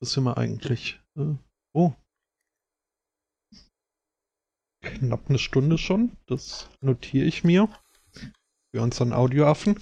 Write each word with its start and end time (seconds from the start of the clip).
Was 0.00 0.12
sind 0.12 0.24
wir 0.24 0.38
eigentlich? 0.38 1.00
Äh, 1.16 1.34
oh. 1.72 1.92
Knapp 4.80 5.28
eine 5.28 5.38
Stunde 5.38 5.76
schon. 5.76 6.12
Das 6.26 6.68
notiere 6.80 7.26
ich 7.26 7.42
mir. 7.42 7.68
Für 8.72 8.82
unseren 8.82 9.12
Audioaffen. 9.12 9.76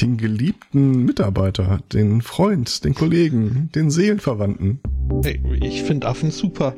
Den 0.00 0.16
geliebten 0.16 1.04
Mitarbeiter, 1.04 1.80
den 1.92 2.22
Freund, 2.22 2.84
den 2.84 2.94
Kollegen, 2.94 3.70
den 3.74 3.90
Seelenverwandten. 3.90 4.80
Hey, 5.24 5.42
ich 5.60 5.82
finde 5.82 6.06
Affen 6.06 6.30
super. 6.30 6.74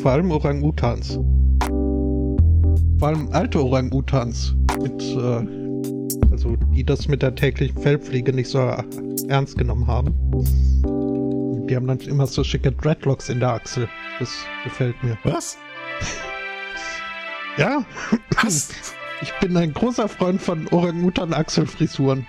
Vor 0.00 0.10
allem 0.12 0.30
Orang-Utans. 0.30 1.18
Vor 2.98 3.08
allem 3.08 3.28
alte 3.32 3.62
Orang-Utans. 3.62 4.54
Mit, 4.80 5.02
äh, 5.02 5.63
die 6.74 6.84
das 6.84 7.08
mit 7.08 7.22
der 7.22 7.34
täglichen 7.34 7.80
Fellpflege 7.80 8.32
nicht 8.32 8.48
so 8.48 8.58
ernst 9.28 9.56
genommen 9.56 9.86
haben. 9.86 10.14
Die 11.68 11.76
haben 11.76 11.86
dann 11.86 12.00
immer 12.00 12.26
so 12.26 12.44
schicke 12.44 12.72
Dreadlocks 12.72 13.28
in 13.28 13.40
der 13.40 13.54
Achsel. 13.54 13.88
Das 14.18 14.44
gefällt 14.64 15.02
mir. 15.02 15.16
Was? 15.24 15.56
Ja. 17.56 17.84
Was? 18.42 18.70
Ich 19.22 19.32
bin 19.40 19.56
ein 19.56 19.72
großer 19.72 20.08
Freund 20.08 20.42
von 20.42 20.66
Orang-Utan-Achselfrisuren. 20.68 22.26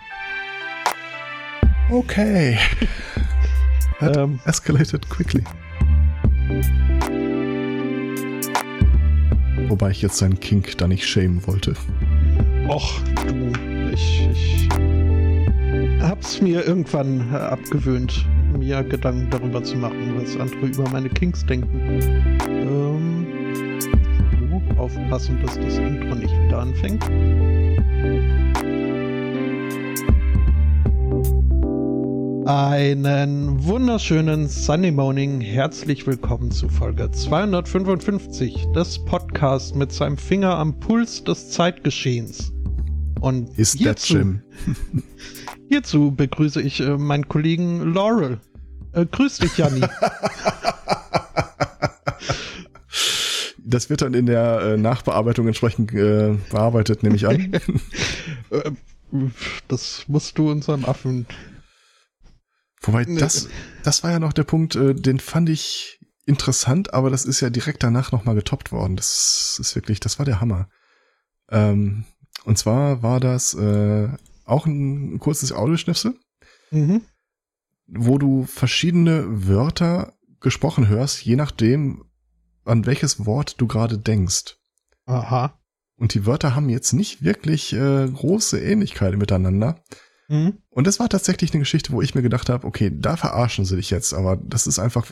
Okay. 1.90 2.58
That 4.00 4.18
ähm, 4.18 4.40
escalated 4.46 5.10
quickly. 5.10 5.44
Wobei 9.68 9.90
ich 9.90 10.02
jetzt 10.02 10.18
seinen 10.18 10.40
Kink 10.40 10.78
da 10.78 10.88
nicht 10.88 11.06
schämen 11.08 11.46
wollte. 11.48 11.76
Och, 12.68 13.00
du, 13.28 13.52
ich, 13.94 14.28
ich 14.32 14.70
hab's 16.02 16.42
mir 16.42 16.66
irgendwann 16.66 17.32
äh, 17.32 17.38
abgewöhnt, 17.38 18.26
mir 18.58 18.84
Gedanken 18.84 19.30
darüber 19.30 19.64
zu 19.64 19.78
machen, 19.78 20.16
was 20.20 20.36
andere 20.38 20.66
über 20.66 20.90
meine 20.90 21.10
Kinks 21.10 21.46
denken. 21.46 22.02
Ähm, 22.50 23.28
aufpassen, 24.78 25.40
dass 25.44 25.60
das 25.60 25.78
Intro 25.78 26.16
nicht 26.16 26.34
wieder 26.46 26.60
anfängt. 26.60 27.04
Einen 32.48 33.64
wunderschönen 33.64 34.48
Sunday 34.48 34.92
Morning. 34.92 35.40
Herzlich 35.40 36.08
willkommen 36.08 36.50
zu 36.50 36.68
Folge 36.70 37.12
255 37.12 38.68
des 38.76 39.06
Podcasts 39.06 39.76
mit 39.76 39.92
seinem 39.92 40.18
Finger 40.18 40.58
am 40.58 40.80
Puls 40.80 41.24
des 41.24 41.52
Zeitgeschehens. 41.52 42.55
Und 43.26 43.58
ist 43.58 43.80
hierzu, 43.80 44.18
Jim? 44.18 44.44
hierzu 45.68 46.12
begrüße 46.12 46.62
ich 46.62 46.80
äh, 46.80 46.96
meinen 46.96 47.28
Kollegen 47.28 47.92
Laurel. 47.92 48.40
Äh, 48.92 49.08
grüß 49.08 49.40
dich, 49.40 49.58
Janni. 49.58 49.82
das 53.66 53.90
wird 53.90 54.04
dann 54.04 54.14
in 54.14 54.28
der 54.28 54.60
äh, 54.62 54.78
Nachbearbeitung 54.78 55.48
entsprechend 55.48 55.92
äh, 55.92 56.38
bearbeitet, 56.52 57.02
nehme 57.02 57.16
ich 57.16 57.28
an. 57.28 57.60
Äh, 58.52 58.72
das 59.68 60.04
musst 60.08 60.38
du 60.38 60.52
unserem 60.52 60.86
Affen. 60.86 61.26
Wobei, 62.84 63.06
das, 63.06 63.50
das 63.82 64.04
war 64.04 64.12
ja 64.12 64.20
noch 64.20 64.34
der 64.34 64.44
Punkt, 64.44 64.76
äh, 64.76 64.94
den 64.94 65.20
fand 65.20 65.50
ich 65.50 66.00
interessant, 66.28 66.94
aber 66.94 67.10
das 67.10 67.26
ist 67.26 67.42
ja 67.42 67.50
direkt 67.50 67.82
danach 67.82 68.12
nochmal 68.12 68.36
getoppt 68.36 68.72
worden. 68.72 68.96
Das 68.96 69.58
ist 69.60 69.74
wirklich, 69.74 70.00
das 70.00 70.20
war 70.20 70.28
der 70.28 70.42
Hammer. 70.42 70.70
Ähm, 71.50 72.06
und 72.46 72.58
zwar 72.58 73.04
war 73.04 73.20
das 73.20 73.54
äh, 73.54 74.08
auch 74.46 74.66
ein 74.66 75.20
kurzes 75.20 75.52
Audioschnipsel, 75.52 76.18
mhm. 76.72 77.02
wo 77.88 78.18
du 78.18 78.46
verschiedene 78.46 79.48
Wörter 79.48 80.14
gesprochen 80.40 80.88
hörst, 80.88 81.26
je 81.26 81.36
nachdem, 81.36 82.06
an 82.64 82.86
welches 82.86 83.26
Wort 83.26 83.60
du 83.60 83.68
gerade 83.68 83.98
denkst. 83.98 84.58
Aha. 85.06 85.60
Und 85.98 86.14
die 86.14 86.26
Wörter 86.26 86.56
haben 86.56 86.70
jetzt 86.70 86.94
nicht 86.94 87.24
wirklich 87.24 87.74
äh, 87.74 88.08
große 88.08 88.60
Ähnlichkeiten 88.60 89.18
miteinander. 89.18 89.82
Mhm. 90.28 90.60
Und 90.70 90.88
das 90.88 91.00
war 91.00 91.10
tatsächlich 91.10 91.52
eine 91.52 91.62
Geschichte, 91.62 91.94
wo 91.94 92.02
ich 92.02 92.16
mir 92.16 92.22
gedacht 92.22 92.50
habe, 92.50 92.68
okay, 92.68 92.92
da 92.94 93.16
verarschen 93.16 93.66
sie 93.66 93.76
dich 93.76 93.90
jetzt, 93.90 94.14
aber 94.14 94.36
das 94.38 94.68
ist 94.68 94.80
einfach, 94.80 95.12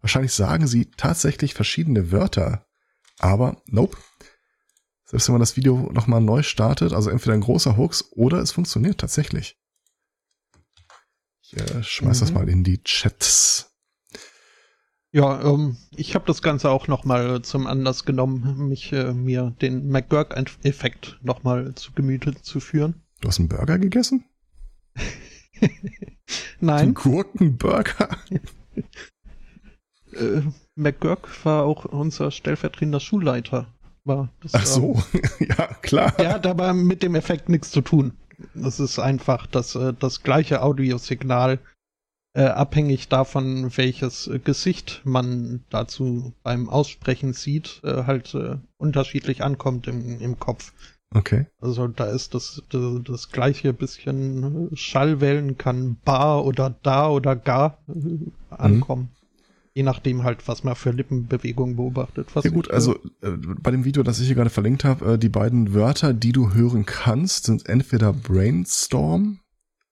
wahrscheinlich 0.00 0.32
sagen 0.32 0.66
sie 0.66 0.90
tatsächlich 0.96 1.54
verschiedene 1.54 2.12
Wörter. 2.12 2.66
Aber 3.18 3.62
nope. 3.66 3.96
Selbst 5.10 5.26
wenn 5.26 5.32
man 5.32 5.40
das 5.40 5.56
Video 5.56 5.90
nochmal 5.92 6.20
neu 6.20 6.44
startet, 6.44 6.92
also 6.92 7.10
entweder 7.10 7.34
ein 7.34 7.40
großer 7.40 7.76
Hoax 7.76 8.12
oder 8.12 8.38
es 8.38 8.52
funktioniert 8.52 8.98
tatsächlich. 8.98 9.58
Ich 11.42 11.56
äh, 11.56 11.82
schmeiß 11.82 12.18
mhm. 12.18 12.20
das 12.20 12.32
mal 12.32 12.48
in 12.48 12.62
die 12.62 12.80
Chats. 12.84 13.74
Ja, 15.10 15.42
ähm, 15.42 15.76
ich 15.96 16.14
habe 16.14 16.26
das 16.26 16.42
Ganze 16.42 16.70
auch 16.70 16.86
nochmal 16.86 17.42
zum 17.42 17.66
Anlass 17.66 18.04
genommen, 18.04 18.68
mich 18.68 18.92
äh, 18.92 19.12
mir 19.12 19.52
den 19.60 19.88
McGurk-Effekt 19.88 21.18
nochmal 21.22 21.74
zu 21.74 21.90
Gemüte 21.90 22.40
zu 22.40 22.60
führen. 22.60 23.02
Du 23.20 23.26
hast 23.26 23.40
einen 23.40 23.48
Burger 23.48 23.80
gegessen? 23.80 24.24
Nein. 26.60 26.78
Einen 26.78 26.94
Gurkenburger? 26.94 28.16
äh, 30.12 30.42
McGurk 30.76 31.44
war 31.44 31.64
auch 31.64 31.84
unser 31.86 32.30
stellvertretender 32.30 33.00
Schulleiter. 33.00 33.74
War 34.10 34.28
das, 34.42 34.54
Ach 34.54 34.66
so, 34.66 35.02
ähm, 35.14 35.46
ja, 35.56 35.66
klar. 35.82 36.12
Der 36.18 36.34
hat 36.34 36.46
aber 36.46 36.72
mit 36.72 37.04
dem 37.04 37.14
Effekt 37.14 37.48
nichts 37.48 37.70
zu 37.70 37.80
tun. 37.80 38.12
Das 38.54 38.80
ist 38.80 38.98
einfach 38.98 39.46
das, 39.46 39.76
äh, 39.76 39.94
das 39.96 40.24
gleiche 40.24 40.62
Audiosignal 40.62 41.60
äh, 42.32 42.42
abhängig 42.42 43.08
davon, 43.08 43.70
welches 43.76 44.26
äh, 44.26 44.40
Gesicht 44.40 45.02
man 45.04 45.64
dazu 45.70 46.32
beim 46.42 46.68
Aussprechen 46.68 47.34
sieht, 47.34 47.80
äh, 47.84 48.04
halt 48.04 48.34
äh, 48.34 48.56
unterschiedlich 48.78 49.44
ankommt 49.44 49.86
im, 49.86 50.20
im 50.20 50.40
Kopf. 50.40 50.72
Okay. 51.14 51.46
Also 51.60 51.86
da 51.86 52.06
ist 52.06 52.34
das, 52.34 52.62
das, 52.68 52.82
das 53.04 53.30
gleiche 53.30 53.72
bisschen 53.72 54.70
Schallwellen 54.74 55.56
kann 55.56 55.98
bar 56.04 56.44
oder 56.44 56.74
da 56.82 57.08
oder 57.08 57.36
gar 57.36 57.78
äh, 57.88 58.54
ankommen. 58.54 59.10
Mhm. 59.80 59.86
Je 59.86 59.92
nachdem 59.92 60.24
halt, 60.24 60.46
was 60.48 60.64
man 60.64 60.74
für 60.74 60.90
Lippenbewegungen 60.90 61.76
beobachtet. 61.76 62.28
Was 62.34 62.44
ja 62.44 62.50
gut, 62.50 62.66
ich, 62.66 62.72
also 62.72 62.96
äh, 63.22 63.30
bei 63.30 63.70
dem 63.70 63.84
Video, 63.84 64.02
das 64.02 64.20
ich 64.20 64.26
hier 64.26 64.36
gerade 64.36 64.50
verlinkt 64.50 64.84
habe, 64.84 65.18
die 65.18 65.28
beiden 65.28 65.74
Wörter, 65.74 66.12
die 66.12 66.32
du 66.32 66.52
hören 66.52 66.86
kannst, 66.86 67.44
sind 67.44 67.68
entweder 67.68 68.12
Brainstorm 68.12 69.40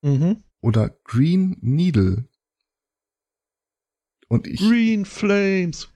mhm 0.03 0.43
oder 0.61 0.91
Green 1.05 1.57
Needle. 1.61 2.25
Und 4.29 4.47
ich. 4.47 4.61
Green 4.61 5.05
Flames. 5.05 5.89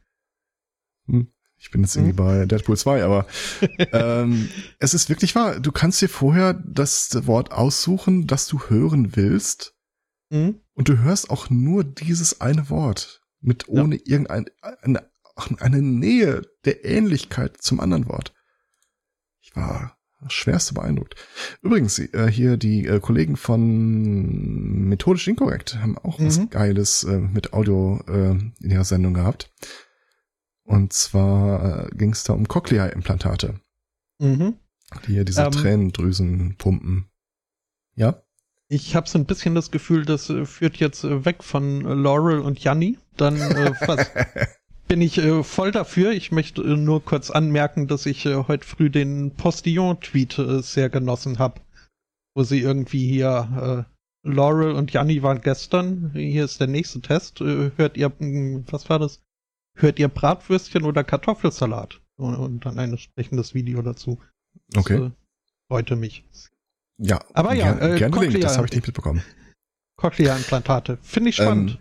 Hm, 1.06 1.32
ich 1.59 1.70
bin 1.70 1.82
jetzt 1.82 1.97
irgendwie 1.97 2.10
hm? 2.10 2.16
bei 2.16 2.47
Deadpool 2.47 2.76
2, 2.76 3.04
aber 3.04 3.26
ähm, 3.92 4.48
es 4.78 4.94
ist 4.94 5.09
wirklich 5.09 5.34
wahr. 5.34 5.60
Du 5.60 5.72
kannst 5.72 6.00
dir 6.00 6.09
vorher 6.09 6.54
das 6.54 7.26
Wort 7.26 7.53
aussuchen, 7.53 8.26
das 8.26 8.47
du 8.47 8.60
hören 8.69 9.16
willst. 9.16 9.74
Hm? 10.30 10.60
Und 10.74 10.88
du 10.88 10.98
hörst 10.98 11.28
auch 11.30 11.50
nur 11.50 11.84
dieses 11.84 12.41
eine 12.41 12.70
Wort 12.70 13.22
mit 13.42 13.69
ohne 13.69 13.97
ja. 13.97 14.03
irgendeine 14.04 14.47
eine, 14.80 15.10
eine 15.58 15.82
Nähe 15.82 16.42
der 16.64 16.84
Ähnlichkeit 16.84 17.60
zum 17.60 17.80
anderen 17.80 18.08
Wort. 18.08 18.32
Ich 19.41 19.54
war 19.54 19.98
schwerste 20.28 20.75
beeindruckt. 20.75 21.16
Übrigens, 21.62 21.98
äh, 21.98 22.30
hier 22.30 22.56
die 22.56 22.86
äh, 22.86 23.00
Kollegen 23.00 23.36
von 23.36 24.88
Methodisch 24.88 25.26
Inkorrekt 25.26 25.76
haben 25.80 25.98
auch 25.98 26.19
mhm. 26.19 26.26
was 26.26 26.50
Geiles 26.50 27.04
äh, 27.04 27.19
mit 27.19 27.53
Audio 27.53 28.00
äh, 28.06 28.30
in 28.30 28.54
ihrer 28.70 28.84
Sendung 28.84 29.14
gehabt. 29.14 29.53
Und 30.64 30.92
zwar 30.92 31.86
äh, 31.86 31.97
ging 31.97 32.12
es 32.12 32.24
da 32.24 32.34
um 32.34 32.47
Cochlea-Implantate. 32.47 33.60
Mhm. 34.19 34.54
Die 35.06 35.12
hier 35.12 35.24
diese 35.24 35.42
ähm, 35.42 35.50
Tränendrüsen 35.50 36.56
pumpen. 36.56 37.06
Ja? 37.94 38.22
Ich 38.72 38.97
habe 38.97 39.07
so 39.07 39.19
ein 39.19 39.27
bisschen 39.27 39.54
das 39.54 39.71
Gefühl, 39.71 40.07
das 40.07 40.30
äh, 40.30 40.47
führt 40.47 40.78
jetzt 40.78 41.04
äh, 41.04 41.27
weg 41.27 41.45
von 41.45 41.83
Laurel 41.83 42.41
und 42.41 42.59
Janni. 42.59 42.97
Dann 43.19 43.36
äh, 43.36 43.74
was, 43.86 44.10
bin 44.89 45.03
ich 45.03 45.19
äh, 45.19 45.45
voll 45.45 45.72
dafür. 45.72 46.13
Ich 46.13 46.33
möchte 46.33 46.63
äh, 46.63 46.77
nur 46.78 47.04
kurz 47.04 47.30
anmerken, 47.30 47.86
dass 47.86 48.07
ich 48.07 48.24
äh, 48.24 48.45
heute 48.48 48.66
früh 48.66 48.89
den 48.89 49.33
Postillon-Tweet 49.33 50.39
äh, 50.39 50.63
sehr 50.63 50.89
genossen 50.89 51.39
habe, 51.39 51.60
wo 52.34 52.45
sie 52.45 52.60
irgendwie 52.60 53.07
hier 53.07 53.86
äh, 54.24 54.27
Laurel 54.27 54.72
und 54.72 54.91
Janni 54.91 55.22
waren 55.22 55.42
gestern. 55.42 56.10
Hier 56.15 56.47
ist 56.47 56.59
der 56.59 56.69
nächste 56.69 57.03
Test. 57.03 57.42
Äh, 57.42 57.72
hört 57.77 57.98
ihr, 57.98 58.10
hm, 58.19 58.65
was 58.71 58.89
war 58.89 58.98
das? 58.98 59.21
Hört 59.77 59.98
ihr 59.98 60.09
Bratwürstchen 60.09 60.84
oder 60.84 61.04
Kartoffelsalat? 61.04 62.01
Und, 62.16 62.36
und 62.36 62.65
dann 62.65 62.78
ein 62.78 62.92
entsprechendes 62.92 63.53
Video 63.53 63.83
dazu. 63.83 64.19
Das, 64.69 64.86
okay. 64.86 64.97
Äh, 64.97 65.10
freute 65.69 65.97
mich. 65.97 66.24
Ja, 67.04 67.21
aber 67.34 67.53
ja, 67.54 67.72
äh, 67.81 67.99
gerne 67.99 68.16
Cochlea, 68.16 68.41
das 68.41 68.57
habe 68.57 68.66
ich 68.66 68.72
nicht 68.72 68.87
mitbekommen. 68.87 69.25
Cochlea-Implantate. 69.97 70.99
Finde 71.03 71.31
ich 71.31 71.37
spannend. 71.37 71.72
Ähm, 71.72 71.78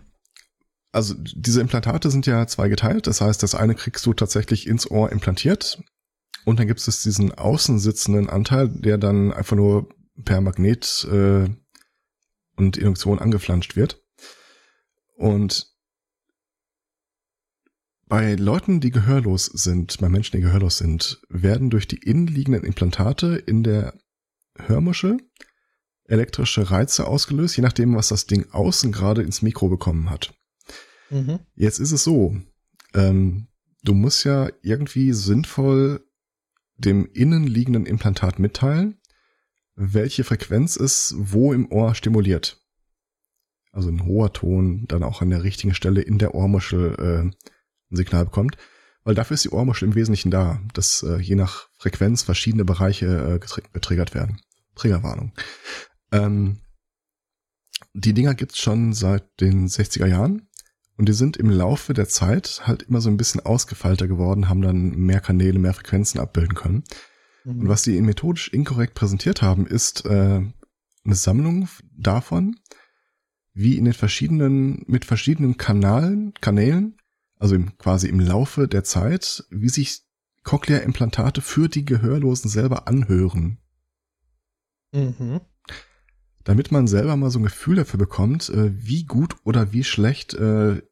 also 0.90 1.14
diese 1.16 1.60
Implantate 1.60 2.10
sind 2.10 2.26
ja 2.26 2.46
zweigeteilt. 2.46 3.06
Das 3.06 3.20
heißt, 3.20 3.42
das 3.42 3.54
eine 3.54 3.76
kriegst 3.76 4.04
du 4.04 4.14
tatsächlich 4.14 4.66
ins 4.66 4.90
Ohr 4.90 5.12
implantiert. 5.12 5.80
Und 6.44 6.58
dann 6.58 6.66
gibt 6.66 6.86
es 6.86 7.02
diesen 7.02 7.32
außen 7.32 7.78
sitzenden 7.78 8.28
Anteil, 8.28 8.68
der 8.68 8.98
dann 8.98 9.32
einfach 9.32 9.56
nur 9.56 9.88
per 10.24 10.40
Magnet 10.40 11.06
äh, 11.10 11.48
und 12.56 12.76
Induktion 12.76 13.20
angeflanscht 13.20 13.76
wird. 13.76 14.02
Und 15.16 15.72
bei 18.06 18.34
Leuten, 18.34 18.80
die 18.80 18.90
gehörlos 18.90 19.46
sind, 19.46 19.98
bei 20.00 20.08
Menschen, 20.08 20.36
die 20.36 20.42
gehörlos 20.42 20.78
sind, 20.78 21.22
werden 21.28 21.70
durch 21.70 21.86
die 21.86 21.98
innenliegenden 21.98 22.64
Implantate 22.64 23.36
in 23.36 23.62
der 23.62 23.94
Hörmuschel 24.58 25.18
elektrische 26.04 26.70
Reize 26.70 27.06
ausgelöst, 27.06 27.56
je 27.56 27.62
nachdem, 27.62 27.94
was 27.94 28.08
das 28.08 28.26
Ding 28.26 28.50
außen 28.50 28.92
gerade 28.92 29.22
ins 29.22 29.42
Mikro 29.42 29.68
bekommen 29.68 30.10
hat. 30.10 30.34
Mhm. 31.10 31.40
Jetzt 31.54 31.78
ist 31.78 31.92
es 31.92 32.04
so, 32.04 32.36
ähm, 32.94 33.48
du 33.82 33.94
musst 33.94 34.24
ja 34.24 34.50
irgendwie 34.62 35.12
sinnvoll 35.12 36.04
dem 36.76 37.08
innenliegenden 37.12 37.86
Implantat 37.86 38.38
mitteilen, 38.38 38.98
welche 39.74 40.24
Frequenz 40.24 40.76
es 40.76 41.14
wo 41.16 41.52
im 41.52 41.70
Ohr 41.70 41.94
stimuliert. 41.94 42.60
Also 43.72 43.88
ein 43.88 44.04
hoher 44.04 44.32
Ton 44.32 44.84
dann 44.88 45.02
auch 45.02 45.22
an 45.22 45.30
der 45.30 45.44
richtigen 45.44 45.74
Stelle 45.74 46.02
in 46.02 46.18
der 46.18 46.34
Ohrmuschel 46.34 46.94
äh, 46.98 47.22
ein 47.22 47.36
Signal 47.90 48.26
bekommt. 48.26 48.56
Weil 49.04 49.14
dafür 49.14 49.34
ist 49.34 49.44
die 49.44 49.50
Ohrmuschel 49.50 49.88
im 49.88 49.94
Wesentlichen 49.94 50.30
da, 50.30 50.60
dass 50.74 51.02
äh, 51.02 51.16
je 51.16 51.34
nach 51.34 51.68
Frequenz 51.76 52.22
verschiedene 52.22 52.64
Bereiche 52.64 53.40
äh, 53.40 53.62
getriggert 53.72 54.14
werden. 54.14 54.40
Triggerwarnung. 54.76 55.32
Ähm, 56.12 56.58
die 57.94 58.14
Dinger 58.14 58.34
gibt's 58.34 58.60
schon 58.60 58.92
seit 58.92 59.24
den 59.40 59.68
60er 59.68 60.06
Jahren 60.06 60.48
und 60.96 61.08
die 61.08 61.12
sind 61.12 61.36
im 61.36 61.50
Laufe 61.50 61.94
der 61.94 62.08
Zeit 62.08 62.62
halt 62.64 62.84
immer 62.84 63.00
so 63.00 63.10
ein 63.10 63.16
bisschen 63.16 63.40
ausgefeilter 63.40 64.06
geworden, 64.06 64.48
haben 64.48 64.62
dann 64.62 64.90
mehr 64.90 65.20
Kanäle, 65.20 65.58
mehr 65.58 65.74
Frequenzen 65.74 66.20
abbilden 66.20 66.54
können. 66.54 66.84
Mhm. 67.44 67.60
Und 67.60 67.68
was 67.68 67.82
die 67.82 68.00
methodisch 68.00 68.48
inkorrekt 68.48 68.94
präsentiert 68.94 69.42
haben, 69.42 69.66
ist 69.66 70.06
äh, 70.06 70.40
eine 71.04 71.14
Sammlung 71.14 71.68
davon, 71.96 72.56
wie 73.54 73.76
in 73.76 73.84
den 73.84 73.94
verschiedenen, 73.94 74.84
mit 74.86 75.04
verschiedenen 75.04 75.56
Kanalen, 75.56 76.32
Kanälen, 76.40 76.96
also 77.42 77.54
im, 77.54 77.76
quasi 77.76 78.08
im 78.08 78.20
Laufe 78.20 78.68
der 78.68 78.84
Zeit, 78.84 79.44
wie 79.50 79.68
sich 79.68 80.02
Cochlea-Implantate 80.44 81.40
für 81.40 81.68
die 81.68 81.84
Gehörlosen 81.84 82.50
selber 82.50 82.88
anhören. 82.88 83.58
Mhm 84.92 85.40
damit 86.44 86.72
man 86.72 86.86
selber 86.86 87.16
mal 87.16 87.30
so 87.30 87.38
ein 87.38 87.44
Gefühl 87.44 87.76
dafür 87.76 87.98
bekommt, 87.98 88.48
äh, 88.48 88.72
wie 88.74 89.04
gut 89.04 89.36
oder 89.44 89.72
wie 89.72 89.84
schlecht 89.84 90.34
äh, 90.34 90.82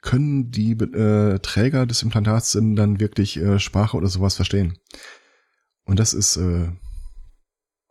können 0.00 0.50
die 0.50 0.72
äh, 0.72 1.38
Träger 1.40 1.86
des 1.86 2.02
Implantats 2.02 2.52
denn 2.52 2.76
dann 2.76 3.00
wirklich 3.00 3.36
äh, 3.36 3.58
Sprache 3.58 3.96
oder 3.96 4.08
sowas 4.08 4.36
verstehen. 4.36 4.78
Und 5.84 5.98
das 5.98 6.14
ist 6.14 6.36
äh, 6.36 6.70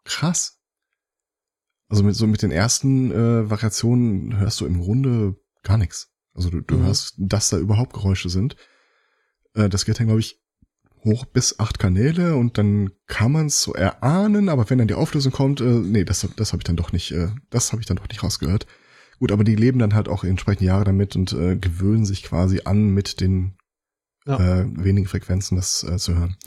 krass. 0.04 0.60
Also 1.90 2.04
mit 2.04 2.16
so 2.16 2.28
mit 2.28 2.42
den 2.42 2.52
ersten 2.52 3.12
äh, 3.12 3.50
Variationen 3.50 4.38
hörst 4.38 4.60
du 4.62 4.66
im 4.66 4.80
Grunde 4.80 5.36
gar 5.64 5.78
nichts. 5.78 6.14
Also 6.38 6.50
du, 6.50 6.62
du 6.62 6.78
mhm. 6.78 6.86
hörst, 6.86 7.16
dass 7.18 7.50
da 7.50 7.58
überhaupt 7.58 7.94
Geräusche 7.94 8.30
sind. 8.30 8.56
Äh, 9.56 9.68
das 9.68 9.84
geht 9.84 10.00
dann, 10.00 10.08
glaube 10.08 10.22
ich, 10.22 10.40
hoch 11.04 11.26
bis 11.26 11.60
acht 11.60 11.80
Kanäle 11.80 12.36
und 12.36 12.58
dann 12.58 12.92
kann 13.08 13.32
man 13.32 13.48
es 13.48 13.62
so 13.62 13.74
erahnen, 13.74 14.50
aber 14.50 14.70
wenn 14.70 14.78
dann 14.78 14.88
die 14.88 14.94
Auflösung 14.94 15.32
kommt, 15.32 15.62
äh, 15.62 15.64
nee, 15.64 16.04
das, 16.04 16.28
das 16.36 16.54
habe 16.54 16.62
ich 16.62 16.66
dann 16.66 16.76
doch 16.76 16.92
nicht, 16.92 17.12
äh, 17.12 17.30
das 17.50 17.72
habe 17.72 17.82
ich 17.82 17.86
dann 17.86 17.98
doch 17.98 18.08
nicht 18.08 18.24
rausgehört. 18.24 18.68
Gut, 19.20 19.32
aber 19.32 19.44
die 19.44 19.56
leben 19.56 19.80
dann 19.80 19.96
halt 19.96 20.10
auch 20.10 20.24
entsprechend 20.24 20.62
Jahre 20.62 20.84
damit 20.84 21.16
und 21.16 21.34
äh, 21.34 21.56
gewöhnen 21.58 22.06
sich 22.06 22.24
quasi 22.24 22.62
an, 22.66 22.90
mit 22.90 23.20
den 23.20 23.58
ja. 24.28 24.38
äh, 24.38 24.66
wenigen 24.76 25.08
Frequenzen 25.08 25.56
das 25.56 25.84
äh, 25.84 25.98
zu 25.98 26.16
hören. 26.16 26.38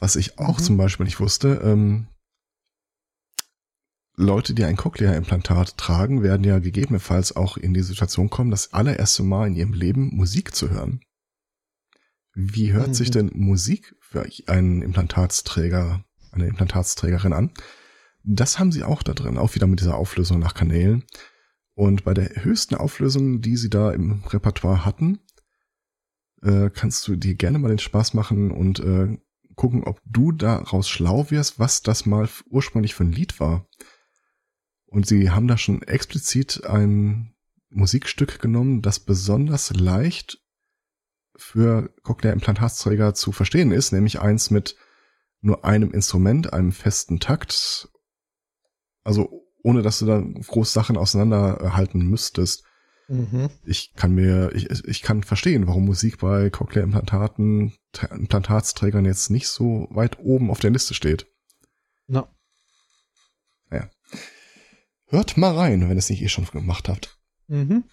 Was 0.00 0.16
ich 0.16 0.38
auch 0.38 0.58
mhm. 0.58 0.62
zum 0.62 0.76
Beispiel 0.76 1.04
nicht 1.04 1.20
wusste, 1.20 1.60
ähm, 1.62 2.08
Leute, 4.16 4.54
die 4.54 4.64
ein 4.64 4.76
Cochlea-Implantat 4.76 5.76
tragen, 5.76 6.22
werden 6.22 6.44
ja 6.44 6.60
gegebenenfalls 6.60 7.34
auch 7.34 7.56
in 7.56 7.74
die 7.74 7.82
Situation 7.82 8.30
kommen, 8.30 8.50
das 8.50 8.72
allererste 8.72 9.24
Mal 9.24 9.48
in 9.48 9.56
ihrem 9.56 9.72
Leben 9.72 10.14
Musik 10.14 10.54
zu 10.54 10.70
hören. 10.70 11.00
Wie 12.34 12.72
hört 12.72 12.88
mhm. 12.88 12.94
sich 12.94 13.10
denn 13.10 13.30
Musik 13.34 13.96
für 14.00 14.26
einen 14.46 14.82
Implantatsträger, 14.82 16.04
eine 16.30 16.46
Implantatsträgerin 16.46 17.32
an? 17.32 17.50
Das 18.22 18.58
haben 18.58 18.72
sie 18.72 18.84
auch 18.84 19.02
da 19.02 19.14
drin, 19.14 19.36
auch 19.36 19.54
wieder 19.54 19.66
mit 19.66 19.80
dieser 19.80 19.96
Auflösung 19.96 20.38
nach 20.38 20.54
Kanälen. 20.54 21.04
Und 21.74 22.04
bei 22.04 22.14
der 22.14 22.44
höchsten 22.44 22.76
Auflösung, 22.76 23.40
die 23.40 23.56
sie 23.56 23.70
da 23.70 23.92
im 23.92 24.22
Repertoire 24.24 24.84
hatten, 24.84 25.18
äh, 26.42 26.70
kannst 26.70 27.06
du 27.08 27.16
dir 27.16 27.34
gerne 27.34 27.58
mal 27.58 27.68
den 27.68 27.78
Spaß 27.78 28.14
machen 28.14 28.52
und 28.52 28.78
äh, 28.78 29.18
gucken, 29.56 29.84
ob 29.84 30.00
du 30.04 30.32
daraus 30.32 30.88
schlau 30.88 31.30
wirst, 31.30 31.58
was 31.58 31.82
das 31.82 32.06
mal 32.06 32.28
ursprünglich 32.48 32.94
für 32.94 33.04
ein 33.04 33.12
Lied 33.12 33.40
war. 33.40 33.66
Und 34.94 35.08
sie 35.08 35.30
haben 35.30 35.48
da 35.48 35.58
schon 35.58 35.82
explizit 35.82 36.62
ein 36.66 37.34
Musikstück 37.68 38.38
genommen, 38.38 38.80
das 38.80 39.00
besonders 39.00 39.70
leicht 39.74 40.38
für 41.34 41.92
Cochlea-Implantatsträger 42.04 43.12
zu 43.12 43.32
verstehen 43.32 43.72
ist, 43.72 43.90
nämlich 43.90 44.20
eins 44.20 44.52
mit 44.52 44.76
nur 45.40 45.64
einem 45.64 45.90
Instrument, 45.90 46.52
einem 46.52 46.70
festen 46.70 47.18
Takt, 47.18 47.88
also 49.02 49.42
ohne 49.64 49.82
dass 49.82 49.98
du 49.98 50.06
da 50.06 50.20
groß 50.20 50.72
Sachen 50.72 50.96
auseinanderhalten 50.96 52.06
müsstest. 52.08 52.62
Mhm. 53.08 53.50
Ich 53.64 53.94
kann 53.96 54.14
mir, 54.14 54.52
ich, 54.54 54.70
ich 54.84 55.02
kann 55.02 55.24
verstehen, 55.24 55.66
warum 55.66 55.86
Musik 55.86 56.18
bei 56.18 56.50
Cochlea-Implantaten, 56.50 57.72
Implantatsträgern 58.12 59.06
jetzt 59.06 59.28
nicht 59.28 59.48
so 59.48 59.88
weit 59.90 60.20
oben 60.20 60.52
auf 60.52 60.60
der 60.60 60.70
Liste 60.70 60.94
steht. 60.94 61.26
Na. 62.06 62.20
Naja. 62.20 62.33
Hört 65.14 65.36
mal 65.36 65.54
rein, 65.54 65.82
wenn 65.82 65.92
ihr 65.92 65.98
es 65.98 66.10
nicht 66.10 66.22
eh 66.22 66.28
schon 66.28 66.44
gemacht 66.46 66.88
habt. 66.88 67.16
Mhm. 67.46 67.84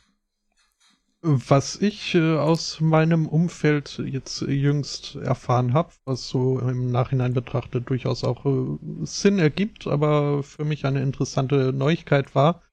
Was 1.21 1.79
ich 1.79 2.15
äh, 2.15 2.35
aus 2.35 2.81
meinem 2.81 3.27
Umfeld 3.27 4.01
jetzt 4.03 4.41
jüngst 4.41 5.17
erfahren 5.17 5.75
habe, 5.75 5.91
was 6.03 6.27
so 6.27 6.57
im 6.57 6.89
Nachhinein 6.89 7.35
betrachtet 7.35 7.87
durchaus 7.87 8.23
auch 8.23 8.43
äh, 8.47 8.79
Sinn 9.03 9.37
ergibt, 9.37 9.85
aber 9.85 10.41
für 10.41 10.65
mich 10.65 10.83
eine 10.83 11.03
interessante 11.03 11.71
Neuigkeit 11.73 12.33
war, 12.33 12.63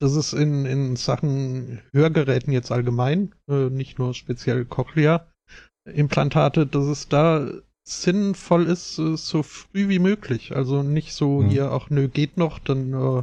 dass 0.00 0.16
es 0.16 0.32
in, 0.32 0.66
in 0.66 0.96
Sachen 0.96 1.80
Hörgeräten 1.92 2.52
jetzt 2.52 2.72
allgemein, 2.72 3.36
äh, 3.48 3.70
nicht 3.70 4.00
nur 4.00 4.14
speziell 4.14 4.64
Cochlea-Implantate, 4.64 6.66
dass 6.66 6.86
es 6.86 7.08
da 7.08 7.48
sinnvoll 7.84 8.66
ist, 8.66 8.98
äh, 8.98 9.16
so 9.16 9.44
früh 9.44 9.88
wie 9.88 10.00
möglich. 10.00 10.56
Also 10.56 10.82
nicht 10.82 11.12
so 11.12 11.42
mhm. 11.42 11.50
hier, 11.50 11.70
ach 11.70 11.88
nö, 11.88 12.08
geht 12.08 12.36
noch, 12.36 12.58
dann 12.58 12.94
äh, 12.94 13.22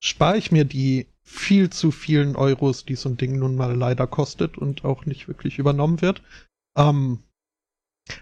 spare 0.00 0.38
ich 0.38 0.52
mir 0.52 0.64
die 0.64 1.06
viel 1.22 1.70
zu 1.70 1.90
vielen 1.90 2.36
Euros, 2.36 2.84
die 2.84 2.94
so 2.94 3.08
ein 3.08 3.16
Ding 3.16 3.38
nun 3.38 3.56
mal 3.56 3.76
leider 3.76 4.06
kostet 4.06 4.56
und 4.56 4.84
auch 4.84 5.06
nicht 5.06 5.26
wirklich 5.26 5.58
übernommen 5.58 6.00
wird. 6.00 6.22
Ähm, 6.76 7.20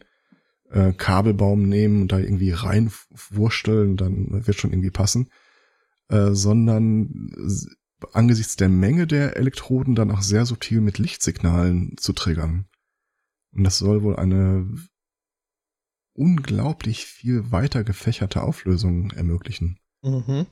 äh, 0.70 0.92
Kabelbaum 0.92 1.68
nehmen 1.68 2.02
und 2.02 2.12
da 2.12 2.18
irgendwie 2.18 2.52
reinwursteln, 2.52 3.96
dann 3.96 4.46
wird 4.46 4.58
schon 4.58 4.72
irgendwie 4.72 4.90
passen, 4.90 5.30
äh, 6.08 6.30
sondern 6.32 7.30
angesichts 8.12 8.56
der 8.56 8.68
Menge 8.68 9.06
der 9.06 9.36
Elektroden 9.36 9.94
dann 9.94 10.10
auch 10.10 10.22
sehr 10.22 10.46
subtil 10.46 10.80
mit 10.80 10.98
Lichtsignalen 10.98 11.96
zu 11.98 12.12
triggern. 12.12 12.66
Und 13.52 13.64
das 13.64 13.78
soll 13.78 14.02
wohl 14.02 14.16
eine 14.16 14.66
unglaublich 16.14 17.06
viel 17.06 17.52
weiter 17.52 17.84
gefächerte 17.84 18.42
Auflösung 18.42 19.10
ermöglichen. 19.12 19.78
Mhm. 20.02 20.46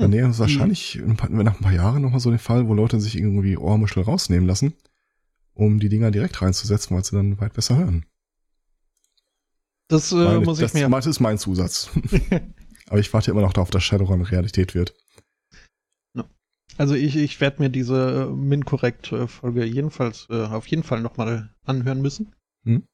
Dann 0.00 0.10
nähern 0.10 0.32
wir 0.32 0.38
wahrscheinlich 0.38 1.00
nach 1.04 1.24
ein 1.24 1.62
paar 1.62 1.72
Jahren 1.72 2.02
nochmal 2.02 2.20
so 2.20 2.30
den 2.30 2.38
Fall, 2.38 2.66
wo 2.68 2.74
Leute 2.74 3.00
sich 3.00 3.16
irgendwie 3.16 3.56
Ohrmuschel 3.56 4.02
rausnehmen 4.02 4.46
lassen, 4.46 4.74
um 5.54 5.78
die 5.78 5.88
Dinger 5.88 6.10
direkt 6.10 6.40
reinzusetzen, 6.40 6.96
weil 6.96 7.04
sie 7.04 7.16
dann 7.16 7.40
weit 7.40 7.52
besser 7.52 7.76
hören. 7.76 8.06
Das 9.88 10.12
äh, 10.12 10.16
Meine, 10.16 10.40
muss 10.40 10.58
ich 10.58 10.64
das, 10.64 10.74
mir. 10.74 10.88
Das 10.88 11.06
ist 11.06 11.20
mein 11.20 11.38
Zusatz. 11.38 11.90
Aber 12.88 12.98
ich 12.98 13.12
warte 13.12 13.30
immer 13.30 13.42
noch 13.42 13.52
darauf, 13.52 13.70
dass 13.70 13.84
Shadowrun 13.84 14.22
Realität 14.22 14.74
wird. 14.74 14.94
Also 16.76 16.94
ich, 16.94 17.16
ich 17.16 17.40
werde 17.42 17.60
mir 17.60 17.68
diese 17.68 18.28
äh, 18.30 18.34
Min-Korrekt-Folge 18.34 19.64
jedenfalls 19.66 20.26
äh, 20.30 20.44
auf 20.44 20.66
jeden 20.66 20.82
Fall 20.82 21.02
nochmal 21.02 21.54
anhören 21.64 22.00
müssen. 22.00 22.34
Hm? 22.64 22.84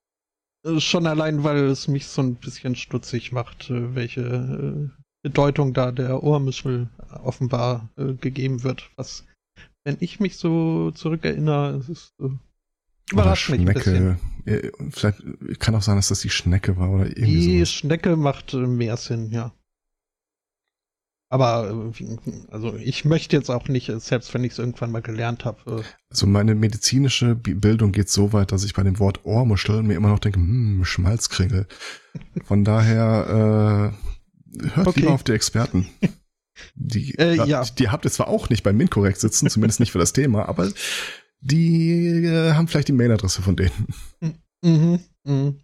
Äh, 0.64 0.80
schon 0.80 1.06
allein, 1.06 1.44
weil 1.44 1.66
es 1.66 1.86
mich 1.86 2.06
so 2.06 2.22
ein 2.22 2.34
bisschen 2.34 2.74
stutzig 2.74 3.30
macht, 3.30 3.70
äh, 3.70 3.94
welche 3.94 4.90
Bedeutung 5.26 5.74
da 5.74 5.90
der 5.90 6.22
Ohrmuschel 6.22 6.88
offenbar 7.24 7.88
äh, 7.96 8.12
gegeben 8.12 8.62
wird. 8.62 8.88
Was, 8.94 9.24
wenn 9.82 9.96
ich 9.98 10.20
mich 10.20 10.36
so 10.36 10.92
zurückerinnere, 10.92 11.78
es 11.78 11.88
ist 11.88 12.14
äh, 12.20 12.28
überrascht 13.10 13.50
ein 13.50 13.64
bisschen. 13.64 14.20
Vielleicht 14.92 15.20
kann 15.58 15.74
auch 15.74 15.82
sein, 15.82 15.96
dass 15.96 16.06
das 16.08 16.20
die 16.20 16.30
Schnecke 16.30 16.76
war 16.76 16.90
oder 16.90 17.06
irgendwie 17.06 17.24
Die 17.24 17.56
sowas. 17.56 17.72
Schnecke 17.72 18.14
macht 18.14 18.54
mehr 18.54 18.96
Sinn, 18.96 19.32
ja. 19.32 19.52
Aber 21.28 21.92
also 22.52 22.76
ich 22.76 23.04
möchte 23.04 23.34
jetzt 23.34 23.50
auch 23.50 23.66
nicht, 23.66 23.90
selbst 24.00 24.32
wenn 24.32 24.44
ich 24.44 24.52
es 24.52 24.60
irgendwann 24.60 24.92
mal 24.92 25.02
gelernt 25.02 25.44
habe. 25.44 25.80
Äh 25.80 25.82
also 26.08 26.28
meine 26.28 26.54
medizinische 26.54 27.34
Bildung 27.34 27.90
geht 27.90 28.08
so 28.08 28.32
weit, 28.32 28.52
dass 28.52 28.62
ich 28.62 28.74
bei 28.74 28.84
dem 28.84 29.00
Wort 29.00 29.24
Ohrmuschel 29.24 29.82
mir 29.82 29.96
immer 29.96 30.10
noch 30.10 30.20
denke, 30.20 30.38
hm, 30.38 30.84
Schmalzkringel. 30.84 31.66
Von 32.44 32.62
daher 32.62 33.92
äh, 33.92 34.15
hört 34.74 34.86
okay. 34.86 35.00
lieber 35.00 35.12
auf 35.12 35.24
die 35.24 35.32
Experten. 35.32 35.88
Die, 36.74 37.14
äh, 37.18 37.34
ja. 37.34 37.64
die 37.64 37.88
habt 37.88 38.04
ihr 38.04 38.10
zwar 38.10 38.28
auch 38.28 38.48
nicht 38.48 38.62
bei 38.62 38.72
MinCorrect 38.72 39.18
sitzen, 39.18 39.48
zumindest 39.50 39.80
nicht 39.80 39.92
für 39.92 39.98
das 39.98 40.12
Thema, 40.12 40.48
aber 40.48 40.70
die 41.40 42.24
äh, 42.24 42.52
haben 42.52 42.68
vielleicht 42.68 42.88
die 42.88 42.92
Mailadresse 42.92 43.42
von 43.42 43.56
denen. 43.56 43.88
Mhm, 44.62 45.00
mhm. 45.24 45.60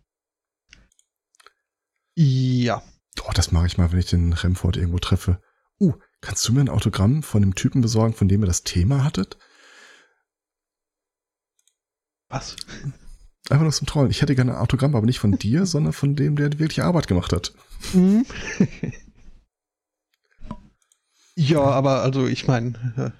Ja. 2.15 2.83
Oh, 3.25 3.33
das 3.35 3.53
mache 3.53 3.67
ich 3.67 3.79
mal, 3.79 3.91
wenn 3.91 3.99
ich 3.99 4.11
den 4.11 4.33
Remford 4.33 4.77
irgendwo 4.77 4.99
treffe. 4.99 5.41
Uh, 5.81 5.95
kannst 6.21 6.47
du 6.47 6.53
mir 6.53 6.61
ein 6.61 6.69
Autogramm 6.69 7.23
von 7.23 7.43
dem 7.43 7.55
Typen 7.55 7.81
besorgen, 7.81 8.15
von 8.15 8.29
dem 8.29 8.43
ihr 8.43 8.47
das 8.47 8.63
Thema 8.63 9.05
hattet? 9.05 9.39
Was? 12.29 12.57
Einfach 13.53 13.65
nur 13.65 13.73
zum 13.73 13.87
Trollen. 13.87 14.11
Ich 14.11 14.23
hätte 14.23 14.35
gerne 14.35 14.53
ein 14.53 14.63
Autogramm, 14.63 14.97
aber 14.97 15.05
nicht 15.05 15.19
von 15.19 15.33
dir, 15.33 15.67
sondern 15.73 15.93
von 15.93 16.17
dem, 16.17 16.37
der 16.37 16.59
wirklich 16.59 16.83
Arbeit 16.83 17.07
gemacht 17.07 17.35
hat. 17.35 17.53
Mhm. 17.93 18.25
ja, 21.37 21.61
aber 21.61 22.01
also 22.01 22.27
ich 22.27 22.49
meine, 22.49 22.95
äh, 22.97 23.11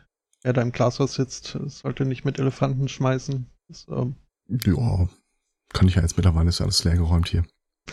wer 0.43 0.53
da 0.55 0.63
im 0.63 0.73
Glashaus 0.73 1.15
sitzt, 1.15 1.59
sollte 1.67 2.07
nicht 2.07 2.25
mit 2.25 2.39
Elefanten 2.39 2.89
schmeißen. 2.89 3.47
Das, 3.69 3.87
ähm 3.91 4.17
ja, 4.49 5.09
kann 5.75 5.89
ich 5.89 5.97
ja 5.97 6.03
jetzt 6.03 6.17
mittlerweile, 6.17 6.49
ist 6.49 6.61
ja 6.61 6.65
alles 6.65 6.83
leergeräumt 6.83 7.29
hier. 7.29 7.45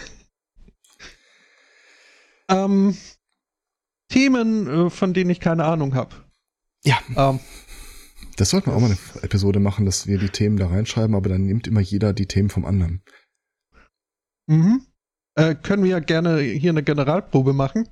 ähm, 2.47 2.95
Themen, 4.07 4.67
äh, 4.67 4.89
von 4.89 5.13
denen 5.13 5.29
ich 5.29 5.41
keine 5.41 5.65
Ahnung 5.65 5.93
habe. 5.93 6.15
Ja. 6.85 6.99
Ähm, 7.17 7.41
das 8.37 8.49
sollten 8.49 8.67
wir 8.67 8.75
auch 8.75 8.81
mal 8.81 8.87
eine 8.87 9.23
Episode 9.23 9.59
machen, 9.59 9.85
dass 9.85 10.07
wir 10.07 10.17
die 10.17 10.29
Themen 10.29 10.57
da 10.57 10.67
reinschreiben, 10.67 11.15
aber 11.15 11.29
dann 11.29 11.45
nimmt 11.45 11.67
immer 11.67 11.81
jeder 11.81 12.13
die 12.13 12.25
Themen 12.25 12.49
vom 12.49 12.65
anderen. 12.65 13.01
Mhm. 14.47 14.85
Äh, 15.35 15.55
können 15.55 15.83
wir 15.83 15.91
ja 15.91 15.99
gerne 15.99 16.39
hier 16.39 16.71
eine 16.71 16.83
Generalprobe 16.83 17.53
machen. 17.53 17.89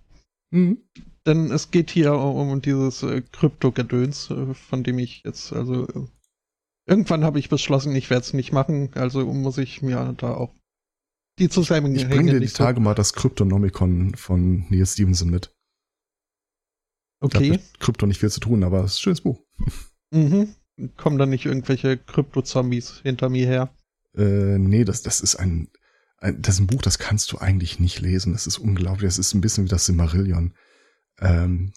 Mhm. 0.51 0.81
Denn 1.25 1.51
es 1.51 1.71
geht 1.71 1.91
hier 1.91 2.13
um, 2.13 2.61
dieses 2.61 3.03
äh, 3.03 3.21
Krypto-Gedöns, 3.21 4.31
äh, 4.31 4.53
von 4.53 4.83
dem 4.83 4.97
ich 4.97 5.23
jetzt, 5.25 5.51
also 5.51 5.87
äh, 5.87 6.07
irgendwann 6.87 7.25
habe 7.25 7.39
ich 7.39 7.49
beschlossen, 7.49 7.93
ich 7.95 8.09
werde 8.09 8.21
es 8.21 8.33
nicht 8.33 8.53
machen, 8.53 8.91
also 8.95 9.25
muss 9.25 9.57
ich 9.57 9.81
mir 9.81 10.13
da 10.17 10.33
auch 10.33 10.53
die 11.37 11.49
Zusammenhänge. 11.49 12.01
Ich 12.01 12.09
bringe 12.09 12.31
dir 12.31 12.39
die 12.39 12.47
Tage 12.47 12.79
mal 12.79 12.95
das 12.95 13.13
Kryptonomicon 13.13 14.15
von 14.15 14.65
Neil 14.69 14.85
Stevenson 14.85 15.29
mit. 15.29 15.53
Okay. 17.19 17.53
Hat 17.53 17.79
Krypto 17.79 18.05
nicht 18.05 18.19
viel 18.19 18.31
zu 18.31 18.39
tun, 18.39 18.63
aber 18.63 18.83
es 18.83 18.93
ist 18.93 18.99
ein 18.99 19.03
schönes 19.03 19.21
Buch. 19.21 19.43
Mhm. 20.11 20.55
Kommen 20.95 21.17
dann 21.17 21.29
nicht 21.29 21.45
irgendwelche 21.45 21.97
Krypto-Zombies 21.97 23.01
hinter 23.01 23.29
mir 23.29 23.47
her? 23.47 23.69
Äh, 24.15 24.57
nee, 24.57 24.83
das, 24.83 25.01
das 25.01 25.21
ist 25.21 25.35
ein, 25.35 25.69
ein, 26.19 26.41
das 26.41 26.55
ist 26.55 26.61
ein 26.61 26.67
Buch, 26.67 26.81
das 26.81 26.99
kannst 26.99 27.31
du 27.31 27.39
eigentlich 27.39 27.79
nicht 27.79 27.99
lesen. 27.99 28.33
Das 28.33 28.47
ist 28.47 28.57
unglaublich. 28.57 29.07
Das 29.07 29.17
ist 29.17 29.33
ein 29.33 29.41
bisschen 29.41 29.65
wie 29.65 29.69
das 29.69 29.85
Simmerillion. 29.85 30.53
Ähm, 31.19 31.73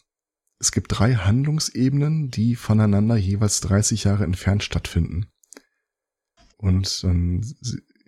es 0.59 0.73
gibt 0.73 0.99
drei 0.99 1.15
Handlungsebenen, 1.15 2.31
die 2.31 2.57
voneinander 2.57 3.17
jeweils 3.17 3.61
30 3.61 4.05
Jahre 4.05 4.25
entfernt 4.25 4.63
stattfinden. 4.63 5.27
Und 6.59 7.03
ähm, 7.05 7.41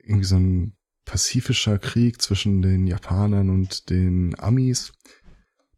irgendwie 0.05 0.27
so 0.27 0.37
ein 0.37 0.77
pazifischer 1.07 1.79
Krieg 1.79 2.21
zwischen 2.21 2.61
den 2.61 2.87
Japanern 2.87 3.49
und 3.49 3.89
den 3.89 4.39
Amis. 4.39 4.93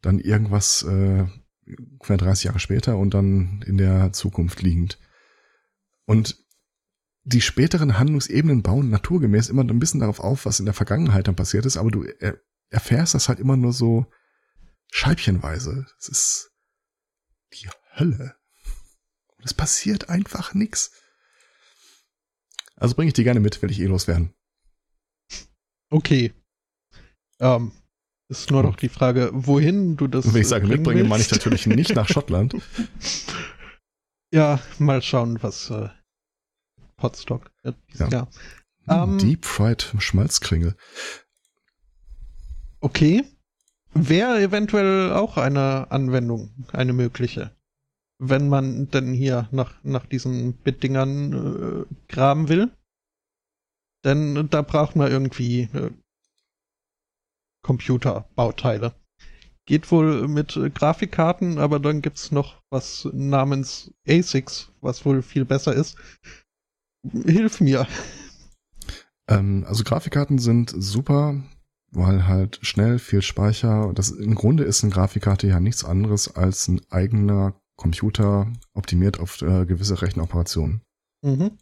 Dann 0.03 0.19
irgendwas 0.19 0.83
äh, 0.83 1.27
ungefähr 1.67 2.17
30 2.17 2.45
Jahre 2.45 2.61
später 2.61 2.99
und 2.99 3.15
dann 3.15 3.63
in 3.67 3.77
der 3.77 4.13
Zukunft 4.13 4.63
liegend. 4.63 4.99
Und 6.07 6.45
die 7.25 7.41
späteren 7.41 7.99
Handlungsebenen 7.99 8.63
bauen 8.63 8.91
naturgemäß 8.91 9.49
immer 9.49 9.63
ein 9.65 9.79
bisschen 9.79 10.01
darauf 10.01 10.21
auf, 10.21 10.45
was 10.45 10.61
in 10.61 10.67
der 10.67 10.75
Vergangenheit 10.75 11.27
dann 11.27 11.37
passiert 11.37 11.65
ist, 11.65 11.77
aber 11.77 11.91
du 11.91 12.05
erfährst 12.71 13.15
das 13.15 13.29
halt 13.29 13.41
immer 13.41 13.57
nur 13.57 13.73
so 13.73 14.07
scheibchenweise. 14.91 15.87
Es 15.99 16.09
ist 16.09 16.53
die 17.55 17.69
Hölle. 17.97 18.37
Und 19.37 19.45
es 19.45 19.55
passiert 19.55 20.11
einfach 20.11 20.55
nichts. 20.55 20.93
Also 22.77 22.95
bringe 22.95 23.09
ich 23.09 23.15
die 23.15 23.25
gerne 23.25 23.41
mit, 23.41 23.63
will 23.63 23.71
ich 23.71 23.81
eh 23.81 23.87
loswerden. 23.87 24.35
Okay. 25.91 26.35
Ähm, 27.41 27.73
ist 28.41 28.51
nur 28.51 28.63
noch 28.63 28.77
die 28.77 28.89
Frage, 28.89 29.31
wohin 29.33 29.97
du 29.97 30.07
das. 30.07 30.33
Wenn 30.33 30.43
ich 30.43 30.49
sage 30.49 30.67
mitbringen, 30.67 31.09
meine 31.09 31.23
ich 31.23 31.31
natürlich 31.31 31.67
nicht 31.67 31.95
nach 31.95 32.09
Schottland. 32.09 32.57
Ja, 34.33 34.59
mal 34.81 35.01
schauen, 35.01 35.41
was 35.43 35.71
äh, 35.71 35.91
Potstock 36.97 37.53
wird. 37.63 37.77
Ja. 37.95 38.09
ja. 38.09 38.29
Um, 38.89 39.11
hm, 39.13 39.19
Deep 39.19 39.45
Fried 39.45 39.95
Schmalzkringel. 39.99 40.75
Okay. 42.81 43.23
Wäre 43.93 44.43
eventuell 44.43 45.13
auch 45.13 45.37
eine 45.37 45.89
Anwendung, 45.93 46.67
eine 46.73 46.93
mögliche. 46.93 47.53
Wenn 48.19 48.49
man 48.49 48.91
denn 48.91 49.13
hier 49.13 49.49
nach, 49.53 49.75
nach 49.85 50.05
diesen 50.05 50.55
Bitdingern 50.55 51.87
äh, 51.87 52.13
graben 52.13 52.49
will. 52.49 52.73
Denn 54.05 54.49
da 54.51 54.63
braucht 54.63 54.97
man 54.97 55.13
irgendwie 55.13 55.69
äh, 55.73 55.93
Computerbauteile. 57.65 58.95
Geht 59.67 59.91
wohl 59.91 60.29
mit 60.29 60.57
äh, 60.57 60.71
Grafikkarten, 60.71 61.59
aber 61.59 61.81
dann 61.81 62.03
gibt's 62.03 62.31
noch 62.31 62.63
was 62.71 63.09
namens 63.13 63.93
ASICs, 64.07 64.71
was 64.81 65.05
wohl 65.05 65.23
viel 65.23 65.45
besser 65.45 65.75
ist. 65.75 65.97
Hilf 67.11 67.61
mir. 67.61 67.89
Ähm, 69.27 69.65
also 69.67 69.83
Grafikkarten 69.83 70.39
sind 70.39 70.73
super, 70.77 71.43
weil 71.91 72.29
halt 72.29 72.59
schnell, 72.63 72.99
viel 72.99 73.23
Speicher. 73.23 73.91
Das 73.95 74.11
im 74.11 74.35
Grunde 74.35 74.65
ist 74.65 74.85
eine 74.85 74.93
Grafikkarte 74.93 75.47
ja 75.47 75.61
nichts 75.61 75.85
anderes 75.85 76.37
als 76.37 76.69
ein 76.69 76.83
eigener 76.91 77.59
Computer 77.77 78.53
optimiert 78.75 79.19
auf 79.19 79.41
äh, 79.41 79.65
gewisse 79.65 80.01
Rechenoperationen. 80.01 80.83
Mhm. 81.23 81.59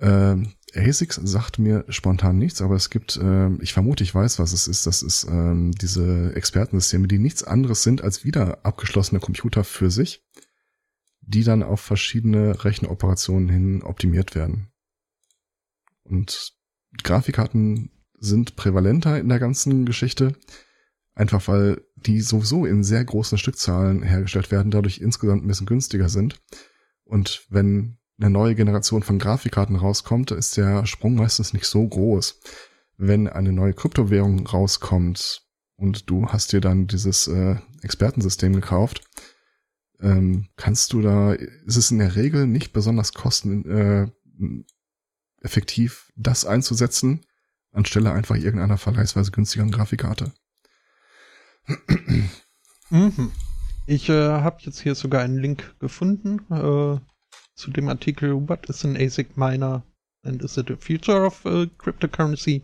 Ähm, 0.00 0.52
ASICS 0.76 1.16
sagt 1.16 1.58
mir 1.58 1.84
spontan 1.88 2.38
nichts, 2.38 2.60
aber 2.62 2.74
es 2.74 2.90
gibt, 2.90 3.16
äh, 3.16 3.50
ich 3.56 3.72
vermute, 3.72 4.02
ich 4.04 4.14
weiß, 4.14 4.38
was 4.38 4.52
es 4.52 4.66
ist. 4.66 4.86
Das 4.86 5.02
ist 5.02 5.24
ähm, 5.24 5.72
diese 5.72 6.34
Expertensysteme, 6.34 7.08
die 7.08 7.18
nichts 7.18 7.42
anderes 7.42 7.82
sind 7.82 8.02
als 8.02 8.24
wieder 8.24 8.64
abgeschlossene 8.64 9.20
Computer 9.20 9.64
für 9.64 9.90
sich, 9.90 10.24
die 11.20 11.44
dann 11.44 11.62
auf 11.62 11.80
verschiedene 11.80 12.64
Rechenoperationen 12.64 13.48
hin 13.48 13.82
optimiert 13.82 14.34
werden. 14.34 14.68
Und 16.02 16.52
Grafikkarten 17.02 17.90
sind 18.18 18.56
prävalenter 18.56 19.18
in 19.18 19.28
der 19.28 19.38
ganzen 19.38 19.84
Geschichte, 19.84 20.36
einfach 21.14 21.46
weil 21.48 21.82
die 21.96 22.20
sowieso 22.20 22.66
in 22.66 22.84
sehr 22.84 23.04
großen 23.04 23.38
Stückzahlen 23.38 24.02
hergestellt 24.02 24.50
werden, 24.50 24.70
dadurch 24.70 24.98
insgesamt 24.98 25.44
ein 25.44 25.48
bisschen 25.48 25.66
günstiger 25.66 26.08
sind. 26.08 26.40
Und 27.04 27.46
wenn 27.50 27.98
eine 28.18 28.30
neue 28.30 28.54
Generation 28.54 29.02
von 29.02 29.18
Grafikkarten 29.18 29.76
rauskommt, 29.76 30.30
ist 30.30 30.56
der 30.56 30.86
Sprung 30.86 31.14
meistens 31.16 31.52
nicht 31.52 31.66
so 31.66 31.86
groß. 31.86 32.40
Wenn 32.96 33.28
eine 33.28 33.52
neue 33.52 33.74
Kryptowährung 33.74 34.46
rauskommt 34.46 35.42
und 35.76 36.08
du 36.08 36.28
hast 36.28 36.52
dir 36.52 36.60
dann 36.60 36.86
dieses 36.86 37.26
äh, 37.26 37.56
Expertensystem 37.82 38.52
gekauft, 38.52 39.02
ähm, 40.00 40.48
kannst 40.56 40.92
du 40.92 41.02
da, 41.02 41.32
ist 41.32 41.76
es 41.76 41.90
in 41.90 41.98
der 41.98 42.14
Regel 42.14 42.46
nicht 42.46 42.72
besonders 42.72 43.14
kosten, 43.14 43.64
äh, 43.68 44.06
effektiv, 45.40 46.12
das 46.16 46.44
einzusetzen, 46.44 47.26
anstelle 47.72 48.12
einfach 48.12 48.36
irgendeiner 48.36 48.78
vergleichsweise 48.78 49.32
günstigeren 49.32 49.70
Grafikkarte. 49.70 50.32
Mhm. 52.90 53.32
Ich 53.86 54.08
äh, 54.08 54.28
habe 54.28 54.58
jetzt 54.60 54.80
hier 54.80 54.94
sogar 54.94 55.22
einen 55.22 55.38
Link 55.38 55.78
gefunden 55.78 56.40
äh, 56.50 56.98
zu 57.56 57.70
dem 57.70 57.88
Artikel 57.88 58.48
What 58.48 58.68
is 58.68 58.84
an 58.84 58.96
ASIC 58.96 59.36
Miner 59.36 59.82
and 60.24 60.42
is 60.42 60.56
it 60.56 60.70
a 60.70 60.76
future 60.76 61.24
of 61.26 61.44
uh, 61.44 61.66
cryptocurrency? 61.78 62.62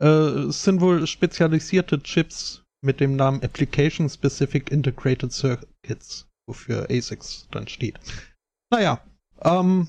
Äh, 0.00 0.50
sind 0.50 0.80
wohl 0.80 1.06
spezialisierte 1.06 2.02
Chips 2.02 2.64
mit 2.82 3.00
dem 3.00 3.16
Namen 3.16 3.42
Application 3.42 4.08
Specific 4.08 4.70
Integrated 4.70 5.32
Circuits, 5.32 6.26
wofür 6.46 6.88
ASICs 6.90 7.48
dann 7.50 7.68
steht. 7.68 7.98
Naja, 8.70 9.00
ähm, 9.42 9.88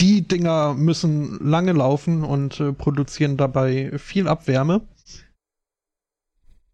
die 0.00 0.22
Dinger 0.22 0.74
müssen 0.74 1.38
lange 1.38 1.72
laufen 1.72 2.24
und 2.24 2.60
äh, 2.60 2.72
produzieren 2.72 3.36
dabei 3.36 3.96
viel 3.98 4.28
Abwärme. 4.28 4.86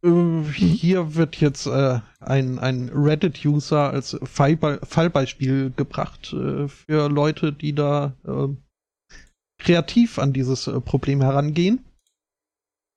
Äh, 0.02 0.42
hier 0.52 1.14
wird 1.14 1.36
jetzt 1.36 1.66
äh, 1.66 2.00
ein, 2.20 2.58
ein 2.58 2.88
Reddit-User 2.88 3.90
als 3.90 4.16
Fallbe 4.22 4.80
Fallbeispiel 4.82 5.72
gebracht 5.76 6.32
äh, 6.32 6.68
für 6.68 7.08
Leute, 7.08 7.52
die 7.52 7.74
da 7.74 8.14
äh, 8.24 8.48
kreativ 9.58 10.18
an 10.18 10.32
dieses 10.32 10.66
äh, 10.66 10.80
Problem 10.80 11.20
herangehen. 11.20 11.84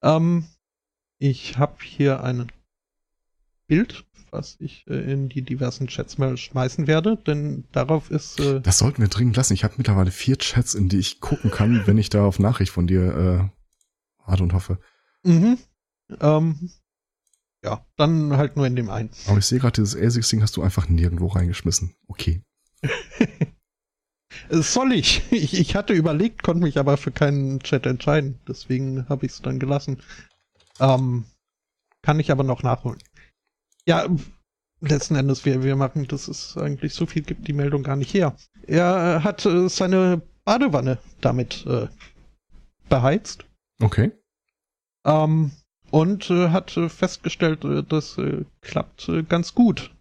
Ähm, 0.01 0.45
ich 1.19 1.57
habe 1.57 1.75
hier 1.83 2.23
ein 2.23 2.51
Bild, 3.67 4.05
was 4.31 4.57
ich 4.59 4.85
äh, 4.87 5.11
in 5.11 5.29
die 5.29 5.41
diversen 5.41 5.87
Chats 5.87 6.17
mal 6.17 6.37
schmeißen 6.37 6.87
werde, 6.87 7.17
denn 7.17 7.65
darauf 7.71 8.11
ist. 8.11 8.39
Das 8.39 8.77
sollten 8.77 9.01
wir 9.01 9.09
dringend 9.09 9.35
lassen. 9.35 9.53
Ich 9.53 9.63
habe 9.63 9.75
mittlerweile 9.77 10.11
vier 10.11 10.37
Chats, 10.37 10.73
in 10.73 10.89
die 10.89 10.99
ich 10.99 11.19
gucken 11.19 11.51
kann, 11.51 11.85
wenn 11.85 11.97
ich 11.97 12.09
da 12.09 12.25
auf 12.25 12.39
Nachricht 12.39 12.71
von 12.71 12.87
dir 12.87 13.51
warte 14.25 14.43
und 14.43 14.53
hoffe. 14.53 14.79
Mhm. 15.23 15.57
Ähm, 16.19 16.69
ja, 17.63 17.85
dann 17.97 18.35
halt 18.35 18.55
nur 18.55 18.67
in 18.67 18.75
dem 18.75 18.89
einen. 18.89 19.09
Aber 19.27 19.37
ich 19.37 19.45
sehe 19.45 19.59
gerade, 19.59 19.81
dieses 19.81 19.95
ASICS-Ding 19.95 20.41
hast 20.41 20.57
du 20.57 20.61
einfach 20.61 20.89
nirgendwo 20.89 21.27
reingeschmissen. 21.27 21.95
Okay. 22.07 22.43
Soll 24.49 24.93
ich? 24.93 25.31
ich? 25.31 25.59
Ich 25.59 25.75
hatte 25.75 25.93
überlegt, 25.93 26.43
konnte 26.43 26.63
mich 26.63 26.77
aber 26.77 26.97
für 26.97 27.11
keinen 27.11 27.59
Chat 27.61 27.85
entscheiden. 27.85 28.39
Deswegen 28.47 29.07
habe 29.07 29.25
ich 29.25 29.33
es 29.33 29.41
dann 29.41 29.59
gelassen. 29.59 30.01
Ähm, 30.79 31.25
kann 32.01 32.19
ich 32.19 32.31
aber 32.31 32.43
noch 32.43 32.63
nachholen. 32.63 32.99
Ja, 33.85 34.07
letzten 34.81 35.15
Endes, 35.15 35.45
wir, 35.45 35.63
wir 35.63 35.75
machen, 35.75 36.07
dass 36.07 36.27
es 36.27 36.57
eigentlich 36.57 36.93
so 36.93 37.05
viel 37.05 37.21
gibt, 37.21 37.47
die 37.47 37.53
Meldung 37.53 37.83
gar 37.83 37.95
nicht 37.95 38.13
her. 38.13 38.35
Er 38.67 39.23
hat 39.23 39.45
äh, 39.45 39.69
seine 39.69 40.21
Badewanne 40.43 40.97
damit 41.21 41.65
äh, 41.65 41.87
beheizt. 42.89 43.45
Okay. 43.81 44.11
Ähm, 45.05 45.51
und 45.93 46.31
äh, 46.31 46.49
hat 46.49 46.75
äh, 46.75 46.89
festgestellt, 46.89 47.63
äh, 47.63 47.83
das 47.83 48.17
äh, 48.17 48.45
klappt 48.61 49.07
äh, 49.09 49.21
ganz 49.21 49.53
gut. 49.53 49.91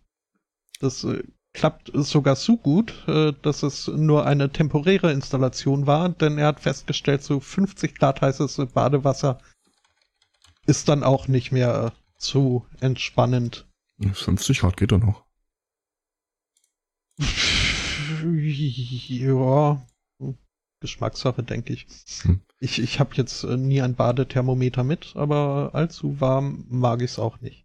Das 0.80 1.04
äh, 1.04 1.22
klappt 1.52 1.90
sogar 1.92 2.34
so 2.34 2.56
gut, 2.56 3.04
dass 3.42 3.62
es 3.62 3.86
nur 3.86 4.24
eine 4.24 4.50
temporäre 4.50 5.12
Installation 5.12 5.86
war, 5.86 6.08
denn 6.08 6.38
er 6.38 6.46
hat 6.46 6.60
festgestellt, 6.60 7.22
so 7.22 7.40
50 7.40 7.94
Grad 7.94 8.22
heißes 8.22 8.58
Badewasser 8.72 9.38
ist 10.64 10.88
dann 10.88 11.02
auch 11.04 11.28
nicht 11.28 11.52
mehr 11.52 11.92
zu 12.16 12.64
entspannend. 12.80 13.66
50 14.00 14.60
Grad 14.60 14.78
geht 14.78 14.92
doch 14.92 14.98
noch. 14.98 15.26
ja, 19.10 19.86
Geschmackssache, 20.82 21.42
denke 21.42 21.72
ich. 21.72 21.86
Hm. 22.22 22.42
Ich, 22.60 22.80
ich 22.80 23.00
habe 23.00 23.14
jetzt 23.14 23.44
äh, 23.44 23.56
nie 23.56 23.80
ein 23.80 23.94
Badethermometer 23.94 24.84
mit, 24.84 25.12
aber 25.14 25.70
allzu 25.72 26.20
warm 26.20 26.66
mag 26.68 27.00
ich 27.00 27.12
es 27.12 27.18
auch 27.18 27.40
nicht. 27.40 27.64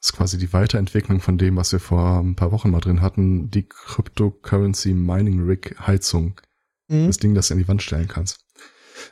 Das 0.00 0.10
ist 0.10 0.16
quasi 0.16 0.38
die 0.38 0.52
Weiterentwicklung 0.52 1.20
von 1.20 1.38
dem, 1.38 1.56
was 1.56 1.72
wir 1.72 1.80
vor 1.80 2.20
ein 2.20 2.36
paar 2.36 2.52
Wochen 2.52 2.70
mal 2.70 2.80
drin 2.80 3.02
hatten, 3.02 3.50
die 3.50 3.68
Cryptocurrency 3.68 4.94
Mining 4.94 5.44
Rig 5.44 5.76
Heizung. 5.78 6.40
Mhm. 6.88 7.06
Das 7.06 7.18
Ding, 7.18 7.34
das 7.34 7.48
du 7.48 7.54
an 7.54 7.58
die 7.58 7.68
Wand 7.68 7.82
stellen 7.82 8.08
kannst. 8.08 8.44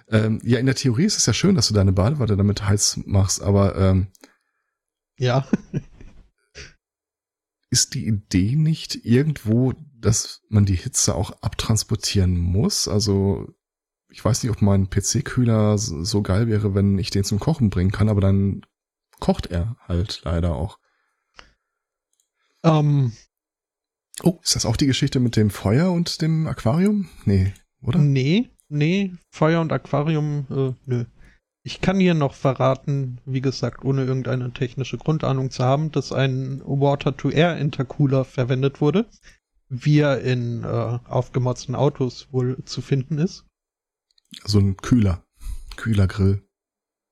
Ähm, 0.09 0.41
ja, 0.45 0.59
in 0.59 0.67
der 0.67 0.75
Theorie 0.75 1.05
ist 1.05 1.17
es 1.17 1.27
ja 1.27 1.33
schön, 1.33 1.55
dass 1.55 1.69
du 1.69 1.75
deine 1.75 1.93
Badewanne 1.93 2.37
damit 2.37 2.67
heiß 2.67 3.01
machst, 3.07 3.43
aber 3.43 3.77
ähm, 3.77 4.09
ja. 5.19 5.47
ist 7.71 7.95
die 7.95 8.07
Idee 8.07 8.55
nicht 8.57 9.05
irgendwo, 9.05 9.73
dass 10.03 10.43
man 10.49 10.67
die 10.67 10.77
Hitze 10.77 11.15
auch 11.15 11.31
abtransportieren 11.43 12.39
muss? 12.39 12.89
Also 12.89 13.49
ich 14.13 14.25
weiß 14.25 14.43
nicht, 14.43 14.53
ob 14.53 14.61
mein 14.63 14.91
PC-Kühler 14.91 15.79
so 15.79 16.23
geil 16.23 16.47
wäre, 16.47 16.75
wenn 16.75 16.99
ich 16.99 17.11
den 17.11 17.25
zum 17.25 17.41
Kochen 17.41 17.71
bringen 17.71 17.91
kann, 17.91 18.09
aber 18.09 18.21
dann 18.21 18.63
kocht 19.21 19.47
er 19.47 19.77
halt 19.89 20.21
leider 20.25 20.55
auch. 20.55 20.79
Ähm, 22.63 23.13
oh, 24.23 24.39
ist 24.43 24.55
das 24.55 24.67
auch 24.67 24.77
die 24.77 24.87
Geschichte 24.87 25.19
mit 25.19 25.37
dem 25.37 25.51
Feuer 25.51 25.91
und 25.91 26.21
dem 26.21 26.47
Aquarium? 26.47 27.09
Nee, 27.25 27.55
oder? 27.83 27.99
Nee, 27.99 28.51
nee, 28.69 29.13
Feuer 29.31 29.61
und 29.61 29.73
Aquarium, 29.73 30.47
äh, 30.51 30.73
nö. 30.87 31.05
Ich 31.65 31.81
kann 31.81 32.01
hier 32.01 32.15
noch 32.15 32.35
verraten, 32.35 33.21
wie 33.25 33.41
gesagt, 33.41 33.85
ohne 33.85 34.05
irgendeine 34.05 34.53
technische 34.53 34.99
Grundahnung 34.99 35.53
zu 35.53 35.63
haben, 35.63 35.93
dass 35.93 36.13
ein 36.13 36.61
Water-to-Air-Intercooler 36.65 38.25
verwendet 38.25 38.81
wurde, 38.81 39.07
wie 39.73 40.01
er 40.01 40.21
in 40.21 40.65
äh, 40.65 40.67
aufgemotzten 40.67 41.75
Autos 41.75 42.29
wohl 42.31 42.63
zu 42.65 42.83
finden 42.83 43.19
ist. 43.19 43.47
So 44.45 44.59
ein 44.59 44.77
Kühler, 44.77 45.25
Kühlergrill. 45.77 46.43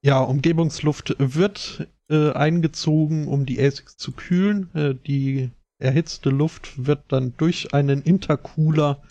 Ja, 0.02 0.20
Umgebungsluft 0.20 1.16
wird 1.18 1.88
äh, 2.08 2.32
eingezogen, 2.32 3.28
um 3.28 3.46
die 3.46 3.60
ASICs 3.60 3.96
zu 3.96 4.12
kühlen. 4.12 4.74
Äh, 4.74 4.94
die 4.94 5.50
erhitzte 5.78 6.28
Luft 6.30 6.86
wird 6.86 7.04
dann 7.08 7.34
durch 7.38 7.72
einen 7.72 8.02
Intercooler 8.02 9.02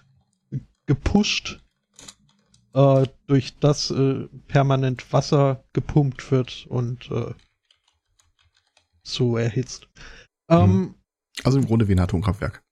gepusht 0.85 1.61
äh, 2.73 3.07
durch 3.27 3.57
das 3.59 3.91
äh, 3.91 4.27
permanent 4.47 5.11
Wasser 5.11 5.63
gepumpt 5.73 6.31
wird 6.31 6.67
und 6.69 7.09
äh, 7.11 7.33
so 9.01 9.37
erhitzt. 9.37 9.87
Ähm, 10.49 10.95
also 11.43 11.57
im 11.57 11.65
Grunde 11.65 11.87
wie 11.87 11.93
ein 11.93 11.99
Atomkraftwerk. 11.99 12.63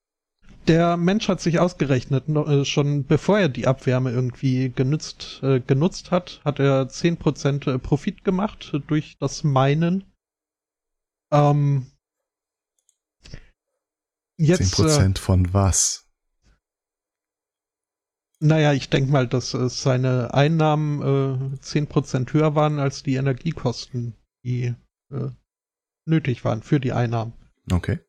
Der 0.67 0.97
Mensch 0.97 1.29
hat 1.29 1.39
sich 1.39 1.59
ausgerechnet, 1.59 2.27
noch, 2.27 2.49
äh, 2.49 2.65
schon 2.65 3.05
bevor 3.05 3.39
er 3.39 3.49
die 3.49 3.67
Abwärme 3.67 4.11
irgendwie 4.11 4.69
genutzt, 4.69 5.39
äh, 5.41 5.61
genutzt 5.61 6.11
hat, 6.11 6.41
hat 6.43 6.59
er 6.59 6.89
10% 6.89 7.67
äh, 7.67 7.79
Profit 7.79 8.23
gemacht 8.25 8.73
durch 8.87 9.17
das 9.19 9.43
Meinen. 9.43 10.03
Ähm, 11.31 11.87
jetzt, 14.37 14.77
10% 14.77 15.17
äh, 15.17 15.19
von 15.19 15.53
was? 15.53 16.05
Naja, 18.39 18.73
ich 18.73 18.89
denke 18.89 19.11
mal, 19.11 19.27
dass 19.27 19.53
äh, 19.53 19.69
seine 19.69 20.33
Einnahmen 20.33 21.01
äh, 21.01 21.55
10% 21.57 22.33
höher 22.33 22.55
waren 22.55 22.79
als 22.79 23.03
die 23.03 23.15
Energiekosten, 23.15 24.15
die 24.43 24.75
äh, 25.11 25.29
nötig 26.05 26.45
waren 26.45 26.61
für 26.61 26.79
die 26.79 26.91
Einnahmen. 26.91 27.33
Okay. 27.71 27.99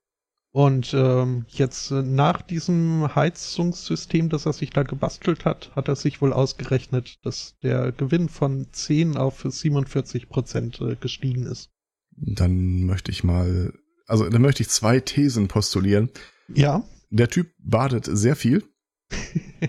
Und 0.51 0.95
ähm, 0.95 1.45
jetzt 1.49 1.91
äh, 1.91 2.03
nach 2.03 2.41
diesem 2.41 3.15
Heizungssystem, 3.15 4.31
das 4.31 4.47
er 4.47 4.55
sich 4.55 4.71
da 4.71 4.83
gebastelt 4.83 5.45
hat, 5.45 5.71
hat 5.77 5.89
er 5.89 5.97
sich 5.97 6.23
wohl 6.23 6.33
ausgerechnet, 6.33 7.19
dass 7.23 7.59
der 7.63 7.93
Gewinn 7.93 8.29
von 8.31 8.67
10 8.73 9.17
auf 9.17 9.45
47 9.47 10.29
Prozent 10.29 10.81
äh, 10.81 10.97
gestiegen 10.97 11.45
ist. 11.45 11.71
Dann 12.17 12.85
möchte 12.85 13.13
ich 13.13 13.25
mal, 13.25 13.75
also 14.07 14.29
dann 14.29 14.43
möchte 14.43 14.63
ich 14.63 14.71
zwei 14.71 15.01
Thesen 15.01 15.49
postulieren. 15.49 16.11
Ja. 16.53 16.83
Der 17.11 17.29
Typ 17.29 17.53
badet 17.59 18.07
sehr 18.07 18.35
viel. 18.35 18.65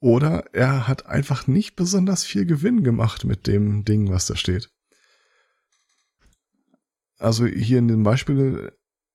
Oder 0.00 0.52
er 0.52 0.88
hat 0.88 1.06
einfach 1.06 1.46
nicht 1.46 1.76
besonders 1.76 2.24
viel 2.24 2.44
Gewinn 2.44 2.82
gemacht 2.82 3.24
mit 3.24 3.46
dem 3.46 3.84
Ding, 3.84 4.10
was 4.10 4.26
da 4.26 4.34
steht. 4.34 4.72
Also 7.22 7.46
hier 7.46 7.78
in 7.78 7.88
dem 7.88 8.02
Beispiel, 8.02 8.72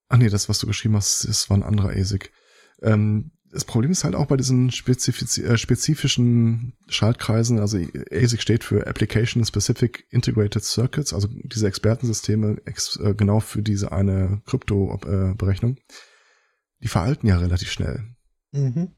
ach 0.08 0.18
nee, 0.18 0.30
das, 0.30 0.50
was 0.50 0.60
du 0.60 0.68
geschrieben 0.68 0.96
hast, 0.96 1.28
das 1.28 1.50
war 1.50 1.58
ein 1.58 1.64
anderer 1.64 1.90
ASIC. 1.90 2.32
Ähm, 2.82 3.32
das 3.52 3.66
Problem 3.66 3.92
ist 3.92 4.04
halt 4.04 4.16
auch 4.16 4.28
bei 4.28 4.38
diesen 4.38 4.72
spezifiz 4.72 5.38
äh, 5.38 5.58
spezifischen 5.58 6.78
Schaltkreisen, 6.88 7.60
also 7.60 7.78
ASIC 7.78 8.42
steht 8.42 8.64
für 8.64 8.88
Application 8.88 9.46
Specific 9.46 10.06
Integrated 10.10 10.64
Circuits, 10.64 11.14
also 11.14 11.28
diese 11.30 11.68
Expertensysteme 11.68 12.58
ex 12.66 12.98
äh, 12.98 13.14
genau 13.14 13.40
für 13.40 13.62
diese 13.62 13.92
eine 13.92 14.42
Krypto-Berechnung, 14.46 15.78
äh, 15.78 15.82
die 16.84 16.90
veralten 16.90 17.28
ja 17.28 17.38
relativ 17.38 17.72
schnell. 17.72 18.16
Mhm. 18.52 18.96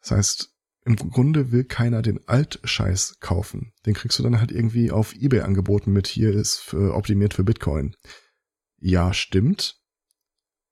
Das 0.00 0.12
heißt, 0.12 0.55
im 0.86 0.94
Grunde 0.94 1.50
will 1.50 1.64
keiner 1.64 2.00
den 2.00 2.28
Altscheiß 2.28 3.18
kaufen. 3.18 3.72
Den 3.84 3.94
kriegst 3.94 4.20
du 4.20 4.22
dann 4.22 4.38
halt 4.38 4.52
irgendwie 4.52 4.92
auf 4.92 5.14
eBay 5.16 5.40
angeboten 5.40 5.92
mit 5.92 6.06
hier 6.06 6.32
ist 6.32 6.58
für, 6.58 6.94
optimiert 6.94 7.34
für 7.34 7.42
Bitcoin. 7.42 7.96
Ja, 8.78 9.12
stimmt. 9.12 9.82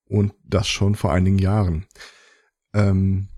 Und 0.04 0.32
das 0.44 0.68
schon 0.68 0.94
vor 0.94 1.12
einigen 1.12 1.38
Jahren. 1.38 1.88
Ähm, 2.72 3.28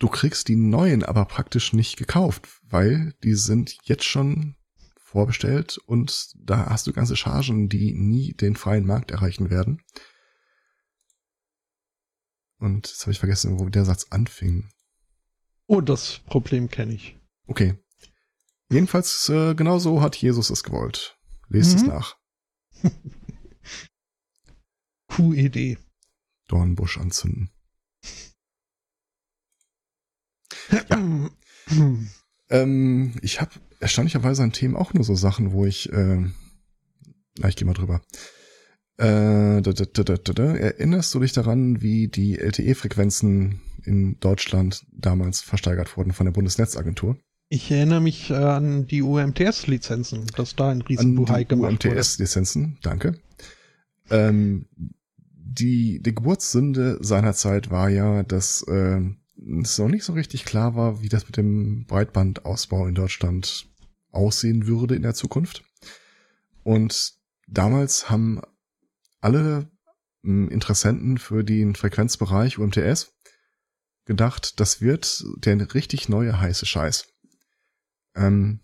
du 0.00 0.08
kriegst 0.08 0.48
die 0.48 0.56
neuen 0.56 1.04
aber 1.04 1.26
praktisch 1.26 1.72
nicht 1.72 1.96
gekauft, 1.96 2.48
weil 2.64 3.14
die 3.22 3.34
sind 3.34 3.76
jetzt 3.84 4.04
schon 4.04 4.56
vorbestellt 4.96 5.78
und 5.86 6.32
da 6.34 6.70
hast 6.70 6.88
du 6.88 6.92
ganze 6.92 7.16
Chargen, 7.16 7.68
die 7.68 7.94
nie 7.94 8.34
den 8.34 8.56
freien 8.56 8.84
Markt 8.84 9.12
erreichen 9.12 9.48
werden. 9.48 9.80
Und 12.58 12.88
jetzt 12.88 13.02
habe 13.02 13.12
ich 13.12 13.20
vergessen, 13.20 13.60
wo 13.60 13.68
der 13.68 13.84
Satz 13.84 14.08
anfing. 14.10 14.68
Oh, 15.70 15.82
das 15.82 16.20
Problem 16.20 16.70
kenne 16.70 16.94
ich. 16.94 17.18
Okay. 17.46 17.74
Jedenfalls, 18.70 19.28
äh, 19.28 19.54
genau 19.54 19.78
so 19.78 20.00
hat 20.00 20.16
Jesus 20.16 20.48
es 20.48 20.64
gewollt. 20.64 21.18
Lest 21.48 21.72
mhm. 21.72 21.76
es 21.76 21.82
nach. 21.86 22.16
Kuh-Idee. 25.08 25.78
Dornbusch 26.48 26.98
anzünden. 26.98 27.50
Ja. 31.70 31.96
ähm, 32.50 33.14
ich 33.20 33.42
habe 33.42 33.50
erstaunlicherweise 33.80 34.42
an 34.42 34.52
Themen 34.52 34.74
auch 34.74 34.94
nur 34.94 35.04
so 35.04 35.14
Sachen, 35.14 35.52
wo 35.52 35.66
ich, 35.66 35.92
äh, 35.92 36.24
na, 37.38 37.48
ich 37.48 37.56
gehe 37.56 37.66
mal 37.66 37.74
drüber. 37.74 38.00
Äh, 38.96 39.60
da, 39.60 39.72
da, 39.72 39.84
da, 39.84 40.02
da, 40.02 40.32
da. 40.32 40.56
Erinnerst 40.56 41.14
du 41.14 41.20
dich 41.20 41.32
daran, 41.32 41.82
wie 41.82 42.08
die 42.08 42.38
LTE-Frequenzen 42.38 43.60
in 43.88 44.20
Deutschland 44.20 44.86
damals 44.92 45.40
versteigert 45.40 45.96
wurden 45.96 46.12
von 46.12 46.26
der 46.26 46.32
Bundesnetzagentur? 46.32 47.16
Ich 47.48 47.70
erinnere 47.70 48.02
mich 48.02 48.30
an 48.30 48.86
die 48.86 49.02
UMTS-Lizenzen, 49.02 50.26
dass 50.36 50.54
da 50.54 50.70
ein 50.70 50.82
Riesenbuhai 50.82 51.44
gemacht 51.44 51.84
wurde. 51.84 51.96
UMTS-Lizenzen, 51.96 52.78
danke. 52.82 53.18
Ähm, 54.10 54.66
die, 55.34 56.00
die 56.02 56.14
Geburtssünde 56.14 56.98
seinerzeit 57.00 57.70
war 57.70 57.88
ja, 57.88 58.22
dass 58.22 58.62
äh, 58.68 59.00
es 59.62 59.78
noch 59.78 59.88
nicht 59.88 60.04
so 60.04 60.12
richtig 60.12 60.44
klar 60.44 60.76
war, 60.76 61.02
wie 61.02 61.08
das 61.08 61.26
mit 61.26 61.36
dem 61.36 61.86
Breitbandausbau 61.86 62.86
in 62.86 62.94
Deutschland 62.94 63.66
aussehen 64.10 64.66
würde 64.66 64.94
in 64.94 65.02
der 65.02 65.14
Zukunft. 65.14 65.64
Und 66.64 67.14
damals 67.46 68.10
haben 68.10 68.40
alle 69.20 69.70
hm, 70.22 70.48
Interessenten 70.48 71.18
für 71.18 71.44
den 71.44 71.74
Frequenzbereich 71.74 72.58
UMTS 72.58 73.14
gedacht, 74.08 74.58
das 74.58 74.80
wird 74.80 75.22
der 75.36 75.74
richtig 75.74 76.08
neue 76.08 76.40
heiße 76.40 76.66
Scheiß. 76.66 77.06
Ähm, 78.16 78.60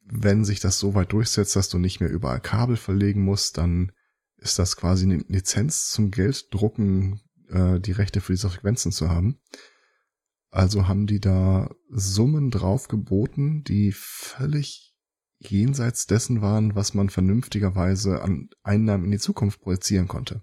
wenn 0.00 0.44
sich 0.44 0.60
das 0.60 0.78
so 0.78 0.94
weit 0.94 1.12
durchsetzt, 1.12 1.54
dass 1.54 1.68
du 1.68 1.78
nicht 1.78 2.00
mehr 2.00 2.10
überall 2.10 2.40
Kabel 2.40 2.76
verlegen 2.76 3.22
musst, 3.22 3.58
dann 3.58 3.92
ist 4.38 4.58
das 4.58 4.76
quasi 4.76 5.04
eine 5.04 5.18
Lizenz 5.28 5.90
zum 5.90 6.10
Gelddrucken, 6.10 7.20
äh, 7.48 7.78
die 7.80 7.92
Rechte 7.92 8.20
für 8.20 8.32
diese 8.32 8.50
Frequenzen 8.50 8.92
zu 8.92 9.10
haben. 9.10 9.40
Also 10.50 10.88
haben 10.88 11.06
die 11.06 11.20
da 11.20 11.70
Summen 11.90 12.50
drauf 12.50 12.88
geboten, 12.88 13.62
die 13.62 13.92
völlig 13.92 14.94
jenseits 15.38 16.06
dessen 16.06 16.40
waren, 16.40 16.74
was 16.74 16.94
man 16.94 17.10
vernünftigerweise 17.10 18.22
an 18.22 18.48
Einnahmen 18.62 19.04
in 19.04 19.10
die 19.10 19.18
Zukunft 19.18 19.60
projizieren 19.60 20.08
konnte. 20.08 20.40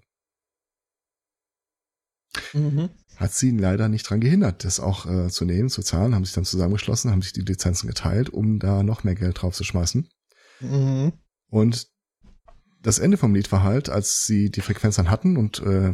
Mhm. 2.52 2.90
Hat 3.16 3.32
sie 3.32 3.48
ihn 3.48 3.58
leider 3.58 3.88
nicht 3.88 4.08
dran 4.08 4.20
gehindert, 4.20 4.64
das 4.64 4.80
auch 4.80 5.06
äh, 5.06 5.28
zu 5.28 5.44
nehmen, 5.44 5.68
zu 5.68 5.82
zahlen, 5.82 6.14
haben 6.14 6.24
sich 6.24 6.34
dann 6.34 6.44
zusammengeschlossen, 6.44 7.10
haben 7.10 7.22
sich 7.22 7.32
die 7.32 7.42
Lizenzen 7.42 7.86
geteilt, 7.86 8.30
um 8.30 8.58
da 8.58 8.82
noch 8.82 9.04
mehr 9.04 9.14
Geld 9.14 9.40
drauf 9.40 9.54
zu 9.54 9.62
schmeißen. 9.64 10.08
Mhm. 10.60 11.12
Und 11.48 11.88
das 12.82 12.98
Ende 12.98 13.16
vom 13.16 13.34
Lied 13.34 13.50
war 13.52 13.62
halt, 13.62 13.88
als 13.88 14.26
sie 14.26 14.50
die 14.50 14.60
Frequenz 14.60 14.96
dann 14.96 15.10
hatten 15.10 15.36
und 15.36 15.60
äh, 15.62 15.92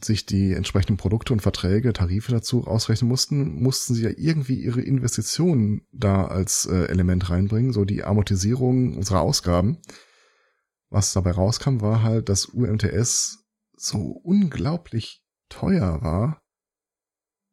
sich 0.00 0.26
die 0.26 0.52
entsprechenden 0.52 0.96
Produkte 0.96 1.32
und 1.32 1.40
Verträge, 1.40 1.92
Tarife 1.92 2.32
dazu 2.32 2.66
ausrechnen 2.66 3.08
mussten, 3.08 3.62
mussten 3.62 3.94
sie 3.94 4.04
ja 4.04 4.10
irgendwie 4.16 4.60
ihre 4.60 4.80
Investitionen 4.80 5.86
da 5.92 6.26
als 6.26 6.66
äh, 6.66 6.86
Element 6.86 7.30
reinbringen, 7.30 7.72
so 7.72 7.84
die 7.84 8.02
Amortisierung 8.02 8.96
unserer 8.96 9.20
Ausgaben. 9.20 9.78
Was 10.88 11.12
dabei 11.12 11.32
rauskam, 11.32 11.80
war 11.80 12.02
halt, 12.02 12.28
dass 12.28 12.46
UMTS 12.46 13.44
so 13.76 14.20
unglaublich 14.22 15.21
teuer 15.52 16.02
war, 16.02 16.42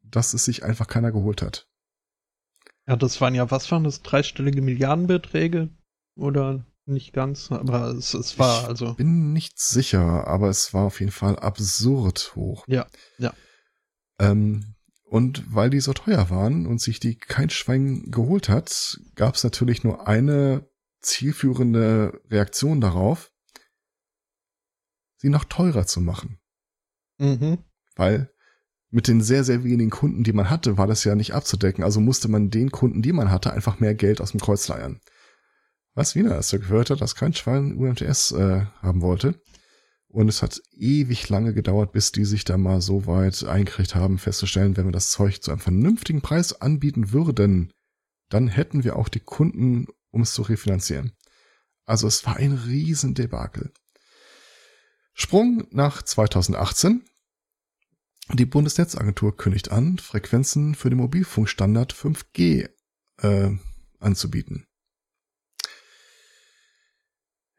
dass 0.04 0.34
es 0.34 0.46
sich 0.46 0.64
einfach 0.64 0.88
keiner 0.88 1.12
geholt 1.12 1.42
hat. 1.42 1.68
Ja, 2.88 2.96
das 2.96 3.22
waren 3.22 3.36
ja, 3.36 3.52
was 3.52 3.72
waren 3.72 3.84
das, 3.84 4.02
dreistellige 4.02 4.62
Milliardenbeträge? 4.62 5.70
Oder 6.16 6.66
nicht 6.86 7.14
ganz, 7.14 7.52
aber 7.52 7.90
es, 7.92 8.14
es 8.14 8.40
war 8.40 8.64
ich 8.64 8.68
also. 8.68 8.90
Ich 8.92 8.98
bin 8.98 9.32
nicht 9.32 9.60
sicher, 9.60 10.28
aber 10.28 10.50
es 10.50 10.74
war 10.74 10.86
auf 10.86 11.00
jeden 11.00 11.12
Fall 11.12 11.38
absurd 11.38 12.36
hoch. 12.36 12.66
Ja, 12.68 12.88
ja. 13.20 13.34
Ähm, 14.20 14.76
und 15.04 15.44
weil 15.54 15.70
die 15.70 15.80
so 15.80 15.94
teuer 15.94 16.30
waren 16.30 16.66
und 16.66 16.82
sich 16.82 17.00
die 17.00 17.16
kein 17.16 17.50
Schwein 17.50 18.10
geholt 18.12 18.50
hat, 18.50 19.00
gab 19.16 19.36
es 19.36 19.44
natürlich 19.44 19.84
nur 19.84 20.08
eine 20.08 20.68
zielführende 21.02 22.22
Reaktion 22.30 22.82
darauf, 22.82 23.32
sie 25.18 25.30
noch 25.30 25.46
teurer 25.46 25.86
zu 25.86 26.02
machen. 26.02 26.40
Mhm. 27.18 27.60
Weil 28.00 28.32
mit 28.92 29.10
den 29.10 29.22
sehr, 29.22 29.44
sehr 29.44 29.66
wenigen 29.66 29.90
Kunden, 29.90 30.24
die 30.24 30.32
man 30.32 30.50
hatte, 30.50 30.78
war 30.78 30.88
das 30.88 31.04
ja 31.04 31.16
nicht 31.16 31.34
abzudecken. 31.34 31.84
Also 31.84 32.00
musste 32.00 32.30
man 32.30 32.50
den 32.50 32.72
Kunden, 32.72 33.02
die 33.02 33.12
man 33.12 33.30
hatte, 33.30 33.52
einfach 33.52 33.82
mehr 33.82 33.94
Geld 33.94 34.22
aus 34.22 34.32
dem 34.32 34.40
Kreuz 34.40 34.70
leiern. 34.70 35.02
Was 35.96 36.16
wieder, 36.16 36.32
er 36.32 36.60
gehört 36.60 36.92
hat, 36.92 37.02
dass 37.02 37.16
kein 37.16 37.34
Schwein 37.34 37.76
UMTS 37.76 38.32
äh, 38.32 38.62
haben 38.82 39.02
wollte. 39.02 39.42
Und 40.08 40.30
es 40.30 40.42
hat 40.42 40.62
ewig 40.72 41.28
lange 41.28 41.54
gedauert, 41.54 41.92
bis 41.92 42.14
die 42.14 42.24
sich 42.24 42.46
da 42.46 42.58
mal 42.58 42.80
so 42.80 43.06
weit 43.06 43.44
eingekriegt 43.44 43.96
haben, 43.96 44.18
festzustellen, 44.18 44.78
wenn 44.78 44.86
wir 44.86 44.94
das 44.94 45.12
Zeug 45.12 45.44
zu 45.44 45.52
einem 45.52 45.60
vernünftigen 45.60 46.22
Preis 46.22 46.62
anbieten 46.62 47.12
würden, 47.12 47.74
dann 48.30 48.48
hätten 48.48 48.86
wir 48.86 48.96
auch 48.96 49.10
die 49.10 49.20
Kunden, 49.20 49.88
um 50.12 50.22
es 50.22 50.34
zu 50.34 50.44
refinanzieren. 50.44 51.12
Also 51.86 52.08
es 52.08 52.26
war 52.26 52.38
ein 52.38 52.54
Riesendebakel. 52.54 53.74
Sprung 55.14 55.68
nach 55.72 56.02
2018. 56.02 57.04
Die 58.32 58.46
Bundesnetzagentur 58.46 59.36
kündigt 59.36 59.72
an, 59.72 59.98
Frequenzen 59.98 60.76
für 60.76 60.90
den 60.90 61.00
Mobilfunkstandard 61.00 61.94
5G 61.94 62.70
äh, 63.18 63.52
anzubieten. 64.00 64.68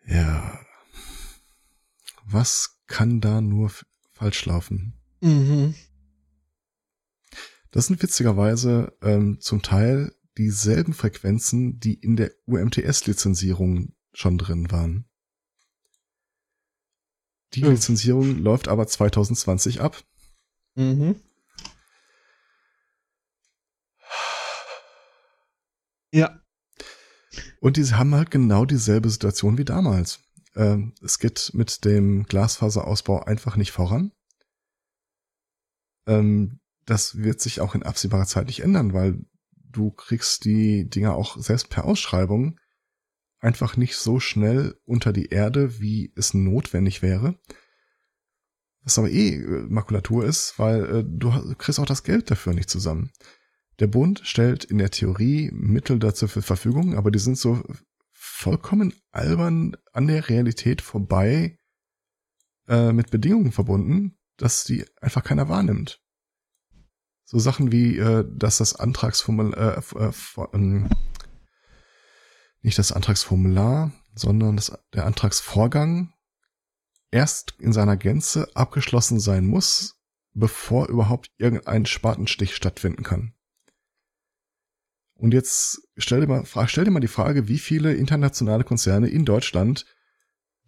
Ja. 0.06 0.60
Was 2.24 2.80
kann 2.86 3.20
da 3.20 3.40
nur 3.40 3.72
falsch 4.12 4.46
laufen? 4.46 4.94
Mhm. 5.20 5.74
Das 7.72 7.86
sind 7.86 8.02
witzigerweise 8.02 8.96
ähm, 9.02 9.40
zum 9.40 9.62
Teil 9.62 10.14
dieselben 10.38 10.92
Frequenzen, 10.92 11.78
die 11.80 11.94
in 11.94 12.16
der 12.16 12.32
UMTS-Lizenzierung 12.46 13.94
schon 14.12 14.38
drin 14.38 14.70
waren. 14.70 15.08
Die 17.54 17.64
mhm. 17.64 17.70
Lizenzierung 17.70 18.38
läuft 18.38 18.68
aber 18.68 18.86
2020 18.86 19.80
ab. 19.80 20.02
Mhm. 20.80 21.16
Ja. 26.10 26.40
Und 27.60 27.76
die 27.76 27.84
haben 27.84 28.14
halt 28.14 28.30
genau 28.30 28.64
dieselbe 28.64 29.10
Situation 29.10 29.58
wie 29.58 29.66
damals. 29.66 30.20
Ähm, 30.56 30.94
es 31.02 31.18
geht 31.18 31.50
mit 31.52 31.84
dem 31.84 32.24
Glasfaserausbau 32.24 33.22
einfach 33.24 33.56
nicht 33.56 33.72
voran. 33.72 34.12
Ähm, 36.06 36.60
das 36.86 37.18
wird 37.18 37.42
sich 37.42 37.60
auch 37.60 37.74
in 37.74 37.82
absehbarer 37.82 38.26
Zeit 38.26 38.46
nicht 38.46 38.60
ändern, 38.60 38.94
weil 38.94 39.22
du 39.52 39.90
kriegst 39.90 40.46
die 40.46 40.88
Dinger 40.88 41.14
auch 41.14 41.36
selbst 41.36 41.68
per 41.68 41.84
Ausschreibung 41.84 42.58
einfach 43.38 43.76
nicht 43.76 43.96
so 43.96 44.18
schnell 44.18 44.80
unter 44.86 45.12
die 45.12 45.26
Erde, 45.26 45.78
wie 45.78 46.10
es 46.16 46.32
notwendig 46.32 47.02
wäre. 47.02 47.38
Was 48.82 48.98
aber 48.98 49.10
eh 49.10 49.34
äh, 49.34 49.66
Makulatur 49.68 50.24
ist, 50.24 50.58
weil 50.58 50.84
äh, 50.84 51.04
du 51.06 51.30
kriegst 51.56 51.78
auch 51.78 51.86
das 51.86 52.02
Geld 52.02 52.30
dafür 52.30 52.54
nicht 52.54 52.70
zusammen. 52.70 53.10
Der 53.78 53.86
Bund 53.86 54.20
stellt 54.24 54.64
in 54.64 54.78
der 54.78 54.90
Theorie 54.90 55.50
Mittel 55.52 55.98
dazu 55.98 56.26
zur 56.26 56.42
Verfügung, 56.42 56.96
aber 56.96 57.10
die 57.10 57.18
sind 57.18 57.38
so 57.38 57.62
vollkommen 58.12 58.94
albern 59.10 59.76
an 59.92 60.06
der 60.06 60.28
Realität 60.28 60.82
vorbei 60.82 61.58
äh, 62.68 62.92
mit 62.92 63.10
Bedingungen 63.10 63.52
verbunden, 63.52 64.18
dass 64.36 64.64
die 64.64 64.84
einfach 65.00 65.24
keiner 65.24 65.48
wahrnimmt. 65.48 66.00
So 67.24 67.38
Sachen 67.38 67.72
wie, 67.72 67.96
äh, 67.96 68.24
dass 68.30 68.58
das 68.58 68.74
Antragsformular, 68.76 69.78
äh, 69.78 70.06
äh, 70.06 70.12
ähm, 70.52 70.88
nicht 72.60 72.78
das 72.78 72.92
Antragsformular, 72.92 73.92
sondern 74.14 74.56
das, 74.56 74.72
der 74.92 75.06
Antragsvorgang 75.06 76.12
erst 77.10 77.54
in 77.58 77.72
seiner 77.72 77.96
Gänze 77.96 78.48
abgeschlossen 78.54 79.20
sein 79.20 79.46
muss, 79.46 80.00
bevor 80.32 80.88
überhaupt 80.88 81.30
irgendein 81.38 81.86
Spatenstich 81.86 82.54
stattfinden 82.54 83.02
kann. 83.02 83.34
Und 85.14 85.34
jetzt 85.34 85.82
stell 85.96 86.20
dir 86.20 86.26
mal, 86.26 86.44
stell 86.66 86.84
dir 86.84 86.90
mal 86.90 87.00
die 87.00 87.08
Frage, 87.08 87.46
wie 87.48 87.58
viele 87.58 87.92
internationale 87.94 88.64
Konzerne 88.64 89.08
in 89.08 89.24
Deutschland 89.24 89.84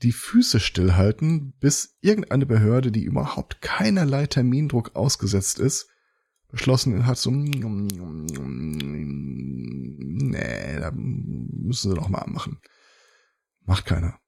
die 0.02 0.12
Füße 0.12 0.61
stillhalten, 0.61 1.55
bis 1.59 1.96
irgendeine 2.00 2.44
Behörde, 2.44 2.92
die 2.92 3.05
überhaupt 3.05 3.62
keinerlei 3.62 4.26
Termindruck 4.26 4.94
ausgesetzt 4.94 5.59
ist, 5.59 5.88
beschlossen 6.48 7.07
hat, 7.07 7.16
so, 7.18 7.31
nee, 7.31 7.57
da 10.78 10.90
müssen 10.92 11.90
sie 11.90 11.96
doch 11.96 12.09
mal 12.09 12.26
machen. 12.26 12.61
Macht 13.64 13.87
keiner. 13.87 14.18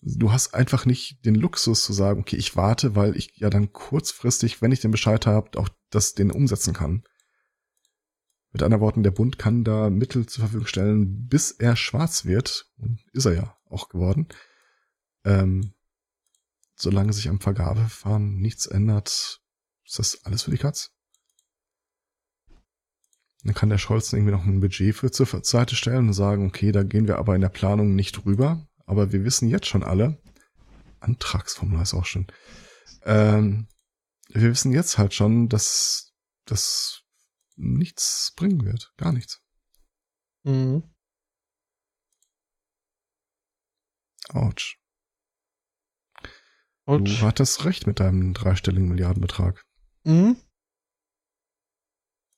Du 0.00 0.30
hast 0.30 0.54
einfach 0.54 0.86
nicht 0.86 1.24
den 1.24 1.34
Luxus 1.34 1.84
zu 1.84 1.92
sagen, 1.92 2.20
okay, 2.20 2.36
ich 2.36 2.54
warte, 2.56 2.94
weil 2.94 3.16
ich 3.16 3.32
ja 3.36 3.50
dann 3.50 3.72
kurzfristig, 3.72 4.62
wenn 4.62 4.72
ich 4.72 4.80
den 4.80 4.92
Bescheid 4.92 5.26
habe, 5.26 5.58
auch 5.58 5.68
das 5.90 6.14
den 6.14 6.30
umsetzen 6.30 6.72
kann. 6.72 7.02
Mit 8.52 8.62
anderen 8.62 8.80
Worten, 8.80 9.02
der 9.02 9.10
Bund 9.10 9.38
kann 9.38 9.64
da 9.64 9.90
Mittel 9.90 10.26
zur 10.26 10.42
Verfügung 10.42 10.66
stellen, 10.66 11.26
bis 11.26 11.50
er 11.50 11.76
schwarz 11.76 12.24
wird. 12.24 12.70
Und 12.78 13.04
ist 13.12 13.26
er 13.26 13.34
ja 13.34 13.56
auch 13.66 13.88
geworden. 13.88 14.28
Ähm, 15.24 15.74
solange 16.76 17.12
sich 17.12 17.28
am 17.28 17.40
Vergabeverfahren 17.40 18.38
nichts 18.38 18.66
ändert, 18.66 19.42
ist 19.84 19.98
das 19.98 20.24
alles 20.24 20.44
für 20.44 20.50
die 20.50 20.58
Katz. 20.58 20.92
Dann 23.44 23.54
kann 23.54 23.68
der 23.68 23.78
Scholz 23.78 24.12
irgendwie 24.12 24.32
noch 24.32 24.44
ein 24.44 24.60
Budget 24.60 24.94
für 24.94 25.10
zur 25.10 25.26
Seite 25.26 25.76
stellen 25.76 26.08
und 26.08 26.12
sagen, 26.12 26.46
okay, 26.46 26.72
da 26.72 26.82
gehen 26.82 27.06
wir 27.06 27.18
aber 27.18 27.34
in 27.34 27.40
der 27.40 27.48
Planung 27.48 27.94
nicht 27.94 28.24
rüber. 28.24 28.67
Aber 28.88 29.12
wir 29.12 29.22
wissen 29.22 29.48
jetzt 29.48 29.66
schon 29.66 29.82
alle, 29.82 30.18
Antragsformular 31.00 31.82
ist 31.82 31.92
auch 31.92 32.06
schon, 32.06 32.26
ähm, 33.02 33.68
wir 34.30 34.48
wissen 34.50 34.72
jetzt 34.72 34.96
halt 34.96 35.12
schon, 35.12 35.50
dass 35.50 36.14
das 36.46 37.02
nichts 37.56 38.32
bringen 38.34 38.64
wird. 38.64 38.94
Gar 38.96 39.12
nichts. 39.12 39.42
Mhm. 40.44 40.82
Autsch. 44.30 44.80
Und 46.84 47.04
du 47.04 47.20
hattest 47.20 47.66
recht 47.66 47.86
mit 47.86 48.00
deinem 48.00 48.32
dreistelligen 48.32 48.88
Milliardenbetrag. 48.88 49.66
Mhm. 50.04 50.40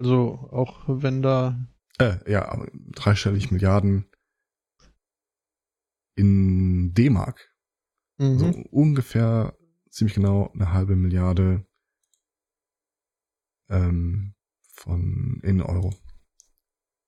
Also 0.01 0.49
auch 0.51 0.83
wenn 0.89 1.23
da. 1.23 1.65
Äh, 1.99 2.29
ja, 2.29 2.67
dreistellig 2.73 3.53
Milliarden 3.53 4.10
in 6.21 6.93
D-Mark. 6.93 7.51
Mhm. 8.19 8.45
Also 8.45 8.63
ungefähr 8.71 9.57
ziemlich 9.91 10.15
genau 10.15 10.51
eine 10.53 10.73
halbe 10.73 10.95
Milliarde 10.95 11.67
ähm, 13.71 14.35
von 14.75 15.41
in 15.43 15.63
Euro. 15.63 15.95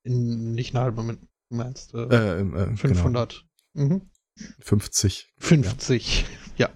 In, 0.04 0.52
nicht 0.52 0.74
eine 0.74 0.84
halbe, 0.84 1.02
du 1.04 1.54
meinst 1.54 1.94
äh, 1.94 2.04
äh, 2.04 2.40
äh, 2.40 2.76
500. 2.76 3.44
Genau. 3.74 3.86
Mhm. 3.86 4.10
50. 4.60 5.34
50, 5.38 6.24
ja. 6.56 6.70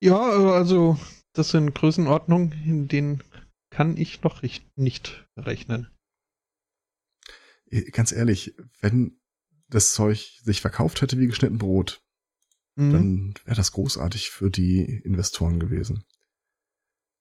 Ja, 0.00 0.30
ja 0.38 0.52
also 0.52 0.96
das 1.32 1.50
sind 1.50 1.74
Größenordnungen, 1.74 2.52
in 2.64 2.88
denen 2.88 3.22
kann 3.70 3.96
ich 3.96 4.22
noch 4.22 4.42
nicht 4.76 5.28
rechnen. 5.36 5.88
Ganz 7.92 8.12
ehrlich, 8.12 8.54
wenn 8.80 9.19
das 9.70 9.92
Zeug 9.92 10.40
sich 10.42 10.60
verkauft 10.60 11.00
hätte 11.00 11.18
wie 11.18 11.26
geschnitten 11.26 11.58
Brot, 11.58 12.02
mhm. 12.76 12.92
dann 12.92 13.34
wäre 13.44 13.56
das 13.56 13.72
großartig 13.72 14.30
für 14.30 14.50
die 14.50 14.82
Investoren 14.82 15.60
gewesen. 15.60 16.04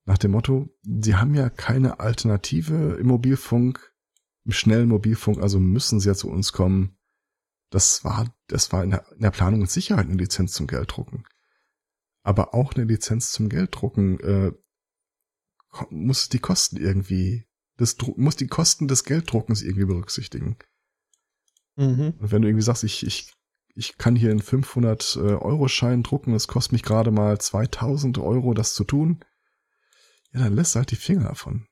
Nach 0.05 0.17
dem 0.17 0.31
Motto, 0.31 0.69
sie 0.83 1.15
haben 1.15 1.35
ja 1.35 1.49
keine 1.49 1.99
Alternative 1.99 2.97
im 2.99 3.07
Mobilfunk, 3.07 3.93
im 4.43 4.51
schnellen 4.51 4.89
Mobilfunk, 4.89 5.39
also 5.39 5.59
müssen 5.59 5.99
sie 5.99 6.07
ja 6.07 6.15
zu 6.15 6.29
uns 6.29 6.51
kommen. 6.51 6.97
Das 7.69 8.03
war, 8.03 8.33
das 8.47 8.71
war 8.71 8.83
in 8.83 8.89
der, 8.89 9.05
in 9.11 9.21
der 9.21 9.31
Planung 9.31 9.59
mit 9.59 9.69
Sicherheit 9.69 10.07
eine 10.07 10.15
Lizenz 10.15 10.53
zum 10.53 10.65
Gelddrucken. 10.65 11.25
Aber 12.23 12.55
auch 12.55 12.73
eine 12.73 12.85
Lizenz 12.85 13.31
zum 13.31 13.49
Gelddrucken 13.49 14.19
äh, 14.21 14.51
muss 15.91 16.29
die 16.29 16.39
Kosten 16.39 16.77
irgendwie, 16.77 17.45
das 17.77 17.95
muss 18.15 18.35
die 18.35 18.47
Kosten 18.47 18.87
des 18.87 19.03
Gelddruckens 19.03 19.61
irgendwie 19.61 19.85
berücksichtigen. 19.85 20.57
Mhm. 21.79 22.13
Und 22.19 22.31
wenn 22.31 22.41
du 22.41 22.49
irgendwie 22.49 22.63
sagst, 22.63 22.83
ich, 22.83 23.07
ich, 23.07 23.31
ich 23.73 23.97
kann 23.97 24.17
hier 24.17 24.31
einen 24.31 24.41
500 24.41 25.15
äh, 25.15 26.01
drucken, 26.03 26.33
es 26.33 26.49
kostet 26.49 26.73
mich 26.73 26.83
gerade 26.83 27.09
mal 27.09 27.39
2000 27.39 28.17
Euro, 28.17 28.53
das 28.53 28.73
zu 28.73 28.83
tun, 28.83 29.23
ja, 30.33 30.41
dann 30.41 30.55
lässt 30.55 30.75
halt 30.75 30.91
die 30.91 30.97
Finger 30.97 31.29
davon. 31.29 31.65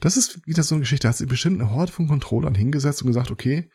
Das 0.00 0.18
ist 0.18 0.46
wieder 0.46 0.62
so 0.62 0.74
eine 0.74 0.82
Geschichte, 0.82 1.04
da 1.04 1.08
hat 1.08 1.16
sich 1.16 1.26
bestimmt 1.26 1.62
eine 1.62 1.70
Horde 1.70 1.90
von 1.90 2.08
Controllern 2.08 2.54
hingesetzt 2.54 3.00
und 3.00 3.08
gesagt, 3.08 3.30
okay, 3.30 3.70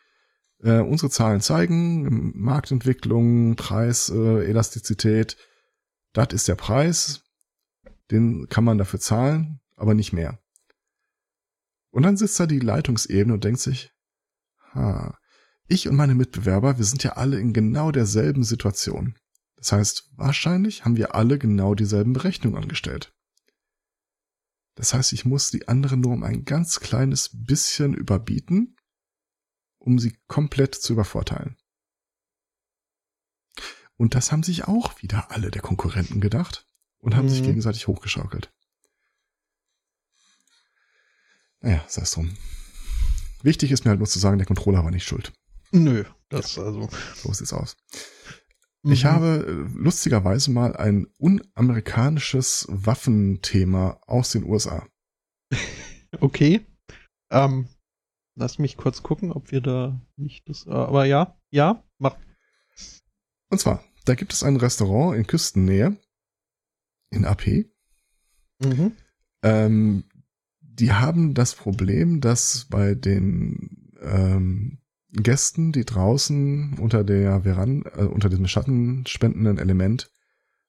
äh, 0.60 0.78
unsere 0.78 1.10
Zahlen 1.10 1.40
zeigen, 1.40 2.30
Marktentwicklung, 2.40 3.56
Preis, 3.56 4.10
äh, 4.10 4.44
Elastizität, 4.44 5.36
das 6.12 6.28
ist 6.32 6.46
der 6.46 6.54
Preis, 6.54 7.24
den 8.12 8.46
kann 8.48 8.62
man 8.62 8.78
dafür 8.78 9.00
zahlen, 9.00 9.60
aber 9.74 9.94
nicht 9.94 10.12
mehr. 10.12 10.38
Und 11.90 12.04
dann 12.04 12.16
sitzt 12.16 12.38
da 12.38 12.46
die 12.46 12.60
Leitungsebene 12.60 13.34
und 13.34 13.42
denkt 13.42 13.58
sich, 13.58 13.92
ha, 14.74 15.18
ich 15.66 15.88
und 15.88 15.96
meine 15.96 16.14
Mitbewerber, 16.14 16.78
wir 16.78 16.84
sind 16.84 17.02
ja 17.02 17.12
alle 17.12 17.38
in 17.38 17.52
genau 17.52 17.92
derselben 17.92 18.44
Situation. 18.44 19.16
Das 19.56 19.72
heißt, 19.72 20.10
wahrscheinlich 20.16 20.84
haben 20.84 20.96
wir 20.96 21.14
alle 21.14 21.38
genau 21.38 21.74
dieselben 21.74 22.12
Berechnungen 22.12 22.60
angestellt. 22.60 23.14
Das 24.74 24.94
heißt, 24.94 25.12
ich 25.12 25.24
muss 25.24 25.50
die 25.50 25.68
anderen 25.68 26.00
nur 26.00 26.12
um 26.12 26.24
ein 26.24 26.44
ganz 26.44 26.80
kleines 26.80 27.30
bisschen 27.32 27.94
überbieten, 27.94 28.76
um 29.78 29.98
sie 29.98 30.18
komplett 30.26 30.74
zu 30.74 30.94
übervorteilen. 30.94 31.56
Und 33.96 34.14
das 34.14 34.32
haben 34.32 34.42
sich 34.42 34.64
auch 34.64 35.00
wieder 35.02 35.30
alle 35.30 35.50
der 35.50 35.62
Konkurrenten 35.62 36.20
gedacht 36.20 36.66
und 36.98 37.14
haben 37.14 37.26
mhm. 37.26 37.30
sich 37.30 37.42
gegenseitig 37.42 37.86
hochgeschaukelt. 37.86 38.52
Naja, 41.60 41.84
sei 41.86 42.02
es 42.02 42.10
drum. 42.10 42.36
Wichtig 43.42 43.70
ist 43.72 43.84
mir 43.84 43.90
halt 43.90 44.00
nur 44.00 44.08
zu 44.08 44.18
sagen, 44.18 44.38
der 44.38 44.46
Controller 44.46 44.84
war 44.84 44.90
nicht 44.90 45.06
schuld. 45.06 45.32
Nö, 45.72 46.04
das 46.28 46.56
ja. 46.56 46.64
also. 46.64 46.88
So 47.14 47.32
sieht's 47.32 47.52
aus. 47.52 47.76
Mhm. 48.82 48.92
Ich 48.92 49.04
habe 49.04 49.44
äh, 49.46 49.78
lustigerweise 49.78 50.50
mal 50.50 50.76
ein 50.76 51.06
unamerikanisches 51.18 52.66
Waffenthema 52.68 53.98
aus 54.06 54.32
den 54.32 54.44
USA. 54.44 54.86
okay. 56.20 56.66
Ähm, 57.30 57.68
lass 58.34 58.58
mich 58.58 58.76
kurz 58.76 59.02
gucken, 59.02 59.32
ob 59.32 59.50
wir 59.50 59.60
da 59.60 60.00
nicht 60.16 60.48
das. 60.48 60.66
Aber 60.66 61.04
ja, 61.04 61.38
ja, 61.50 61.82
mach. 61.98 62.16
Und 63.50 63.58
zwar, 63.58 63.84
da 64.04 64.14
gibt 64.14 64.32
es 64.32 64.42
ein 64.42 64.56
Restaurant 64.56 65.16
in 65.16 65.26
Küstennähe, 65.26 65.96
in 67.10 67.24
AP. 67.24 67.66
Mhm. 68.58 68.96
Ähm, 69.42 70.04
die 70.78 70.92
haben 70.92 71.34
das 71.34 71.54
Problem, 71.54 72.20
dass 72.20 72.66
bei 72.70 72.94
den 72.94 73.92
ähm, 74.00 74.78
Gästen, 75.12 75.72
die 75.72 75.84
draußen 75.84 76.78
unter 76.78 77.04
der 77.04 77.42
Veranda, 77.42 77.90
äh, 77.96 78.04
unter 78.04 78.28
diesem 78.28 78.46
schattenspendenden 78.46 79.58
Element 79.58 80.10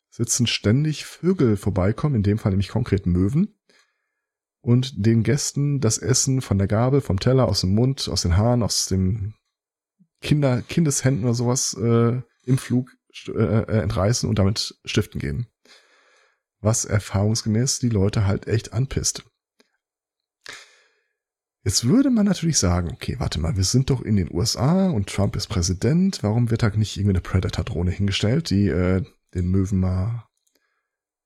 sitzen, 0.09 0.47
ständig 0.47 1.05
Vögel 1.05 1.57
vorbeikommen, 1.57 2.15
in 2.15 2.23
dem 2.23 2.37
Fall 2.37 2.51
nämlich 2.51 2.69
konkret 2.69 3.05
Möwen, 3.05 3.55
und 4.61 5.05
den 5.05 5.23
Gästen 5.23 5.81
das 5.81 5.97
Essen 5.97 6.41
von 6.41 6.57
der 6.57 6.67
Gabel, 6.67 7.01
vom 7.01 7.19
Teller, 7.19 7.49
aus 7.49 7.61
dem 7.61 7.75
Mund, 7.75 8.07
aus 8.07 8.21
den 8.21 8.37
Haaren, 8.37 8.63
aus 8.63 8.85
dem 8.85 9.33
Kinder, 10.21 10.61
Kindeshänden 10.61 11.25
oder 11.25 11.33
sowas 11.33 11.73
äh, 11.73 12.21
im 12.45 12.57
Flug 12.57 12.95
äh, 13.27 13.31
äh, 13.31 13.81
entreißen 13.81 14.29
und 14.29 14.39
damit 14.39 14.79
stiften 14.85 15.19
gehen 15.19 15.47
was 16.63 16.85
erfahrungsgemäß 16.85 17.79
die 17.79 17.89
Leute 17.89 18.25
halt 18.25 18.47
echt 18.47 18.73
anpisst. 18.73 19.25
Jetzt 21.65 21.87
würde 21.87 22.09
man 22.09 22.25
natürlich 22.25 22.57
sagen, 22.57 22.89
okay, 22.91 23.15
warte 23.19 23.39
mal, 23.39 23.55
wir 23.55 23.63
sind 23.63 23.89
doch 23.89 24.01
in 24.01 24.17
den 24.17 24.33
USA 24.33 24.89
und 24.89 25.07
Trump 25.07 25.37
ist 25.37 25.47
Präsident, 25.47 26.21
warum 26.21 26.51
wird 26.51 26.61
da 26.61 26.69
nicht 26.69 26.97
irgendwie 26.97 27.13
eine 27.13 27.21
Predator-Drohne 27.21 27.91
hingestellt, 27.91 28.49
die 28.49 28.67
äh, 28.67 29.03
den 29.33 29.47
Möwen 29.47 29.79
mal 29.79 30.27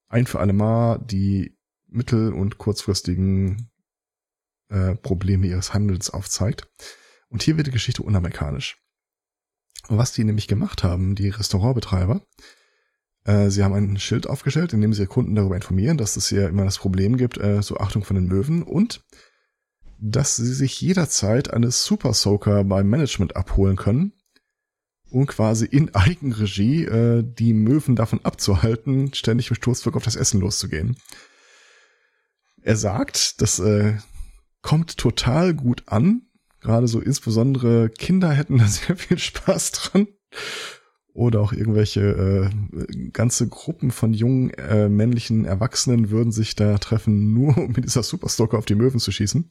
ein 0.09 0.27
für 0.27 0.39
alle 0.39 0.53
Mal 0.53 0.99
die 0.99 1.57
mittel- 1.87 2.33
und 2.33 2.59
kurzfristigen 2.59 3.71
äh, 4.69 4.95
Probleme 4.95 5.47
ihres 5.47 5.73
Handels 5.73 6.11
aufzeigt. 6.11 6.69
Und 7.29 7.41
hier 7.41 7.57
wird 7.57 7.67
die 7.67 7.71
Geschichte 7.71 8.03
unamerikanisch. 8.03 8.77
Was 9.89 10.13
die 10.13 10.23
nämlich 10.23 10.47
gemacht 10.47 10.83
haben, 10.83 11.15
die 11.15 11.29
Restaurantbetreiber, 11.29 12.21
äh, 13.23 13.49
sie 13.49 13.63
haben 13.63 13.73
ein 13.73 13.97
Schild 13.97 14.27
aufgestellt, 14.27 14.73
in 14.73 14.81
dem 14.81 14.93
sie 14.93 15.07
Kunden 15.07 15.33
darüber 15.33 15.55
informieren, 15.55 15.97
dass 15.97 16.15
es 16.15 16.29
hier 16.29 16.47
immer 16.47 16.63
das 16.63 16.77
Problem 16.77 17.17
gibt, 17.17 17.37
äh, 17.37 17.63
so 17.63 17.77
Achtung 17.77 18.03
von 18.03 18.15
den 18.15 18.27
Möwen 18.27 18.61
und 18.61 19.03
dass 19.99 20.35
sie 20.35 20.53
sich 20.53 20.79
jederzeit 20.81 21.53
eine 21.53 21.71
Super 21.71 22.13
Soaker 22.13 22.63
beim 22.63 22.87
Management 22.89 23.35
abholen 23.35 23.75
können, 23.75 24.13
um 25.09 25.25
quasi 25.25 25.65
in 25.65 25.93
Eigenregie 25.95 26.85
äh, 26.85 27.23
die 27.23 27.53
Möwen 27.53 27.95
davon 27.95 28.23
abzuhalten, 28.23 29.13
ständig 29.13 29.49
im 29.49 29.55
Sturzflug 29.55 29.95
auf 29.95 30.03
das 30.03 30.15
Essen 30.15 30.41
loszugehen. 30.41 30.97
Er 32.61 32.75
sagt, 32.75 33.41
das 33.41 33.59
äh, 33.59 33.97
kommt 34.61 34.97
total 34.97 35.53
gut 35.53 35.83
an. 35.87 36.23
Gerade 36.59 36.87
so 36.87 36.99
insbesondere 36.99 37.89
Kinder 37.89 38.31
hätten 38.31 38.57
da 38.57 38.67
sehr 38.67 38.97
viel 38.97 39.17
Spaß 39.17 39.71
dran. 39.71 40.07
Oder 41.17 41.41
auch 41.41 41.51
irgendwelche 41.51 42.01
äh, 42.01 43.09
ganze 43.09 43.47
Gruppen 43.47 43.89
von 43.89 44.13
jungen 44.13 44.51
äh, 44.51 44.87
männlichen 44.87 45.45
Erwachsenen 45.45 46.11
würden 46.11 46.31
sich 46.31 46.55
da 46.55 46.77
treffen, 46.77 47.33
nur 47.33 47.57
um 47.57 47.71
mit 47.71 47.85
dieser 47.85 48.03
Superstocker 48.03 48.57
auf 48.57 48.65
die 48.65 48.75
Möwen 48.75 48.99
zu 48.99 49.11
schießen. 49.11 49.49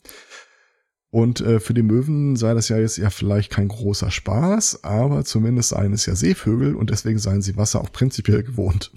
Und 1.11 1.41
äh, 1.41 1.59
für 1.59 1.75
die 1.75 1.83
Möwen 1.83 2.37
sei 2.37 2.55
das 2.55 2.69
ja 2.69 2.79
jetzt 2.79 2.99
ja 2.99 3.11
vielleicht 3.11 3.51
kein 3.51 3.67
großer 3.67 4.13
Spaß, 4.13 4.85
aber 4.85 5.25
zumindest 5.25 5.71
seien 5.71 5.93
es 5.93 6.07
ja 6.07 6.15
Seevögel 6.15 6.77
und 6.77 6.91
deswegen 6.91 7.19
seien 7.19 7.43
sie 7.43 7.57
Wasser 7.57 7.81
auch 7.81 7.91
prinzipiell 7.91 8.45
gewohnt. 8.45 8.93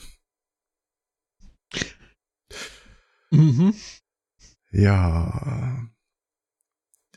Mhm. 3.32 3.74
Ja. 4.72 5.88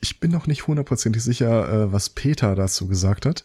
Ich 0.01 0.19
bin 0.19 0.31
noch 0.31 0.47
nicht 0.47 0.67
hundertprozentig 0.67 1.23
sicher, 1.23 1.69
äh, 1.69 1.93
was 1.93 2.09
Peter 2.09 2.55
dazu 2.55 2.89
gesagt 2.89 3.27
hat. 3.27 3.45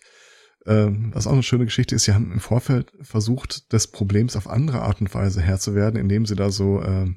Ähm, 0.65 1.11
was 1.13 1.27
auch 1.27 1.33
eine 1.33 1.43
schöne 1.43 1.65
Geschichte 1.65 1.95
ist, 1.95 2.03
sie 2.03 2.13
haben 2.13 2.31
im 2.31 2.39
Vorfeld 2.39 2.91
versucht, 3.01 3.71
des 3.71 3.87
Problems 3.87 4.35
auf 4.35 4.49
andere 4.49 4.81
Art 4.81 5.01
und 5.01 5.13
Weise 5.13 5.41
Herr 5.41 5.59
zu 5.59 5.75
werden, 5.75 5.99
indem 5.99 6.25
sie 6.25 6.35
da 6.35 6.49
so, 6.49 6.81
äh, 6.81 7.07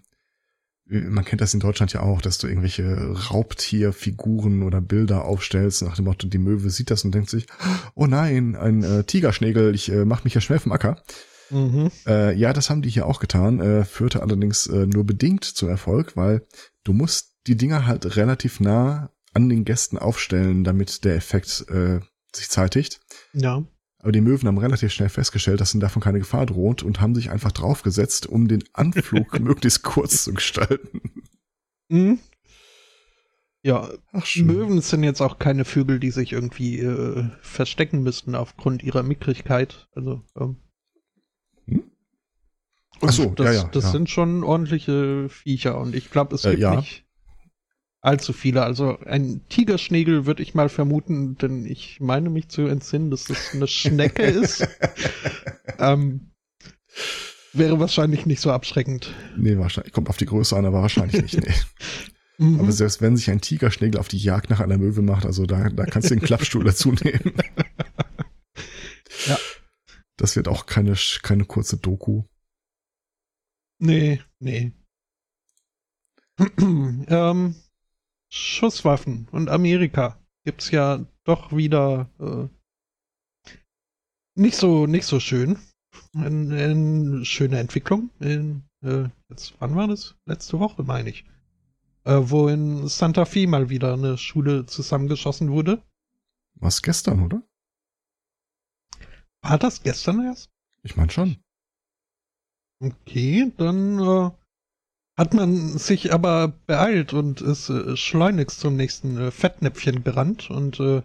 man 0.87 1.24
kennt 1.24 1.40
das 1.40 1.55
in 1.55 1.61
Deutschland 1.61 1.92
ja 1.92 2.00
auch, 2.00 2.20
dass 2.20 2.38
du 2.38 2.46
irgendwelche 2.46 3.12
Raubtierfiguren 3.31 4.62
oder 4.62 4.81
Bilder 4.81 5.24
aufstellst, 5.24 5.83
nach 5.83 5.96
dem 5.96 6.05
Motto, 6.05 6.26
die 6.26 6.38
Möwe 6.38 6.70
sieht 6.70 6.90
das 6.90 7.05
und 7.05 7.14
denkt 7.14 7.31
sich, 7.31 7.46
oh 7.94 8.07
nein, 8.07 8.57
ein 8.57 8.83
äh, 8.83 9.05
Tigerschnägel, 9.05 9.74
ich 9.74 9.90
äh, 9.90 10.05
mach 10.05 10.24
mich 10.24 10.35
ja 10.35 10.40
schnell 10.40 10.59
vom 10.59 10.72
Acker. 10.72 11.03
Mhm. 11.50 11.90
Äh, 12.07 12.37
ja, 12.37 12.53
das 12.53 12.70
haben 12.70 12.83
die 12.83 12.90
hier 12.90 13.07
auch 13.07 13.20
getan, 13.20 13.61
äh, 13.61 13.85
führte 13.85 14.22
allerdings 14.22 14.66
äh, 14.66 14.87
nur 14.87 15.05
bedingt 15.05 15.44
zum 15.44 15.68
Erfolg, 15.68 16.16
weil 16.16 16.46
du 16.85 16.92
musst 16.92 17.35
die 17.46 17.57
Dinger 17.57 17.87
halt 17.87 18.16
relativ 18.16 18.61
nah 18.61 19.11
an 19.33 19.48
den 19.48 19.64
Gästen 19.64 19.98
aufstellen, 19.98 20.64
damit 20.64 21.05
der 21.05 21.16
Effekt 21.16 21.66
äh, 21.68 22.00
sich 22.35 22.49
zeitigt. 22.49 23.01
Ja. 23.33 23.64
Aber 23.99 24.12
die 24.12 24.23
Möwen 24.23 24.49
haben 24.49 24.59
relativ 24.59 24.93
schnell 24.93 25.11
festgestellt, 25.11 25.61
dass 25.61 25.75
ihnen 25.75 25.83
davon 25.83 26.03
keine 26.03 26.21
Gefahr 26.21 26.47
droht 26.47 26.83
und 26.83 27.01
haben 27.01 27.14
sich 27.14 27.31
einfach 27.31 27.53
draufgesetzt, 27.53 28.27
um 28.27 28.49
den 28.49 28.64
Anflug 28.73 29.38
möglichst 29.40 29.83
kurz 29.83 30.25
zu 30.25 30.33
gestalten. 30.33 31.03
Mhm. 31.88 32.19
Ja, 33.62 33.90
Ach, 34.12 34.27
Möwen 34.37 34.81
sind 34.81 35.05
jetzt 35.05 35.21
auch 35.21 35.38
keine 35.38 35.66
Vögel, 35.66 36.01
die 36.01 36.11
sich 36.11 36.33
irgendwie 36.33 36.79
äh, 36.79 37.29
verstecken 37.43 38.03
müssten 38.03 38.35
aufgrund 38.35 38.83
ihrer 38.83 39.03
Mickrigkeit. 39.03 39.88
Also, 39.95 40.23
ähm. 40.35 40.57
Hm? 41.66 41.90
Ach 43.03 43.12
so, 43.12 43.27
das, 43.27 43.47
ja, 43.47 43.53
ja, 43.53 43.69
das 43.69 43.85
ja. 43.85 43.90
sind 43.90 44.09
schon 44.09 44.45
ordentliche 44.45 45.29
Viecher 45.29 45.79
und 45.79 45.95
ich 45.95 46.11
glaube, 46.11 46.37
es 46.37 46.47
äh, 46.47 46.53
gibt 46.53 46.61
äh, 46.61 46.62
ja. 46.62 46.77
nicht 46.77 47.05
allzu 48.00 48.32
viele. 48.32 48.62
Also 48.62 48.98
ein 49.00 49.42
Tigerschnägel 49.48 50.26
würde 50.26 50.42
ich 50.42 50.54
mal 50.54 50.68
vermuten, 50.68 51.36
denn 51.36 51.66
ich 51.66 52.00
meine 52.00 52.30
mich 52.30 52.48
zu 52.48 52.62
entsinnen, 52.66 53.10
dass 53.10 53.24
das 53.24 53.54
eine 53.54 53.66
Schnecke 53.66 54.22
ist. 54.22 54.66
ähm, 55.78 56.32
wäre 57.52 57.80
wahrscheinlich 57.80 58.26
nicht 58.26 58.40
so 58.40 58.50
abschreckend. 58.50 59.14
Nee, 59.36 59.58
wahrscheinlich. 59.58 59.92
Kommt 59.92 60.08
auf 60.08 60.16
die 60.16 60.26
Größe 60.26 60.56
an, 60.56 60.66
aber 60.66 60.82
wahrscheinlich 60.82 61.22
nicht. 61.22 61.40
Nee. 61.40 61.54
mhm. 62.38 62.60
Aber 62.60 62.72
selbst 62.72 63.02
wenn 63.02 63.16
sich 63.16 63.30
ein 63.30 63.40
Tigerschnägel 63.40 64.00
auf 64.00 64.08
die 64.08 64.18
Jagd 64.18 64.50
nach 64.50 64.60
einer 64.60 64.78
Möwe 64.78 65.02
macht, 65.02 65.26
also 65.26 65.46
da, 65.46 65.68
da 65.68 65.84
kannst 65.86 66.10
du 66.10 66.14
den 66.14 66.24
Klappstuhl 66.24 66.64
dazu 66.64 66.92
nehmen. 66.92 67.34
ja. 69.26 69.38
Das 70.16 70.36
wird 70.36 70.48
auch 70.48 70.66
keine, 70.66 70.94
keine 71.22 71.44
kurze 71.44 71.78
Doku. 71.78 72.24
Nee, 73.78 74.20
nee. 74.38 74.72
ähm, 76.58 77.54
Schusswaffen 78.33 79.29
und 79.33 79.49
Amerika 79.51 80.19
gibt's 80.45 80.71
ja 80.71 81.05
doch 81.25 81.55
wieder 81.55 82.09
äh, 82.19 82.49
nicht 84.37 84.57
so 84.57 84.87
nicht 84.87 85.05
so 85.05 85.21
schön. 85.21 85.59
Eine, 86.14 86.57
eine 86.57 87.25
schöne 87.25 87.59
Entwicklung. 87.59 88.11
In, 88.21 88.62
äh, 88.83 89.09
jetzt 89.29 89.55
wann 89.59 89.75
war 89.75 89.88
das? 89.88 90.16
Letzte 90.27 90.61
Woche 90.61 90.85
meine 90.85 91.11
ich, 91.11 91.25
äh, 92.05 92.21
wo 92.23 92.49
in 92.49 92.87
Santa 92.88 93.25
Fe 93.25 93.47
mal 93.47 93.69
wieder 93.69 93.95
eine 93.95 94.16
Schule 94.16 94.66
zusammengeschossen 94.66 95.51
wurde. 95.51 95.83
Was 96.55 96.83
gestern, 96.83 97.25
oder? 97.25 97.43
War 99.43 99.59
das 99.59 99.83
gestern 99.83 100.25
erst? 100.25 100.51
Ich 100.83 100.97
meine 100.97 101.11
schon. 101.11 101.37
Okay, 102.83 103.53
dann 103.57 103.99
äh, 103.99 104.31
hat 105.20 105.35
man 105.35 105.76
sich 105.76 106.14
aber 106.14 106.48
beeilt 106.66 107.12
und 107.12 107.42
ist 107.42 107.68
äh, 107.68 107.94
schleunigst 107.94 108.59
zum 108.59 108.74
nächsten 108.74 109.18
äh, 109.18 109.30
Fettnäpfchen 109.30 110.02
gerannt 110.02 110.48
und 110.48 110.80
äh, 110.80 111.02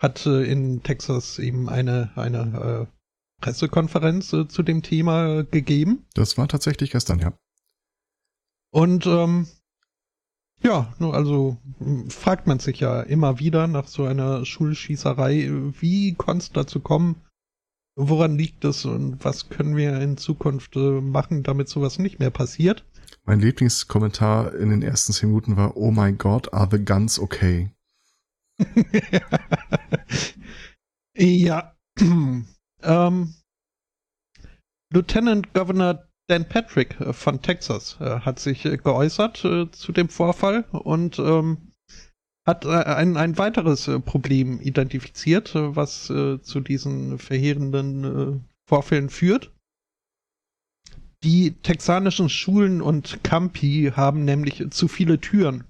hat 0.00 0.26
äh, 0.26 0.42
in 0.42 0.82
Texas 0.82 1.38
eben 1.38 1.68
eine, 1.68 2.10
eine 2.16 2.88
äh, 2.90 2.92
Pressekonferenz 3.40 4.32
äh, 4.32 4.48
zu 4.48 4.64
dem 4.64 4.82
Thema 4.82 5.44
gegeben. 5.44 6.04
Das 6.14 6.36
war 6.36 6.48
tatsächlich 6.48 6.90
gestern, 6.90 7.20
ja. 7.20 7.32
Und 8.72 9.06
ähm, 9.06 9.46
ja, 10.64 10.92
also 10.98 11.58
fragt 12.08 12.48
man 12.48 12.58
sich 12.58 12.80
ja 12.80 13.02
immer 13.02 13.38
wieder 13.38 13.68
nach 13.68 13.86
so 13.86 14.04
einer 14.04 14.44
Schulschießerei, 14.44 15.48
wie 15.78 16.14
konnte 16.14 16.42
es 16.46 16.50
dazu 16.50 16.80
kommen, 16.80 17.22
woran 17.94 18.36
liegt 18.36 18.64
es 18.64 18.84
und 18.84 19.24
was 19.24 19.48
können 19.48 19.76
wir 19.76 20.00
in 20.00 20.16
Zukunft 20.16 20.74
machen, 20.74 21.44
damit 21.44 21.68
sowas 21.68 22.00
nicht 22.00 22.18
mehr 22.18 22.30
passiert. 22.30 22.84
Mein 23.24 23.40
Lieblingskommentar 23.40 24.54
in 24.54 24.70
den 24.70 24.82
ersten 24.82 25.12
zehn 25.12 25.28
Minuten 25.30 25.56
war, 25.56 25.76
oh 25.76 25.90
my 25.90 26.12
God, 26.12 26.52
are 26.52 26.68
the 26.70 26.84
guns 26.84 27.18
okay? 27.18 27.70
ja. 31.16 31.76
ähm, 32.82 33.34
Lieutenant 34.92 35.52
Governor 35.52 36.06
Dan 36.28 36.48
Patrick 36.48 37.00
äh, 37.00 37.12
von 37.12 37.40
Texas 37.40 37.98
äh, 38.00 38.20
hat 38.20 38.38
sich 38.40 38.64
äh, 38.64 38.76
geäußert 38.76 39.44
äh, 39.44 39.70
zu 39.70 39.92
dem 39.92 40.08
Vorfall 40.08 40.64
und 40.70 41.18
ähm, 41.18 41.72
hat 42.46 42.64
äh, 42.64 42.68
ein, 42.68 43.16
ein 43.16 43.38
weiteres 43.38 43.90
Problem 44.04 44.60
identifiziert, 44.60 45.52
was 45.54 46.06
zu 46.06 46.60
diesen 46.60 47.18
verheerenden 47.18 48.44
Vorfällen 48.68 49.10
führt. 49.10 49.52
Die 51.24 51.52
texanischen 51.62 52.28
Schulen 52.28 52.82
und 52.82 53.22
Campi 53.24 53.92
haben 53.94 54.24
nämlich 54.24 54.70
zu 54.70 54.88
viele 54.88 55.20
Türen. 55.20 55.64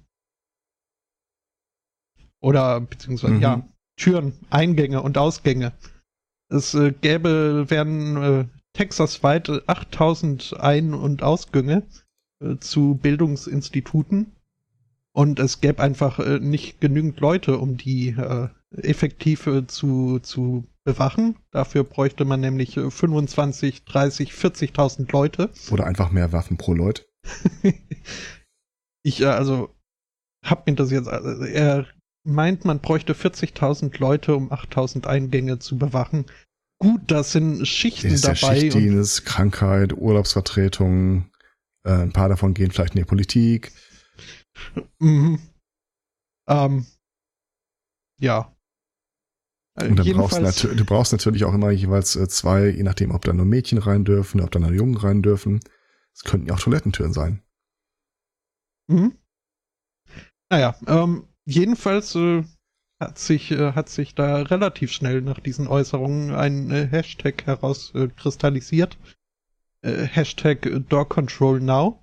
Oder 2.40 2.80
beziehungsweise 2.80 3.34
mhm. 3.34 3.40
ja, 3.40 3.68
Türen, 3.96 4.34
Eingänge 4.50 5.02
und 5.02 5.18
Ausgänge. 5.18 5.72
Es 6.48 6.74
äh, 6.74 6.92
gäbe, 6.92 7.66
werden 7.68 8.16
äh, 8.16 8.44
texasweit 8.72 9.50
8000 9.68 10.54
Ein- 10.60 10.94
und 10.94 11.22
Ausgänge 11.22 11.82
äh, 12.40 12.56
zu 12.58 12.94
Bildungsinstituten. 12.94 14.32
Und 15.12 15.38
es 15.40 15.60
gäbe 15.60 15.82
einfach 15.82 16.18
äh, 16.18 16.38
nicht 16.40 16.80
genügend 16.80 17.20
Leute, 17.20 17.58
um 17.58 17.78
die 17.78 18.10
äh, 18.10 18.48
effektiv 18.70 19.46
äh, 19.46 19.66
zu, 19.66 20.18
zu 20.18 20.64
bewachen. 20.86 21.36
Dafür 21.50 21.84
bräuchte 21.84 22.24
man 22.24 22.40
nämlich 22.40 22.74
25, 22.74 23.84
30, 23.84 24.32
40.000 24.32 25.12
Leute. 25.12 25.50
Oder 25.70 25.84
einfach 25.84 26.10
mehr 26.10 26.32
Waffen 26.32 26.56
pro 26.56 26.72
Leut. 26.72 27.06
ich, 29.02 29.20
äh, 29.20 29.26
also, 29.26 29.74
hab 30.42 30.66
mir 30.66 30.74
das 30.74 30.90
jetzt, 30.90 31.08
also, 31.08 31.44
er 31.44 31.86
meint, 32.24 32.64
man 32.64 32.80
bräuchte 32.80 33.12
40.000 33.12 33.98
Leute, 33.98 34.34
um 34.34 34.50
8.000 34.50 35.06
Eingänge 35.06 35.58
zu 35.58 35.76
bewachen. 35.76 36.24
Gut, 36.78 37.02
das 37.08 37.32
sind 37.32 37.66
Schichten 37.66 38.08
ist 38.08 38.24
dabei. 38.24 38.60
Schichtdienst, 38.60 39.24
Krankheit, 39.26 39.92
Urlaubsvertretung, 39.92 41.30
äh, 41.84 41.92
ein 41.92 42.12
paar 42.12 42.28
davon 42.28 42.54
gehen 42.54 42.70
vielleicht 42.70 42.94
in 42.94 43.00
die 43.00 43.06
Politik. 43.06 43.72
Mhm. 45.00 45.40
Ähm, 46.48 46.86
ja, 48.20 48.55
äh, 49.76 49.88
und 49.88 49.98
dann 49.98 50.12
brauchst 50.12 50.64
du, 50.64 50.68
du 50.74 50.84
brauchst 50.84 51.12
natürlich 51.12 51.44
auch 51.44 51.54
immer 51.54 51.70
jeweils 51.70 52.16
äh, 52.16 52.28
zwei, 52.28 52.68
je 52.68 52.82
nachdem, 52.82 53.10
ob 53.10 53.24
da 53.24 53.32
nur 53.32 53.46
Mädchen 53.46 53.78
rein 53.78 54.04
dürfen, 54.04 54.40
ob 54.40 54.50
da 54.50 54.58
nur 54.58 54.72
Jungen 54.72 54.96
rein 54.96 55.22
dürfen. 55.22 55.60
Es 56.14 56.24
könnten 56.24 56.48
ja 56.48 56.54
auch 56.54 56.60
Toilettentüren 56.60 57.12
sein. 57.12 57.42
Mhm. 58.88 59.16
Naja, 60.50 60.76
ähm, 60.86 61.24
jedenfalls 61.44 62.14
äh, 62.14 62.44
hat 63.00 63.18
sich 63.18 63.50
äh, 63.50 63.72
hat 63.72 63.88
sich 63.88 64.14
da 64.14 64.42
relativ 64.42 64.92
schnell 64.92 65.20
nach 65.20 65.40
diesen 65.40 65.66
Äußerungen 65.66 66.34
ein 66.34 66.70
äh, 66.70 66.86
Hashtag 66.86 67.44
herauskristallisiert. 67.44 68.96
Äh, 69.82 70.06
Hashtag 70.06 70.68
Dog 70.88 71.10
Control 71.10 71.60
Now. 71.60 72.02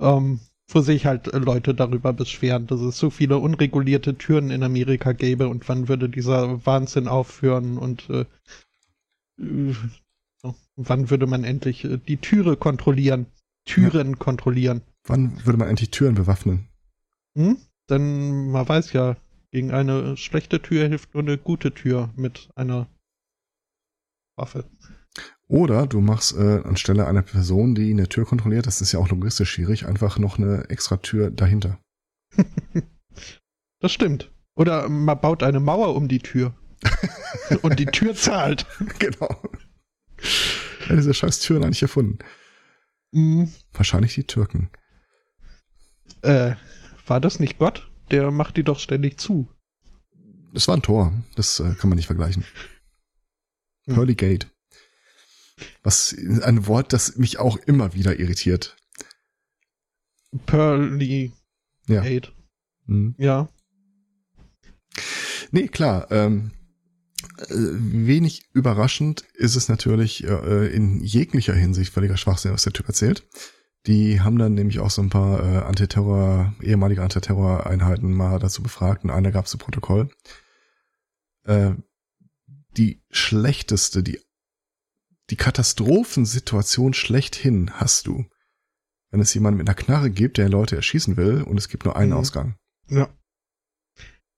Ähm, 0.00 0.40
wo 0.68 0.80
sich 0.80 1.06
halt 1.06 1.32
äh, 1.32 1.38
Leute 1.38 1.74
darüber 1.74 2.12
beschweren, 2.12 2.66
dass 2.66 2.80
es 2.80 2.98
so 2.98 3.10
viele 3.10 3.38
unregulierte 3.38 4.16
Türen 4.16 4.50
in 4.50 4.62
Amerika 4.62 5.12
gäbe 5.12 5.48
und 5.48 5.68
wann 5.68 5.88
würde 5.88 6.08
dieser 6.08 6.64
Wahnsinn 6.66 7.08
aufhören 7.08 7.78
und 7.78 8.08
äh, 8.10 8.24
äh, 9.40 9.74
wann 10.76 11.10
würde 11.10 11.26
man 11.26 11.44
endlich 11.44 11.84
äh, 11.84 11.98
die 11.98 12.18
Türe 12.18 12.56
kontrollieren, 12.56 13.26
Türen 13.64 14.10
ja. 14.10 14.16
kontrollieren. 14.16 14.82
Wann 15.04 15.44
würde 15.44 15.58
man 15.58 15.68
endlich 15.68 15.90
Türen 15.90 16.14
bewaffnen? 16.14 16.68
Hm? 17.34 17.56
Denn 17.88 18.50
man 18.50 18.68
weiß 18.68 18.92
ja, 18.92 19.16
gegen 19.50 19.70
eine 19.70 20.16
schlechte 20.18 20.60
Tür 20.60 20.88
hilft 20.88 21.14
nur 21.14 21.22
eine 21.22 21.38
gute 21.38 21.72
Tür 21.72 22.10
mit 22.16 22.50
einer 22.54 22.86
Waffe. 24.36 24.64
Oder 25.48 25.86
du 25.86 26.00
machst 26.00 26.36
äh, 26.36 26.60
anstelle 26.62 27.06
einer 27.06 27.22
Person, 27.22 27.74
die 27.74 27.90
eine 27.90 28.08
Tür 28.08 28.26
kontrolliert, 28.26 28.66
das 28.66 28.82
ist 28.82 28.92
ja 28.92 29.00
auch 29.00 29.08
logistisch 29.08 29.50
schwierig, 29.50 29.86
einfach 29.86 30.18
noch 30.18 30.38
eine 30.38 30.68
extra 30.68 30.98
Tür 30.98 31.30
dahinter. 31.30 31.78
das 33.80 33.92
stimmt. 33.92 34.30
Oder 34.54 34.88
man 34.88 35.18
baut 35.18 35.42
eine 35.42 35.60
Mauer 35.60 35.94
um 35.96 36.06
die 36.08 36.18
Tür. 36.18 36.54
Und 37.62 37.78
die 37.78 37.86
Tür 37.86 38.14
zahlt. 38.14 38.66
Genau. 38.98 39.42
Ja, 40.88 40.96
diese 40.96 41.14
scheiß 41.14 41.40
Türen 41.40 41.64
eigentlich 41.64 41.82
erfunden. 41.82 42.18
Mhm. 43.12 43.52
Wahrscheinlich 43.72 44.14
die 44.14 44.24
Türken. 44.24 44.70
Äh, 46.22 46.56
war 47.06 47.20
das 47.20 47.40
nicht 47.40 47.58
Gott? 47.58 47.90
Der 48.10 48.30
macht 48.30 48.56
die 48.56 48.64
doch 48.64 48.78
ständig 48.78 49.18
zu. 49.18 49.48
Das 50.52 50.66
war 50.66 50.76
ein 50.76 50.82
Tor. 50.82 51.12
Das 51.36 51.60
äh, 51.60 51.74
kann 51.74 51.88
man 51.88 51.96
nicht 51.96 52.06
vergleichen. 52.06 52.44
Hm. 53.86 53.94
Pearly 53.94 54.14
Gate. 54.14 54.50
Was 55.82 56.14
ein 56.42 56.66
Wort, 56.66 56.92
das 56.92 57.16
mich 57.16 57.38
auch 57.38 57.56
immer 57.56 57.94
wieder 57.94 58.18
irritiert. 58.18 58.76
Pearly 60.46 61.32
ja. 61.86 62.02
Gate. 62.02 62.32
Mhm. 62.86 63.14
Ja. 63.18 63.48
Nee, 65.50 65.68
klar. 65.68 66.10
Ähm, 66.10 66.52
äh, 67.38 67.54
wenig 67.54 68.48
überraschend 68.52 69.22
ist 69.34 69.56
es 69.56 69.68
natürlich 69.68 70.24
äh, 70.24 70.66
in 70.68 71.02
jeglicher 71.02 71.54
Hinsicht 71.54 71.92
völliger 71.92 72.16
Schwachsinn, 72.16 72.52
was 72.52 72.64
der 72.64 72.72
Typ 72.72 72.88
erzählt. 72.88 73.26
Die 73.86 74.20
haben 74.20 74.38
dann 74.38 74.54
nämlich 74.54 74.80
auch 74.80 74.90
so 74.90 75.02
ein 75.02 75.10
paar 75.10 75.40
äh, 75.40 75.58
Antiterror, 75.64 76.54
ehemalige 76.60 77.02
Antiterror-Einheiten 77.02 78.12
mal 78.12 78.38
dazu 78.38 78.62
befragt 78.62 79.04
und 79.04 79.10
einer 79.10 79.30
gab 79.30 79.46
es 79.46 79.52
zu 79.52 79.58
Protokoll. 79.58 80.10
Äh, 81.44 81.72
die 82.76 83.02
schlechteste, 83.10 84.02
die, 84.02 84.20
die 85.30 85.36
Katastrophensituation 85.36 86.94
schlechthin 86.94 87.70
hast 87.74 88.06
du, 88.06 88.24
wenn 89.10 89.20
es 89.20 89.34
jemanden 89.34 89.58
mit 89.58 89.68
einer 89.68 89.76
Knarre 89.76 90.10
gibt, 90.10 90.38
der 90.38 90.48
Leute 90.48 90.76
erschießen 90.76 91.16
will 91.16 91.42
und 91.42 91.58
es 91.58 91.68
gibt 91.68 91.84
nur 91.84 91.96
einen 91.96 92.12
mhm. 92.12 92.16
Ausgang. 92.16 92.56
Ja. 92.88 93.08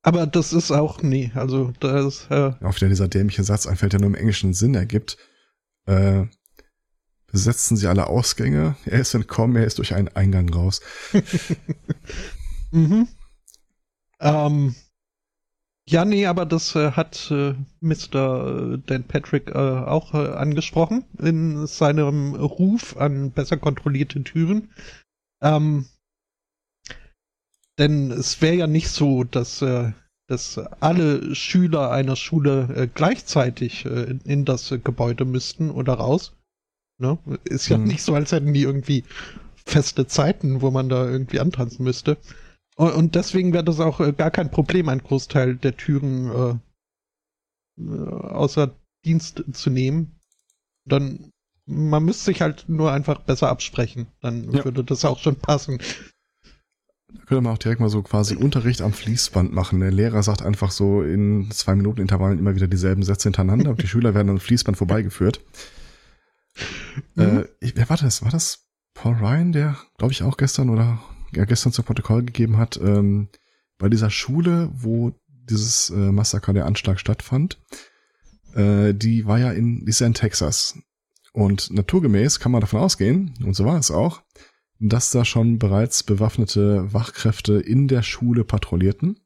Aber 0.03 0.26
das 0.26 0.53
ist 0.53 0.70
auch, 0.70 1.03
nee, 1.03 1.30
also 1.34 1.72
das. 1.80 2.26
Äh 2.30 2.53
Auch 2.62 2.76
wieder 2.76 2.88
dieser 2.88 3.09
dämliche 3.09 3.45
Satz 3.45 3.66
einfällt, 3.66 3.93
der 3.93 4.01
nur 4.01 4.09
im 4.09 4.14
englischen 4.14 4.55
Sinn 4.55 4.74
ergibt. 4.74 5.18
Äh, 5.86 6.26
besetzen 7.26 7.76
sie 7.76 7.86
alle 7.86 8.07
Ausgänge. 8.07 8.76
Er 8.86 9.01
ist 9.01 9.14
entkommen, 9.14 9.57
er 9.57 9.66
ist 9.66 9.78
durch 9.78 9.95
einen 9.95 10.09
Eingang 10.09 10.49
raus. 10.49 10.80
mhm. 12.70 13.09
Ähm, 14.20 14.74
ja, 15.91 16.05
nee, 16.05 16.26
aber 16.26 16.47
das 16.47 16.76
äh, 16.76 16.93
hat 16.93 17.30
äh, 17.32 17.55
Mr. 17.80 18.78
Dan 18.86 19.05
Patrick 19.05 19.51
äh, 19.51 19.59
auch 19.59 20.14
äh, 20.14 20.28
angesprochen 20.34 21.05
in 21.18 21.66
seinem 21.66 22.34
Ruf 22.34 22.97
an 22.97 23.32
besser 23.32 23.57
kontrollierte 23.57 24.22
Türen. 24.22 24.70
Ähm, 25.43 25.86
denn 27.78 28.12
es 28.12 28.41
wäre 28.41 28.55
ja 28.55 28.66
nicht 28.68 28.88
so, 28.88 29.24
dass, 29.24 29.62
äh, 29.62 29.93
dass 30.28 30.59
alle 30.78 31.34
Schüler 31.34 31.91
einer 31.91 32.14
Schule 32.14 32.68
äh, 32.76 32.86
gleichzeitig 32.86 33.84
äh, 33.84 34.05
in, 34.05 34.20
in, 34.20 34.45
das 34.45 34.72
Gebäude 34.84 35.24
müssten 35.24 35.70
oder 35.70 35.95
raus. 35.95 36.36
Ne? 36.99 37.18
Ist 37.45 37.68
ja 37.68 37.78
hm. 37.78 37.84
nicht 37.84 38.03
so, 38.03 38.14
als 38.14 38.30
hätten 38.30 38.53
die 38.53 38.62
irgendwie 38.62 39.05
feste 39.66 40.07
Zeiten, 40.07 40.62
wo 40.62 40.70
man 40.70 40.88
da 40.88 41.09
irgendwie 41.09 41.41
antanzen 41.41 41.84
müsste. 41.84 42.16
Und, 42.81 43.14
deswegen 43.14 43.53
wäre 43.53 43.64
das 43.64 43.78
auch 43.78 44.01
äh, 44.01 44.12
gar 44.12 44.31
kein 44.31 44.51
Problem, 44.51 44.89
einen 44.89 45.03
Großteil 45.03 45.57
der 45.57 45.76
Türen 45.76 46.61
äh, 47.78 47.83
äh, 47.83 48.09
außer 48.09 48.74
Dienst 49.05 49.45
zu 49.53 49.68
nehmen. 49.68 50.18
Dann 50.87 51.31
man 51.66 52.05
müsste 52.05 52.24
sich 52.24 52.41
halt 52.41 52.64
nur 52.68 52.91
einfach 52.91 53.20
besser 53.20 53.49
absprechen. 53.49 54.07
Dann 54.20 54.51
ja. 54.51 54.64
würde 54.64 54.83
das 54.83 55.05
auch 55.05 55.18
schon 55.18 55.37
passen. 55.37 55.78
Da 57.12 57.22
könnte 57.26 57.43
man 57.43 57.53
auch 57.53 57.59
direkt 57.59 57.81
mal 57.81 57.91
so 57.91 58.03
quasi 58.03 58.35
Unterricht 58.35 58.81
am 58.81 58.93
Fließband 58.93 59.53
machen. 59.53 59.81
Der 59.81 59.93
Lehrer 59.93 60.22
sagt 60.22 60.43
einfach 60.43 60.70
so 60.70 61.03
in 61.03 61.51
zwei 61.51 61.74
Minuten 61.74 62.01
Intervallen 62.01 62.39
immer 62.39 62.55
wieder 62.55 62.66
dieselben 62.66 63.03
Sätze 63.03 63.28
hintereinander 63.28 63.70
und 63.70 63.83
die 63.83 63.87
Schüler 63.89 64.14
werden 64.14 64.31
am 64.31 64.41
Fließband 64.41 64.78
vorbeigeführt. 64.78 65.41
Mhm. 67.14 67.41
Äh, 67.41 67.45
ich, 67.61 67.76
wer 67.76 67.89
war 67.91 67.99
das? 67.99 68.22
War 68.22 68.31
das 68.31 68.66
Paul 68.95 69.16
Ryan, 69.16 69.53
der, 69.53 69.76
glaube 69.99 70.12
ich, 70.12 70.22
auch 70.22 70.37
gestern 70.37 70.70
oder 70.70 71.01
ja, 71.35 71.45
gestern 71.45 71.72
zum 71.72 71.85
Protokoll 71.85 72.24
gegeben 72.24 72.57
hat, 72.57 72.78
ähm, 72.83 73.28
bei 73.78 73.89
dieser 73.89 74.11
Schule, 74.11 74.70
wo 74.72 75.12
dieses 75.28 75.91
äh, 75.91 76.12
Massaker, 76.12 76.53
der 76.53 76.66
Anschlag 76.66 77.01
stattfand, 77.01 77.61
äh, 78.55 78.95
die 78.95 79.26
war 79.26 79.39
ja 79.39 79.53
in, 79.53 79.85
die 79.85 79.91
ist 79.91 80.01
ja 80.01 80.07
in 80.07 80.14
Texas. 80.14 80.78
Und 81.33 81.70
naturgemäß 81.70 82.41
kann 82.41 82.53
man 82.53 82.61
davon 82.61 82.81
ausgehen, 82.81 83.35
und 83.45 83.55
so 83.55 83.64
war 83.64 83.78
es 83.78 83.91
auch, 83.91 84.22
dass 84.81 85.11
da 85.11 85.24
schon 85.24 85.59
bereits 85.59 86.03
bewaffnete 86.03 86.93
Wachkräfte 86.93 87.55
in 87.55 87.87
der 87.87 88.03
Schule 88.03 88.45
patrouillierten 88.45 89.20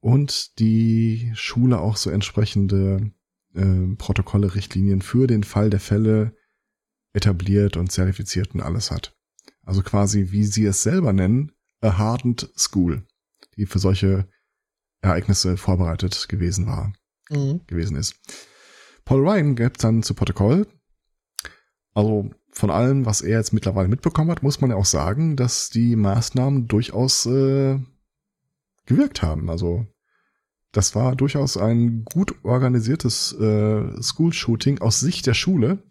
und 0.00 0.58
die 0.58 1.32
Schule 1.34 1.80
auch 1.80 1.96
so 1.96 2.10
entsprechende 2.10 3.10
äh, 3.54 3.96
Protokolle, 3.96 4.54
Richtlinien 4.54 5.00
für 5.00 5.26
den 5.26 5.44
Fall 5.44 5.70
der 5.70 5.80
Fälle 5.80 6.36
etabliert 7.14 7.76
und 7.76 7.90
zertifiziert 7.90 8.54
und 8.54 8.60
alles 8.60 8.90
hat. 8.90 9.16
Also 9.64 9.82
quasi, 9.82 10.30
wie 10.30 10.44
sie 10.44 10.64
es 10.66 10.82
selber 10.82 11.12
nennen, 11.12 11.52
a 11.80 11.98
hardened 11.98 12.50
school, 12.56 13.06
die 13.56 13.66
für 13.66 13.78
solche 13.78 14.28
Ereignisse 15.00 15.56
vorbereitet 15.56 16.28
gewesen 16.28 16.66
war, 16.66 16.92
mhm. 17.30 17.60
gewesen 17.66 17.96
ist. 17.96 18.16
Paul 19.04 19.28
Ryan 19.28 19.54
gibt 19.54 19.84
dann 19.84 20.02
zu 20.02 20.14
Protokoll, 20.14 20.66
also 21.94 22.30
von 22.50 22.70
allem, 22.70 23.06
was 23.06 23.20
er 23.20 23.38
jetzt 23.38 23.52
mittlerweile 23.52 23.88
mitbekommen 23.88 24.30
hat, 24.30 24.42
muss 24.42 24.60
man 24.60 24.70
ja 24.70 24.76
auch 24.76 24.84
sagen, 24.84 25.36
dass 25.36 25.70
die 25.70 25.96
Maßnahmen 25.96 26.68
durchaus 26.68 27.26
äh, 27.26 27.78
gewirkt 28.86 29.22
haben. 29.22 29.50
Also 29.50 29.86
das 30.72 30.94
war 30.94 31.14
durchaus 31.16 31.56
ein 31.56 32.04
gut 32.04 32.34
organisiertes 32.44 33.32
äh, 33.32 34.02
School-Shooting 34.02 34.80
aus 34.80 35.00
Sicht 35.00 35.26
der 35.26 35.34
Schule. 35.34 35.82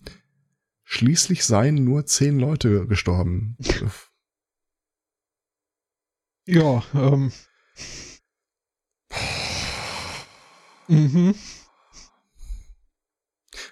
Schließlich 0.84 1.46
seien 1.46 1.84
nur 1.84 2.06
zehn 2.06 2.40
Leute 2.40 2.88
gestorben. 2.88 3.58
Ja, 6.46 6.84
ähm. 6.94 7.32
mhm. 10.88 11.36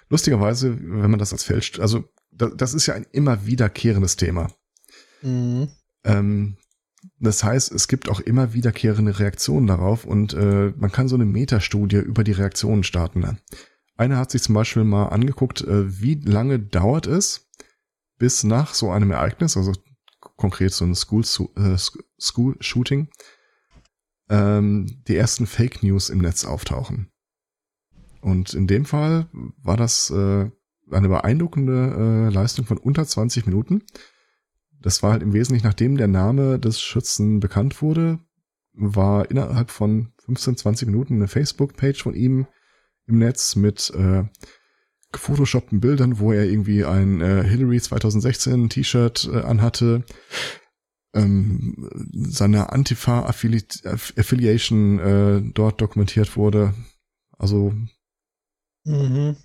Lustigerweise, 0.10 0.78
wenn 0.80 1.12
man 1.12 1.20
das 1.20 1.34
als 1.34 1.44
fälscht, 1.44 1.80
also 1.80 2.06
das 2.32 2.74
ist 2.74 2.88
ja 2.88 2.94
ein 2.94 3.06
immer 3.12 3.46
wiederkehrendes 3.46 4.16
Thema. 4.16 4.52
Mhm. 5.22 5.70
Ähm, 6.04 6.58
das 7.20 7.44
heißt, 7.44 7.72
es 7.72 7.88
gibt 7.88 8.10
auch 8.10 8.20
immer 8.20 8.54
wiederkehrende 8.54 9.20
Reaktionen 9.20 9.68
darauf 9.68 10.06
und 10.06 10.34
äh, 10.34 10.74
man 10.78 10.92
kann 10.92 11.08
so 11.08 11.16
eine 11.16 11.26
Metastudie 11.26 11.98
über 11.98 12.24
die 12.24 12.32
Reaktionen 12.32 12.84
starten. 12.84 13.40
Einer 14.02 14.18
hat 14.18 14.32
sich 14.32 14.42
zum 14.42 14.56
Beispiel 14.56 14.84
mal 14.84 15.10
angeguckt, 15.10 15.62
äh, 15.62 16.02
wie 16.02 16.16
lange 16.16 16.58
dauert 16.58 17.06
es, 17.06 17.48
bis 18.18 18.44
nach 18.44 18.74
so 18.74 18.90
einem 18.90 19.12
Ereignis, 19.12 19.56
also 19.56 19.74
konkret 20.38 20.74
so 20.74 20.86
ein 20.86 20.96
School, 20.96 21.24
äh, 21.56 23.06
ähm, 24.32 25.04
die 25.08 25.16
ersten 25.16 25.46
Fake 25.46 25.84
News 25.84 26.10
im 26.10 26.18
Netz 26.18 26.46
auftauchen. 26.46 27.12
Und 28.22 28.56
in 28.56 28.66
dem 28.66 28.86
Fall 28.86 29.28
war 29.62 29.78
das 29.78 30.10
äh, 30.10 30.50
eine 30.90 31.08
beeindruckende 31.08 32.30
Leistung 32.34 32.66
von 32.66 32.80
unter 32.80 33.06
20 33.06 33.46
Minuten. 33.46 33.84
Das 34.82 35.04
war 35.04 35.12
halt 35.12 35.22
im 35.22 35.34
Wesentlichen, 35.34 35.68
nachdem 35.68 35.98
der 35.98 36.08
Name 36.08 36.58
des 36.58 36.82
Schützen 36.82 37.40
bekannt 37.40 37.84
wurde, 37.84 38.18
war 38.74 39.30
innerhalb 39.30 39.70
von 39.70 40.12
15, 40.26 40.58
20 40.58 40.88
Minuten 40.88 41.18
eine 41.18 41.28
Facebook-Page 41.28 42.02
von 42.02 42.16
ihm 42.16 42.48
im 43.08 43.18
Netz 43.20 43.56
mit 43.56 43.92
äh, 43.96 44.24
gefotoshoppten 45.12 45.80
Bildern, 45.80 46.20
wo 46.20 46.32
er 46.32 46.46
irgendwie 46.46 46.86
ein 46.86 47.22
äh, 47.22 47.44
Hillary 47.44 47.82
2016 47.82 48.70
T-Shirt 48.70 49.28
äh, 49.32 49.42
anhatte, 49.42 50.04
ähm, 51.14 51.90
seine 52.14 52.72
Antifa-Affiliation 52.72 55.00
äh, 55.00 55.42
dort 55.54 55.82
dokumentiert 55.82 56.38
wurde. 56.38 56.74
Also 57.38 57.74
mhm 58.86 59.36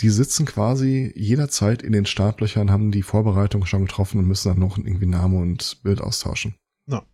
die 0.00 0.10
sitzen 0.10 0.46
quasi 0.46 1.12
jederzeit 1.16 1.82
in 1.82 1.92
den 1.92 2.06
Startlöchern, 2.06 2.70
haben 2.70 2.92
die 2.92 3.02
Vorbereitung 3.02 3.66
schon 3.66 3.82
getroffen 3.82 4.18
und 4.18 4.26
müssen 4.26 4.48
dann 4.48 4.60
noch 4.60 4.78
irgendwie 4.78 5.06
Name 5.06 5.38
und 5.38 5.82
Bild 5.82 6.00
austauschen. 6.00 6.54
Ja. 6.86 7.04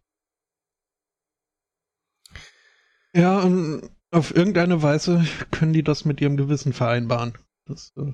Ja, 3.14 3.40
und 3.40 3.90
auf 4.14 4.34
irgendeine 4.34 4.82
Weise 4.82 5.24
können 5.50 5.72
die 5.72 5.82
das 5.82 6.04
mit 6.04 6.20
ihrem 6.20 6.36
Gewissen 6.36 6.72
vereinbaren. 6.72 7.34
Das, 7.66 7.92
äh 7.96 8.12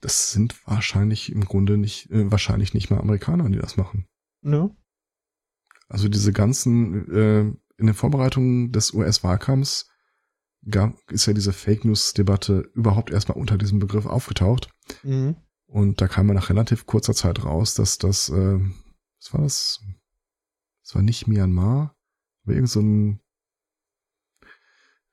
das 0.00 0.32
sind 0.32 0.66
wahrscheinlich 0.66 1.30
im 1.32 1.44
Grunde 1.44 1.76
nicht, 1.76 2.10
äh, 2.10 2.30
wahrscheinlich 2.30 2.72
nicht 2.72 2.90
mal 2.90 3.00
Amerikaner, 3.00 3.48
die 3.50 3.58
das 3.58 3.76
machen. 3.76 4.06
Ja. 4.42 4.70
Also 5.88 6.08
diese 6.08 6.32
ganzen, 6.32 7.10
äh, 7.12 7.40
in 7.76 7.86
den 7.86 7.94
Vorbereitungen 7.94 8.72
des 8.72 8.94
US-Wahlkampfs 8.94 9.90
gab, 10.68 10.96
ist 11.10 11.26
ja 11.26 11.34
diese 11.34 11.52
Fake 11.52 11.84
News-Debatte 11.84 12.70
überhaupt 12.74 13.10
erstmal 13.10 13.36
unter 13.36 13.58
diesem 13.58 13.80
Begriff 13.80 14.06
aufgetaucht. 14.06 14.70
Mhm. 15.02 15.36
Und 15.66 16.00
da 16.00 16.08
kam 16.08 16.26
man 16.26 16.36
nach 16.36 16.50
relativ 16.50 16.86
kurzer 16.86 17.14
Zeit 17.14 17.44
raus, 17.44 17.74
dass 17.74 17.98
das, 17.98 18.30
äh, 18.30 18.60
was 19.18 19.34
war 19.34 19.42
das? 19.42 19.80
Das 20.82 20.94
war 20.94 21.02
nicht 21.02 21.26
Myanmar, 21.26 21.93
aber 22.44 22.54
irgend 22.54 22.70
so 22.70 22.80
ein 22.80 23.20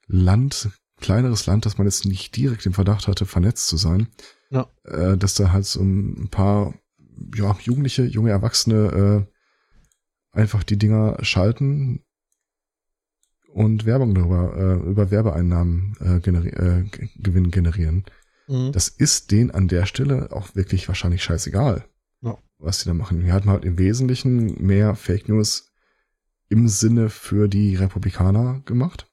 Land, 0.07 0.69
kleineres 0.99 1.45
Land, 1.45 1.65
das 1.65 1.77
man 1.77 1.87
jetzt 1.87 2.05
nicht 2.05 2.35
direkt 2.35 2.65
im 2.65 2.73
Verdacht 2.73 3.07
hatte, 3.07 3.25
vernetzt 3.25 3.67
zu 3.67 3.77
sein. 3.77 4.07
Ja. 4.49 4.69
Äh, 4.83 5.17
dass 5.17 5.35
da 5.35 5.51
halt 5.51 5.65
so 5.65 5.81
ein 5.81 6.29
paar 6.29 6.73
ja, 7.35 7.57
Jugendliche, 7.61 8.03
junge 8.03 8.31
Erwachsene 8.31 9.27
äh, 10.33 10.37
einfach 10.37 10.63
die 10.63 10.77
Dinger 10.77 11.17
schalten 11.23 12.03
und 13.53 13.85
Werbung 13.85 14.15
darüber, 14.15 14.55
äh, 14.55 14.89
über 14.89 15.11
Werbeeinnahmen 15.11 15.95
äh, 15.99 16.19
generi 16.19 16.49
äh, 16.49 16.83
Gewinn 17.17 17.51
generieren. 17.51 18.05
Mhm. 18.47 18.71
Das 18.71 18.87
ist 18.87 19.31
denen 19.31 19.51
an 19.51 19.67
der 19.67 19.85
Stelle 19.85 20.31
auch 20.31 20.55
wirklich 20.55 20.87
wahrscheinlich 20.87 21.23
scheißegal, 21.23 21.85
ja. 22.21 22.37
was 22.59 22.79
die 22.79 22.85
da 22.85 22.93
machen. 22.93 23.23
Wir 23.23 23.33
hatten 23.33 23.49
halt 23.49 23.65
im 23.65 23.77
Wesentlichen 23.77 24.65
mehr 24.65 24.95
Fake 24.95 25.29
News 25.29 25.70
im 26.51 26.67
Sinne 26.67 27.09
für 27.09 27.47
die 27.47 27.75
Republikaner 27.75 28.61
gemacht. 28.65 29.09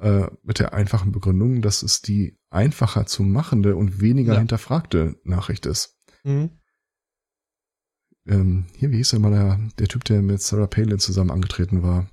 Äh, 0.00 0.26
mit 0.42 0.58
der 0.58 0.74
einfachen 0.74 1.12
Begründung, 1.12 1.62
dass 1.62 1.82
es 1.82 2.02
die 2.02 2.36
einfacher 2.50 3.06
zu 3.06 3.22
machende 3.22 3.76
und 3.76 4.00
weniger 4.00 4.34
ja. 4.34 4.40
hinterfragte 4.40 5.16
Nachricht 5.22 5.64
ist. 5.66 5.96
Mhm. 6.24 6.50
Ähm, 8.26 8.66
hier, 8.76 8.90
wie 8.90 8.96
hieß 8.96 9.10
der 9.10 9.20
mal 9.20 9.30
der, 9.30 9.60
der 9.78 9.86
Typ, 9.86 10.04
der 10.04 10.22
mit 10.22 10.42
Sarah 10.42 10.66
Palin 10.66 10.98
zusammen 10.98 11.30
angetreten 11.30 11.82
war? 11.82 12.10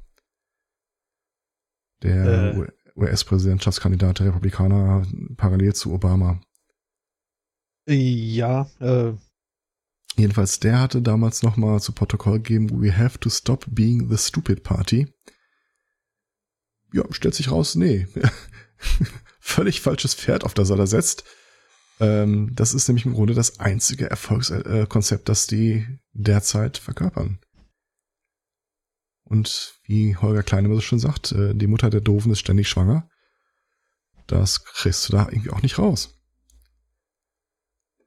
Der 2.04 2.56
äh. 2.56 2.68
US-Präsidentschaftskandidat 2.96 4.20
der 4.20 4.28
Republikaner 4.28 5.08
parallel 5.38 5.74
zu 5.74 5.92
Obama. 5.94 6.40
Ja, 7.88 8.70
äh. 8.80 9.14
Jedenfalls, 10.18 10.59
der 10.59 10.80
hatte 10.80 11.01
damals 11.01 11.41
nochmal 11.41 11.80
zu 11.82 11.93
Protokoll 11.93 12.39
gegeben, 12.39 12.82
we 12.82 12.95
have 12.95 13.20
to 13.20 13.30
stop 13.30 13.66
being 13.70 14.09
the 14.09 14.18
stupid 14.18 14.64
party. 14.64 15.07
Ja, 16.93 17.03
stellt 17.12 17.36
sich 17.36 17.49
raus, 17.49 17.76
nee. 17.76 18.07
Völlig 19.39 19.82
falsches 19.82 20.14
Pferd, 20.14 20.43
auf 20.43 20.53
das 20.53 20.70
er 20.70 20.76
da 20.76 20.86
setzt. 20.86 21.24
Ähm, 21.99 22.51
das 22.53 22.74
ist 22.74 22.88
nämlich 22.88 23.05
im 23.05 23.14
Grunde 23.14 23.34
das 23.34 23.59
einzige 23.59 24.09
Erfolgskonzept, 24.09 25.30
das 25.30 25.47
die 25.47 25.88
derzeit 26.14 26.78
verkörpern. 26.78 27.39
Und 29.24 29.80
wie 29.84 30.18
Holger 30.18 30.43
Kleine 30.43 30.74
so 30.76 30.82
schon 30.82 30.99
sagt, 30.99 31.32
äh, 31.32 31.55
die 31.55 31.68
Mutter 31.68 31.89
der 31.89 32.01
Doofen 32.01 32.34
ist 32.34 32.39
ständig 32.39 32.68
schwanger. 32.68 33.07
Das 34.28 34.66
kriegst 34.66 35.07
du 35.07 35.14
da 35.14 35.30
irgendwie 35.30 35.51
auch 35.51 35.62
nicht 35.62 35.78
raus. 35.78 36.22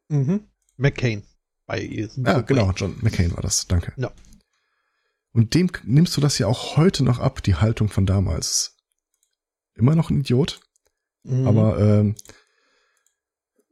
Mhm. 0.08 0.48
McCain. 0.76 1.22
Bei 1.66 1.80
ja, 1.82 2.40
genau, 2.42 2.72
John 2.72 2.96
McCain 3.00 3.32
war 3.32 3.42
das. 3.42 3.66
Danke. 3.66 3.92
Ja. 3.96 4.12
Und 5.32 5.54
dem 5.54 5.70
nimmst 5.84 6.16
du 6.16 6.20
das 6.20 6.38
ja 6.38 6.46
auch 6.46 6.76
heute 6.76 7.02
noch 7.02 7.18
ab, 7.18 7.42
die 7.42 7.56
Haltung 7.56 7.88
von 7.88 8.06
damals. 8.06 8.76
Immer 9.74 9.96
noch 9.96 10.10
ein 10.10 10.20
Idiot. 10.20 10.60
Mhm. 11.24 11.46
Aber 11.46 11.78
ähm, 11.80 12.14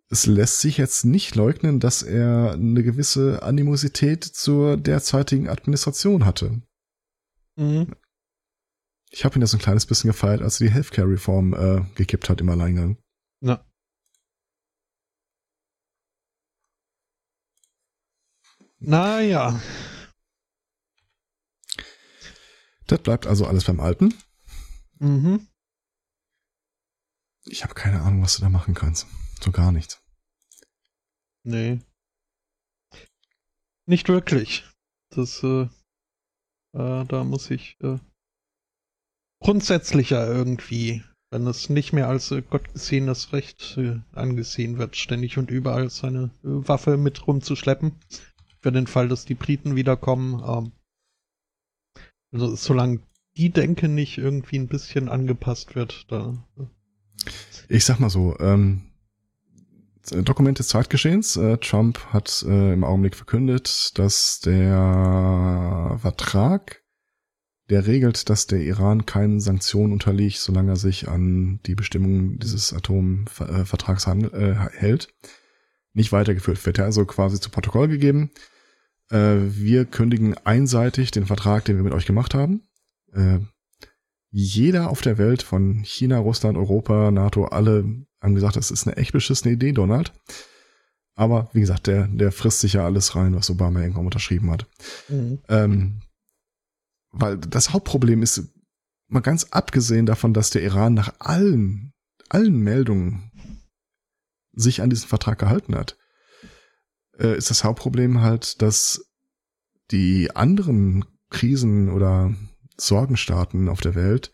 es 0.09 0.27
lässt 0.27 0.61
sich 0.61 0.77
jetzt 0.77 1.05
nicht 1.05 1.37
leugnen, 1.37 1.81
dass 1.81 2.03
er 2.03 2.53
eine 2.53 2.83
gewisse 2.83 3.43
Animosität 3.43 4.25
zur 4.25 4.77
derzeitigen 4.77 5.49
Administration 5.49 6.25
hatte. 6.25 6.63
Mhm. 7.57 7.95
Ich 9.11 9.25
habe 9.25 9.39
ihn 9.39 9.43
ja 9.43 9.47
so 9.47 9.59
ein 9.59 9.61
kleines 9.61 9.87
bisschen 9.87 10.09
gefeiert, 10.09 10.43
als 10.43 10.61
er 10.61 10.67
die 10.67 10.73
Healthcare-Reform 10.73 11.55
äh, 11.55 11.85
gekippt 11.95 12.29
hat 12.29 12.41
im 12.41 12.49
Alleingang. 12.49 12.97
Ja. 13.41 13.65
Naja. 18.85 19.61
Das 22.87 23.01
bleibt 23.01 23.27
also 23.27 23.47
alles 23.47 23.65
beim 23.65 23.81
Alten. 23.81 24.15
Mhm. 24.99 25.49
Ich 27.47 27.65
habe 27.65 27.75
keine 27.75 28.03
Ahnung, 28.03 28.23
was 28.23 28.37
du 28.37 28.43
da 28.43 28.49
machen 28.49 28.75
kannst. 28.75 29.07
So 29.41 29.51
gar 29.51 29.73
nichts. 29.73 30.01
Nee. 31.45 31.81
Nicht 33.87 34.09
wirklich. 34.09 34.65
Das 35.11 35.43
äh, 35.43 35.69
äh, 36.75 37.05
da 37.05 37.25
muss 37.25 37.51
ich 37.51 37.77
äh, 37.81 37.99
grundsätzlicher 39.41 40.27
irgendwie, 40.27 41.03
wenn 41.31 41.47
es 41.47 41.69
nicht 41.69 41.93
mehr 41.93 42.09
als 42.09 42.31
äh, 42.31 42.43
gottgesehenes 42.43 43.33
Recht 43.33 43.77
äh, 43.77 44.01
angesehen 44.13 44.79
wird, 44.79 44.97
ständig 44.97 45.39
und 45.39 45.51
überall 45.51 45.91
seine 45.91 46.31
äh, 46.43 46.49
Waffe 46.69 46.97
mit 46.97 47.27
rumzuschleppen. 47.27 47.99
Für 48.63 48.73
den 48.73 48.87
Fall, 48.87 49.09
dass 49.09 49.25
die 49.25 49.35
Briten 49.35 49.75
wiederkommen. 49.75 50.43
Ähm, 50.47 50.73
also 52.31 52.55
solange 52.55 53.01
die 53.37 53.51
Denke 53.51 53.89
nicht 53.89 54.19
irgendwie 54.19 54.59
ein 54.59 54.69
bisschen 54.69 55.09
angepasst 55.09 55.75
wird, 55.75 56.07
da. 56.09 56.47
Äh. 56.59 56.65
Ich 57.69 57.85
sag 57.85 57.99
mal 57.99 58.11
so, 58.11 58.39
ähm, 58.39 58.93
Dokument 60.11 60.59
des 60.59 60.69
Zeitgeschehens. 60.69 61.37
Äh, 61.37 61.59
Trump 61.59 61.99
hat 62.13 62.45
äh, 62.49 62.73
im 62.73 62.85
Augenblick 62.85 63.17
verkündet, 63.17 63.99
dass 63.99 64.41
der 64.41 65.99
Vertrag, 66.01 66.83
der 67.71 67.87
regelt, 67.87 68.29
dass 68.29 68.47
der 68.47 68.61
Iran 68.61 69.07
keinen 69.07 69.41
Sanktionen 69.41 69.93
unterliegt, 69.93 70.39
solange 70.39 70.73
er 70.73 70.77
sich 70.77 71.09
an 71.09 71.61
die 71.67 71.75
Bestimmungen 71.75 72.39
dieses 72.39 72.73
Atomvertrags 72.73 74.07
äh, 74.07 74.55
hält, 74.73 75.15
nicht 75.95 76.13
weitergeführt 76.13 76.65
wird. 76.67 76.81
Also 76.81 77.05
quasi 77.07 77.41
zu 77.41 77.51
Protokoll 77.51 77.89
gegeben. 77.89 78.31
Äh, 79.13 79.55
wir 79.55 79.85
kündigen 79.85 80.35
einseitig 80.39 81.11
den 81.11 81.27
Vertrag, 81.27 81.65
den 81.67 81.77
wir 81.77 81.85
mit 81.85 81.93
euch 81.93 82.07
gemacht 82.07 82.35
haben. 82.35 82.63
Äh, 83.13 83.41
jeder 84.31 84.89
auf 84.89 85.03
der 85.03 85.19
Welt 85.19 85.43
von 85.43 85.85
China, 85.85 86.19
Russland, 86.19 86.57
Europa, 86.57 87.11
NATO, 87.11 87.45
alle 87.45 87.85
haben 88.23 88.35
gesagt, 88.35 88.57
das 88.57 88.71
ist 88.71 88.87
eine 88.87 88.97
echt 88.97 89.13
beschissene 89.13 89.53
Idee, 89.53 89.73
Donald. 89.73 90.15
Aber 91.15 91.51
wie 91.53 91.61
gesagt, 91.61 91.87
der, 91.87 92.09
der 92.09 92.33
frisst 92.33 92.61
sich 92.61 92.73
ja 92.73 92.87
alles 92.87 93.15
rein, 93.15 93.35
was 93.35 93.51
Obama 93.51 93.81
irgendwann 93.81 94.07
unterschrieben 94.07 94.51
hat. 94.51 94.67
Mhm. 95.11 95.43
Ähm, 95.49 96.01
weil 97.11 97.37
das 97.37 97.75
Hauptproblem 97.75 98.23
ist, 98.23 98.55
mal 99.09 99.21
ganz 99.21 99.45
abgesehen 99.51 100.07
davon, 100.07 100.33
dass 100.33 100.49
der 100.49 100.63
Iran 100.63 100.95
nach 100.95 101.13
allen, 101.19 101.93
allen 102.31 102.57
Meldungen 102.57 103.31
sich 104.53 104.81
an 104.81 104.89
diesen 104.89 105.09
Vertrag 105.09 105.39
gehalten 105.39 105.75
hat, 105.75 105.99
äh, 107.23 107.37
ist 107.37 107.51
das 107.51 107.65
Hauptproblem 107.65 108.21
halt, 108.21 108.61
dass 108.61 109.07
die 109.91 110.35
anderen 110.35 111.05
Krisen 111.31 111.91
oder 111.91 112.35
Sorgenstaaten 112.77 113.69
auf 113.69 113.81
der 113.81 113.95
Welt 113.95 114.33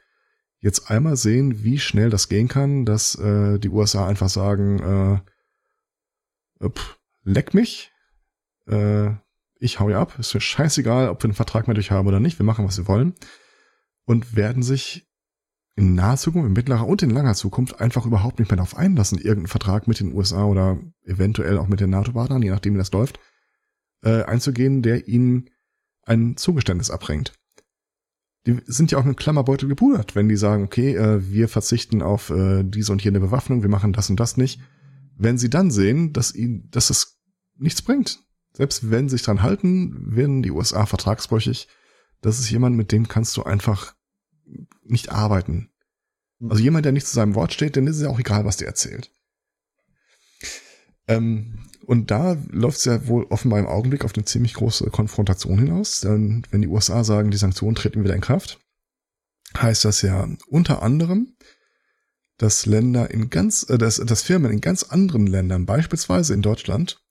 jetzt 0.61 0.91
einmal 0.91 1.17
sehen, 1.17 1.63
wie 1.63 1.79
schnell 1.79 2.11
das 2.11 2.29
gehen 2.29 2.49
kann, 2.49 2.85
dass 2.85 3.15
äh, 3.15 3.59
die 3.59 3.69
USA 3.69 4.09
einfach 4.09 4.29
sagen, 4.29 5.23
äh, 6.61 6.69
pff, 6.69 6.99
leck 7.23 7.55
mich, 7.55 7.93
äh, 8.67 9.11
ich 9.61 9.81
hau 9.81 9.89
ja 9.89 10.01
ab, 10.01 10.19
ist 10.19 10.35
mir 10.35 10.41
scheißegal, 10.41 11.09
ob 11.09 11.23
wir 11.23 11.27
einen 11.27 11.35
Vertrag 11.35 11.69
mit 11.69 11.79
euch 11.79 11.91
haben 11.91 12.09
oder 12.09 12.21
nicht, 12.21 12.39
wir 12.39 12.47
machen, 12.47 12.65
was 12.65 12.79
wir 12.79 12.89
wollen. 12.89 13.15
Und 14.05 14.37
werden 14.37 14.63
sich 14.63 15.08
in 15.79 15.95
naher 15.95 16.17
Zukunft, 16.17 16.49
in 16.49 16.53
mittlerer 16.53 16.87
und 16.87 17.03
in 17.03 17.11
langer 17.11 17.35
Zukunft 17.35 17.81
einfach 17.81 18.05
überhaupt 18.05 18.39
nicht 18.39 18.51
mehr 18.51 18.57
darauf 18.57 18.77
einlassen, 18.77 19.19
irgendeinen 19.19 19.47
Vertrag 19.47 19.89
mit 19.89 20.01
den 20.01 20.13
USA 20.13 20.45
oder 20.45 20.79
eventuell 21.05 21.59
auch 21.59 21.69
mit 21.69 21.81
den 21.81 21.91
NATO-Partnern, 21.91 22.43
je 22.43 22.51
nachdem 22.51 22.75
wie 22.75 22.79
das 22.79 22.93
läuft, 22.93 23.21
äh, 24.03 24.23
einzugehen, 24.25 24.83
der 24.83 25.09
ihnen 25.09 25.51
ein 26.03 26.37
Zugeständnis 26.37 26.91
abbringt 26.91 27.33
die 28.49 28.61
sind 28.65 28.91
ja 28.91 28.99
auch 28.99 29.05
mit 29.05 29.19
Klammerbeutel 29.19 29.69
gepudert, 29.69 30.15
wenn 30.15 30.29
die 30.29 30.37
sagen, 30.37 30.65
okay, 30.65 30.95
äh, 30.95 31.31
wir 31.31 31.49
verzichten 31.49 32.01
auf 32.01 32.31
äh, 32.31 32.65
diese 32.65 32.93
und 32.93 33.05
jene 33.05 33.21
Bewaffnung, 33.21 33.63
wir 33.63 33.69
machen 33.69 33.93
das 33.93 34.09
und 34.09 34.19
das 34.19 34.39
nicht. 34.39 34.61
Wenn 35.17 35.37
sie 35.37 35.51
dann 35.51 35.71
sehen, 35.71 36.15
dass 36.15 36.35
ihnen, 36.35 36.71
dass 36.71 36.89
es 36.89 37.21
nichts 37.59 37.83
bringt, 37.83 38.21
selbst 38.55 38.91
wenn 38.91 39.09
sie 39.09 39.17
sich 39.17 39.27
dran 39.27 39.43
halten, 39.43 40.17
werden 40.17 40.43
die 40.43 40.51
USA 40.51 40.87
vertragsbrüchig. 40.87 41.69
Das 42.23 42.39
ist 42.39 42.51
jemand, 42.51 42.77
mit 42.77 42.91
dem 42.91 43.07
kannst 43.07 43.37
du 43.37 43.43
einfach 43.43 43.95
nicht 44.85 45.11
arbeiten. 45.11 45.71
Also 46.41 46.63
jemand, 46.63 46.85
der 46.85 46.93
nicht 46.93 47.07
zu 47.07 47.15
seinem 47.15 47.35
Wort 47.35 47.53
steht, 47.53 47.77
dann 47.77 47.87
ist 47.87 47.97
es 47.97 48.03
ja 48.03 48.09
auch 48.09 48.21
egal, 48.21 48.45
was 48.45 48.57
der 48.57 48.69
erzählt. 48.69 49.11
Ähm, 51.09 51.59
und 51.87 52.11
da 52.11 52.37
läuft 52.51 52.79
es 52.79 52.85
ja 52.85 53.09
wohl 53.09 53.25
offenbar 53.31 53.59
im 53.59 53.67
Augenblick 53.67 54.05
auf 54.05 54.15
eine 54.15 54.25
ziemlich 54.25 54.55
große 54.55 54.91
Konfrontation 54.91 55.59
hinaus. 55.59 56.01
Denn 56.01 56.47
wenn 56.51 56.63
die 56.63 56.69
USA 56.69 57.03
sagen, 57.03 57.31
die 57.31 57.39
Sanktionen 57.39 57.75
treten 57.75 58.05
wieder 58.05 58.15
in 58.15 58.21
Kraft, 58.21 58.61
heißt 59.57 59.85
das 59.85 60.03
ja 60.03 60.29
unter 60.49 60.83
anderem, 60.83 61.35
dass 62.37 62.67
Länder 62.67 63.11
in 63.11 63.31
ganz, 63.31 63.69
äh, 63.69 63.79
dass, 63.79 63.97
dass 63.97 64.23
Firmen 64.23 64.53
in 64.53 64.61
ganz 64.61 64.85
anderen 64.85 65.27
Ländern, 65.27 65.67
beispielsweise 65.67 66.35
in 66.35 66.43
Deutschland, 66.43 67.03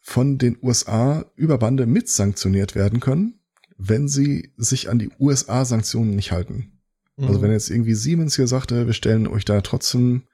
von 0.00 0.38
den 0.38 0.56
USA 0.62 1.24
über 1.34 1.58
Bande 1.58 1.86
mit 1.86 2.08
sanktioniert 2.08 2.74
werden 2.74 3.00
können, 3.00 3.37
wenn 3.78 4.08
sie 4.08 4.52
sich 4.56 4.90
an 4.90 4.98
die 4.98 5.10
USA-Sanktionen 5.18 6.14
nicht 6.14 6.32
halten. 6.32 6.72
Also 7.16 7.38
mhm. 7.38 7.42
wenn 7.42 7.52
jetzt 7.52 7.70
irgendwie 7.70 7.94
Siemens 7.94 8.36
hier 8.36 8.46
sagte, 8.46 8.86
wir 8.86 8.92
stellen 8.92 9.26
euch 9.26 9.44
da 9.44 9.60
trotzdem, 9.60 10.24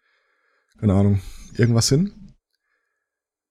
keine 0.78 0.94
Ahnung, 0.94 1.20
irgendwas 1.56 1.88
hin, 1.88 2.34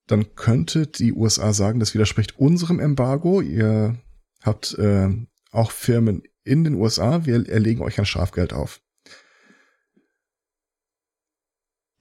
dann 0.08 0.36
könnte 0.36 0.88
die 0.88 1.14
USA 1.14 1.54
sagen, 1.54 1.80
das 1.80 1.94
widerspricht 1.94 2.38
unserem 2.38 2.80
Embargo. 2.80 3.42
Ihr 3.42 3.98
habt 4.42 4.78
äh, 4.78 5.10
auch 5.52 5.72
Firmen 5.72 6.24
in 6.44 6.64
den 6.64 6.76
USA, 6.76 7.26
wir 7.26 7.48
erlegen 7.48 7.82
euch 7.82 8.00
ein 8.00 8.06
Strafgeld 8.06 8.52
auf. 8.52 8.82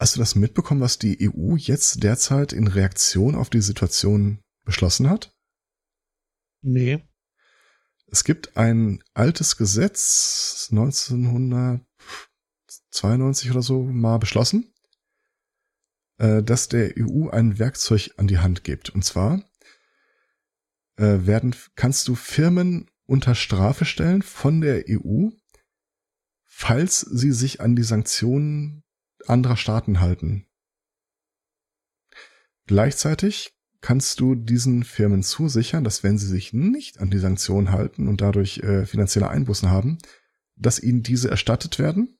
Hast 0.01 0.16
du 0.16 0.18
das 0.18 0.34
mitbekommen, 0.34 0.80
was 0.80 0.99
die 0.99 1.30
EU 1.30 1.55
jetzt 1.55 2.03
derzeit 2.03 2.53
in 2.53 2.66
Reaktion 2.66 3.36
auf 3.36 3.51
die 3.51 3.61
Situation 3.61 4.40
beschlossen 4.64 5.09
hat? 5.09 5.32
Nee. 6.61 7.05
Es 8.12 8.22
gibt 8.24 8.56
ein 8.58 9.02
altes 9.14 9.56
Gesetz, 9.56 10.68
1992 10.70 13.50
oder 13.50 13.62
so 13.62 13.84
mal 13.84 14.18
beschlossen, 14.18 14.74
äh, 16.18 16.42
dass 16.42 16.68
der 16.68 16.92
EU 16.98 17.30
ein 17.30 17.58
Werkzeug 17.58 18.10
an 18.18 18.26
die 18.26 18.36
Hand 18.36 18.64
gibt. 18.64 18.90
Und 18.90 19.02
zwar 19.02 19.42
äh, 20.96 21.26
werden, 21.26 21.56
kannst 21.74 22.06
du 22.06 22.14
Firmen 22.14 22.90
unter 23.06 23.34
Strafe 23.34 23.86
stellen 23.86 24.20
von 24.20 24.60
der 24.60 24.84
EU, 24.90 25.30
falls 26.44 27.00
sie 27.00 27.32
sich 27.32 27.62
an 27.62 27.76
die 27.76 27.82
Sanktionen 27.82 28.84
anderer 29.26 29.56
Staaten 29.56 30.00
halten. 30.00 30.46
Gleichzeitig 32.66 33.51
kannst 33.83 34.20
du 34.20 34.35
diesen 34.35 34.85
Firmen 34.85 35.22
zusichern, 35.22 35.85
dass 35.85 36.03
wenn 36.03 36.16
sie 36.16 36.28
sich 36.28 36.55
nicht 36.55 37.01
an 37.01 37.11
die 37.11 37.18
Sanktionen 37.18 37.72
halten 37.72 38.09
und 38.09 38.22
dadurch 38.22 38.59
äh, 38.59 38.87
finanzielle 38.87 39.28
Einbußen 39.28 39.68
haben, 39.70 39.99
dass 40.57 40.78
ihnen 40.78 41.03
diese 41.03 41.30
erstattet 41.30 41.78
werden, 41.78 42.16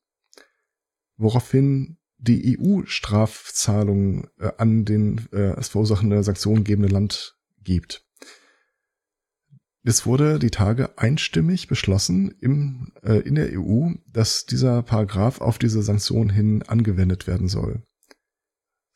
woraufhin 1.17 1.97
die 2.19 2.59
EU-Strafzahlungen 2.59 4.29
äh, 4.39 4.51
an 4.59 4.85
den 4.85 5.27
äh, 5.33 5.59
es 5.59 5.69
verursachende 5.69 6.23
Sanktionen 6.23 6.65
gebende 6.65 6.93
Land 6.93 7.37
gibt. 7.63 8.05
Es 9.85 10.07
wurde 10.07 10.39
die 10.39 10.51
Tage 10.51 10.97
einstimmig 10.99 11.67
beschlossen 11.67 12.33
im, 12.41 12.93
äh, 13.03 13.19
in 13.21 13.35
der 13.35 13.59
EU, 13.59 13.91
dass 14.13 14.47
dieser 14.47 14.83
Paragraph 14.83 15.41
auf 15.41 15.59
diese 15.59 15.83
Sanktionen 15.83 16.31
hin 16.31 16.63
angewendet 16.63 17.27
werden 17.27 17.49
soll. 17.49 17.83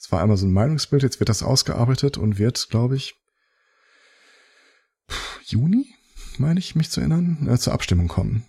Es 0.07 0.13
war 0.13 0.23
einmal 0.23 0.37
so 0.37 0.47
ein 0.47 0.53
Meinungsbild, 0.53 1.03
jetzt 1.03 1.19
wird 1.19 1.29
das 1.29 1.43
ausgearbeitet 1.43 2.17
und 2.17 2.39
wird, 2.39 2.69
glaube 2.71 2.95
ich, 2.95 3.17
Juni, 5.43 5.93
meine 6.39 6.61
ich, 6.61 6.77
mich 6.77 6.93
zu 6.93 7.01
erinnern, 7.01 7.49
äh, 7.51 7.59
zur 7.59 7.73
Abstimmung 7.73 8.07
kommen. 8.07 8.45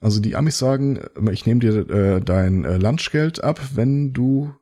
Also 0.00 0.20
die 0.20 0.36
Amis 0.36 0.56
sagen, 0.56 0.98
äh, 0.98 1.32
ich 1.32 1.44
nehme 1.44 1.58
dir 1.58 1.90
äh, 1.90 2.20
dein 2.20 2.64
äh, 2.64 2.76
Lunchgeld 2.76 3.42
ab, 3.42 3.60
wenn 3.74 4.12
du 4.12 4.54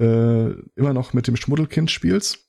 äh, 0.00 0.52
immer 0.76 0.94
noch 0.94 1.12
mit 1.12 1.26
dem 1.26 1.36
Schmuddelkind 1.36 1.90
spielst. 1.90 2.48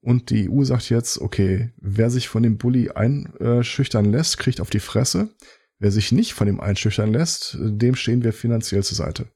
Und 0.00 0.30
die 0.30 0.48
EU 0.48 0.62
sagt 0.62 0.88
jetzt, 0.88 1.20
okay, 1.20 1.72
wer 1.78 2.10
sich 2.10 2.28
von 2.28 2.44
dem 2.44 2.58
Bully 2.58 2.90
einschüchtern 2.90 4.12
lässt, 4.12 4.38
kriegt 4.38 4.60
auf 4.60 4.70
die 4.70 4.78
Fresse. 4.78 5.34
Wer 5.80 5.90
sich 5.90 6.12
nicht 6.12 6.34
von 6.34 6.46
dem 6.46 6.60
einschüchtern 6.60 7.12
lässt, 7.12 7.56
dem 7.58 7.96
stehen 7.96 8.22
wir 8.22 8.32
finanziell 8.32 8.84
zur 8.84 8.96
Seite. 8.96 9.32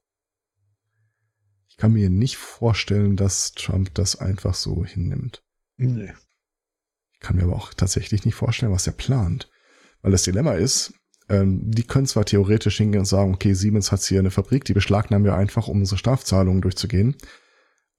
Ich 1.73 1.77
kann 1.77 1.93
mir 1.93 2.11
nicht 2.11 2.37
vorstellen, 2.37 3.15
dass 3.15 3.53
Trump 3.53 3.95
das 3.95 4.15
einfach 4.15 4.53
so 4.53 4.85
hinnimmt. 4.85 5.41
Nee. 5.75 6.13
Ich 7.13 7.19
kann 7.19 7.35
mir 7.35 7.43
aber 7.45 7.55
auch 7.55 7.73
tatsächlich 7.73 8.25
nicht 8.25 8.35
vorstellen, 8.35 8.71
was 8.71 8.85
er 8.85 8.93
plant. 8.93 9.49
Weil 10.03 10.11
das 10.11 10.21
Dilemma 10.21 10.53
ist, 10.53 10.93
ähm, 11.29 11.71
die 11.71 11.81
können 11.81 12.05
zwar 12.05 12.25
theoretisch 12.25 12.77
hingehen 12.77 12.99
und 12.99 13.05
sagen, 13.05 13.33
okay, 13.33 13.55
Siemens 13.55 13.91
hat 13.91 14.03
hier 14.03 14.19
eine 14.19 14.29
Fabrik, 14.29 14.65
die 14.65 14.73
beschlagnahmen 14.73 15.25
wir 15.25 15.33
einfach, 15.33 15.67
um 15.67 15.79
unsere 15.79 15.97
Strafzahlungen 15.97 16.61
durchzugehen. 16.61 17.15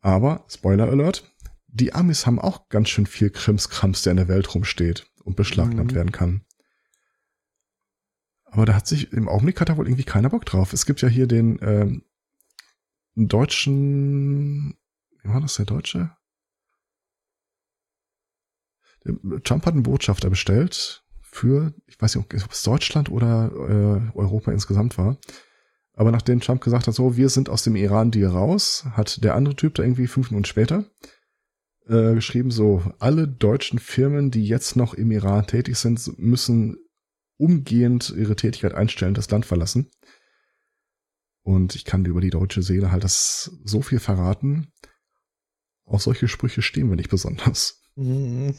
Aber, 0.00 0.44
Spoiler 0.48 0.88
Alert, 0.88 1.34
die 1.66 1.94
Amis 1.94 2.26
haben 2.26 2.38
auch 2.38 2.68
ganz 2.68 2.90
schön 2.90 3.06
viel 3.06 3.30
Krimskrams, 3.30 4.02
der 4.02 4.12
in 4.12 4.18
der 4.18 4.28
Welt 4.28 4.54
rumsteht 4.54 5.10
und 5.24 5.34
beschlagnahmt 5.34 5.90
mhm. 5.90 5.96
werden 5.96 6.12
kann. 6.12 6.44
Aber 8.44 8.66
da 8.66 8.74
hat 8.74 8.86
sich, 8.86 9.12
im 9.12 9.28
Augenblick 9.28 9.60
hat 9.60 9.68
da 9.68 9.76
wohl 9.76 9.88
irgendwie 9.88 10.04
keiner 10.04 10.30
Bock 10.30 10.46
drauf. 10.46 10.72
Es 10.72 10.86
gibt 10.86 11.02
ja 11.02 11.08
hier 11.08 11.26
den 11.26 11.58
ähm, 11.60 12.04
deutschen, 13.14 14.74
wie 15.22 15.28
war 15.28 15.40
das 15.40 15.56
der 15.56 15.66
Deutsche? 15.66 16.10
Trump 19.44 19.66
hat 19.66 19.74
einen 19.74 19.82
Botschafter 19.82 20.30
bestellt 20.30 21.04
für, 21.20 21.74
ich 21.86 22.00
weiß 22.00 22.14
nicht, 22.14 22.24
ob 22.24 22.52
es 22.52 22.62
Deutschland 22.62 23.10
oder 23.10 23.50
äh, 23.52 24.16
Europa 24.18 24.52
insgesamt 24.52 24.96
war. 24.98 25.18
Aber 25.92 26.10
nachdem 26.10 26.40
Trump 26.40 26.60
gesagt 26.60 26.86
hat, 26.86 26.94
so, 26.94 27.16
wir 27.16 27.28
sind 27.28 27.48
aus 27.48 27.62
dem 27.62 27.76
Iran-Deal 27.76 28.30
raus, 28.30 28.84
hat 28.92 29.22
der 29.22 29.34
andere 29.34 29.54
Typ 29.54 29.74
da 29.74 29.82
irgendwie 29.82 30.06
fünf 30.06 30.30
Minuten 30.30 30.46
später 30.46 30.84
äh, 31.86 32.14
geschrieben, 32.14 32.50
so, 32.50 32.82
alle 32.98 33.28
deutschen 33.28 33.78
Firmen, 33.78 34.30
die 34.30 34.44
jetzt 34.44 34.74
noch 34.76 34.94
im 34.94 35.10
Iran 35.10 35.46
tätig 35.46 35.76
sind, 35.76 36.18
müssen 36.18 36.78
umgehend 37.36 38.12
ihre 38.16 38.36
Tätigkeit 38.36 38.74
einstellen, 38.74 39.14
das 39.14 39.30
Land 39.30 39.46
verlassen. 39.46 39.90
Und 41.44 41.76
ich 41.76 41.84
kann 41.84 42.04
über 42.06 42.22
die 42.22 42.30
deutsche 42.30 42.62
Seele 42.62 42.90
halt 42.90 43.04
das 43.04 43.52
so 43.64 43.82
viel 43.82 44.00
verraten. 44.00 44.72
Auf 45.84 46.02
solche 46.02 46.26
Sprüche 46.26 46.62
stehen 46.62 46.88
wir 46.88 46.96
nicht 46.96 47.10
besonders. 47.10 47.82
Mhm. 47.94 48.54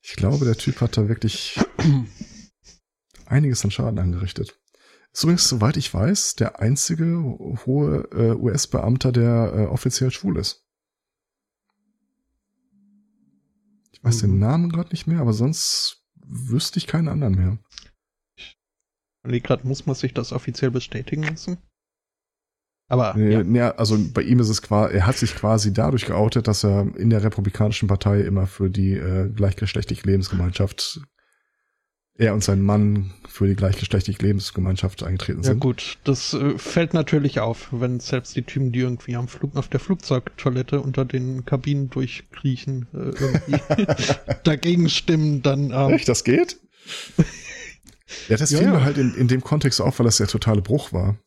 Ich 0.00 0.14
glaube, 0.16 0.44
der 0.44 0.56
Typ 0.56 0.80
hat 0.80 0.96
da 0.96 1.08
wirklich 1.08 1.58
einiges 3.26 3.64
an 3.64 3.72
Schaden 3.72 3.98
angerichtet. 3.98 4.58
Ist 5.12 5.24
übrigens, 5.24 5.48
soweit 5.48 5.76
ich 5.76 5.92
weiß, 5.92 6.36
der 6.36 6.60
einzige 6.60 7.22
hohe 7.66 8.08
äh, 8.12 8.34
US-Beamter, 8.34 9.12
der 9.12 9.52
äh, 9.54 9.66
offiziell 9.66 10.10
schwul 10.10 10.38
ist. 10.38 10.66
Ich 13.92 14.02
weiß 14.02 14.22
mhm. 14.22 14.26
den 14.26 14.38
Namen 14.38 14.68
gerade 14.70 14.90
nicht 14.90 15.06
mehr, 15.06 15.20
aber 15.20 15.32
sonst 15.32 16.04
wüsste 16.24 16.78
ich 16.78 16.86
keinen 16.86 17.08
anderen 17.08 17.34
mehr. 17.34 17.58
Wie 19.24 19.40
gerade 19.40 19.66
muss 19.66 19.86
man 19.86 19.94
sich 19.94 20.14
das 20.14 20.32
offiziell 20.32 20.70
bestätigen 20.70 21.22
lassen? 21.22 21.58
Aber. 22.88 23.18
Ja. 23.18 23.42
nee, 23.42 23.60
also 23.60 23.98
bei 24.12 24.22
ihm 24.22 24.40
ist 24.40 24.50
es 24.50 24.60
quasi, 24.60 24.94
er 24.94 25.06
hat 25.06 25.16
sich 25.16 25.34
quasi 25.34 25.72
dadurch 25.72 26.06
geoutet, 26.06 26.46
dass 26.46 26.64
er 26.64 26.94
in 26.96 27.10
der 27.10 27.22
Republikanischen 27.22 27.88
Partei 27.88 28.20
immer 28.20 28.46
für 28.46 28.68
die 28.68 28.92
äh, 28.92 29.30
gleichgeschlechtliche 29.30 30.06
Lebensgemeinschaft, 30.06 31.00
er 32.16 32.34
und 32.34 32.44
sein 32.44 32.62
Mann 32.62 33.12
für 33.26 33.48
die 33.48 33.56
gleichgeschlechtliche 33.56 34.22
Lebensgemeinschaft 34.22 35.02
eingetreten 35.02 35.42
sind. 35.42 35.54
Ja 35.54 35.58
gut, 35.58 35.98
das 36.04 36.34
äh, 36.34 36.58
fällt 36.58 36.94
natürlich 36.94 37.40
auf, 37.40 37.68
wenn 37.72 37.98
selbst 38.00 38.36
die 38.36 38.42
Typen, 38.42 38.70
die 38.70 38.80
irgendwie 38.80 39.16
am 39.16 39.28
Flug 39.28 39.56
auf 39.56 39.68
der 39.68 39.80
Flugzeugtoilette 39.80 40.80
unter 40.80 41.04
den 41.04 41.44
Kabinen 41.44 41.90
durchkriechen, 41.90 42.86
äh, 42.92 42.98
irgendwie 42.98 43.86
dagegen 44.44 44.88
stimmen, 44.90 45.42
dann. 45.42 45.72
Ähm, 45.72 45.90
Echt, 45.90 46.08
das 46.08 46.22
geht? 46.22 46.60
Ja, 48.28 48.36
das 48.36 48.50
ja, 48.50 48.58
fiel 48.58 48.68
ja. 48.68 48.74
mir 48.74 48.84
halt 48.84 48.98
in, 48.98 49.14
in 49.14 49.28
dem 49.28 49.42
Kontext 49.42 49.80
auf, 49.80 49.98
weil 49.98 50.06
das 50.06 50.18
der 50.18 50.26
totale 50.26 50.62
Bruch 50.62 50.92
war. 50.92 51.18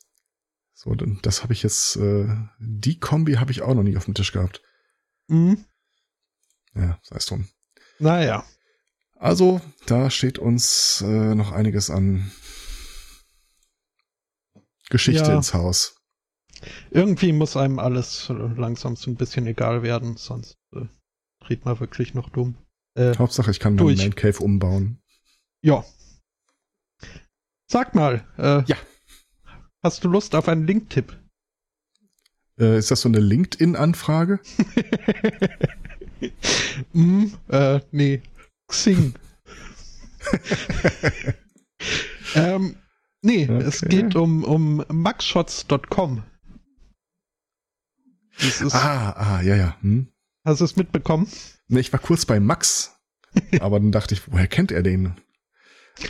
So, 0.73 0.93
dann, 0.93 1.19
das 1.23 1.41
habe 1.41 1.53
ich 1.53 1.63
jetzt, 1.63 1.95
äh, 1.95 2.27
die 2.59 2.99
Kombi 2.99 3.33
habe 3.33 3.51
ich 3.51 3.63
auch 3.63 3.73
noch 3.73 3.83
nie 3.83 3.97
auf 3.97 4.05
dem 4.05 4.13
Tisch 4.13 4.31
gehabt. 4.31 4.61
Mhm. 5.27 5.65
Ja, 6.75 6.99
sei 7.01 7.15
es 7.15 7.25
drum. 7.25 7.47
Naja. 7.99 8.45
Also, 9.15 9.59
da 9.87 10.11
steht 10.11 10.37
uns 10.37 11.01
äh, 11.01 11.33
noch 11.33 11.51
einiges 11.51 11.89
an 11.89 12.31
Geschichte 14.89 15.31
ja. 15.31 15.35
ins 15.35 15.55
Haus. 15.55 15.95
Irgendwie 16.91 17.31
muss 17.31 17.57
einem 17.57 17.79
alles 17.79 18.29
langsam 18.29 18.95
so 18.95 19.09
ein 19.09 19.15
bisschen 19.15 19.47
egal 19.47 19.81
werden, 19.81 20.17
sonst 20.17 20.57
äh, 20.73 20.85
dreht 21.39 21.65
man 21.65 21.79
wirklich 21.79 22.13
noch 22.13 22.29
dumm. 22.29 22.55
Äh, 22.93 23.15
Hauptsache, 23.15 23.51
ich 23.51 23.59
kann 23.59 23.75
meinen 23.75 23.97
Man 23.97 24.15
Cave 24.15 24.39
umbauen. 24.39 25.01
Ja, 25.61 25.83
Sag 27.69 27.95
mal, 27.95 28.25
äh, 28.37 28.63
ja. 28.63 28.77
hast 29.83 30.03
du 30.03 30.07
Lust 30.07 30.35
auf 30.35 30.47
einen 30.47 30.65
Link-Tipp? 30.65 31.17
Äh, 32.57 32.77
ist 32.77 32.91
das 32.91 33.01
so 33.01 33.09
eine 33.09 33.19
LinkedIn-Anfrage? 33.19 34.39
mm, 36.93 37.25
äh, 37.49 37.81
nee, 37.91 38.21
Xing. 38.67 39.13
ähm, 42.35 42.77
nee, 43.21 43.43
okay. 43.43 43.63
es 43.63 43.81
geht 43.81 44.15
um, 44.15 44.45
um 44.45 44.85
maxshots.com. 44.87 46.23
Ah, 48.71 49.11
ah, 49.11 49.41
ja, 49.41 49.55
ja. 49.55 49.77
Hm. 49.81 50.07
Hast 50.45 50.61
du 50.61 50.65
es 50.65 50.75
mitbekommen? 50.77 51.27
Nee, 51.67 51.81
ich 51.81 51.91
war 51.91 51.99
kurz 51.99 52.25
bei 52.25 52.39
Max, 52.39 52.95
aber 53.59 53.79
dann 53.79 53.91
dachte 53.91 54.13
ich, 54.13 54.31
woher 54.31 54.47
kennt 54.47 54.71
er 54.71 54.83
den? 54.83 55.15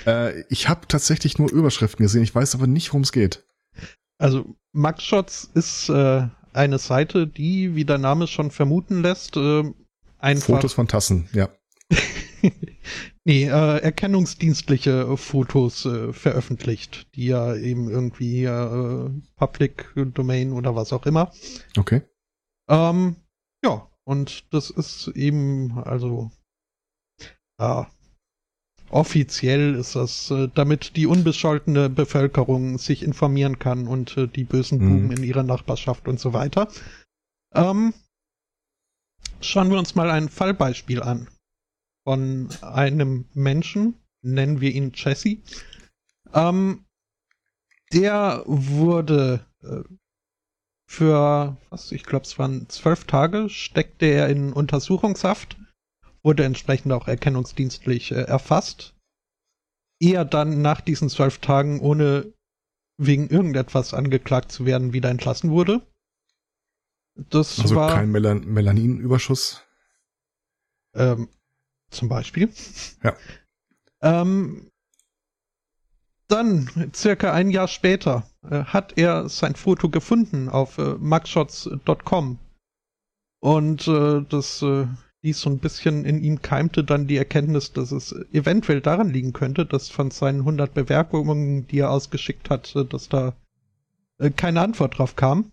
Äh, 0.05 0.41
ich 0.49 0.69
habe 0.69 0.87
tatsächlich 0.87 1.37
nur 1.37 1.51
Überschriften 1.51 2.03
gesehen, 2.03 2.23
ich 2.23 2.33
weiß 2.33 2.55
aber 2.55 2.67
nicht, 2.67 2.89
worum 2.89 3.03
es 3.03 3.11
geht. 3.11 3.45
Also 4.19 4.55
Maxshots 4.73 5.49
ist 5.53 5.89
äh, 5.89 6.27
eine 6.53 6.79
Seite, 6.79 7.27
die, 7.27 7.75
wie 7.75 7.85
der 7.85 7.97
Name 7.97 8.27
schon 8.27 8.51
vermuten 8.51 9.01
lässt, 9.01 9.37
äh, 9.37 9.63
einfach 10.17 10.47
Fotos 10.47 10.73
von 10.73 10.87
Tassen, 10.87 11.29
ja. 11.33 11.49
nee, 13.25 13.45
äh, 13.45 13.77
erkennungsdienstliche 13.77 15.15
Fotos 15.17 15.85
äh, 15.85 16.13
veröffentlicht, 16.13 17.15
die 17.15 17.27
ja 17.27 17.55
eben 17.55 17.89
irgendwie 17.89 18.43
äh, 18.45 19.09
Public 19.35 19.93
Domain 19.95 20.51
oder 20.51 20.75
was 20.75 20.91
auch 20.93 21.05
immer. 21.05 21.31
Okay. 21.77 22.01
Ähm, 22.69 23.15
ja, 23.63 23.87
und 24.03 24.53
das 24.53 24.69
ist 24.69 25.07
eben, 25.09 25.77
also, 25.79 26.31
ja, 27.59 27.89
offiziell 28.89 29.75
ist 29.75 29.95
das, 29.95 30.31
äh, 30.31 30.49
damit 30.53 30.95
die 30.95 31.07
unbescholtene 31.07 31.89
Bevölkerung 31.89 32.77
sich 32.77 33.03
informieren 33.03 33.59
kann 33.59 33.87
und 33.87 34.17
äh, 34.17 34.27
die 34.27 34.43
bösen 34.43 34.79
Buben 34.79 35.05
mhm. 35.05 35.11
in 35.11 35.23
ihrer 35.23 35.43
Nachbarschaft 35.43 36.07
und 36.07 36.19
so 36.19 36.33
weiter. 36.33 36.69
Ähm, 37.53 37.93
schauen 39.41 39.69
wir 39.69 39.77
uns 39.77 39.95
mal 39.95 40.09
ein 40.09 40.29
Fallbeispiel 40.29 41.01
an 41.01 41.27
von 42.03 42.49
einem 42.61 43.25
Menschen, 43.33 43.95
nennen 44.21 44.61
wir 44.61 44.71
ihn 44.71 44.91
Jesse. 44.95 45.37
Ähm, 46.33 46.85
der 47.93 48.43
wurde 48.45 49.45
äh, 49.61 49.83
für, 50.89 51.57
was, 51.69 51.91
ich 51.91 52.03
glaube, 52.03 52.23
es 52.23 52.39
waren 52.39 52.69
zwölf 52.69 53.05
Tage, 53.05 53.49
steckte 53.49 54.05
er 54.05 54.29
in 54.29 54.53
Untersuchungshaft, 54.53 55.57
wurde 56.27 56.43
entsprechend 56.43 56.91
auch 56.91 57.07
erkennungsdienstlich 57.07 58.11
äh, 58.11 58.23
erfasst. 58.23 58.93
Eher 59.97 60.25
dann 60.25 60.61
nach 60.61 60.81
diesen 60.81 61.07
zwölf 61.07 61.37
Tagen, 61.37 61.79
ohne 61.79 62.33
wegen 62.97 63.29
irgendetwas 63.29 63.93
angeklagt 63.93 64.51
zu 64.51 64.65
werden, 64.65 64.91
wieder 64.91 65.09
entlassen 65.09 65.51
wurde. 65.51 65.87
Das 67.15 67.59
also 67.61 67.75
war, 67.77 67.93
kein 67.93 68.11
Melan 68.11 68.45
Melaninüberschuss? 68.45 69.63
Ähm, 70.93 71.29
zum 71.89 72.09
Beispiel. 72.09 72.53
Ja. 73.03 73.15
Ähm, 74.01 74.69
dann, 76.27 76.91
circa 76.93 77.31
ein 77.31 77.51
Jahr 77.51 77.69
später, 77.69 78.29
äh, 78.43 78.65
hat 78.65 78.97
er 78.97 79.29
sein 79.29 79.55
Foto 79.55 79.89
gefunden 79.89 80.49
auf 80.49 80.77
äh, 80.77 80.95
mugshots.com. 80.95 82.37
Und 83.39 83.87
äh, 83.87 84.25
das 84.27 84.61
ließ 85.23 85.41
so 85.41 85.49
ein 85.49 85.59
bisschen 85.59 86.05
in 86.05 86.23
ihm 86.23 86.41
keimte 86.41 86.83
dann 86.83 87.07
die 87.07 87.17
Erkenntnis, 87.17 87.73
dass 87.73 87.91
es 87.91 88.13
eventuell 88.31 88.81
daran 88.81 89.09
liegen 89.09 89.33
könnte, 89.33 89.65
dass 89.65 89.89
von 89.89 90.11
seinen 90.11 90.39
100 90.39 90.73
Bewerbungen, 90.73 91.67
die 91.67 91.79
er 91.79 91.91
ausgeschickt 91.91 92.49
hat, 92.49 92.75
äh, 92.75 92.85
dass 92.85 93.09
da 93.09 93.33
äh, 94.19 94.29
keine 94.29 94.61
Antwort 94.61 94.97
drauf 94.97 95.15
kam. 95.15 95.51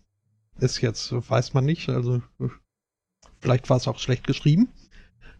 Ist 0.58 0.80
jetzt, 0.80 1.12
weiß 1.12 1.54
man 1.54 1.64
nicht, 1.64 1.88
also 1.88 2.16
äh, 2.40 2.48
vielleicht 3.40 3.70
war 3.70 3.78
es 3.78 3.88
auch 3.88 3.98
schlecht 3.98 4.26
geschrieben. 4.26 4.68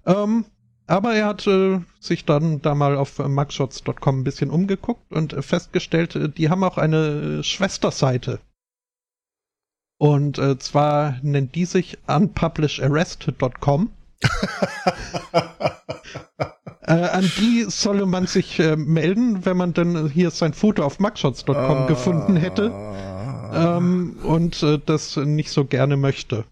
Ähm, 0.07 0.47
aber 0.87 1.15
er 1.15 1.27
hat 1.27 1.47
äh, 1.47 1.81
sich 2.01 2.25
dann 2.25 2.61
da 2.61 2.75
mal 2.75 2.97
auf 2.97 3.19
mugshots.com 3.19 4.21
ein 4.21 4.25
bisschen 4.25 4.51
umgeguckt 4.51 5.13
und 5.13 5.33
festgestellt, 5.45 6.37
die 6.37 6.51
haben 6.51 6.65
auch 6.65 6.77
eine 6.77 7.43
Schwesterseite. 7.43 8.41
Und 9.99 10.39
äh, 10.39 10.59
zwar 10.59 11.19
nennt 11.23 11.55
die 11.55 11.65
sich 11.65 11.99
unpublisharrest.com. 12.07 13.91
äh, 16.83 16.93
an 16.93 17.31
die 17.39 17.67
solle 17.69 18.07
man 18.07 18.27
sich 18.27 18.59
äh, 18.59 18.77
melden, 18.77 19.45
wenn 19.45 19.57
man 19.57 19.73
dann 19.73 20.09
hier 20.09 20.31
sein 20.31 20.55
Foto 20.55 20.85
auf 20.85 21.01
mugshots.com 21.01 21.85
uh, 21.85 21.87
gefunden 21.87 22.37
hätte 22.37 22.73
ähm, 23.53 24.17
und 24.23 24.63
äh, 24.63 24.79
das 24.85 25.17
nicht 25.17 25.51
so 25.51 25.65
gerne 25.65 25.97
möchte. 25.97 26.45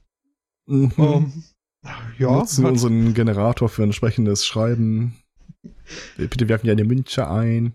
Mhm. 0.67 0.93
Um, 0.97 1.07
ähm, 1.07 1.33
ja, 2.19 2.31
Nutzen 2.31 2.65
hat, 2.65 2.73
unseren 2.73 3.15
Generator 3.15 3.69
für 3.69 3.83
entsprechendes 3.83 4.47
Schreiben. 4.47 5.17
Bitte 6.17 6.49
werfen 6.49 6.67
ja 6.67 6.73
eine 6.73 6.85
Münze 6.85 7.29
ein. 7.29 7.75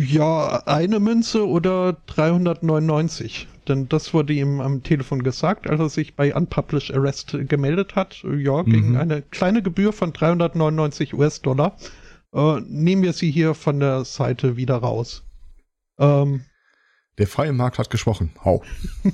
Ja, 0.00 0.62
eine 0.66 1.00
Münze 1.00 1.44
oder 1.48 1.96
399. 2.06 3.48
Denn 3.66 3.88
das 3.88 4.14
wurde 4.14 4.32
ihm 4.32 4.60
am 4.60 4.84
Telefon 4.84 5.24
gesagt, 5.24 5.68
als 5.68 5.80
er 5.80 5.88
sich 5.88 6.14
bei 6.14 6.32
Unpublished 6.32 6.94
Arrest 6.94 7.36
gemeldet 7.48 7.96
hat. 7.96 8.22
Ja, 8.22 8.62
gegen 8.62 8.90
mhm. 8.90 8.96
eine 8.96 9.22
kleine 9.22 9.60
Gebühr 9.60 9.92
von 9.92 10.12
399 10.12 11.14
US-Dollar 11.14 11.76
äh, 12.32 12.60
nehmen 12.60 13.02
wir 13.02 13.12
sie 13.12 13.32
hier 13.32 13.54
von 13.54 13.80
der 13.80 14.04
Seite 14.04 14.56
wieder 14.56 14.76
raus. 14.76 15.24
Ähm, 15.98 16.44
der 17.18 17.26
freie 17.26 17.52
Markt 17.52 17.78
hat 17.78 17.90
gesprochen. 17.90 18.30
Hau. 18.44 18.62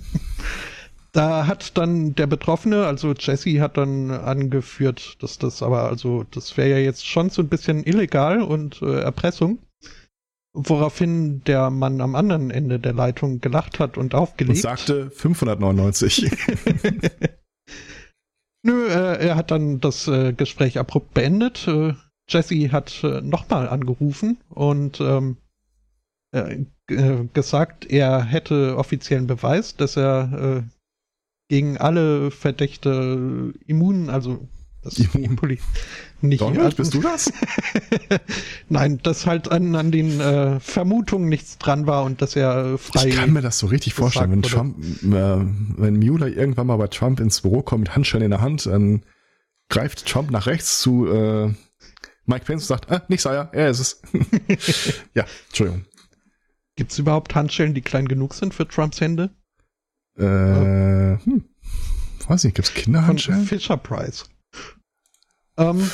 Da 1.13 1.47
hat 1.47 1.79
dann 1.79 2.17
der 2.17 2.27
Betroffene, 2.27 2.87
also 2.87 3.13
Jesse, 3.13 3.61
hat 3.61 3.77
dann 3.77 4.11
angeführt, 4.11 5.23
dass 5.23 5.39
das 5.39 5.63
aber, 5.63 5.85
also 5.85 6.25
das 6.33 6.57
wäre 6.57 6.71
ja 6.71 6.79
jetzt 6.79 7.07
schon 7.07 7.31
so 7.31 7.41
ein 7.41 7.49
bisschen 7.49 7.85
illegal 7.85 8.43
und 8.43 8.83
äh, 8.83 8.99
Erpressung. 8.99 9.61
Woraufhin 10.57 11.43
der 11.45 11.71
Mann 11.71 12.01
am 12.01 12.15
anderen 12.15 12.51
Ende 12.53 12.79
der 12.79 12.93
Leitung 12.93 13.41
gelacht 13.41 13.81
hat 13.81 13.99
und 13.99 14.15
aufgelegt. 14.15 14.59
Und 14.59 14.63
sagte 14.63 15.11
599. 15.11 16.31
Nö, 18.63 18.87
äh, 18.87 19.27
er 19.27 19.35
hat 19.37 19.51
dann 19.51 19.81
das 19.81 20.07
äh, 20.09 20.33
Gespräch 20.33 20.79
abrupt 20.79 21.13
beendet. 21.13 21.67
Äh, 21.67 21.95
Jesse 22.29 22.73
hat 22.73 23.03
äh, 23.03 23.21
nochmal 23.21 23.69
angerufen 23.69 24.39
und 24.49 25.01
ähm, 25.01 25.37
äh, 26.31 26.65
gesagt, 27.33 27.87
er 27.87 28.23
hätte 28.23 28.77
offiziellen 28.77 29.27
Beweis, 29.27 29.77
dass 29.77 29.97
er 29.97 30.63
äh, 30.63 30.63
gegen 31.49 31.79
alle 31.79 32.31
Verdächte 32.31 33.53
immun, 33.67 34.09
also 34.09 34.49
das 34.85 34.99
immun. 34.99 35.59
nicht. 36.21 36.41
Donald, 36.41 36.77
bist 36.77 36.95
du 36.95 37.01
das? 37.01 37.33
Nein, 38.69 39.01
dass 39.03 39.27
halt 39.27 39.51
an, 39.51 39.75
an 39.75 39.91
den 39.91 40.21
äh, 40.21 40.61
Vermutungen 40.61 41.29
nichts 41.29 41.59
dran 41.59 41.87
war 41.87 42.05
und 42.05 42.23
dass 42.23 42.37
er 42.37 42.79
frei. 42.79 43.09
Ich 43.09 43.17
kann 43.17 43.33
mir 43.33 43.43
das 43.43 43.59
so 43.59 43.67
richtig 43.67 43.95
vorstellen, 43.95 44.31
wenn 44.31 44.43
Trump, 44.43 44.79
äh, 44.79 45.07
wenn 45.07 45.99
Mueller 45.99 46.29
irgendwann 46.29 46.67
mal 46.67 46.77
bei 46.77 46.89
Trump 46.89 47.21
ins 47.21 47.41
Büro 47.41 47.63
kommt 47.63 47.81
mit 47.81 47.97
Handschellen 47.97 48.25
in 48.25 48.31
der 48.31 48.41
Hand, 48.41 48.67
dann 48.67 49.03
greift 49.69 50.07
Trump 50.07 50.31
nach 50.31 50.47
rechts 50.47 50.81
zu 50.81 51.07
äh, 51.07 51.53
Mike 52.27 52.45
Pence 52.45 52.63
und 52.63 52.69
sagt, 52.69 52.91
ah, 52.91 53.03
nicht 53.09 53.23
Sire, 53.23 53.49
er 53.53 53.71
ist 53.71 53.81
es. 53.81 54.03
ja, 55.15 55.25
Entschuldigung. 55.49 55.85
Gibt 56.77 56.93
es 56.93 56.99
überhaupt 56.99 57.35
Handschellen, 57.35 57.75
die 57.75 57.83
klein 57.83 58.09
genug 58.09 58.35
sind 58.35 58.55
für 58.55 58.67
Trumps 58.67 59.01
Hände? 59.01 59.31
Äh, 60.17 60.23
hm. 61.25 61.45
Weiß 62.27 62.45
nicht, 62.45 62.55
gibt's 62.55 62.73
Kinderhandschellen? 62.73 63.45
Fisher 63.45 63.77
Price. 63.77 64.25
Ähm, 65.57 65.91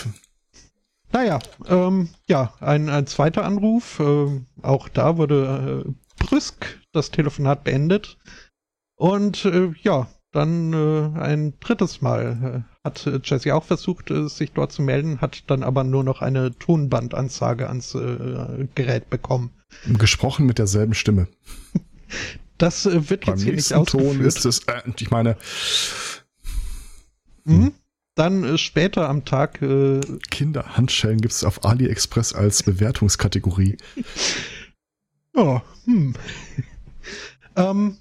naja, 1.12 1.38
ähm, 1.66 2.08
ja, 2.28 2.54
ein, 2.60 2.88
ein 2.88 3.06
zweiter 3.06 3.44
Anruf. 3.44 4.00
Äh, 4.00 4.40
auch 4.62 4.88
da 4.88 5.16
wurde 5.16 5.84
äh, 5.86 6.24
brüsk 6.24 6.80
das 6.92 7.10
Telefonat 7.10 7.64
beendet. 7.64 8.18
Und 8.96 9.44
äh, 9.44 9.72
ja, 9.82 10.08
dann 10.32 10.72
äh, 10.72 11.18
ein 11.18 11.54
drittes 11.58 12.00
Mal 12.02 12.64
äh, 12.64 12.84
hat 12.84 13.06
äh, 13.06 13.20
Jesse 13.24 13.54
auch 13.54 13.64
versucht, 13.64 14.10
äh, 14.10 14.28
sich 14.28 14.52
dort 14.52 14.72
zu 14.72 14.82
melden, 14.82 15.20
hat 15.20 15.50
dann 15.50 15.62
aber 15.64 15.82
nur 15.82 16.04
noch 16.04 16.22
eine 16.22 16.56
Tonbandansage 16.56 17.68
ans 17.68 17.94
äh, 17.94 18.68
Gerät 18.74 19.10
bekommen. 19.10 19.50
Gesprochen 19.98 20.46
mit 20.46 20.58
derselben 20.58 20.94
Stimme. 20.94 21.28
Das 22.58 22.86
äh, 22.86 23.08
wird 23.08 23.24
Beim 23.24 23.34
jetzt 23.34 23.44
hier 23.44 23.54
nicht 23.54 23.72
ausgeführt. 23.72 24.16
Ton 24.16 24.20
ist 24.20 24.44
es, 24.44 24.60
äh, 24.64 24.82
ich 24.98 25.10
meine. 25.10 25.36
Mhm. 27.44 27.72
Dann 28.20 28.44
äh, 28.44 28.58
später 28.58 29.08
am 29.08 29.24
Tag. 29.24 29.62
Äh, 29.62 30.00
Kinderhandschellen 30.30 31.22
gibt 31.22 31.32
es 31.32 31.42
auf 31.42 31.64
AliExpress 31.64 32.34
als 32.34 32.62
Bewertungskategorie. 32.62 33.78
oh, 35.34 35.62
hm. 35.86 36.14
ähm, 37.56 37.96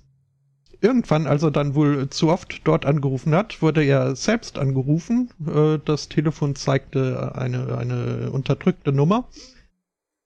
irgendwann, 0.82 1.26
als 1.26 1.43
er 1.43 1.51
dann 1.51 1.74
wohl 1.74 2.09
zu 2.09 2.28
oft 2.28 2.59
dort 2.65 2.86
angerufen 2.86 3.34
hat, 3.34 3.61
wurde 3.61 3.82
er 3.82 4.13
selbst 4.17 4.57
angerufen. 4.57 5.30
Äh, 5.47 5.80
das 5.86 6.09
Telefon 6.09 6.53
zeigte 6.55 7.34
eine, 7.36 7.78
eine 7.78 8.30
unterdrückte 8.30 8.91
Nummer. 8.91 9.30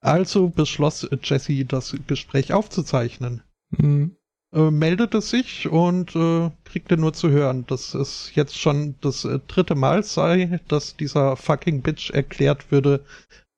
Also 0.00 0.48
beschloss 0.48 1.08
Jesse, 1.22 1.64
das 1.66 1.94
Gespräch 2.08 2.52
aufzuzeichnen. 2.52 3.42
Mhm 3.70 4.16
äh, 4.54 4.70
meldete 4.70 5.20
sich 5.20 5.68
und 5.68 6.14
äh, 6.14 6.50
kriegte 6.64 6.96
nur 6.96 7.12
zu 7.12 7.30
hören, 7.30 7.66
dass 7.66 7.94
es 7.94 8.34
jetzt 8.34 8.58
schon 8.58 8.94
das 9.00 9.24
äh, 9.24 9.40
dritte 9.48 9.74
Mal 9.74 10.02
sei, 10.04 10.60
dass 10.68 10.96
dieser 10.96 11.36
fucking 11.36 11.82
Bitch 11.82 12.10
erklärt 12.10 12.70
würde, 12.70 13.04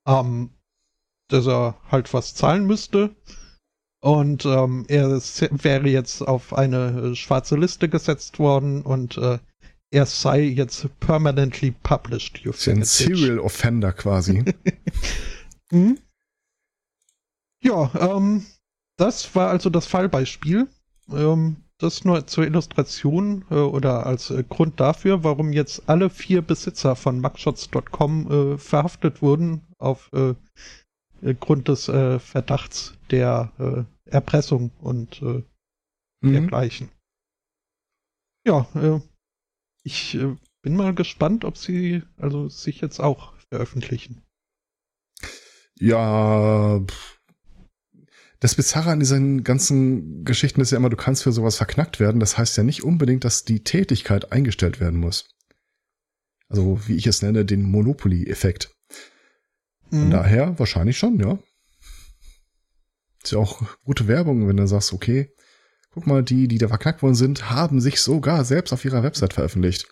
ähm, 0.07 0.49
dass 1.29 1.47
er 1.47 1.77
halt 1.91 2.13
was 2.13 2.33
zahlen 2.33 2.65
müsste. 2.65 3.15
Und 4.01 4.45
ähm, 4.45 4.85
er 4.87 5.09
wäre 5.09 5.87
jetzt 5.87 6.21
auf 6.21 6.53
eine 6.53 7.11
äh, 7.11 7.15
schwarze 7.15 7.55
Liste 7.57 7.89
gesetzt 7.89 8.39
worden 8.39 8.81
und 8.81 9.17
äh, 9.17 9.39
er 9.91 10.05
sei 10.05 10.41
jetzt 10.41 10.87
permanently 10.99 11.71
published. 11.71 12.39
You 12.39 12.51
ein 12.67 12.83
Serial 12.83 13.39
Offender 13.39 13.93
quasi. 13.93 14.43
hm? 15.71 15.97
Ja, 17.63 17.91
ähm, 17.95 18.45
das 18.97 19.33
war 19.35 19.49
also 19.49 19.69
das 19.69 19.87
Fallbeispiel. 19.87 20.67
Ähm, 21.11 21.57
das 21.79 22.03
nur 22.03 22.25
zur 22.25 22.45
Illustration 22.45 23.45
äh, 23.51 23.55
oder 23.55 24.05
als 24.05 24.31
äh, 24.31 24.43
Grund 24.43 24.79
dafür, 24.79 25.23
warum 25.23 25.53
jetzt 25.53 25.87
alle 25.87 26.09
vier 26.09 26.41
Besitzer 26.41 26.95
von 26.95 27.19
mugshots.com 27.19 28.31
äh, 28.31 28.57
verhaftet 28.57 29.21
wurden 29.21 29.61
auf 29.77 30.09
äh, 30.13 30.33
äh, 31.21 31.35
Grund 31.35 31.67
des 31.67 31.87
äh, 31.87 32.19
Verdachts 32.19 32.95
der 33.11 33.87
Erpressung 34.03 34.71
und 34.81 35.21
mhm. 35.21 35.45
dergleichen. 36.21 36.89
Ja, 38.45 38.67
ich 39.83 40.19
bin 40.61 40.75
mal 40.75 40.93
gespannt, 40.93 41.45
ob 41.45 41.55
sie 41.55 42.03
also 42.17 42.49
sich 42.49 42.81
jetzt 42.81 42.99
auch 42.99 43.33
veröffentlichen. 43.49 44.23
Ja, 45.79 46.81
das 48.39 48.55
Bizarre 48.55 48.91
an 48.91 48.99
diesen 48.99 49.43
ganzen 49.43 50.23
Geschichten 50.23 50.61
ist 50.61 50.71
ja 50.71 50.77
immer, 50.77 50.89
du 50.89 50.97
kannst 50.97 51.23
für 51.23 51.31
sowas 51.31 51.57
verknackt 51.57 51.99
werden. 51.99 52.19
Das 52.19 52.37
heißt 52.37 52.55
ja 52.57 52.63
nicht 52.63 52.83
unbedingt, 52.83 53.23
dass 53.23 53.45
die 53.45 53.63
Tätigkeit 53.63 54.31
eingestellt 54.31 54.79
werden 54.79 54.99
muss. 54.99 55.29
Also, 56.49 56.79
wie 56.87 56.95
ich 56.95 57.07
es 57.07 57.21
nenne, 57.21 57.45
den 57.45 57.63
Monopoly-Effekt. 57.63 58.75
Von 59.89 60.07
mhm. 60.07 60.11
daher 60.11 60.59
wahrscheinlich 60.59 60.97
schon, 60.97 61.19
ja. 61.19 61.39
Ist 63.23 63.31
ja 63.31 63.39
auch 63.39 63.63
gute 63.83 64.07
Werbung, 64.07 64.47
wenn 64.47 64.57
du 64.57 64.67
sagst, 64.67 64.93
okay, 64.93 65.33
guck 65.91 66.07
mal, 66.07 66.23
die, 66.23 66.47
die 66.47 66.57
da 66.57 66.67
verknackt 66.67 67.01
worden 67.01 67.15
sind, 67.15 67.49
haben 67.49 67.81
sich 67.81 67.99
sogar 67.99 68.45
selbst 68.45 68.71
auf 68.71 68.85
ihrer 68.85 69.03
Website 69.03 69.33
veröffentlicht. 69.33 69.87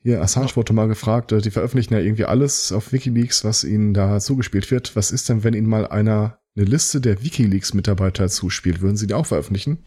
Hier, 0.00 0.20
Assange 0.20 0.56
wurde 0.56 0.72
mal 0.72 0.88
gefragt, 0.88 1.32
äh, 1.32 1.40
die 1.40 1.50
veröffentlichen 1.50 1.94
ja 1.94 2.00
irgendwie 2.00 2.24
alles 2.24 2.72
auf 2.72 2.92
Wikileaks, 2.92 3.44
was 3.44 3.64
ihnen 3.64 3.94
da 3.94 4.18
zugespielt 4.20 4.70
wird. 4.70 4.96
Was 4.96 5.10
ist 5.10 5.28
denn, 5.28 5.44
wenn 5.44 5.54
ihnen 5.54 5.68
mal 5.68 5.86
einer 5.86 6.43
eine 6.56 6.64
Liste 6.64 7.00
der 7.00 7.22
Wikileaks-Mitarbeiter 7.22 8.28
zuspielt? 8.28 8.80
Würden 8.80 8.96
sie 8.96 9.06
die 9.06 9.14
auch 9.14 9.26
veröffentlichen? 9.26 9.84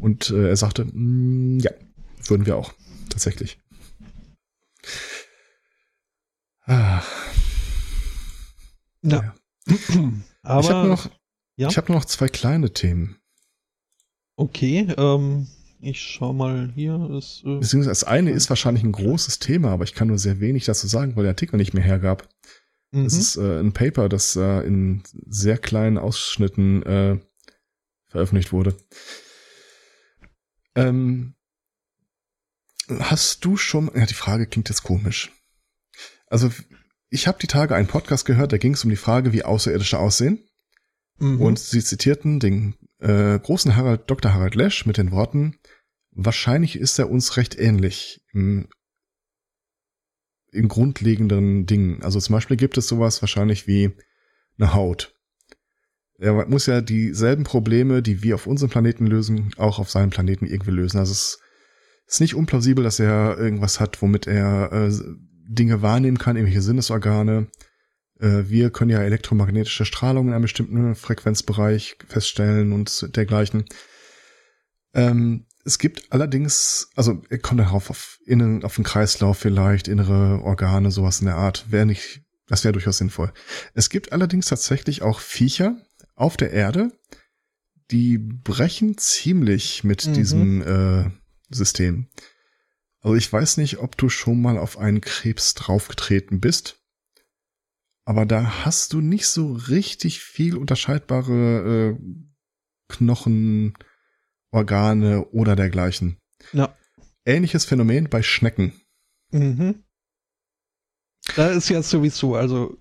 Und 0.00 0.30
äh, 0.30 0.48
er 0.48 0.56
sagte, 0.56 0.84
mm, 0.84 1.60
ja, 1.60 1.70
würden 2.26 2.46
wir 2.46 2.56
auch, 2.56 2.72
tatsächlich. 3.08 3.58
Ah. 6.66 7.02
Ja. 9.02 9.34
Aber 10.42 10.60
ich 10.60 10.70
habe 10.70 10.88
noch, 10.88 11.10
ja? 11.56 11.68
ich 11.68 11.76
hab 11.76 11.88
noch 11.88 12.04
zwei 12.04 12.28
kleine 12.28 12.72
Themen. 12.72 13.16
Okay, 14.36 14.92
ähm, 14.96 15.46
ich 15.80 16.00
schau 16.00 16.32
mal 16.32 16.72
hier. 16.74 17.10
Ist, 17.16 17.42
äh, 17.44 17.58
Beziehungsweise 17.58 17.90
das 17.90 18.04
eine 18.04 18.30
ist 18.30 18.48
wahrscheinlich 18.48 18.82
ein 18.82 18.92
großes 18.92 19.38
Thema, 19.38 19.70
aber 19.70 19.84
ich 19.84 19.94
kann 19.94 20.08
nur 20.08 20.18
sehr 20.18 20.40
wenig 20.40 20.64
dazu 20.64 20.86
sagen, 20.86 21.16
weil 21.16 21.24
der 21.24 21.32
Artikel 21.32 21.56
nicht 21.56 21.74
mehr 21.74 21.84
hergab. 21.84 22.28
Mhm. 22.94 23.04
Das 23.04 23.14
ist 23.14 23.36
äh, 23.36 23.58
ein 23.58 23.72
Paper, 23.72 24.08
das 24.08 24.36
äh, 24.36 24.60
in 24.60 25.02
sehr 25.26 25.58
kleinen 25.58 25.98
Ausschnitten 25.98 26.82
äh, 26.84 27.18
veröffentlicht 28.06 28.52
wurde. 28.52 28.76
Ähm, 30.76 31.34
hast 32.88 33.44
du 33.44 33.56
schon, 33.56 33.90
ja, 33.94 34.06
die 34.06 34.14
Frage 34.14 34.46
klingt 34.46 34.68
jetzt 34.68 34.84
komisch. 34.84 35.32
Also 36.28 36.50
ich 37.10 37.26
habe 37.26 37.38
die 37.40 37.48
Tage 37.48 37.74
einen 37.74 37.88
Podcast 37.88 38.24
gehört, 38.26 38.52
da 38.52 38.58
ging 38.58 38.74
es 38.74 38.84
um 38.84 38.90
die 38.90 38.96
Frage, 38.96 39.32
wie 39.32 39.44
Außerirdische 39.44 39.98
aussehen. 39.98 40.46
Mhm. 41.18 41.40
Und 41.40 41.58
sie 41.58 41.82
zitierten 41.82 42.38
den 42.38 42.76
äh, 43.00 43.38
großen 43.40 43.74
Harald, 43.74 44.08
Dr. 44.08 44.34
Harald 44.34 44.54
Lesch 44.54 44.86
mit 44.86 44.98
den 44.98 45.10
Worten, 45.10 45.58
wahrscheinlich 46.12 46.76
ist 46.76 46.98
er 47.00 47.10
uns 47.10 47.36
recht 47.36 47.58
ähnlich 47.58 48.20
im, 48.32 48.68
im 50.54 50.68
grundlegenden 50.68 51.66
Dingen. 51.66 52.02
Also 52.02 52.20
zum 52.20 52.34
Beispiel 52.34 52.56
gibt 52.56 52.78
es 52.78 52.88
sowas 52.88 53.22
wahrscheinlich 53.22 53.66
wie 53.66 53.90
eine 54.58 54.74
Haut. 54.74 55.14
Er 56.18 56.46
muss 56.46 56.66
ja 56.66 56.80
dieselben 56.80 57.44
Probleme, 57.44 58.00
die 58.00 58.22
wir 58.22 58.36
auf 58.36 58.46
unserem 58.46 58.70
Planeten 58.70 59.06
lösen, 59.06 59.52
auch 59.56 59.78
auf 59.78 59.90
seinem 59.90 60.10
Planeten 60.10 60.46
irgendwie 60.46 60.70
lösen. 60.70 60.98
Also 60.98 61.12
es 61.12 61.40
ist 62.06 62.20
nicht 62.20 62.34
unplausibel, 62.34 62.84
dass 62.84 63.00
er 63.00 63.36
irgendwas 63.38 63.80
hat, 63.80 64.00
womit 64.00 64.26
er 64.26 64.72
äh, 64.72 64.92
Dinge 65.48 65.82
wahrnehmen 65.82 66.18
kann, 66.18 66.36
irgendwelche 66.36 66.62
Sinnesorgane. 66.62 67.48
Äh, 68.20 68.44
wir 68.46 68.70
können 68.70 68.90
ja 68.90 69.02
elektromagnetische 69.02 69.84
Strahlung 69.84 70.28
in 70.28 70.34
einem 70.34 70.42
bestimmten 70.42 70.94
Frequenzbereich 70.94 71.96
feststellen 72.06 72.72
und 72.72 73.16
dergleichen. 73.16 73.64
Ähm, 74.94 75.46
es 75.64 75.78
gibt 75.78 76.12
allerdings, 76.12 76.90
also 76.94 77.22
er 77.30 77.38
kommt 77.38 77.60
darauf 77.60 77.90
auf, 77.90 78.18
innen, 78.26 78.64
auf 78.64 78.74
den 78.74 78.84
Kreislauf 78.84 79.38
vielleicht, 79.38 79.88
innere 79.88 80.42
Organe, 80.42 80.90
sowas 80.90 81.20
in 81.20 81.26
der 81.26 81.36
Art. 81.36 81.70
Wäre 81.70 81.86
nicht, 81.86 82.22
das 82.46 82.64
wäre 82.64 82.72
durchaus 82.72 82.98
sinnvoll. 82.98 83.32
Es 83.72 83.88
gibt 83.88 84.12
allerdings 84.12 84.46
tatsächlich 84.46 85.02
auch 85.02 85.20
Viecher 85.20 85.76
auf 86.14 86.36
der 86.36 86.52
Erde, 86.52 86.92
die 87.90 88.18
brechen 88.18 88.98
ziemlich 88.98 89.84
mit 89.84 90.06
mhm. 90.06 90.12
diesem 90.12 90.62
äh, 90.62 91.10
System. 91.50 92.08
Also 93.00 93.16
ich 93.16 93.30
weiß 93.32 93.56
nicht, 93.56 93.78
ob 93.78 93.96
du 93.96 94.08
schon 94.08 94.40
mal 94.40 94.58
auf 94.58 94.78
einen 94.78 95.00
Krebs 95.00 95.54
draufgetreten 95.54 96.40
bist, 96.40 96.78
aber 98.04 98.26
da 98.26 98.64
hast 98.64 98.92
du 98.92 99.00
nicht 99.00 99.26
so 99.28 99.52
richtig 99.52 100.20
viel 100.20 100.56
unterscheidbare 100.56 101.96
äh, 101.98 102.22
Knochen, 102.88 103.74
Organe 104.54 105.24
oder 105.26 105.56
dergleichen. 105.56 106.16
Ja. 106.52 106.74
Ähnliches 107.24 107.64
Phänomen 107.64 108.08
bei 108.08 108.22
Schnecken. 108.22 108.72
Mhm. 109.30 109.82
Da 111.36 111.48
ist 111.48 111.68
ja 111.70 111.82
sowieso, 111.82 112.36
also 112.36 112.78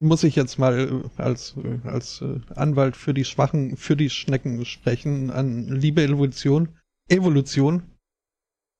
muss 0.00 0.24
ich 0.24 0.34
jetzt 0.34 0.58
mal 0.58 0.78
äh, 1.18 1.20
als, 1.20 1.56
äh, 1.56 1.86
als 1.86 2.22
äh, 2.22 2.40
Anwalt 2.54 2.96
für 2.96 3.12
die 3.12 3.24
Schwachen, 3.24 3.76
für 3.76 3.96
die 3.96 4.08
Schnecken 4.08 4.64
sprechen, 4.64 5.30
an 5.30 5.68
liebe 5.68 6.02
Evolution. 6.02 6.76
Evolution, 7.08 7.82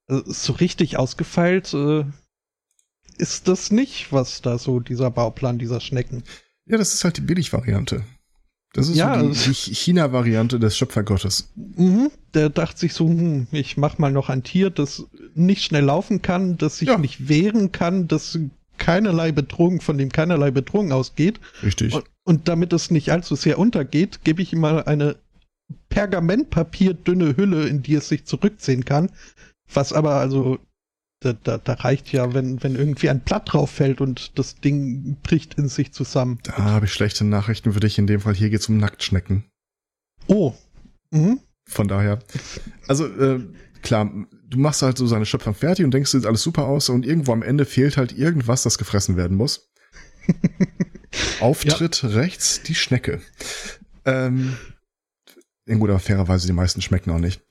so 0.09 0.53
richtig 0.55 0.97
ausgefeilt 0.97 1.75
äh, 1.75 2.05
ist 3.19 3.49
das 3.49 3.71
nicht, 3.71 4.13
was 4.13 4.41
da 4.41 4.57
so 4.59 4.81
dieser 4.81 5.11
Bauplan 5.11 5.59
dieser 5.59 5.81
Schnecken. 5.81 6.23
Ja, 6.65 6.79
das 6.79 6.95
ist 6.95 7.05
halt 7.05 7.17
die 7.17 7.23
Billigvariante. 7.23 8.05
Das 8.73 8.89
ist 8.89 8.97
ja, 8.97 9.19
so 9.21 9.31
die, 9.31 9.55
China-Variante 9.55 10.61
des 10.61 10.77
Schöpfergottes. 10.77 11.53
Mhm, 11.57 12.11
der 12.35 12.51
dachte 12.51 12.79
sich 12.79 12.95
so, 12.95 13.09
hm, 13.09 13.49
ich 13.51 13.77
mach 13.77 13.99
mal 13.99 14.13
noch 14.13 14.29
ein 14.29 14.45
Tier, 14.45 14.71
das 14.71 15.07
nicht 15.35 15.65
schnell 15.65 15.85
laufen 15.85 16.23
kann, 16.23 16.57
das 16.57 16.79
sich 16.79 16.89
ja. 16.89 16.99
nicht 16.99 17.29
wehren 17.29 17.73
kann, 17.73 18.07
das 18.07 18.39
keinerlei 18.79 19.33
Bedrohung, 19.33 19.81
von 19.81 19.99
dem 19.99 20.11
keinerlei 20.11 20.53
Bedrohung 20.53 20.93
ausgeht. 20.93 21.41
Richtig. 21.63 21.95
Und, 21.95 22.05
und 22.25 22.49
damit 22.49 22.73
es 22.73 22.91
nicht 22.91 23.11
allzu 23.11 23.35
sehr 23.35 23.59
untergeht, 23.59 24.21
gebe 24.23 24.41
ich 24.41 24.53
ihm 24.53 24.61
mal 24.61 24.85
eine 24.85 25.17
pergamentpapierdünne 25.89 27.37
Hülle, 27.37 27.67
in 27.67 27.83
die 27.83 27.95
es 27.95 28.09
sich 28.09 28.25
zurückziehen 28.25 28.85
kann, 28.85 29.11
was 29.73 29.93
aber 29.93 30.15
also, 30.15 30.59
da, 31.21 31.35
da, 31.35 31.59
da 31.59 31.75
reicht 31.75 32.13
ja, 32.13 32.33
wenn, 32.35 32.63
wenn 32.63 32.77
irgendwie 32.77 33.11
ein 33.11 33.21
Blatt 33.21 33.53
drauf 33.53 33.71
fällt 33.71 34.01
und 34.01 34.39
das 34.39 34.57
Ding 34.57 35.19
bricht 35.23 35.55
in 35.55 35.69
sich 35.69 35.93
zusammen. 35.93 36.39
Da 36.45 36.57
habe 36.57 36.87
ich 36.87 36.93
schlechte 36.93 37.25
Nachrichten 37.25 37.73
für 37.73 37.81
dich. 37.81 37.99
In 37.99 38.07
dem 38.07 38.21
Fall 38.21 38.35
hier 38.35 38.51
geht's 38.51 38.69
um 38.69 38.79
Nacktschnecken. 38.79 39.45
Oh. 40.27 40.55
Mhm. 41.11 41.41
Von 41.69 41.89
daher. 41.89 42.21
Also, 42.89 43.07
äh, 43.07 43.41
klar, 43.83 44.11
du 44.49 44.59
machst 44.59 44.83
halt 44.83 44.97
so 44.97 45.07
seine 45.07 45.27
Schöpfung 45.27 45.55
fertig 45.55 45.85
und 45.85 45.93
denkst, 45.93 46.11
sieht 46.11 46.27
alles 46.27 46.43
super 46.43 46.65
aus 46.65 46.89
und 46.89 47.05
irgendwo 47.05 47.33
am 47.33 47.43
Ende 47.43 47.67
fehlt 47.67 47.97
halt 47.99 48.17
irgendwas, 48.17 48.63
das 48.63 48.79
gefressen 48.79 49.17
werden 49.17 49.37
muss. 49.37 49.71
Auftritt 51.41 52.03
ja. 52.03 52.09
rechts 52.09 52.63
die 52.63 52.75
Schnecke. 52.75 53.21
Ähm, 54.05 54.57
in 55.67 55.79
guter 55.79 55.99
fairerweise, 55.99 56.47
die 56.47 56.53
meisten 56.53 56.81
schmecken 56.81 57.11
auch 57.11 57.19
nicht. 57.19 57.43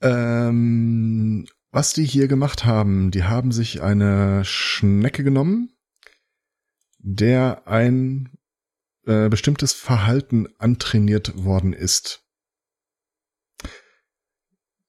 Ähm, 0.00 1.46
was 1.72 1.94
die 1.94 2.04
hier 2.04 2.28
gemacht 2.28 2.64
haben, 2.64 3.10
die 3.10 3.24
haben 3.24 3.50
sich 3.50 3.82
eine 3.82 4.44
Schnecke 4.44 5.24
genommen, 5.24 5.74
der 6.98 7.66
ein 7.66 8.30
äh, 9.06 9.28
bestimmtes 9.28 9.72
Verhalten 9.72 10.48
antrainiert 10.58 11.44
worden 11.44 11.72
ist. 11.72 12.24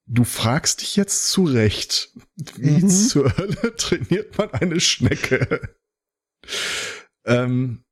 Du 0.06 0.26
fragst 0.26 0.82
dich 0.82 0.98
jetzt 0.98 1.30
zu 1.30 1.46
Recht, 1.46 2.14
wie 2.58 2.84
mhm. 2.84 2.90
zur 2.90 3.36
Hölle 3.38 3.76
trainiert 3.78 4.38
man 4.38 4.52
eine 4.52 4.82
Schnecke? 4.82 5.78
ähm, 7.26 7.86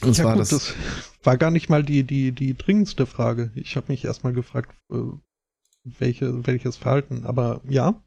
und 0.00 0.16
ja, 0.16 0.24
zwar 0.24 0.32
gut, 0.32 0.40
das, 0.40 0.48
das 0.48 0.74
war 1.22 1.36
gar 1.36 1.50
nicht 1.50 1.68
mal 1.68 1.84
die, 1.84 2.04
die, 2.04 2.32
die 2.32 2.56
dringendste 2.56 3.04
Frage. 3.04 3.52
Ich 3.54 3.76
habe 3.76 3.92
mich 3.92 4.04
erstmal 4.04 4.32
gefragt, 4.32 4.74
äh, 4.90 5.12
welche, 5.98 6.46
welches 6.46 6.76
Verhalten, 6.76 7.24
aber 7.24 7.62
ja. 7.68 8.02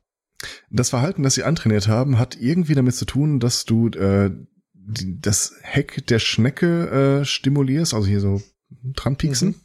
Das 0.70 0.90
Verhalten, 0.90 1.24
das 1.24 1.36
sie 1.36 1.44
antrainiert 1.44 1.88
haben, 1.88 2.18
hat 2.18 2.36
irgendwie 2.40 2.76
damit 2.76 2.96
zu 2.96 3.06
tun, 3.06 3.40
dass 3.40 3.66
du 3.66 3.90
äh, 3.90 4.32
die, 4.74 5.20
das 5.20 5.54
Heck 5.62 6.06
der 6.08 6.20
Schnecke 6.20 7.22
äh, 7.22 7.26
stimulierst, 7.26 7.94
also 7.94 8.08
hier 8.08 8.20
so 8.22 8.42
dran 8.84 9.18
pieksen. 9.18 9.50
Mhm. 9.50 9.56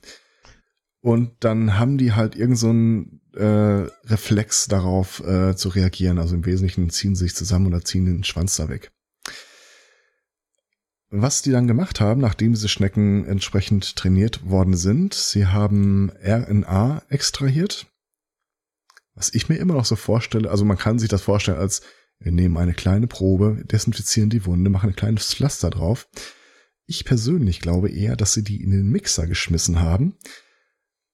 Und 1.01 1.33
dann 1.41 1.79
haben 1.79 1.99
die 1.99 2.13
halt 2.13 2.35
irgend 2.35 2.59
so 2.59 2.71
einen 2.71 3.21
äh, 3.35 3.87
Reflex 4.07 4.67
darauf 4.67 5.21
äh, 5.21 5.55
zu 5.55 5.69
reagieren. 5.69 6.19
Also 6.19 6.35
im 6.35 6.45
Wesentlichen 6.45 6.91
ziehen 6.91 7.15
sie 7.15 7.25
sich 7.25 7.35
zusammen 7.37 7.67
oder 7.67 7.85
ziehen 7.85 8.07
den 8.07 8.25
Schwanz 8.25 8.57
da 8.57 8.69
weg. 8.69 8.91
was 11.11 11.43
die 11.43 11.53
dann 11.53 11.69
gemacht 11.69 12.01
haben, 12.01 12.21
nachdem 12.21 12.55
diese 12.55 12.69
Schnecken 12.69 13.25
entsprechend 13.25 13.95
trainiert 13.95 14.51
worden 14.51 14.77
sind, 14.77 15.15
sie 15.15 15.47
haben 15.47 16.11
RNA 16.25 17.03
extrahiert. 17.09 17.87
Was 19.17 19.33
ich 19.33 19.49
mir 19.49 19.57
immer 19.57 19.75
noch 19.75 19.87
so 19.87 19.97
vorstelle, 19.97 20.51
also 20.51 20.65
man 20.65 20.77
kann 20.77 20.99
sich 20.99 21.09
das 21.09 21.23
vorstellen 21.23 21.59
als, 21.59 21.81
wir 22.19 22.33
nehmen 22.33 22.59
eine 22.59 22.75
kleine 22.75 23.07
Probe, 23.07 23.65
desinfizieren 23.65 24.31
die 24.31 24.45
Wunde, 24.45 24.71
machen 24.71 24.91
ein 24.91 24.97
kleines 24.97 25.35
Pflaster 25.35 25.71
drauf. 25.71 26.09
Ich 26.87 27.05
persönlich 27.05 27.61
glaube 27.61 27.91
eher, 27.91 28.15
dass 28.15 28.35
sie 28.35 28.45
die 28.45 28.63
in 28.63 28.71
den 28.71 28.89
Mixer 28.89 29.27
geschmissen 29.27 29.81
haben 29.81 30.17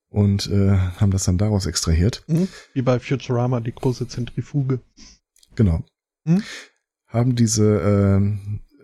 und 0.08 0.48
äh, 0.48 0.76
haben 0.76 1.12
das 1.12 1.24
dann 1.24 1.38
daraus 1.38 1.66
extrahiert. 1.66 2.24
Mhm. 2.26 2.48
Wie 2.74 2.82
bei 2.82 2.98
Futurama, 2.98 3.60
die 3.60 3.72
große 3.72 4.08
Zentrifuge. 4.08 4.80
Genau. 5.54 5.84
Mhm. 6.24 6.42
Haben 7.06 7.36
diese 7.36 7.80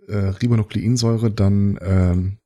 äh, 0.08 0.12
äh, 0.12 0.28
Ribonukleinsäure 0.28 1.32
dann 1.32 1.78
ähm, 1.82 2.38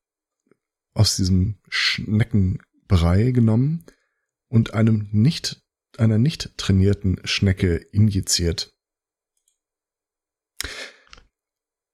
aus 0.95 1.17
diesem 1.17 1.59
Schneckenbrei 1.69 3.31
genommen 3.31 3.85
und 4.49 4.75
einem 4.75 5.09
nicht 5.13 5.62
einer 5.99 6.19
nicht 6.19 6.57
trainierten 6.57 7.21
Schnecke 7.25 7.77
injiziert. 7.77 8.75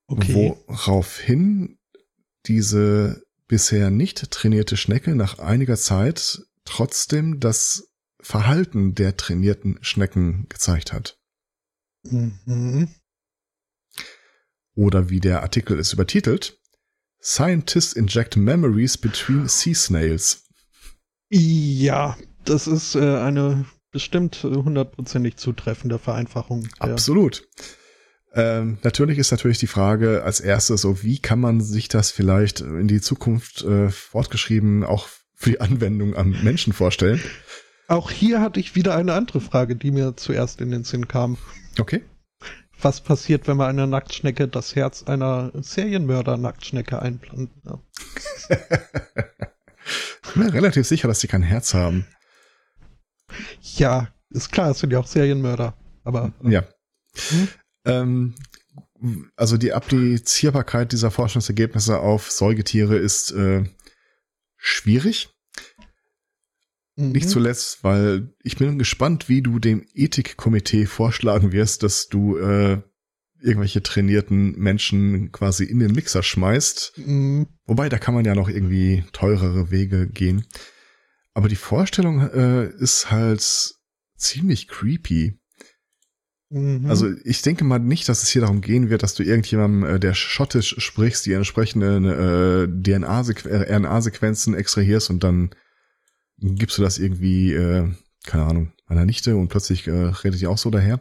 Okay. 0.06 0.56
Woraufhin 0.66 1.78
diese 2.46 3.22
bisher 3.46 3.90
nicht 3.90 4.30
trainierte 4.30 4.76
Schnecke 4.76 5.14
nach 5.14 5.38
einiger 5.38 5.76
Zeit 5.76 6.42
trotzdem 6.64 7.40
das 7.40 7.88
Verhalten 8.20 8.94
der 8.94 9.16
trainierten 9.16 9.78
Schnecken 9.82 10.48
gezeigt 10.48 10.92
hat. 10.92 11.18
Mhm. 12.04 12.88
Oder 14.74 15.10
wie 15.10 15.20
der 15.20 15.42
Artikel 15.42 15.78
ist 15.78 15.92
übertitelt, 15.92 16.58
Scientists 17.20 17.94
inject 17.94 18.36
memories 18.36 18.96
between 18.96 19.48
sea 19.48 19.74
snails. 19.74 20.44
Ja, 21.30 22.16
das 22.44 22.66
ist 22.66 22.94
äh, 22.94 23.18
eine 23.18 23.66
bestimmt 23.90 24.42
hundertprozentig 24.42 25.36
zutreffende 25.36 25.98
Vereinfachung. 25.98 26.68
Absolut. 26.78 27.48
Ähm, 28.34 28.78
natürlich 28.82 29.18
ist 29.18 29.30
natürlich 29.30 29.58
die 29.58 29.66
Frage 29.66 30.22
als 30.22 30.40
erstes 30.40 30.82
so, 30.82 31.02
wie 31.02 31.18
kann 31.18 31.40
man 31.40 31.60
sich 31.60 31.88
das 31.88 32.10
vielleicht 32.10 32.60
in 32.60 32.86
die 32.86 33.00
Zukunft 33.00 33.62
äh, 33.62 33.88
fortgeschrieben 33.88 34.84
auch 34.84 35.08
für 35.34 35.50
die 35.50 35.60
Anwendung 35.60 36.14
am 36.14 36.30
Menschen 36.42 36.72
vorstellen? 36.72 37.20
Auch 37.88 38.10
hier 38.10 38.40
hatte 38.42 38.60
ich 38.60 38.74
wieder 38.74 38.94
eine 38.94 39.14
andere 39.14 39.40
Frage, 39.40 39.74
die 39.74 39.90
mir 39.90 40.14
zuerst 40.16 40.60
in 40.60 40.70
den 40.70 40.84
Sinn 40.84 41.08
kam. 41.08 41.38
Okay. 41.78 42.02
Was 42.80 43.00
passiert, 43.00 43.48
wenn 43.48 43.56
man 43.56 43.70
einer 43.70 43.86
Nacktschnecke 43.86 44.46
das 44.46 44.76
Herz 44.76 45.04
einer 45.04 45.50
Serienmörder-Nacktschnecke 45.54 47.00
einplantet? 47.00 47.50
Ja. 48.50 48.56
ich 50.22 50.32
bin 50.34 50.44
mir 50.44 50.52
relativ 50.52 50.86
sicher, 50.86 51.08
dass 51.08 51.20
sie 51.20 51.28
kein 51.28 51.42
Herz 51.42 51.74
haben. 51.74 52.06
Ja, 53.76 54.08
ist 54.30 54.52
klar, 54.52 54.70
es 54.70 54.80
sind 54.80 54.92
ja 54.92 54.98
auch 54.98 55.06
Serienmörder. 55.06 55.76
Aber. 56.04 56.32
Ja. 56.42 56.64
Hm? 57.30 57.48
Ähm, 57.84 58.34
also 59.36 59.56
die 59.56 59.72
Applizierbarkeit 59.72 60.92
dieser 60.92 61.10
Forschungsergebnisse 61.10 61.98
auf 62.00 62.30
Säugetiere 62.30 62.96
ist 62.96 63.30
äh, 63.32 63.64
schwierig. 64.56 65.30
Mhm. 66.96 67.12
Nicht 67.12 67.30
zuletzt, 67.30 67.84
weil 67.84 68.34
ich 68.42 68.56
bin 68.56 68.78
gespannt, 68.78 69.28
wie 69.28 69.42
du 69.42 69.58
dem 69.58 69.86
Ethikkomitee 69.94 70.86
vorschlagen 70.86 71.52
wirst, 71.52 71.82
dass 71.82 72.08
du 72.08 72.38
äh, 72.38 72.82
irgendwelche 73.40 73.82
trainierten 73.82 74.58
Menschen 74.58 75.30
quasi 75.30 75.64
in 75.64 75.78
den 75.78 75.92
Mixer 75.92 76.22
schmeißt. 76.22 76.94
Mhm. 76.96 77.46
Wobei, 77.66 77.88
da 77.88 77.98
kann 77.98 78.14
man 78.14 78.24
ja 78.24 78.34
noch 78.34 78.48
irgendwie 78.48 79.04
teurere 79.12 79.70
Wege 79.70 80.08
gehen. 80.08 80.44
Aber 81.38 81.48
die 81.48 81.54
Vorstellung 81.54 82.20
äh, 82.20 82.66
ist 82.80 83.12
halt 83.12 83.76
ziemlich 84.16 84.66
creepy. 84.66 85.38
Mhm. 86.50 86.86
Also 86.90 87.12
ich 87.22 87.42
denke 87.42 87.62
mal 87.62 87.78
nicht, 87.78 88.08
dass 88.08 88.24
es 88.24 88.28
hier 88.28 88.40
darum 88.42 88.60
gehen 88.60 88.90
wird, 88.90 89.04
dass 89.04 89.14
du 89.14 89.22
irgendjemandem, 89.22 89.84
äh, 89.84 90.00
der 90.00 90.14
schottisch 90.14 90.74
sprichst, 90.78 91.24
die 91.26 91.34
entsprechenden 91.34 92.06
äh, 92.06 92.66
DNA-Sequenzen 92.66 94.54
äh, 94.54 94.56
extrahierst 94.56 95.10
und 95.10 95.22
dann 95.22 95.50
gibst 96.38 96.76
du 96.76 96.82
das 96.82 96.98
irgendwie, 96.98 97.52
äh, 97.52 97.88
keine 98.26 98.42
Ahnung, 98.42 98.72
meiner 98.88 99.04
Nichte 99.04 99.36
und 99.36 99.46
plötzlich 99.46 99.86
äh, 99.86 99.92
redet 99.92 100.40
die 100.40 100.48
auch 100.48 100.58
so 100.58 100.70
daher. 100.70 100.98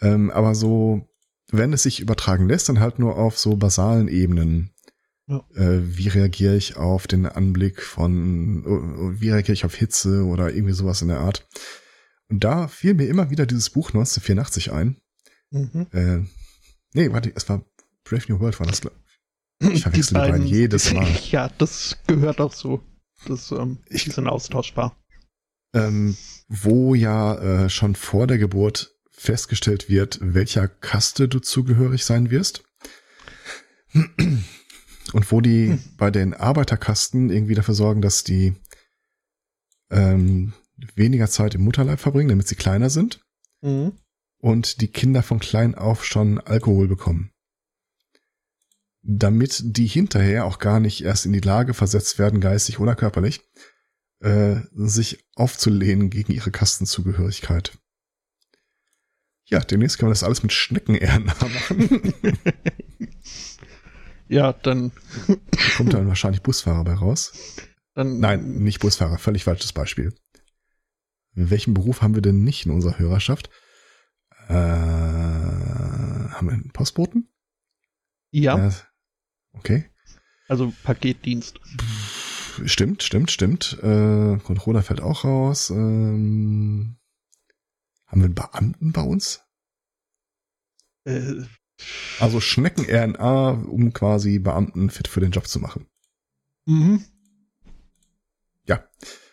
Ähm, 0.00 0.30
aber 0.30 0.54
so, 0.54 1.08
wenn 1.50 1.72
es 1.72 1.82
sich 1.82 1.98
übertragen 1.98 2.48
lässt, 2.48 2.68
dann 2.68 2.78
halt 2.78 3.00
nur 3.00 3.16
auf 3.16 3.40
so 3.40 3.56
basalen 3.56 4.06
Ebenen. 4.06 4.70
Ja. 5.26 5.44
Äh, 5.54 5.96
wie 5.96 6.08
reagiere 6.08 6.56
ich 6.56 6.76
auf 6.76 7.06
den 7.06 7.26
Anblick 7.26 7.80
von, 7.80 8.64
äh, 8.64 9.20
wie 9.20 9.30
reagiere 9.30 9.54
ich 9.54 9.64
auf 9.64 9.74
Hitze 9.74 10.24
oder 10.24 10.52
irgendwie 10.52 10.74
sowas 10.74 11.02
in 11.02 11.08
der 11.08 11.20
Art. 11.20 11.46
Und 12.28 12.44
da 12.44 12.66
fiel 12.68 12.94
mir 12.94 13.06
immer 13.06 13.30
wieder 13.30 13.46
dieses 13.46 13.70
Buch 13.70 13.88
1984 13.88 14.72
ein. 14.72 14.96
Mhm. 15.50 15.86
Äh, 15.92 16.18
nee, 16.94 17.12
warte, 17.12 17.32
es 17.34 17.48
war 17.48 17.64
Brave 18.04 18.24
New 18.28 18.40
World 18.40 18.58
war 18.58 18.66
das, 18.66 18.80
Ich 19.60 19.82
verwechsel 19.82 20.14
die 20.14 20.14
beiden, 20.14 20.34
die 20.34 20.40
beiden 20.40 20.46
jedes 20.46 20.92
Mal. 20.94 21.08
Ja, 21.30 21.48
das 21.58 21.98
gehört 22.06 22.40
auch 22.40 22.52
so. 22.52 22.82
Das, 23.26 23.52
ähm, 23.52 23.78
ich, 23.88 24.04
die 24.04 24.10
sind 24.10 24.26
austauschbar. 24.26 24.96
Ähm, 25.74 26.16
wo 26.48 26.94
ja 26.94 27.64
äh, 27.64 27.70
schon 27.70 27.94
vor 27.94 28.26
der 28.26 28.38
Geburt 28.38 28.94
festgestellt 29.10 29.88
wird, 29.88 30.18
welcher 30.20 30.68
Kaste 30.68 31.28
du 31.28 31.38
zugehörig 31.38 32.04
sein 32.04 32.30
wirst. 32.30 32.64
Und 35.12 35.30
wo 35.30 35.40
die 35.40 35.68
hm. 35.68 35.82
bei 35.96 36.10
den 36.10 36.34
Arbeiterkasten 36.34 37.30
irgendwie 37.30 37.54
dafür 37.54 37.74
sorgen, 37.74 38.02
dass 38.02 38.24
die 38.24 38.54
ähm, 39.90 40.54
weniger 40.94 41.28
Zeit 41.28 41.54
im 41.54 41.62
Mutterleib 41.62 42.00
verbringen, 42.00 42.30
damit 42.30 42.48
sie 42.48 42.56
kleiner 42.56 42.90
sind. 42.90 43.20
Mhm. 43.60 43.92
Und 44.38 44.80
die 44.80 44.88
Kinder 44.88 45.22
von 45.22 45.38
klein 45.38 45.74
auf 45.76 46.04
schon 46.04 46.40
Alkohol 46.40 46.88
bekommen. 46.88 47.30
Damit 49.02 49.62
die 49.64 49.86
hinterher 49.86 50.46
auch 50.46 50.58
gar 50.58 50.80
nicht 50.80 51.04
erst 51.04 51.26
in 51.26 51.32
die 51.32 51.40
Lage 51.40 51.74
versetzt 51.74 52.18
werden, 52.18 52.40
geistig 52.40 52.80
oder 52.80 52.96
körperlich, 52.96 53.40
äh, 54.20 54.56
sich 54.72 55.24
aufzulehnen 55.34 56.10
gegen 56.10 56.32
ihre 56.32 56.50
Kastenzugehörigkeit. 56.50 57.78
Ja, 59.44 59.60
demnächst 59.60 59.98
kann 59.98 60.06
man 60.06 60.12
das 60.12 60.24
alles 60.24 60.42
mit 60.42 60.52
Schneckenärner 60.52 61.34
machen. 61.34 62.14
Ja, 64.28 64.52
dann. 64.52 64.92
Kommt 65.76 65.92
dann 65.94 66.08
wahrscheinlich 66.08 66.42
Busfahrer 66.42 66.84
bei 66.84 66.94
raus. 66.94 67.32
Dann, 67.94 68.18
Nein, 68.20 68.58
nicht 68.58 68.80
Busfahrer, 68.80 69.18
völlig 69.18 69.44
falsches 69.44 69.72
Beispiel. 69.72 70.14
In 71.34 71.50
welchem 71.50 71.74
Beruf 71.74 72.02
haben 72.02 72.14
wir 72.14 72.22
denn 72.22 72.42
nicht 72.42 72.66
in 72.66 72.72
unserer 72.72 72.98
Hörerschaft? 72.98 73.50
Äh, 74.48 74.54
haben 74.54 76.46
wir 76.46 76.52
einen 76.52 76.72
Postboten? 76.72 77.28
Ja. 78.30 78.68
Äh, 78.68 78.72
okay. 79.52 79.90
Also 80.48 80.72
Paketdienst. 80.82 81.60
Stimmt, 82.64 83.02
stimmt, 83.02 83.30
stimmt. 83.30 83.78
Äh, 83.82 84.38
Controller 84.38 84.82
fällt 84.82 85.00
auch 85.00 85.24
raus. 85.24 85.70
Ähm, 85.70 86.98
haben 88.06 88.20
wir 88.20 88.26
einen 88.26 88.34
Beamten 88.34 88.92
bei 88.92 89.02
uns? 89.02 89.42
Äh, 91.04 91.44
also 92.20 92.40
Schnecken-RNA, 92.40 93.50
um 93.50 93.92
quasi 93.92 94.38
Beamten 94.38 94.90
fit 94.90 95.08
für 95.08 95.20
den 95.20 95.32
Job 95.32 95.46
zu 95.46 95.60
machen. 95.60 95.86
Mhm. 96.66 97.04
Ja. 98.66 98.84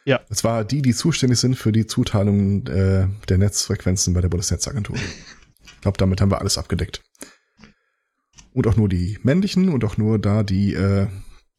Ja. 0.06 0.22
Es 0.30 0.44
war 0.44 0.66
die, 0.66 0.82
die 0.82 0.94
zuständig 0.94 1.40
sind 1.40 1.56
für 1.56 1.72
die 1.72 1.86
Zuteilung 1.86 2.66
äh, 2.68 3.08
der 3.28 3.38
Netzfrequenzen 3.38 4.14
bei 4.14 4.22
der 4.22 4.30
Bundesnetzagentur. 4.30 4.96
ich 4.96 5.82
glaube, 5.82 5.98
damit 5.98 6.22
haben 6.22 6.32
wir 6.32 6.40
alles 6.40 6.58
abgedeckt. 6.58 7.04
Und 8.54 8.66
auch 8.66 8.76
nur 8.76 8.90
die 8.90 9.20
männlichen 9.24 9.70
und 9.70 9.84
auch 9.84 9.98
nur 9.98 10.18
da 10.18 10.44
die 10.44 10.74
äh, 10.74 11.08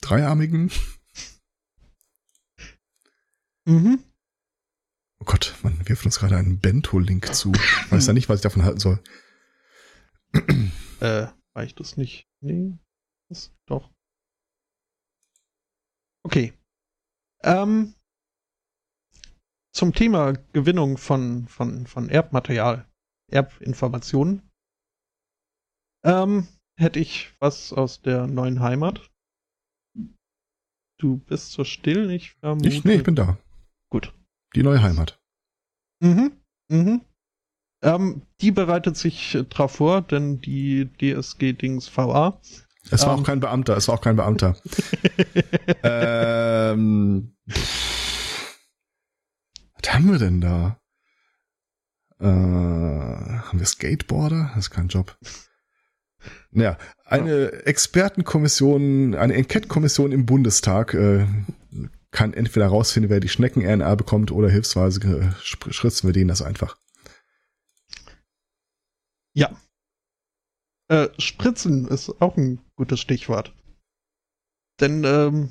dreiarmigen. 0.00 0.70
Mhm. 3.64 4.00
Oh 5.20 5.26
Gott, 5.26 5.54
man 5.62 5.86
wirft 5.86 6.06
uns 6.06 6.18
gerade 6.18 6.36
einen 6.36 6.58
Bento-Link 6.58 7.34
zu. 7.34 7.52
Ich 7.52 7.92
weiß 7.92 8.06
ja 8.06 8.14
nicht, 8.14 8.28
was 8.28 8.38
ich 8.38 8.42
davon 8.42 8.64
halten 8.64 8.80
soll. 8.80 9.00
Äh, 11.00 11.26
reicht 11.54 11.80
das 11.80 11.96
nicht? 11.96 12.28
Nee. 12.40 12.78
Das, 13.28 13.52
doch. 13.66 13.90
Okay. 16.24 16.52
Ähm, 17.42 17.94
zum 19.72 19.94
Thema 19.94 20.32
Gewinnung 20.52 20.98
von, 20.98 21.46
von, 21.48 21.86
von 21.86 22.08
Erbmaterial, 22.08 22.86
Erbinformationen, 23.30 24.42
ähm, 26.04 26.48
hätte 26.78 26.98
ich 26.98 27.32
was 27.38 27.72
aus 27.72 28.02
der 28.02 28.26
neuen 28.26 28.60
Heimat. 28.60 29.10
Du 30.98 31.18
bist 31.18 31.52
so 31.52 31.64
still, 31.64 32.10
ich 32.10 32.32
vermute. 32.32 32.68
Ich, 32.68 32.84
nee, 32.84 32.94
ich 32.94 33.04
bin 33.04 33.14
da. 33.14 33.38
Gut. 33.90 34.14
Die 34.54 34.62
neue 34.62 34.82
Heimat. 34.82 35.18
Mhm. 36.02 36.36
Mhm. 36.68 37.04
Ähm, 37.82 38.22
die 38.40 38.50
bereitet 38.50 38.96
sich 38.96 39.34
äh, 39.34 39.44
drauf 39.44 39.72
vor, 39.72 40.02
denn 40.02 40.40
die 40.40 40.90
DSG-Dings 41.00 41.90
VA 41.96 42.40
Es 42.90 43.02
war 43.02 43.08
um, 43.08 43.14
auch 43.14 43.18
ähm. 43.18 43.24
kein 43.24 43.40
Beamter, 43.40 43.76
es 43.76 43.88
war 43.88 43.96
auch 43.96 44.00
kein 44.00 44.16
Beamter. 44.16 44.56
ähm, 45.82 47.34
was 49.74 49.94
haben 49.94 50.10
wir 50.10 50.18
denn 50.18 50.40
da? 50.40 50.78
Äh, 52.20 52.26
haben 52.26 53.58
wir 53.58 53.66
Skateboarder? 53.66 54.50
Das 54.54 54.66
ist 54.66 54.70
kein 54.70 54.88
Job. 54.88 55.16
Naja, 56.50 56.76
eine 57.04 57.64
Expertenkommission, 57.64 59.14
eine 59.14 59.34
Enquete-Kommission 59.34 60.12
im 60.12 60.26
Bundestag 60.26 60.92
äh, 60.94 61.26
kann 62.10 62.34
entweder 62.34 62.66
herausfinden, 62.66 63.08
wer 63.08 63.20
die 63.20 63.28
Schnecken-RNA 63.28 63.94
bekommt 63.94 64.32
oder 64.32 64.50
hilfsweise 64.50 65.00
äh, 65.00 65.30
schritzen 65.72 66.08
wir 66.08 66.12
denen 66.12 66.28
das 66.28 66.42
einfach. 66.42 66.76
Ja. 69.34 69.56
Äh, 70.88 71.08
spritzen 71.18 71.86
ist 71.88 72.20
auch 72.20 72.36
ein 72.36 72.60
gutes 72.76 73.00
Stichwort. 73.00 73.54
Denn 74.80 75.04
ähm, 75.04 75.50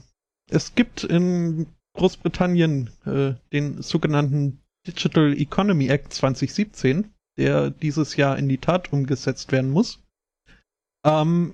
es 0.49 0.75
gibt 0.75 1.03
in 1.03 1.67
Großbritannien 1.93 2.89
äh, 3.05 3.35
den 3.53 3.81
sogenannten 3.81 4.61
Digital 4.87 5.33
Economy 5.37 5.87
Act 5.87 6.13
2017, 6.13 7.13
der 7.37 7.69
dieses 7.69 8.15
Jahr 8.15 8.37
in 8.37 8.49
die 8.49 8.57
Tat 8.57 8.91
umgesetzt 8.91 9.51
werden 9.51 9.69
muss. 9.69 10.03
Ähm, 11.05 11.53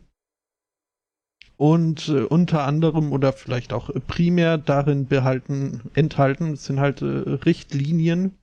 und 1.57 2.09
äh, 2.09 2.23
unter 2.23 2.65
anderem 2.65 3.11
oder 3.11 3.33
vielleicht 3.33 3.71
auch 3.71 3.89
primär 4.07 4.57
darin 4.57 5.07
behalten, 5.07 5.89
enthalten 5.93 6.55
sind 6.55 6.79
halt 6.79 7.01
äh, 7.01 7.05
Richtlinien, 7.05 8.37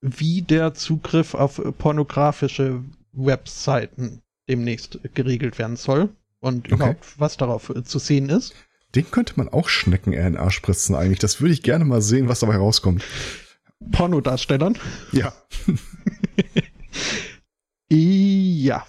wie 0.00 0.42
der 0.42 0.74
Zugriff 0.74 1.34
auf 1.34 1.60
pornografische 1.78 2.82
Webseiten 3.12 4.22
demnächst 4.48 4.98
geregelt 5.14 5.58
werden 5.58 5.76
soll 5.76 6.10
und 6.40 6.66
okay. 6.66 6.74
überhaupt 6.74 7.18
was 7.18 7.36
darauf 7.36 7.70
äh, 7.70 7.84
zu 7.84 7.98
sehen 7.98 8.28
ist. 8.28 8.54
Den 8.94 9.10
könnte 9.10 9.34
man 9.36 9.48
auch 9.48 9.68
Schnecken-RNA 9.68 10.50
spritzen 10.50 10.96
eigentlich. 10.96 11.20
Das 11.20 11.40
würde 11.40 11.54
ich 11.54 11.62
gerne 11.62 11.84
mal 11.84 12.02
sehen, 12.02 12.28
was 12.28 12.40
dabei 12.40 12.56
rauskommt. 12.56 13.04
Pornodarstellern? 13.92 14.76
Ja. 15.12 15.32
ja. 17.88 18.86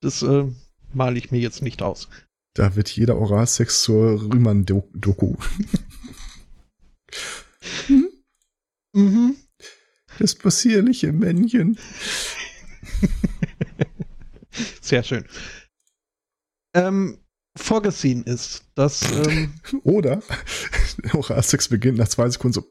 Das 0.00 0.22
äh, 0.22 0.44
male 0.92 1.18
ich 1.18 1.30
mir 1.30 1.40
jetzt 1.40 1.62
nicht 1.62 1.82
aus. 1.82 2.08
Da 2.52 2.76
wird 2.76 2.90
jeder 2.90 3.16
Oralsex 3.16 3.82
zur 3.82 4.30
Rühmann-Doku. 4.30 5.36
mhm. 7.88 8.08
mhm. 8.92 9.36
Das 10.18 10.34
passierliche 10.34 11.12
Männchen. 11.12 11.78
Sehr 14.80 15.02
schön. 15.02 15.24
Ähm, 16.74 17.18
vorgesehen 17.56 18.24
ist, 18.24 18.64
dass. 18.74 19.02
Ähm, 19.10 19.54
Oder 19.84 20.22
Oralsex 21.12 21.68
beginnt 21.68 21.98
nach 21.98 22.08
zwei 22.08 22.28
Sekunden 22.28 22.54
so. 22.54 22.64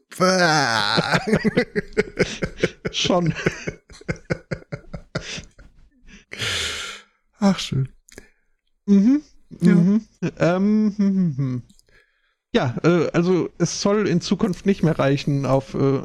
Schon. 2.90 3.34
Ach, 7.38 7.58
schön. 7.58 7.88
Mhm. 8.86 9.22
Ja. 9.60 9.74
Mhm. 9.74 10.06
Ähm, 10.38 10.94
hm, 10.96 10.98
hm, 10.98 11.36
hm. 11.36 11.62
Ja, 12.54 12.76
äh, 12.84 13.10
also 13.12 13.50
es 13.58 13.80
soll 13.80 14.06
in 14.06 14.20
Zukunft 14.20 14.64
nicht 14.64 14.84
mehr 14.84 14.96
reichen, 14.96 15.44
auf 15.44 15.74
äh, 15.74 16.02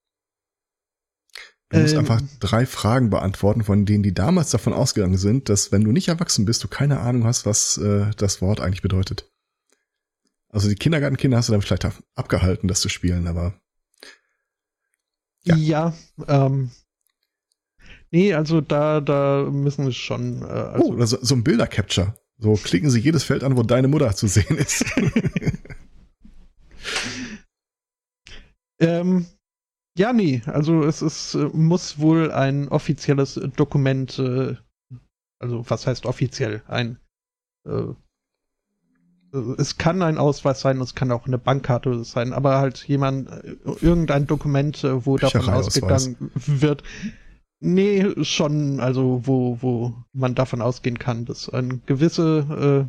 Du 1.69 1.79
musst 1.79 1.93
ähm, 1.93 1.99
einfach 1.99 2.21
drei 2.39 2.65
Fragen 2.65 3.11
beantworten, 3.11 3.63
von 3.63 3.85
denen 3.85 4.01
die 4.01 4.13
damals 4.13 4.49
davon 4.49 4.73
ausgegangen 4.73 5.17
sind, 5.17 5.49
dass 5.49 5.71
wenn 5.71 5.83
du 5.83 5.91
nicht 5.91 6.07
erwachsen 6.07 6.45
bist, 6.45 6.63
du 6.63 6.67
keine 6.67 6.99
Ahnung 6.99 7.25
hast, 7.25 7.45
was 7.45 7.77
äh, 7.77 8.09
das 8.17 8.41
Wort 8.41 8.59
eigentlich 8.59 8.81
bedeutet. 8.81 9.31
Also 10.49 10.67
die 10.67 10.75
Kindergartenkinder 10.75 11.37
hast 11.37 11.49
du 11.49 11.53
dann 11.53 11.61
vielleicht 11.61 11.87
abgehalten, 12.15 12.67
das 12.67 12.81
zu 12.81 12.89
spielen, 12.89 13.27
aber 13.27 13.53
ja, 15.43 15.55
ja 15.55 15.93
ähm, 16.27 16.71
nee, 18.09 18.33
also 18.33 18.61
da 18.61 18.99
da 18.99 19.47
müssen 19.51 19.85
wir 19.85 19.91
schon. 19.91 20.41
Äh, 20.41 20.45
also 20.45 20.85
oh, 20.85 20.93
oder 20.93 21.05
so, 21.05 21.17
so 21.21 21.35
ein 21.35 21.43
Bilder-Capture. 21.43 22.15
So 22.39 22.53
klicken 22.55 22.89
sie 22.89 22.99
jedes 22.99 23.23
Feld 23.23 23.43
an, 23.43 23.57
wo 23.57 23.63
deine 23.63 23.87
Mutter 23.87 24.15
zu 24.15 24.27
sehen 24.27 24.57
ist. 24.57 24.85
ähm, 28.79 29.27
ja, 29.99 30.13
nee, 30.13 30.41
also 30.45 30.83
es 30.83 31.01
ist, 31.01 31.35
äh, 31.35 31.49
muss 31.51 31.99
wohl 31.99 32.31
ein 32.31 32.69
offizielles 32.69 33.39
Dokument, 33.57 34.17
äh, 34.17 34.55
also 35.39 35.69
was 35.69 35.85
heißt 35.85 36.05
offiziell? 36.05 36.63
Ein 36.67 36.97
äh, 37.67 37.93
es 39.57 39.77
kann 39.77 40.01
ein 40.01 40.17
Ausweis 40.17 40.61
sein, 40.61 40.81
es 40.81 40.95
kann 40.95 41.11
auch 41.11 41.27
eine 41.27 41.37
Bankkarte 41.37 42.03
sein, 42.03 42.33
aber 42.33 42.57
halt 42.57 42.87
jemand, 42.87 43.29
irgendein 43.79 44.25
Dokument, 44.25 44.83
wo 44.83 45.17
davon 45.17 45.47
ausgegangen 45.49 46.31
wird. 46.47 46.81
Nee, 47.59 48.07
schon, 48.23 48.79
also 48.79 49.21
wo, 49.25 49.61
wo 49.61 49.93
man 50.13 50.33
davon 50.33 50.63
ausgehen 50.63 50.97
kann, 50.97 51.25
dass 51.25 51.47
eine 51.47 51.77
gewisse, 51.85 52.87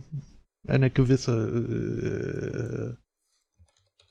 äh, 0.66 0.70
eine 0.70 0.88
gewisse 0.88 2.96
äh, 2.96 3.09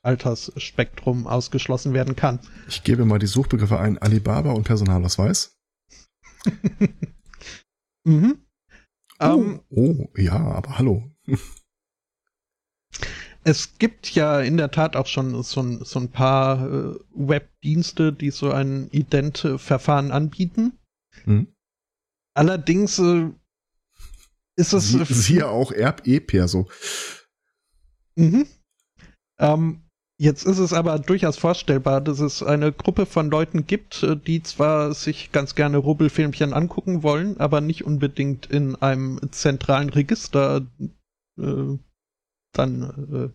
Altersspektrum 0.02 1.28
ausgeschlossen 1.28 1.94
werden 1.94 2.16
kann. 2.16 2.40
Ich 2.68 2.84
gebe 2.84 3.06
mal 3.06 3.20
die 3.20 3.28
Suchbegriffe 3.28 3.80
ein 3.80 3.98
Alibaba 3.98 4.52
und 4.52 4.64
Personalausweis. 4.64 5.58
mhm. 8.06 8.40
Oh, 9.20 9.26
um, 9.26 9.62
oh, 9.70 10.08
ja, 10.16 10.38
aber 10.38 10.78
hallo. 10.78 11.12
es 13.44 13.78
gibt 13.78 14.16
ja 14.16 14.40
in 14.40 14.56
der 14.56 14.72
Tat 14.72 14.96
auch 14.96 15.08
schon 15.08 15.44
so, 15.44 15.84
so 15.84 16.00
ein 16.00 16.12
paar 16.12 16.66
äh, 16.66 17.00
Webdienste, 17.14 18.14
die 18.14 18.32
so 18.32 18.52
ein 18.52 18.90
Ident-Verfahren 18.92 20.12
anbieten. 20.12 20.80
Mhm. 21.26 21.54
Allerdings 22.34 23.00
äh, 23.00 23.32
ist 24.56 24.72
es. 24.72 24.92
Sie, 24.92 25.04
siehe 25.06 25.50
auch 25.50 25.74
Erb-E-Perso. 25.74 26.70
Mhm. 28.16 28.48
Ähm, 29.40 29.89
Jetzt 30.22 30.44
ist 30.44 30.60
es 30.60 30.74
aber 30.74 31.00
durchaus 31.00 31.38
vorstellbar, 31.38 32.02
dass 32.02 32.20
es 32.20 32.44
eine 32.44 32.74
Gruppe 32.74 33.06
von 33.06 33.30
Leuten 33.30 33.66
gibt, 33.66 34.04
äh, 34.04 34.18
die 34.18 34.44
zwar 34.44 34.94
sich 34.94 35.32
ganz 35.32 35.56
gerne 35.56 35.78
Rubbelfilmchen 35.78 36.54
angucken 36.54 37.04
wollen, 37.04 37.40
aber 37.40 37.62
nicht 37.62 37.86
unbedingt 37.86 38.46
in 38.46 38.76
einem 38.76 39.22
zentralen 39.32 39.90
Register 39.90 40.68
äh, 41.40 41.78
dann 42.52 43.34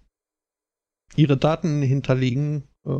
äh, 1.17 1.19
ihre 1.19 1.39
Daten 1.39 1.81
hinterlegen, 1.81 2.65
äh, 2.85 2.99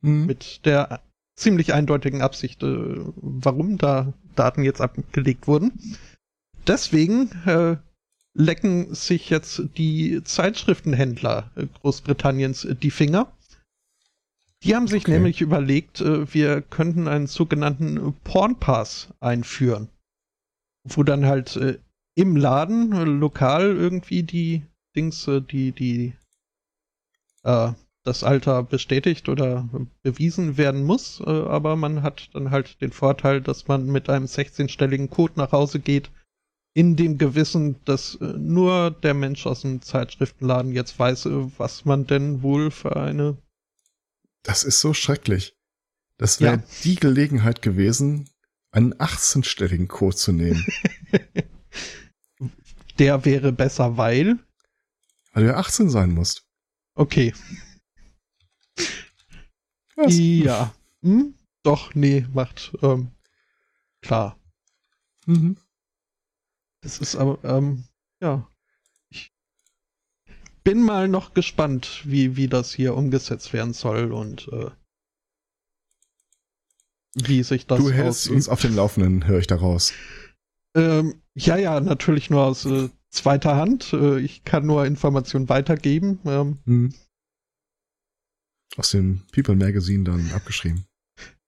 mhm. 0.00 0.26
mit 0.26 0.66
der 0.66 1.00
ziemlich 1.36 1.74
eindeutigen 1.74 2.20
Absicht, 2.20 2.64
äh, 2.64 2.96
warum 3.14 3.78
da 3.78 4.12
Daten 4.34 4.64
jetzt 4.64 4.80
abgelegt 4.80 5.46
wurden. 5.46 5.78
Deswegen 6.66 7.30
äh, 7.46 7.76
lecken 8.34 8.94
sich 8.94 9.30
jetzt 9.30 9.62
die 9.76 10.22
Zeitschriftenhändler 10.22 11.50
äh, 11.56 11.66
Großbritanniens 11.66 12.64
äh, 12.64 12.74
die 12.74 12.90
Finger. 12.90 13.32
Die 14.62 14.74
haben 14.74 14.88
sich 14.88 15.04
okay. 15.04 15.12
nämlich 15.12 15.40
überlegt, 15.40 16.00
äh, 16.00 16.32
wir 16.32 16.62
könnten 16.62 17.08
einen 17.08 17.26
sogenannten 17.26 18.14
Pornpass 18.24 19.08
einführen, 19.20 19.88
wo 20.84 21.02
dann 21.02 21.26
halt 21.26 21.80
im 22.14 22.36
Laden 22.36 22.90
lokal 23.20 23.76
irgendwie 23.76 24.24
die 24.24 24.62
Dings, 24.96 25.28
die, 25.50 25.72
die, 25.72 26.14
äh, 27.44 27.72
das 28.04 28.24
Alter 28.24 28.62
bestätigt 28.62 29.28
oder 29.28 29.68
bewiesen 30.02 30.56
werden 30.56 30.82
muss, 30.82 31.20
aber 31.20 31.76
man 31.76 32.02
hat 32.02 32.30
dann 32.32 32.50
halt 32.50 32.80
den 32.80 32.90
Vorteil, 32.90 33.42
dass 33.42 33.68
man 33.68 33.86
mit 33.86 34.08
einem 34.08 34.24
16-stelligen 34.24 35.10
Code 35.10 35.34
nach 35.36 35.52
Hause 35.52 35.78
geht 35.78 36.10
in 36.78 36.94
dem 36.94 37.18
Gewissen, 37.18 37.84
dass 37.86 38.14
äh, 38.20 38.24
nur 38.24 38.92
der 38.92 39.12
Mensch 39.12 39.46
aus 39.46 39.62
dem 39.62 39.82
Zeitschriftenladen 39.82 40.70
jetzt 40.70 40.96
weiß, 40.96 41.26
äh, 41.26 41.58
was 41.58 41.84
man 41.84 42.06
denn 42.06 42.40
wohl 42.42 42.70
für 42.70 42.94
eine. 42.94 43.36
Das 44.44 44.62
ist 44.62 44.78
so 44.78 44.94
schrecklich. 44.94 45.56
Das 46.18 46.40
wäre 46.40 46.58
ja. 46.58 46.62
die 46.84 46.94
Gelegenheit 46.94 47.62
gewesen, 47.62 48.30
einen 48.70 48.94
18-stelligen 48.94 49.88
Code 49.88 50.14
zu 50.14 50.30
nehmen. 50.30 50.64
der 53.00 53.24
wäre 53.24 53.50
besser, 53.50 53.96
weil. 53.96 54.38
Weil 55.32 55.42
du 55.42 55.48
ja 55.48 55.56
18 55.56 55.90
sein 55.90 56.12
musst. 56.12 56.46
Okay. 56.94 57.34
Was? 59.96 60.16
Ja. 60.16 60.72
Hm? 61.02 61.34
Doch, 61.64 61.96
nee, 61.96 62.24
macht. 62.32 62.70
Ähm, 62.82 63.10
klar. 64.00 64.38
Mhm. 65.26 65.56
Das 66.80 66.98
ist 66.98 67.16
aber, 67.16 67.38
ähm, 67.44 67.84
ja. 68.20 68.48
Ich 69.10 69.32
bin 70.64 70.82
mal 70.82 71.08
noch 71.08 71.34
gespannt, 71.34 72.02
wie, 72.04 72.36
wie 72.36 72.48
das 72.48 72.72
hier 72.72 72.94
umgesetzt 72.94 73.52
werden 73.52 73.72
soll 73.72 74.12
und 74.12 74.48
äh, 74.52 74.70
wie 77.14 77.42
sich 77.42 77.66
das 77.66 77.78
Du 77.78 77.90
hältst 77.90 78.26
ausübt. 78.26 78.36
uns 78.36 78.48
auf 78.48 78.60
dem 78.60 78.76
Laufenden, 78.76 79.26
höre 79.26 79.40
ich 79.40 79.46
daraus. 79.46 79.92
Ähm, 80.74 81.22
ja, 81.34 81.56
ja, 81.56 81.80
natürlich 81.80 82.30
nur 82.30 82.44
aus 82.44 82.64
äh, 82.64 82.90
zweiter 83.10 83.56
Hand. 83.56 83.92
Äh, 83.92 84.20
ich 84.20 84.44
kann 84.44 84.66
nur 84.66 84.84
Informationen 84.84 85.48
weitergeben. 85.48 86.20
Ähm, 86.24 86.58
hm. 86.64 86.94
Aus 88.76 88.90
dem 88.90 89.22
People 89.32 89.56
Magazine 89.56 90.04
dann 90.04 90.30
abgeschrieben. 90.32 90.84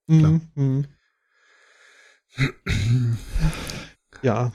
Mhm, 0.06 0.40
mhm. 0.54 0.86
ja. 4.22 4.52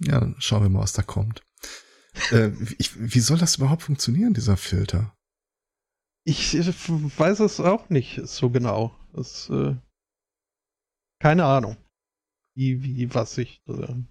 Ja, 0.00 0.20
dann 0.20 0.36
schauen 0.38 0.62
wir 0.62 0.68
mal, 0.68 0.80
was 0.80 0.92
da 0.92 1.02
kommt. 1.02 1.42
äh, 2.30 2.50
ich, 2.78 2.98
wie 2.98 3.20
soll 3.20 3.38
das 3.38 3.56
überhaupt 3.56 3.82
funktionieren, 3.82 4.34
dieser 4.34 4.56
Filter? 4.56 5.16
Ich, 6.24 6.54
ich 6.54 6.68
weiß 6.68 7.40
es 7.40 7.60
auch 7.60 7.88
nicht 7.90 8.20
so 8.24 8.50
genau. 8.50 8.94
Es, 9.14 9.48
äh, 9.50 9.76
keine 11.20 11.44
Ahnung. 11.44 11.76
Wie, 12.54 12.82
wie, 12.82 13.14
was 13.14 13.38
ich. 13.38 13.62
Äh 13.66 14.02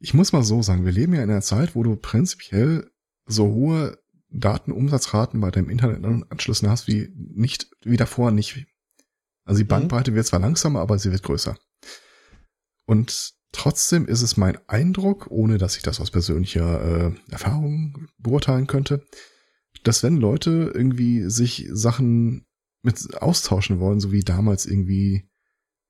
ich 0.00 0.14
muss 0.14 0.32
mal 0.32 0.42
so 0.42 0.62
sagen, 0.62 0.84
wir 0.84 0.92
leben 0.92 1.14
ja 1.14 1.22
in 1.22 1.30
einer 1.30 1.42
Zeit, 1.42 1.74
wo 1.74 1.82
du 1.82 1.96
prinzipiell 1.96 2.90
so 3.26 3.46
hohe 3.46 3.98
Datenumsatzraten 4.30 5.40
bei 5.40 5.50
deinem 5.50 5.70
Internetanschlüssen 5.70 6.68
hast 6.68 6.86
wie 6.88 7.12
nicht, 7.14 7.70
wie 7.82 7.96
davor 7.96 8.30
nicht. 8.30 8.66
Also 9.44 9.58
die 9.58 9.64
mhm. 9.64 9.68
Bandbreite 9.68 10.10
mhm. 10.10 10.16
wird 10.16 10.26
zwar 10.26 10.40
langsamer, 10.40 10.80
aber 10.80 10.98
sie 10.98 11.10
wird 11.10 11.22
größer. 11.22 11.56
Und 12.86 13.34
trotzdem 13.52 14.06
ist 14.06 14.22
es 14.22 14.36
mein 14.36 14.58
Eindruck, 14.68 15.30
ohne 15.30 15.58
dass 15.58 15.76
ich 15.76 15.82
das 15.82 16.00
aus 16.00 16.10
persönlicher 16.10 17.10
äh, 17.10 17.32
Erfahrung 17.32 18.08
beurteilen 18.18 18.66
könnte, 18.66 19.04
dass 19.82 20.02
wenn 20.02 20.16
Leute 20.16 20.72
irgendwie 20.74 21.28
sich 21.30 21.68
Sachen 21.72 22.46
mit 22.82 23.14
austauschen 23.20 23.80
wollen, 23.80 24.00
so 24.00 24.12
wie 24.12 24.20
damals 24.20 24.66
irgendwie 24.66 25.28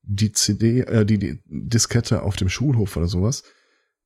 die 0.02 0.32
CD, 0.32 0.80
äh, 0.80 1.04
die, 1.04 1.18
die 1.18 1.40
Diskette 1.46 2.22
auf 2.22 2.36
dem 2.36 2.48
Schulhof 2.48 2.96
oder 2.96 3.06
sowas, 3.06 3.44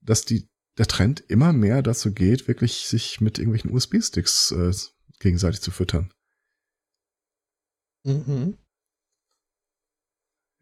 dass 0.01 0.25
die 0.25 0.49
der 0.77 0.87
Trend 0.87 1.21
immer 1.29 1.53
mehr 1.53 1.83
dazu 1.83 2.13
geht, 2.13 2.49
wirklich 2.49 2.87
sich 2.87 3.21
mit 3.21 3.39
irgendwelchen 3.39 3.73
USB-Sticks 3.73 4.51
äh, 4.53 4.73
gegenseitig 5.21 5.61
zu 5.61 5.71
füttern. 5.71 6.13
Mhm. 8.05 8.59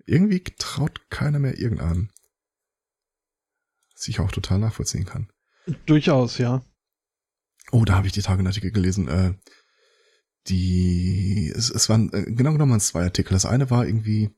Irgendwie 0.04 0.42
traut 0.58 1.08
keiner 1.10 1.38
mehr 1.38 1.58
irgendeinem. 1.58 2.10
Was 4.02 4.08
ich 4.08 4.18
auch 4.18 4.32
total 4.32 4.58
nachvollziehen 4.58 5.04
kann. 5.04 5.30
Durchaus, 5.86 6.38
ja. 6.38 6.64
Oh, 7.70 7.84
da 7.84 7.94
habe 7.94 8.08
ich 8.08 8.12
die 8.12 8.20
Tage 8.20 8.40
einen 8.40 8.48
Artikel 8.48 8.72
gelesen. 8.72 9.06
Äh, 9.06 9.34
die, 10.48 11.52
es, 11.54 11.70
es 11.70 11.88
waren 11.88 12.12
äh, 12.12 12.24
genau 12.24 12.50
genommen 12.50 12.80
zwei 12.80 13.04
Artikel. 13.04 13.32
Das 13.32 13.46
eine 13.46 13.70
war 13.70 13.86
irgendwie 13.86 14.36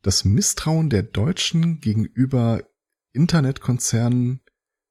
das 0.00 0.24
Misstrauen 0.24 0.88
der 0.88 1.02
Deutschen 1.02 1.82
gegenüber 1.82 2.62
Internetkonzernen 3.12 4.40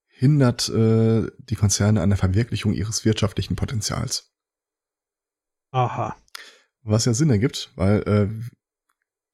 hindert 0.10 0.69
äh, 0.69 1.26
die 1.40 1.56
Konzerne 1.56 2.02
an 2.03 2.10
der 2.10 2.19
Verwirklichung 2.19 2.73
ihres 2.73 3.06
wirtschaftlichen 3.06 3.56
Potenzials. 3.56 4.31
Aha. 5.72 6.15
Was 6.84 7.06
ja 7.06 7.15
Sinn 7.15 7.31
ergibt, 7.31 7.72
weil 7.77 8.03
äh, 8.03 8.30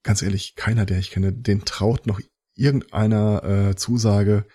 ganz 0.03 0.22
ehrlich, 0.22 0.56
keiner, 0.56 0.85
der 0.85 0.99
ich 0.99 1.11
kenne, 1.11 1.34
den 1.34 1.65
traut 1.65 2.07
noch 2.07 2.22
irgendeiner 2.56 3.43
äh, 3.43 3.76
Zusage, 3.76 4.45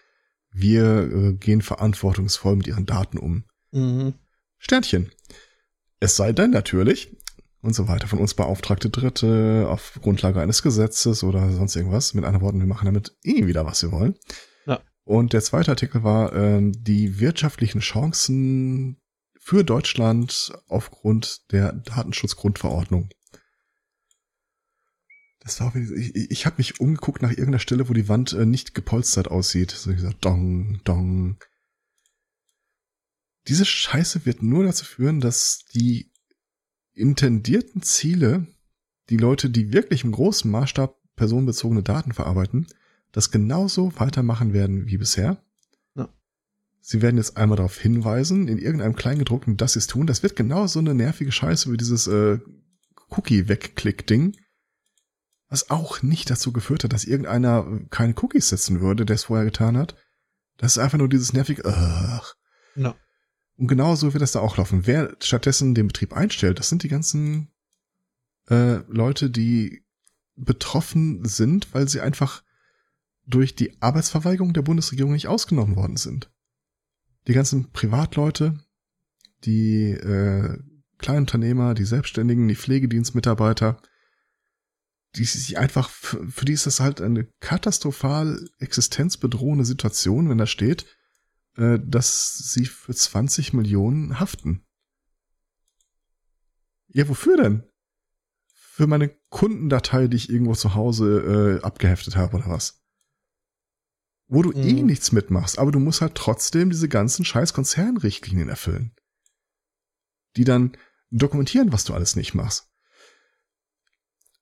wir 0.55 1.11
äh, 1.13 1.33
gehen 1.35 1.61
verantwortungsvoll 1.61 2.57
mit 2.57 2.67
ihren 2.67 2.87
Daten 2.87 3.19
um. 3.19 3.45
Mhm. 3.73 4.15
Sternchen. 4.59 5.11
Es 6.01 6.17
sei 6.17 6.33
denn 6.33 6.51
natürlich, 6.51 7.15
und 7.61 7.75
so 7.75 7.89
weiter, 7.89 8.07
von 8.07 8.19
uns 8.19 8.35
beauftragte 8.35 8.89
Dritte 8.89 9.67
auf 9.69 9.99
Grundlage 10.01 10.41
eines 10.41 10.63
Gesetzes 10.63 11.25
oder 11.25 11.51
sonst 11.53 11.77
irgendwas. 11.77 12.15
Mit 12.15 12.25
anderen 12.25 12.45
Worten, 12.45 12.61
wir 12.61 12.67
machen 12.67 12.87
damit 12.87 13.17
eh 13.23 13.47
wieder, 13.47 13.67
was 13.67 13.83
wir 13.83 13.93
wollen. 13.93 14.17
Und 15.05 15.35
der 15.35 15.43
zweite 15.43 15.71
Artikel 15.71 16.03
war 16.03 16.35
ähm, 16.35 16.73
die 16.73 17.21
wirtschaftlichen 17.21 17.81
Chancen 17.81 19.01
für 19.39 19.63
Deutschland 19.63 20.53
aufgrund 20.69 21.53
der 21.53 21.73
Datenschutzgrundverordnung. 21.73 23.11
Das 25.45 25.61
war, 25.61 25.77
ich, 25.77 26.31
ich 26.31 26.47
habe 26.47 26.57
mich 26.57 26.81
umgeguckt 26.81 27.21
nach 27.21 27.31
irgendeiner 27.31 27.59
Stelle, 27.59 27.89
wo 27.89 27.93
die 27.93 28.09
Wand 28.09 28.33
äh, 28.33 28.47
nicht 28.47 28.75
gepolstert 28.75 29.29
aussieht. 29.29 29.71
So 29.71 29.91
ich 29.91 29.97
gesagt, 29.97 30.25
dong, 30.25 30.81
dong. 30.85 31.37
Diese 33.47 33.67
Scheiße 33.67 34.25
wird 34.25 34.43
nur 34.43 34.65
dazu 34.65 34.87
führen, 34.87 35.21
dass 35.21 35.67
die 35.75 36.11
intendierten 36.95 37.83
Ziele, 37.83 38.47
die 39.11 39.19
Leute, 39.19 39.51
die 39.51 39.75
wirklich 39.75 40.03
im 40.03 40.13
großen 40.13 40.51
Maßstab 40.51 40.97
personenbezogene 41.15 41.83
Daten 41.83 42.13
verarbeiten, 42.13 42.67
das 43.13 43.31
genauso 43.31 43.93
weitermachen 43.99 44.55
werden 44.55 44.87
wie 44.87 44.97
bisher. 44.97 45.45
Ja. 45.95 46.09
Sie 46.81 47.03
werden 47.03 47.19
jetzt 47.19 47.37
einmal 47.37 47.57
darauf 47.57 47.79
hinweisen, 47.79 48.49
in 48.49 48.57
irgendeinem 48.57 48.97
Kleingedruckten, 48.97 49.59
dass 49.59 49.75
sie 49.75 49.81
es 49.81 49.89
tun. 49.89 50.07
Das 50.07 50.23
wird 50.23 50.37
genauso 50.37 50.79
eine 50.79 50.95
nervige 50.95 51.33
Scheiße 51.33 51.71
wie 51.71 51.77
dieses 51.77 52.07
äh, 52.07 52.39
Cookie-Wegklick-Ding, 53.11 54.37
was 55.55 55.71
auch 55.71 56.03
nicht 56.03 56.31
dazu 56.31 56.53
geführt 56.53 56.83
hat, 56.83 56.93
dass 56.93 57.05
irgendeiner 57.05 57.65
keine 57.91 58.15
Cookies 58.21 58.49
setzen 58.49 58.81
würde, 58.81 59.07
der 59.07 59.15
es 59.15 59.25
vorher 59.25 59.45
getan 59.45 59.77
hat. 59.77 59.95
Das 60.57 60.73
ist 60.73 60.79
einfach 60.79 60.99
nur 60.99 61.09
dieses 61.09 61.33
nervige, 61.33 61.65
ugh. 61.65 62.35
Ja. 62.75 62.97
Und 63.57 63.69
genauso 63.69 64.13
wird 64.13 64.23
das 64.23 64.33
da 64.33 64.41
auch 64.41 64.57
laufen. 64.57 64.89
Wer 64.89 65.15
stattdessen 65.21 65.77
den 65.77 65.87
Betrieb 65.87 66.13
einstellt, 66.13 66.59
das 66.59 66.69
sind 66.69 66.83
die 66.83 66.89
ganzen 66.89 67.53
äh, 68.51 68.79
Leute, 68.89 69.31
die 69.31 69.85
betroffen 70.35 71.25
sind, 71.25 71.73
weil 71.73 71.89
sie 71.89 72.01
einfach 72.01 72.43
durch 73.25 73.55
die 73.55 73.81
Arbeitsverweigerung 73.81 74.55
der 74.55 74.63
Bundesregierung 74.63 75.13
nicht 75.13 75.29
ausgenommen 75.29 75.77
worden 75.77 75.97
sind. 75.97 76.33
Die 77.29 77.33
ganzen 77.33 77.71
Privatleute, 77.71 78.59
die 79.45 79.91
äh, 79.93 80.59
Kleinunternehmer, 80.99 81.75
die 81.75 81.85
Selbstständigen, 81.85 82.49
die 82.49 82.57
Pflegedienstmitarbeiter, 82.57 83.81
die 85.17 85.25
sich 85.25 85.59
einfach, 85.59 85.91
für, 85.91 86.27
für 86.29 86.45
die 86.45 86.53
ist 86.53 86.67
das 86.67 86.81
halt 86.81 87.01
eine 87.01 87.29
katastrophal 87.41 88.49
existenzbedrohende 88.59 89.65
Situation, 89.65 90.29
wenn 90.29 90.39
da 90.39 90.47
steht, 90.47 90.87
äh, 91.57 91.79
dass 91.85 92.39
sie 92.39 92.67
für 92.67 92.95
20 92.95 93.53
Millionen 93.53 94.19
haften. 94.21 94.65
Ja, 96.89 97.09
wofür 97.09 97.37
denn? 97.37 97.63
Für 98.53 98.87
meine 98.87 99.17
Kundendatei, 99.29 100.09
die 100.09 100.17
ich 100.17 100.31
irgendwo 100.31 100.55
zu 100.55 100.75
Hause 100.75 101.61
äh, 101.61 101.65
abgeheftet 101.65 102.17
habe 102.17 102.37
oder 102.37 102.49
was? 102.49 102.85
wo 104.27 104.43
du 104.43 104.53
eh 104.53 104.73
mhm. 104.73 104.79
eh 104.79 104.83
nichts 104.83 105.13
mitmachst, 105.13 105.59
aber 105.59 105.73
du 105.73 105.79
musst 105.79 106.01
halt 106.01 106.15
trotzdem 106.15 106.71
diese 106.71 106.89
ganzen 106.89 107.25
scheiß 107.25 107.53
Konzernrichtlinien 107.53 108.49
erfüllen. 108.49 108.95
Die 110.37 110.45
dann 110.45 110.77
dokumentieren, 111.11 111.73
was 111.73 111.85
du 111.85 111.95
alles 111.95 112.17
nicht 112.17 112.35
machst. 112.35 112.71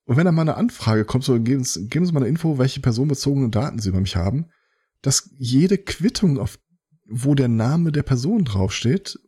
Und 0.04 0.16
wenn 0.16 0.24
da 0.24 0.32
mal 0.32 0.42
eine 0.42 0.56
Anfrage 0.56 1.04
kommt, 1.04 1.24
so 1.24 1.40
geben 1.40 1.64
Sie, 1.64 1.88
geben 1.88 2.06
Sie 2.06 2.12
mal 2.12 2.20
eine 2.20 2.28
Info, 2.28 2.58
welche 2.58 2.80
personenbezogenen 2.80 3.50
Daten 3.50 3.78
Sie 3.78 3.88
über 3.88 4.00
mich 4.00 4.16
haben, 4.16 4.50
dass 5.00 5.30
jede 5.38 5.78
Quittung, 5.78 6.38
auf, 6.38 6.58
wo 7.06 7.34
der 7.34 7.48
Name 7.48 7.92
der 7.92 8.02
Person 8.02 8.44
draufsteht, 8.44 9.18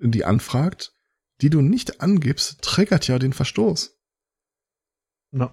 die 0.00 0.24
anfragt, 0.24 0.94
die 1.40 1.50
du 1.50 1.60
nicht 1.60 2.00
angibst, 2.00 2.62
triggert 2.62 3.06
ja 3.08 3.18
den 3.18 3.32
Verstoß. 3.32 3.98
No. 5.32 5.52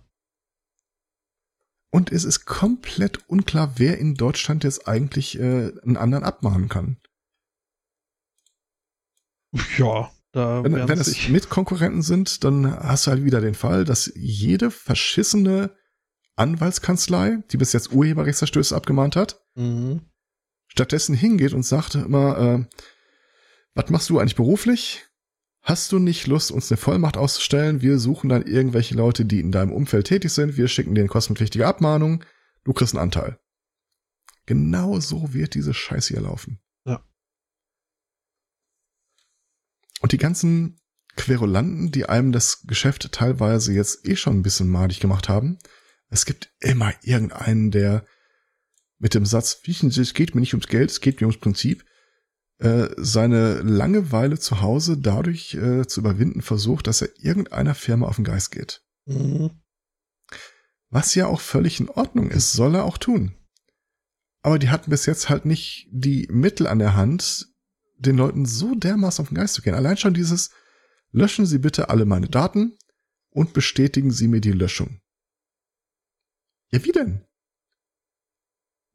Und 1.91 2.11
es 2.11 2.23
ist 2.23 2.45
komplett 2.45 3.27
unklar, 3.29 3.73
wer 3.77 3.97
in 3.97 4.15
Deutschland 4.15 4.63
jetzt 4.63 4.87
eigentlich 4.87 5.39
äh, 5.39 5.73
einen 5.81 5.97
anderen 5.97 6.23
abmahnen 6.23 6.69
kann. 6.69 6.97
Ja, 9.77 10.11
da 10.31 10.63
wenn, 10.63 10.87
wenn 10.87 10.99
es 10.99 11.27
mit 11.29 11.49
Konkurrenten 11.49 12.01
sind, 12.01 12.43
dann 12.43 12.71
hast 12.71 13.07
du 13.07 13.11
halt 13.11 13.23
wieder 13.23 13.41
den 13.41 13.55
Fall, 13.55 13.83
dass 13.83 14.11
jede 14.15 14.69
verschissene 14.69 15.75
Anwaltskanzlei, 16.35 17.43
die 17.51 17.57
bis 17.57 17.73
jetzt 17.73 17.91
Urheberrechtsverstöße 17.91 18.75
abgemahnt 18.75 19.15
hat, 19.15 19.41
mhm. 19.55 20.01
stattdessen 20.67 21.15
hingeht 21.15 21.53
und 21.53 21.63
sagt 21.63 21.95
immer, 21.95 22.37
äh, 22.37 22.65
was 23.73 23.89
machst 23.89 24.09
du 24.09 24.19
eigentlich 24.19 24.35
beruflich? 24.35 25.05
Hast 25.61 25.91
du 25.91 25.99
nicht 25.99 26.27
Lust, 26.27 26.51
uns 26.51 26.71
eine 26.71 26.77
Vollmacht 26.77 27.17
auszustellen? 27.17 27.81
Wir 27.81 27.99
suchen 27.99 28.29
dann 28.29 28.43
irgendwelche 28.43 28.95
Leute, 28.95 29.25
die 29.25 29.39
in 29.39 29.51
deinem 29.51 29.71
Umfeld 29.73 30.07
tätig 30.07 30.31
sind. 30.31 30.57
Wir 30.57 30.67
schicken 30.67 30.95
dir 30.95 31.01
eine 31.01 31.09
kostenpflichtige 31.09 31.67
Abmahnung. 31.67 32.23
Du 32.63 32.73
kriegst 32.73 32.95
einen 32.95 33.03
Anteil. 33.03 33.39
Genau 34.45 34.99
so 34.99 35.33
wird 35.33 35.53
diese 35.53 35.73
Scheiße 35.73 36.13
hier 36.13 36.23
laufen. 36.23 36.59
Ja. 36.85 37.03
Und 39.99 40.11
die 40.11 40.17
ganzen 40.17 40.79
Querulanten, 41.15 41.91
die 41.91 42.07
einem 42.07 42.31
das 42.31 42.63
Geschäft 42.65 43.11
teilweise 43.11 43.73
jetzt 43.73 44.07
eh 44.07 44.15
schon 44.15 44.37
ein 44.39 44.43
bisschen 44.43 44.69
madig 44.69 44.99
gemacht 44.99 45.29
haben, 45.29 45.59
Es 46.09 46.25
gibt 46.25 46.51
immer 46.59 46.93
irgendeinen, 47.03 47.71
der 47.71 48.05
mit 48.97 49.13
dem 49.13 49.25
Satz, 49.25 49.61
wissen 49.65 49.91
Sie, 49.91 50.01
es 50.01 50.13
geht 50.13 50.33
mir 50.33 50.41
nicht 50.41 50.53
ums 50.53 50.67
Geld, 50.67 50.89
es 50.89 51.01
geht 51.01 51.21
mir 51.21 51.27
ums 51.27 51.39
Prinzip, 51.39 51.85
äh, 52.57 52.89
seine 52.97 53.61
Langeweile 53.61 54.37
zu 54.39 54.61
Hause 54.61 54.97
dadurch 54.97 55.53
äh, 55.53 55.87
zu 55.87 56.01
überwinden 56.01 56.41
versucht, 56.41 56.87
dass 56.87 57.01
er 57.01 57.09
irgendeiner 57.17 57.75
Firma 57.75 58.07
auf 58.07 58.17
den 58.17 58.25
Geist 58.25 58.51
geht. 58.51 58.81
Mhm. 59.05 59.51
Was 60.89 61.15
ja 61.15 61.27
auch 61.27 61.39
völlig 61.39 61.79
in 61.79 61.89
Ordnung 61.89 62.29
ist, 62.31 62.51
soll 62.51 62.75
er 62.75 62.83
auch 62.83 62.97
tun. 62.97 63.35
Aber 64.41 64.59
die 64.59 64.69
hatten 64.69 64.89
bis 64.89 65.05
jetzt 65.05 65.29
halt 65.29 65.45
nicht 65.45 65.87
die 65.91 66.27
Mittel 66.31 66.67
an 66.67 66.79
der 66.79 66.95
Hand, 66.95 67.47
den 67.99 68.17
Leuten 68.17 68.45
so 68.45 68.75
dermaßen 68.75 69.21
auf 69.21 69.29
den 69.29 69.35
Geist 69.35 69.53
zu 69.53 69.61
gehen. 69.61 69.75
Allein 69.75 69.97
schon 69.97 70.13
dieses, 70.13 70.51
löschen 71.11 71.45
Sie 71.45 71.59
bitte 71.59 71.89
alle 71.89 72.05
meine 72.05 72.29
Daten 72.29 72.77
und 73.29 73.53
bestätigen 73.53 74.11
Sie 74.11 74.27
mir 74.27 74.41
die 74.41 74.51
Löschung. 74.51 75.01
Ja, 76.71 76.83
wie 76.83 76.91
denn? 76.91 77.25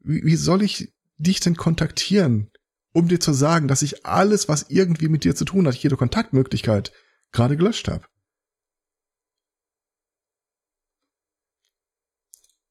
Wie, 0.00 0.24
wie 0.24 0.36
soll 0.36 0.62
ich 0.62 0.94
dich 1.16 1.40
denn 1.40 1.56
kontaktieren, 1.56 2.50
um 2.92 3.08
dir 3.08 3.20
zu 3.20 3.32
sagen, 3.32 3.68
dass 3.68 3.82
ich 3.82 4.06
alles, 4.06 4.48
was 4.48 4.70
irgendwie 4.70 5.08
mit 5.08 5.24
dir 5.24 5.34
zu 5.34 5.44
tun 5.44 5.66
hat, 5.66 5.74
jede 5.74 5.96
Kontaktmöglichkeit, 5.96 6.92
gerade 7.32 7.56
gelöscht 7.56 7.88
habe? 7.88 8.06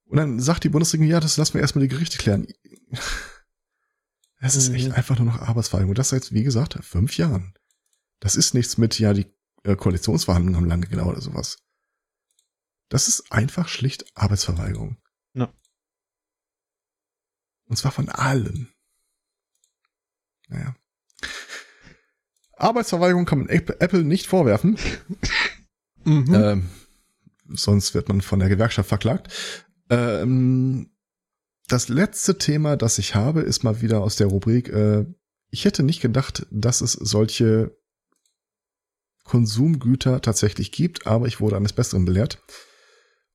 Und 0.06 0.18
dann 0.18 0.40
sagt 0.40 0.64
die 0.64 0.70
Bundesregierung, 0.70 1.12
ja, 1.12 1.20
das 1.20 1.38
lassen 1.38 1.56
wir 1.56 1.62
erstmal 1.62 1.84
die 1.84 1.94
Gerichte 1.94 2.18
klären. 2.18 2.48
Es 4.46 4.58
ist 4.58 4.74
echt 4.74 4.90
mhm. 4.90 4.94
einfach 4.94 5.18
nur 5.18 5.28
noch 5.28 5.40
Arbeitsverweigerung. 5.40 5.92
Und 5.92 5.98
das 5.98 6.10
seit, 6.10 6.34
wie 6.34 6.44
gesagt, 6.44 6.78
fünf 6.84 7.16
Jahren. 7.16 7.54
Das 8.20 8.36
ist 8.36 8.54
nichts 8.54 8.78
mit, 8.78 9.00
ja, 9.00 9.14
die 9.14 9.26
äh, 9.64 9.78
Koalitionsverhandlungen 9.78 10.58
haben 10.58 10.68
lange 10.68 10.86
genau 10.88 11.08
oder 11.08 11.22
sowas. 11.22 11.60
Das 12.90 13.08
ist 13.08 13.32
einfach 13.32 13.70
schlicht 13.70 14.06
Arbeitsverweigerung. 14.16 14.98
Ja. 15.34 15.54
Und 17.68 17.78
zwar 17.78 17.94
von 17.94 18.10
allen. 18.10 18.74
Naja. 20.50 20.76
Arbeitsverweigerung 22.58 23.26
kann 23.26 23.40
man 23.40 23.50
Apple 23.50 24.04
nicht 24.04 24.28
vorwerfen. 24.28 24.78
Mhm. 26.06 26.34
Ähm, 26.34 26.70
sonst 27.48 27.94
wird 27.94 28.10
man 28.10 28.20
von 28.20 28.40
der 28.40 28.50
Gewerkschaft 28.50 28.90
verklagt. 28.90 29.32
Ähm, 29.90 30.93
das 31.68 31.90
letzte 31.90 32.38
Thema, 32.38 32.76
das 32.76 32.98
ich 32.98 33.16
habe, 33.16 33.42
ist 33.42 33.64
mal 33.64 33.82
wieder 33.82 34.02
aus 34.02 34.16
der 34.16 34.28
Rubrik. 34.28 34.70
Äh, 34.70 35.06
ich 35.50 35.66
hätte 35.66 35.84
nicht 35.84 36.02
gedacht, 36.02 36.46
dass 36.52 36.82
es 36.82 36.94
solche 36.94 37.78
Konsumgüter 39.24 40.22
tatsächlich 40.22 40.72
gibt, 40.72 41.08
aber 41.08 41.28
ich 41.28 41.40
wurde 41.40 41.56
eines 41.56 41.74
Besseren 41.74 42.06
belehrt. 42.06 42.42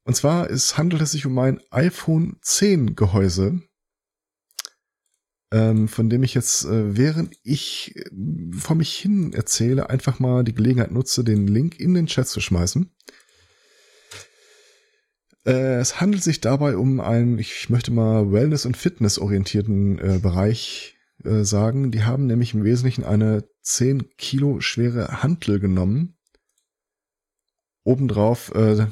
Und 0.05 0.15
zwar 0.15 0.51
es 0.51 0.77
handelt 0.77 1.03
es 1.03 1.13
sich 1.13 1.27
um 1.27 1.39
ein 1.39 1.61
iPhone 1.71 2.39
10 2.43 2.97
Gehäuse, 2.97 3.63
ähm, 5.51 5.89
von 5.89 6.11
dem 6.11 6.23
ich 6.23 6.35
jetzt, 6.35 6.65
äh, 6.65 6.97
während 6.97 7.37
ich 7.43 7.97
äh, 7.97 8.11
vor 8.53 8.77
mich 8.77 8.97
hin 8.97 9.33
erzähle, 9.33 9.89
einfach 9.89 10.19
mal 10.19 10.45
die 10.45 10.55
Gelegenheit 10.55 10.91
nutze, 10.91 11.25
den 11.25 11.47
Link 11.47 11.79
in 11.81 11.95
den 11.95 12.07
Chat 12.07 12.29
zu 12.29 12.41
schmeißen. 12.41 12.91
Äh, 15.44 15.77
es 15.77 16.01
handelt 16.01 16.23
sich 16.23 16.40
dabei 16.40 16.77
um 16.77 17.01
einen, 17.01 17.39
ich 17.39 17.70
möchte 17.70 17.90
mal 17.90 18.32
Wellness- 18.32 18.66
und 18.66 18.77
Fitness-orientierten 18.77 19.98
äh, 19.98 20.19
Bereich 20.19 20.97
äh, 21.24 21.44
sagen. 21.44 21.90
Die 21.90 22.05
haben 22.05 22.27
nämlich 22.27 22.55
im 22.55 22.65
Wesentlichen 22.65 23.05
eine 23.05 23.48
10 23.62 24.16
Kilo 24.16 24.60
schwere 24.60 25.23
Hantel 25.23 25.60
genommen. 25.60 26.16
Obendrauf 27.85 28.55
äh, 28.55 28.86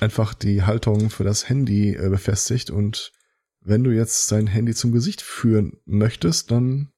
einfach 0.00 0.34
die 0.34 0.62
Haltung 0.62 1.10
für 1.10 1.24
das 1.24 1.48
Handy 1.48 1.94
äh, 1.94 2.08
befestigt 2.08 2.70
und 2.70 3.12
wenn 3.60 3.84
du 3.84 3.90
jetzt 3.90 4.30
dein 4.32 4.46
Handy 4.46 4.74
zum 4.74 4.92
Gesicht 4.92 5.20
führen 5.20 5.80
möchtest, 5.84 6.50
dann 6.50 6.92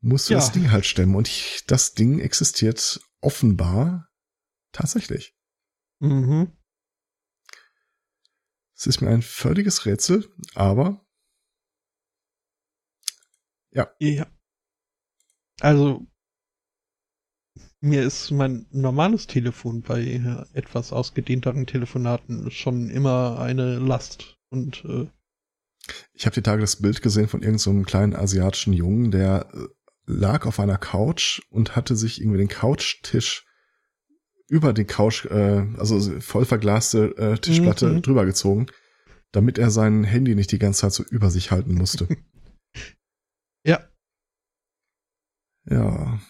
musst 0.00 0.28
du 0.28 0.34
ja. 0.34 0.40
das 0.40 0.52
Ding 0.52 0.70
halt 0.70 0.84
stemmen. 0.84 1.14
Und 1.14 1.28
ich, 1.28 1.64
das 1.66 1.94
Ding 1.94 2.18
existiert 2.18 3.00
offenbar 3.20 4.08
tatsächlich. 4.72 5.34
Mhm. 6.00 6.52
Es 8.84 8.88
ist 8.88 9.00
mir 9.00 9.08
ein 9.08 9.22
völliges 9.22 9.86
Rätsel, 9.86 10.28
aber 10.54 11.00
ja. 13.70 13.90
Ja. 13.98 14.26
Also 15.58 16.06
mir 17.80 18.02
ist 18.02 18.30
mein 18.30 18.66
normales 18.72 19.26
Telefon 19.26 19.80
bei 19.80 20.20
etwas 20.52 20.92
ausgedehnteren 20.92 21.66
Telefonaten 21.66 22.50
schon 22.50 22.90
immer 22.90 23.40
eine 23.40 23.78
Last 23.78 24.36
und 24.50 24.84
äh, 24.84 25.06
ich 26.12 26.26
habe 26.26 26.34
die 26.34 26.42
Tage 26.42 26.60
das 26.60 26.76
Bild 26.76 27.00
gesehen 27.00 27.26
von 27.26 27.40
irgendeinem 27.40 27.80
so 27.80 27.82
kleinen 27.84 28.14
asiatischen 28.14 28.74
Jungen, 28.74 29.10
der 29.10 29.48
äh, 29.54 29.66
lag 30.04 30.44
auf 30.44 30.60
einer 30.60 30.76
Couch 30.76 31.40
und 31.48 31.74
hatte 31.74 31.96
sich 31.96 32.20
irgendwie 32.20 32.38
den 32.38 32.48
Couchtisch 32.48 33.46
über 34.54 34.72
die 34.72 34.84
Couch, 34.84 35.24
äh, 35.24 35.66
also 35.78 36.20
voll 36.20 36.44
verglaste 36.44 37.16
äh, 37.16 37.38
Tischplatte 37.38 37.88
mhm. 37.88 38.02
drüber 38.02 38.24
gezogen, 38.24 38.66
damit 39.32 39.58
er 39.58 39.72
sein 39.72 40.04
Handy 40.04 40.36
nicht 40.36 40.52
die 40.52 40.60
ganze 40.60 40.82
Zeit 40.82 40.92
so 40.92 41.02
über 41.02 41.28
sich 41.28 41.50
halten 41.50 41.74
musste. 41.74 42.06
ja. 43.66 43.84
Ja. 45.68 46.20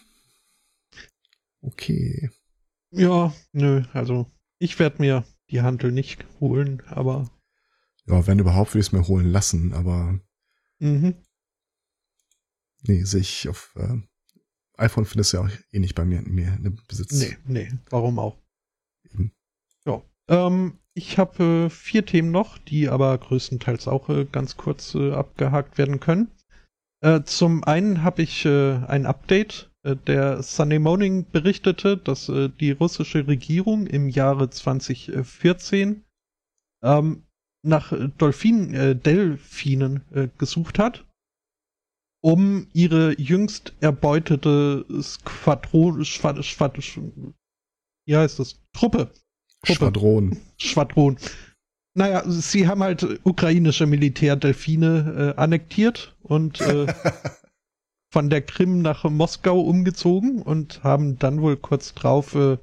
Okay. 1.61 2.31
Ja, 2.89 3.31
nö, 3.51 3.83
also 3.93 4.31
ich 4.57 4.79
werde 4.79 5.03
mir 5.03 5.23
die 5.51 5.61
Handel 5.61 5.91
nicht 5.91 6.25
holen, 6.39 6.81
aber. 6.87 7.29
Ja, 8.07 8.25
wenn 8.25 8.39
überhaupt, 8.39 8.71
würde 8.71 8.79
ich 8.79 8.87
es 8.87 8.91
mir 8.91 9.07
holen 9.07 9.27
lassen, 9.27 9.71
aber. 9.73 10.19
Mhm. 10.79 11.13
Nee, 12.87 13.03
sehe 13.03 13.21
ich 13.21 13.47
auf 13.49 13.75
äh, 13.75 13.97
iPhone 14.77 15.05
findest 15.05 15.33
du 15.33 15.37
ja 15.37 15.43
auch 15.43 15.49
eh 15.71 15.79
nicht 15.79 15.95
bei 15.95 16.05
mir, 16.05 16.21
mir 16.21 16.57
in 16.63 16.79
Besitz. 16.87 17.19
Nee, 17.19 17.37
nee, 17.45 17.71
warum 17.89 18.19
auch? 18.19 18.37
Eben. 19.11 19.31
Ja. 19.85 20.01
Ähm, 20.27 20.79
ich 20.93 21.17
habe 21.17 21.65
äh, 21.65 21.69
vier 21.69 22.05
Themen 22.05 22.31
noch, 22.31 22.57
die 22.57 22.87
aber 22.89 23.17
größtenteils 23.17 23.87
auch 23.87 24.09
äh, 24.09 24.25
ganz 24.25 24.57
kurz 24.57 24.95
äh, 24.95 25.11
abgehakt 25.11 25.77
werden 25.77 25.99
können. 25.99 26.31
Äh, 27.01 27.23
zum 27.23 27.63
einen 27.63 28.03
habe 28.03 28.21
ich 28.21 28.45
äh, 28.45 28.77
ein 28.87 29.05
Update. 29.05 29.71
Äh, 29.83 29.95
der 29.95 30.41
Sunday 30.41 30.79
Morning 30.79 31.25
berichtete, 31.31 31.97
dass 31.97 32.31
die 32.59 32.71
russische 32.71 33.27
Regierung 33.27 33.87
im 33.87 34.09
Jahre 34.09 34.49
2014 34.49 36.03
ähm, 36.83 37.23
nach 37.63 37.93
Dolphin, 38.17 39.01
Delfinen 39.01 40.31
gesucht 40.37 40.77
hat 40.77 41.04
um 42.25 42.65
ihre 42.73 43.13
jüngst 43.21 43.75
erbeutete 43.81 44.83
Squadron, 44.99 46.03
Schwad, 46.03 46.43
Schwad, 46.43 46.75
wie 48.07 48.15
heißt 48.17 48.39
das? 48.39 48.59
Truppe. 48.73 49.11
Truppe. 49.61 49.75
Schwadron. 49.75 50.37
Schwadron. 50.57 51.17
Naja, 51.95 52.23
sie 52.25 52.67
haben 52.67 52.81
halt 52.81 53.19
ukrainische 53.25 53.85
Militärdelfine 53.85 55.35
äh, 55.37 55.39
annektiert 55.39 56.17
und 56.23 56.61
äh, 56.61 56.87
von 58.11 58.31
der 58.31 58.41
Krim 58.41 58.81
nach 58.81 59.03
Moskau 59.03 59.61
umgezogen 59.61 60.41
und 60.41 60.83
haben 60.83 61.19
dann 61.19 61.43
wohl 61.43 61.57
kurz 61.57 61.93
drauf 61.93 62.33
äh, 62.33 62.57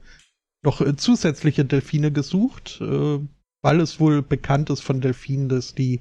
noch 0.64 0.80
äh, 0.80 0.96
zusätzliche 0.96 1.64
Delfine 1.64 2.10
gesucht, 2.10 2.80
äh, 2.80 3.20
weil 3.62 3.80
es 3.80 4.00
wohl 4.00 4.22
bekannt 4.22 4.70
ist 4.70 4.80
von 4.80 5.00
Delfinen, 5.00 5.48
dass 5.48 5.76
die 5.76 6.00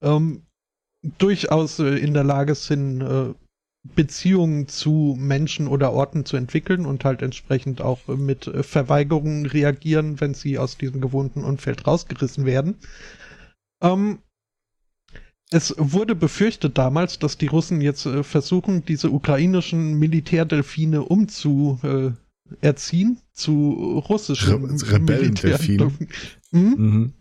ähm, 0.00 0.46
durchaus 1.18 1.78
äh, 1.78 1.96
in 1.96 2.14
der 2.14 2.24
Lage 2.24 2.54
sind, 2.54 3.00
äh, 3.00 3.34
Beziehungen 3.94 4.66
zu 4.66 5.14
Menschen 5.18 5.68
oder 5.68 5.92
Orten 5.92 6.24
zu 6.24 6.38
entwickeln 6.38 6.86
und 6.86 7.04
halt 7.04 7.20
entsprechend 7.20 7.82
auch 7.82 8.08
mit 8.08 8.46
äh, 8.46 8.62
Verweigerungen 8.62 9.44
reagieren, 9.46 10.20
wenn 10.20 10.32
sie 10.32 10.58
aus 10.58 10.78
diesem 10.78 11.00
gewohnten 11.00 11.44
Umfeld 11.44 11.86
rausgerissen 11.86 12.46
werden. 12.46 12.76
Ähm, 13.82 14.20
es 15.50 15.74
wurde 15.76 16.14
befürchtet 16.14 16.78
damals, 16.78 17.18
dass 17.18 17.36
die 17.36 17.46
Russen 17.46 17.82
jetzt 17.82 18.08
versuchen, 18.22 18.84
diese 18.86 19.10
ukrainischen 19.10 19.98
Militärdelfine 19.98 21.02
umzuerziehen 21.02 22.16
äh, 22.62 23.16
zu 23.34 24.02
russischen 24.08 24.64
Re 24.64 24.94
Rebellendelfinen. 24.94 26.08
Hm? 26.50 26.74
Mhm. 26.76 27.12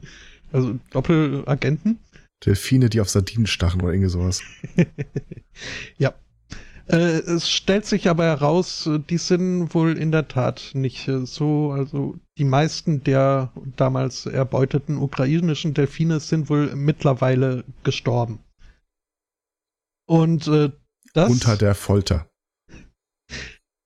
Also 0.54 0.80
Doppelagenten. 0.92 2.00
Delfine, 2.46 2.90
die 2.90 3.02
auf 3.02 3.10
Sardinen 3.10 3.48
stachen 3.48 3.82
oder 3.82 3.94
irgendwie 3.94 4.10
sowas. 4.10 4.42
ja. 5.98 6.14
Äh, 6.88 7.20
es 7.20 7.50
stellt 7.50 7.86
sich 7.86 8.10
aber 8.10 8.26
heraus, 8.26 8.90
die 9.10 9.18
sind 9.18 9.74
wohl 9.74 9.98
in 9.98 10.12
der 10.12 10.28
Tat 10.28 10.72
nicht 10.74 11.08
äh, 11.08 11.26
so, 11.26 11.72
also 11.72 12.20
die 12.38 12.44
meisten 12.44 13.04
der 13.04 13.54
damals 13.78 14.26
erbeuteten 14.26 14.98
ukrainischen 14.98 15.74
Delfine 15.74 16.20
sind 16.20 16.50
wohl 16.50 16.76
mittlerweile 16.76 17.64
gestorben. 17.84 18.40
Und 20.06 20.48
äh, 20.48 20.72
das. 21.14 21.32
Unter 21.32 21.56
der 21.56 21.76
Folter. 21.76 22.28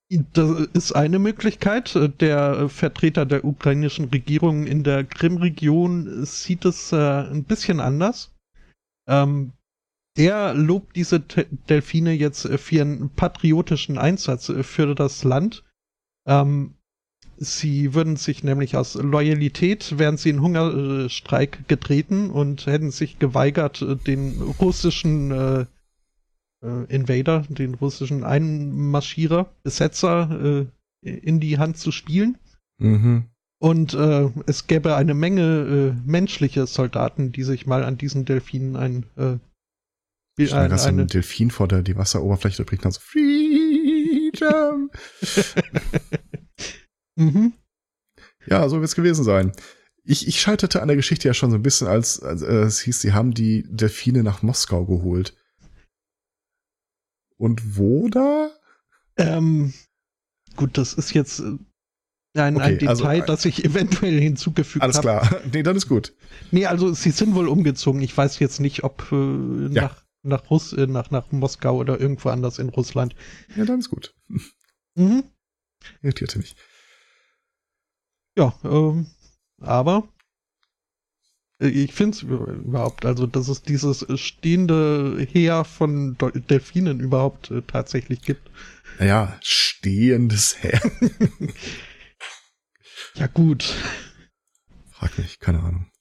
Das 0.10 0.62
ist 0.74 0.94
eine 0.94 1.20
Möglichkeit. 1.20 2.00
Der 2.22 2.70
Vertreter 2.70 3.26
der 3.26 3.44
ukrainischen 3.44 4.06
Regierung 4.06 4.66
in 4.66 4.84
der 4.84 5.04
Krim-Region 5.04 6.26
sieht 6.26 6.64
es 6.64 6.94
äh, 6.94 6.96
ein 6.96 7.44
bisschen 7.44 7.82
anders. 7.82 8.32
Ähm, 9.08 9.54
der 10.18 10.54
lobt 10.54 10.96
diese 10.96 11.20
Delfine 11.20 12.12
jetzt 12.12 12.48
für 12.48 12.76
ihren 12.76 13.10
patriotischen 13.12 13.98
Einsatz 13.98 14.52
für 14.62 14.96
das 14.96 15.24
Land. 15.24 15.64
Ähm, 16.26 16.74
sie 17.38 17.94
würden 17.94 18.16
sich 18.16 18.44
nämlich 18.44 18.76
aus 18.76 18.96
Loyalität, 18.96 20.00
wären 20.00 20.18
sie 20.18 20.32
in 20.32 20.42
Hungerstreik 20.42 21.68
getreten 21.68 22.32
und 22.32 22.66
hätten 22.66 22.90
sich 22.90 23.20
geweigert, 23.20 23.86
den 24.08 24.42
russischen 24.60 25.32
äh, 25.32 25.66
äh, 26.64 26.84
Invader, 26.94 27.46
den 27.50 27.76
russischen 27.76 28.24
Einmarschierer, 28.24 29.52
Besetzer 29.64 30.68
äh, 31.04 31.10
in 31.10 31.40
die 31.40 31.58
Hand 31.60 31.78
zu 31.78 31.92
spielen. 31.92 32.38
Mhm. 32.80 33.26
Und 33.60 33.96
äh, 33.96 34.30
es 34.46 34.68
gäbe 34.68 34.96
eine 34.96 35.16
Menge 35.16 35.96
äh, 35.96 36.08
menschliche 36.08 36.68
Soldaten, 36.68 37.32
die 37.32 37.44
sich 37.44 37.66
mal 37.66 37.84
an 37.84 37.98
diesen 37.98 38.26
Delfinen 38.26 38.76
ein 38.76 39.06
äh, 39.16 39.40
wie 40.38 40.52
ein, 40.52 40.72
ein, 40.72 40.80
eine 40.80 41.08
Delfin 41.08 41.50
vor 41.50 41.68
der 41.68 41.82
die 41.82 41.98
Wasseroberfläche 41.98 42.64
bringt 42.64 42.86
dann 42.86 42.92
so 42.92 43.00
Freedom. 43.02 44.92
mhm. 47.16 47.54
Ja, 48.46 48.70
so 48.70 48.76
wird 48.76 48.86
es 48.86 48.96
gewesen 48.96 49.24
sein. 49.24 49.52
Ich, 50.04 50.28
ich 50.28 50.40
scheiterte 50.40 50.82
an 50.82 50.88
der 50.88 50.96
Geschichte 50.96 51.28
ja 51.28 51.34
schon 51.34 51.50
so 51.50 51.58
ein 51.58 51.64
bisschen, 51.64 51.88
als, 51.88 52.22
als 52.22 52.44
äh, 52.44 52.62
es 52.62 52.80
hieß, 52.82 53.02
sie 53.02 53.14
haben 53.14 53.34
die 53.34 53.66
Delfine 53.68 54.24
nach 54.24 54.44
Moskau 54.44 54.86
geholt. 54.86 55.36
Und 57.36 57.78
wo 57.78 58.08
da? 58.08 58.52
Ähm, 59.18 59.74
gut, 60.56 60.78
das 60.78 60.94
ist 60.94 61.14
jetzt 61.14 61.42
äh, 62.38 62.41
ein, 62.41 62.55
okay, 62.55 62.65
ein 62.65 62.77
Detail, 62.80 63.22
also, 63.22 63.26
das 63.26 63.45
ich 63.45 63.65
eventuell 63.65 64.19
hinzugefügt 64.19 64.84
habe. 64.84 64.93
Alles 64.93 65.01
klar. 65.01 65.41
Nee, 65.53 65.64
dann 65.64 65.76
ist 65.76 65.88
gut. 65.88 66.14
Nee, 66.51 66.65
also 66.65 66.93
sie 66.93 67.11
sind 67.11 67.35
wohl 67.35 67.47
umgezogen. 67.47 68.01
Ich 68.01 68.15
weiß 68.15 68.39
jetzt 68.39 68.59
nicht, 68.59 68.84
ob 68.84 69.11
äh, 69.11 69.73
ja. 69.73 69.84
nach, 69.84 70.03
nach, 70.23 70.49
Russ, 70.49 70.73
äh, 70.73 70.88
nach, 70.88 71.11
nach 71.11 71.31
Moskau 71.31 71.77
oder 71.77 71.99
irgendwo 71.99 72.30
anders 72.30 72.59
in 72.59 72.69
Russland. 72.69 73.15
Ja, 73.55 73.65
dann 73.65 73.80
ist 73.80 73.89
gut. 73.89 74.14
Mhm. 74.95 75.26
Irritierte 76.01 76.39
mich. 76.39 76.55
Ja, 78.35 78.51
ähm, 78.64 79.05
aber 79.61 80.09
ich 81.59 81.93
finde 81.93 82.15
es 82.15 82.23
überhaupt, 82.23 83.05
also 83.05 83.26
dass 83.26 83.47
es 83.47 83.64
dieses 83.64 84.05
stehende 84.19 85.26
Heer 85.31 85.64
von 85.64 86.15
Delfinen 86.49 86.99
überhaupt 86.99 87.49
äh, 87.49 87.64
tatsächlich 87.65 88.22
gibt. 88.22 88.49
Ja, 88.99 89.38
stehendes 89.41 90.61
Heer. 90.61 90.81
ja, 93.18 93.27
gut. 93.27 93.76
Frag 94.91 95.18
mich, 95.18 95.39
keine 95.39 95.60
Ahnung. 95.60 95.91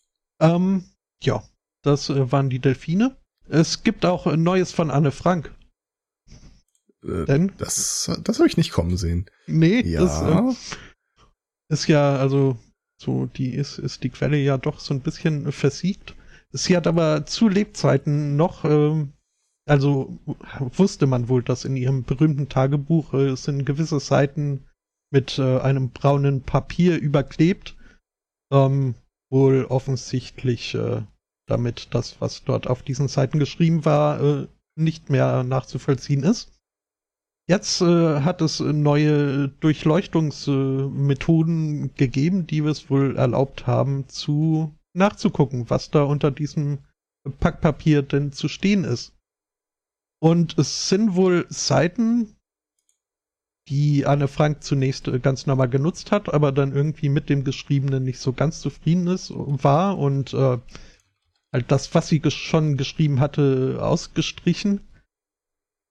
Ähm, 0.40 0.84
ja, 1.22 1.42
das 1.82 2.10
äh, 2.10 2.32
waren 2.32 2.50
die 2.50 2.58
Delfine. 2.58 3.16
Es 3.48 3.82
gibt 3.82 4.04
auch 4.04 4.26
ein 4.26 4.42
Neues 4.42 4.72
von 4.72 4.90
Anne 4.90 5.12
Frank. 5.12 5.54
Äh, 7.04 7.24
Denn? 7.26 7.52
Das, 7.58 8.10
das 8.22 8.38
habe 8.38 8.48
ich 8.48 8.56
nicht 8.56 8.72
kommen 8.72 8.96
sehen. 8.96 9.26
Nee, 9.46 9.80
ja. 9.82 10.00
das 10.00 10.22
äh, 10.22 10.76
ist 11.68 11.86
ja, 11.86 12.16
also 12.16 12.58
so, 13.00 13.26
die 13.26 13.54
ist, 13.54 13.78
ist 13.78 14.02
die 14.02 14.10
Quelle 14.10 14.38
ja 14.38 14.58
doch 14.58 14.80
so 14.80 14.94
ein 14.94 15.00
bisschen 15.00 15.52
versiegt. 15.52 16.14
Sie 16.50 16.76
hat 16.76 16.86
aber 16.86 17.26
zu 17.26 17.48
Lebzeiten 17.48 18.36
noch, 18.36 18.64
äh, 18.64 19.06
also 19.66 20.18
wusste 20.58 21.06
man 21.06 21.28
wohl, 21.28 21.42
dass 21.42 21.64
in 21.64 21.76
ihrem 21.76 22.04
berühmten 22.04 22.48
Tagebuch 22.48 23.14
äh, 23.14 23.36
sind 23.36 23.66
gewisse 23.66 24.00
Seiten 24.00 24.64
mit 25.12 25.38
äh, 25.38 25.60
einem 25.60 25.90
braunen 25.90 26.42
Papier 26.42 26.98
überklebt. 26.98 27.76
Ähm, 28.52 28.94
wohl 29.30 29.64
offensichtlich 29.64 30.74
äh, 30.74 31.02
damit 31.48 31.88
das, 31.92 32.20
was 32.20 32.42
dort 32.44 32.66
auf 32.66 32.82
diesen 32.82 33.08
Seiten 33.08 33.38
geschrieben 33.38 33.84
war, 33.84 34.20
äh, 34.20 34.48
nicht 34.76 35.08
mehr 35.10 35.42
nachzuvollziehen 35.42 36.22
ist. 36.22 36.52
Jetzt 37.48 37.80
äh, 37.80 38.22
hat 38.22 38.42
es 38.42 38.58
neue 38.60 39.48
Durchleuchtungsmethoden 39.48 41.94
gegeben, 41.94 42.46
die 42.46 42.58
es 42.58 42.90
wohl 42.90 43.16
erlaubt 43.16 43.68
haben, 43.68 44.08
zu 44.08 44.74
nachzugucken, 44.94 45.70
was 45.70 45.90
da 45.90 46.02
unter 46.02 46.30
diesem 46.32 46.78
Packpapier 47.38 48.02
denn 48.02 48.32
zu 48.32 48.48
stehen 48.48 48.84
ist. 48.84 49.14
Und 50.20 50.58
es 50.58 50.88
sind 50.88 51.14
wohl 51.14 51.46
Seiten, 51.48 52.35
die 53.68 54.06
Anne 54.06 54.28
Frank 54.28 54.62
zunächst 54.62 55.08
äh, 55.08 55.18
ganz 55.18 55.46
normal 55.46 55.68
genutzt 55.68 56.12
hat, 56.12 56.32
aber 56.32 56.52
dann 56.52 56.72
irgendwie 56.72 57.08
mit 57.08 57.28
dem 57.28 57.44
Geschriebenen 57.44 58.04
nicht 58.04 58.18
so 58.18 58.32
ganz 58.32 58.60
zufrieden 58.60 59.06
ist, 59.06 59.32
war 59.34 59.98
und 59.98 60.32
äh, 60.34 60.58
halt 61.52 61.70
das, 61.72 61.94
was 61.94 62.08
sie 62.08 62.22
schon 62.30 62.76
geschrieben 62.76 63.20
hatte, 63.20 63.78
ausgestrichen. 63.80 64.80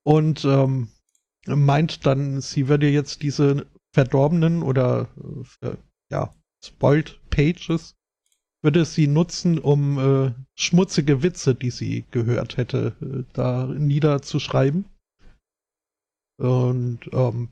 Und 0.03 0.45
ähm, 0.45 0.89
meint 1.47 2.05
dann, 2.05 2.41
sie 2.41 2.67
würde 2.67 2.89
jetzt 2.89 3.23
diese 3.23 3.65
verdorbenen 3.93 4.61
oder 4.61 5.07
äh, 5.61 5.75
ja, 6.11 6.33
spoiled 6.63 7.19
Pages 7.29 7.95
würde 8.61 8.83
sie 8.83 9.07
nutzen, 9.07 9.59
um 9.59 9.99
äh, 9.99 10.33
schmutzige 10.55 11.21
Witze, 11.21 11.53
die 11.53 11.69
sie 11.69 12.03
gehört 12.11 12.57
hätte, 12.57 12.95
äh, 12.99 13.23
da 13.33 13.67
niederzuschreiben. 13.67 14.85
Und 16.37 16.99
ähm, 17.13 17.49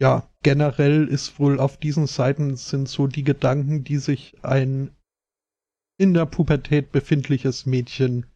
ja, 0.00 0.28
generell 0.42 1.08
ist 1.08 1.38
wohl 1.38 1.58
auf 1.58 1.78
diesen 1.78 2.06
Seiten 2.06 2.56
sind 2.56 2.88
so 2.88 3.06
die 3.06 3.24
Gedanken, 3.24 3.84
die 3.84 3.98
sich 3.98 4.36
ein 4.42 4.90
in 5.98 6.12
der 6.12 6.26
Pubertät 6.26 6.92
befindliches 6.92 7.64
Mädchen 7.64 8.26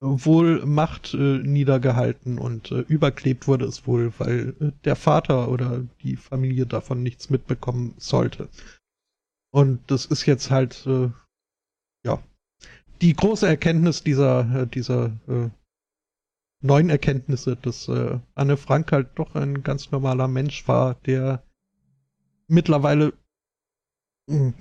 wohl 0.00 0.64
Macht 0.66 1.14
äh, 1.14 1.38
niedergehalten 1.38 2.38
und 2.38 2.70
äh, 2.70 2.80
überklebt 2.80 3.48
wurde 3.48 3.64
es 3.64 3.86
wohl, 3.86 4.12
weil 4.18 4.54
äh, 4.60 4.72
der 4.84 4.96
Vater 4.96 5.48
oder 5.48 5.84
die 6.02 6.16
Familie 6.16 6.66
davon 6.66 7.02
nichts 7.02 7.30
mitbekommen 7.30 7.94
sollte. 7.96 8.48
Und 9.52 9.90
das 9.90 10.06
ist 10.06 10.26
jetzt 10.26 10.50
halt, 10.50 10.86
äh, 10.86 11.10
ja, 12.04 12.22
die 13.00 13.14
große 13.14 13.46
Erkenntnis 13.46 14.02
dieser, 14.02 14.62
äh, 14.62 14.66
dieser 14.66 15.18
äh, 15.28 15.48
neuen 16.66 16.90
Erkenntnisse, 16.90 17.56
dass 17.56 17.88
äh, 17.88 18.18
Anne 18.34 18.56
Frank 18.56 18.92
halt 18.92 19.10
doch 19.16 19.34
ein 19.34 19.62
ganz 19.62 19.90
normaler 19.90 20.28
Mensch 20.28 20.66
war, 20.68 20.94
der 21.06 21.42
mittlerweile 22.48 23.12
hm, 24.28 24.54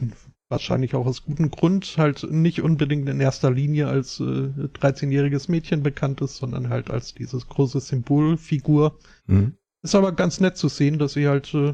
wahrscheinlich 0.49 0.93
auch 0.95 1.05
aus 1.05 1.23
gutem 1.23 1.49
Grund 1.51 1.97
halt 1.97 2.23
nicht 2.29 2.61
unbedingt 2.61 3.09
in 3.09 3.19
erster 3.19 3.51
Linie 3.51 3.87
als 3.87 4.19
äh, 4.19 4.23
13-jähriges 4.23 5.49
Mädchen 5.49 5.83
bekannt 5.83 6.21
ist, 6.21 6.37
sondern 6.37 6.69
halt 6.69 6.91
als 6.91 7.13
dieses 7.13 7.47
große 7.47 7.79
Symbolfigur. 7.79 8.97
Mhm. 9.25 9.57
Ist 9.83 9.95
aber 9.95 10.11
ganz 10.11 10.39
nett 10.39 10.57
zu 10.57 10.67
sehen, 10.67 10.99
dass 10.99 11.13
sie 11.13 11.27
halt 11.27 11.53
äh, 11.53 11.73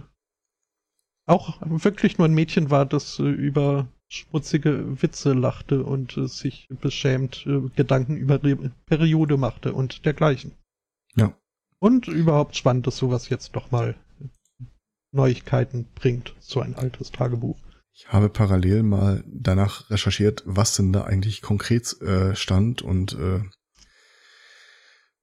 auch 1.28 1.60
wirklich 1.62 2.18
nur 2.18 2.28
ein 2.28 2.34
Mädchen 2.34 2.70
war, 2.70 2.86
das 2.86 3.20
äh, 3.20 3.24
über 3.24 3.88
schmutzige 4.12 5.02
Witze 5.02 5.34
lachte 5.34 5.84
und 5.84 6.18
äh, 6.18 6.28
sich 6.28 6.68
beschämt 6.70 7.46
äh, 7.48 7.62
Gedanken 7.76 8.18
über 8.18 8.44
Re 8.44 8.72
Periode 8.86 9.38
machte 9.38 9.74
und 9.74 10.06
dergleichen. 10.06 10.52
Ja. 11.16 11.38
Und 11.80 12.08
überhaupt 12.08 12.56
spannend, 12.56 12.86
dass 12.88 12.98
sowas 12.98 13.30
jetzt 13.30 13.56
doch 13.56 13.72
mal 13.72 13.96
Neuigkeiten 15.12 15.88
bringt, 15.96 16.36
so 16.40 16.60
ein 16.60 16.76
altes 16.76 17.12
Tagebuch. 17.12 17.58
Ich 17.94 18.08
habe 18.10 18.30
parallel 18.30 18.84
mal 18.84 19.24
danach 19.28 19.90
recherchiert, 19.90 20.44
was 20.46 20.76
denn 20.76 20.94
da 20.94 21.04
eigentlich 21.04 21.42
konkret 21.42 22.00
äh, 22.02 22.36
stand 22.36 22.82
und 22.82 23.14
äh, 23.14 23.42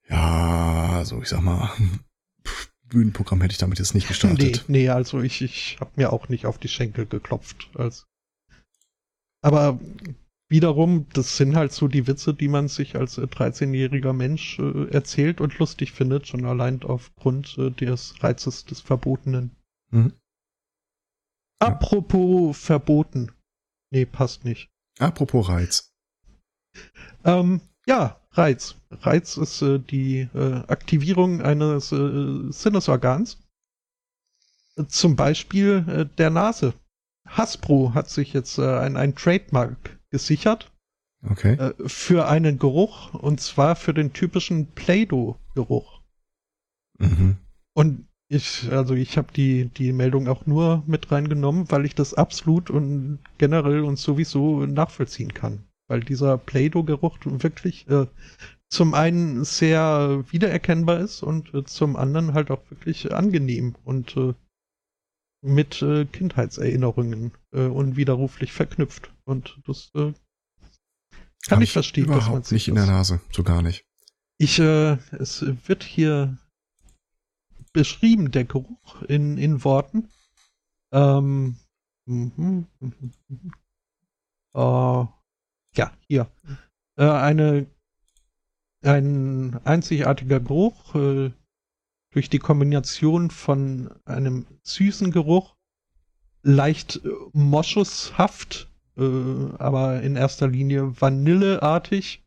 ja, 0.09 1.03
so 1.05 1.21
ich 1.21 1.29
sag 1.29 1.43
mal, 1.43 1.71
Bühnenprogramm 2.85 3.43
hätte 3.43 3.53
ich 3.53 3.59
damit 3.59 3.79
jetzt 3.79 3.95
nicht 3.95 4.09
gestartet. 4.09 4.65
Nee, 4.67 4.81
nee 4.81 4.89
also 4.89 5.21
ich, 5.21 5.43
ich 5.43 5.77
habe 5.81 5.91
mir 5.97 6.13
auch 6.13 6.31
nicht 6.31 6.47
auf 6.47 6.57
die 6.57 6.69
Schenkel 6.69 7.05
geklopft. 7.05 7.69
Als 7.75 8.08
Aber 9.43 9.79
wiederum, 10.49 11.07
das 11.13 11.37
sind 11.37 11.57
halt 11.57 11.73
so 11.73 11.89
die 11.89 12.07
Witze, 12.07 12.35
die 12.35 12.49
man 12.49 12.69
sich 12.69 12.97
als 12.97 13.19
13-jähriger 13.19 14.13
Mensch 14.13 14.59
äh, 14.59 14.89
erzählt 14.91 15.41
und 15.41 15.59
lustig 15.59 15.93
findet, 15.93 16.27
schon 16.27 16.45
allein 16.45 16.83
aufgrund 16.83 17.57
äh, 17.59 17.71
des 17.71 18.23
Reizes 18.23 18.65
des 18.65 18.81
Verbotenen. 18.81 19.51
Mhm. 19.91 20.13
Apropos 21.61 22.57
verboten. 22.57 23.33
Nee, 23.91 24.07
passt 24.07 24.45
nicht. 24.45 24.71
Apropos 24.99 25.49
Reiz. 25.49 25.93
Ähm, 27.25 27.61
ja, 27.87 28.21
Reiz. 28.33 28.77
Reiz 28.91 29.37
ist 29.37 29.63
äh, 29.63 29.79
die 29.79 30.29
äh, 30.35 30.63
Aktivierung 30.69 31.43
eines 31.43 31.93
äh, 31.93 32.53
Sinnesorgans. 32.53 33.43
Zum 34.87 35.17
Beispiel 35.17 35.85
äh, 35.89 36.17
der 36.17 36.31
Nase. 36.31 36.75
Hasbro 37.29 37.95
hat 37.95 38.11
sich 38.11 38.33
jetzt 38.33 38.59
äh, 38.59 38.79
ein, 38.79 38.97
ein 38.97 39.15
Trademark 39.15 39.99
gesichert. 40.11 40.73
Okay. 41.29 41.55
Äh, 41.55 41.75
für 41.87 42.29
einen 42.29 42.59
Geruch 42.59 43.15
und 43.15 43.41
zwar 43.41 43.77
für 43.77 43.95
den 43.95 44.13
typischen 44.13 44.67
Play-Doh-Geruch. 44.73 46.01
Mhm. 46.99 47.37
Und 47.75 48.09
Ich, 48.31 48.71
also 48.71 48.95
ich 48.95 49.17
habe 49.17 49.33
die, 49.33 49.71
die 49.71 49.93
Meldung 49.93 50.29
auch 50.29 50.45
nur 50.45 50.83
mit 50.87 51.11
reingenommen, 51.11 51.71
weil 51.71 51.87
ich 51.87 51.95
das 51.95 52.13
absolut 52.13 52.69
und 52.69 53.21
generell 53.39 53.85
und 53.85 53.99
sowieso 53.99 54.67
nachvollziehen 54.67 55.33
kann. 55.33 55.65
Weil 55.89 56.01
dieser 56.01 56.37
Play-Doh-Geruch 56.37 57.19
wirklich 57.25 57.89
äh, 57.89 58.07
zum 58.69 58.93
einen 58.93 59.45
sehr 59.45 60.25
wiedererkennbar 60.31 61.01
ist 61.01 61.23
und 61.23 61.55
äh, 61.55 61.65
zum 61.65 61.97
anderen 61.97 62.35
halt 62.35 62.51
auch 62.51 62.61
wirklich 62.69 63.11
angenehm 63.15 63.77
und 63.85 64.15
äh, 64.19 64.35
mit 65.41 65.83
äh, 65.83 66.05
Kindheitserinnerungen 66.05 67.33
äh, 67.53 67.67
unwiderruflich 67.67 68.53
verknüpft. 68.53 69.13
Und 69.25 69.61
das 69.67 69.91
äh, 69.95 70.13
kann 71.47 71.59
Hab 71.59 71.63
ich 71.63 71.73
verstehen. 71.73 72.07
Überhaupt 72.07 72.51
nicht 72.53 72.69
in 72.69 72.75
der 72.75 72.87
Nase, 72.87 73.21
so 73.31 73.43
gar 73.43 73.63
nicht. 73.63 73.85
Ich, 74.39 74.59
äh, 74.59 74.99
es 75.19 75.45
wird 75.67 75.85
hier 75.85 76.39
beschrieben, 77.73 78.31
der 78.31 78.45
Geruch 78.45 79.03
in, 79.03 79.39
in 79.39 79.65
Worten. 79.65 80.11
Ähm, 80.93 81.57
mm, 82.07 82.63
äh, 84.55 85.05
ja, 85.75 85.93
hier. 86.07 86.31
Äh, 86.97 87.05
eine, 87.09 87.67
ein 88.83 89.61
einzigartiger 89.65 90.41
Geruch 90.41 90.95
äh, 90.95 91.31
durch 92.11 92.31
die 92.31 92.39
Kombination 92.39 93.31
von 93.31 93.91
einem 94.05 94.47
süßen 94.63 95.11
Geruch, 95.11 95.57
leicht 96.43 97.01
äh, 97.05 97.09
moschushaft, 97.33 98.71
äh, 98.97 99.03
aber 99.59 100.03
in 100.03 100.17
erster 100.17 100.49
Linie 100.49 101.01
vanilleartig, 101.01 102.25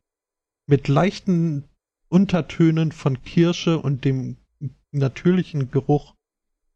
mit 0.67 0.87
leichten 0.87 1.65
Untertönen 2.09 2.91
von 2.91 3.21
Kirsche 3.23 3.79
und 3.79 4.05
dem 4.05 4.37
natürlichen 4.91 5.71
Geruch 5.71 6.15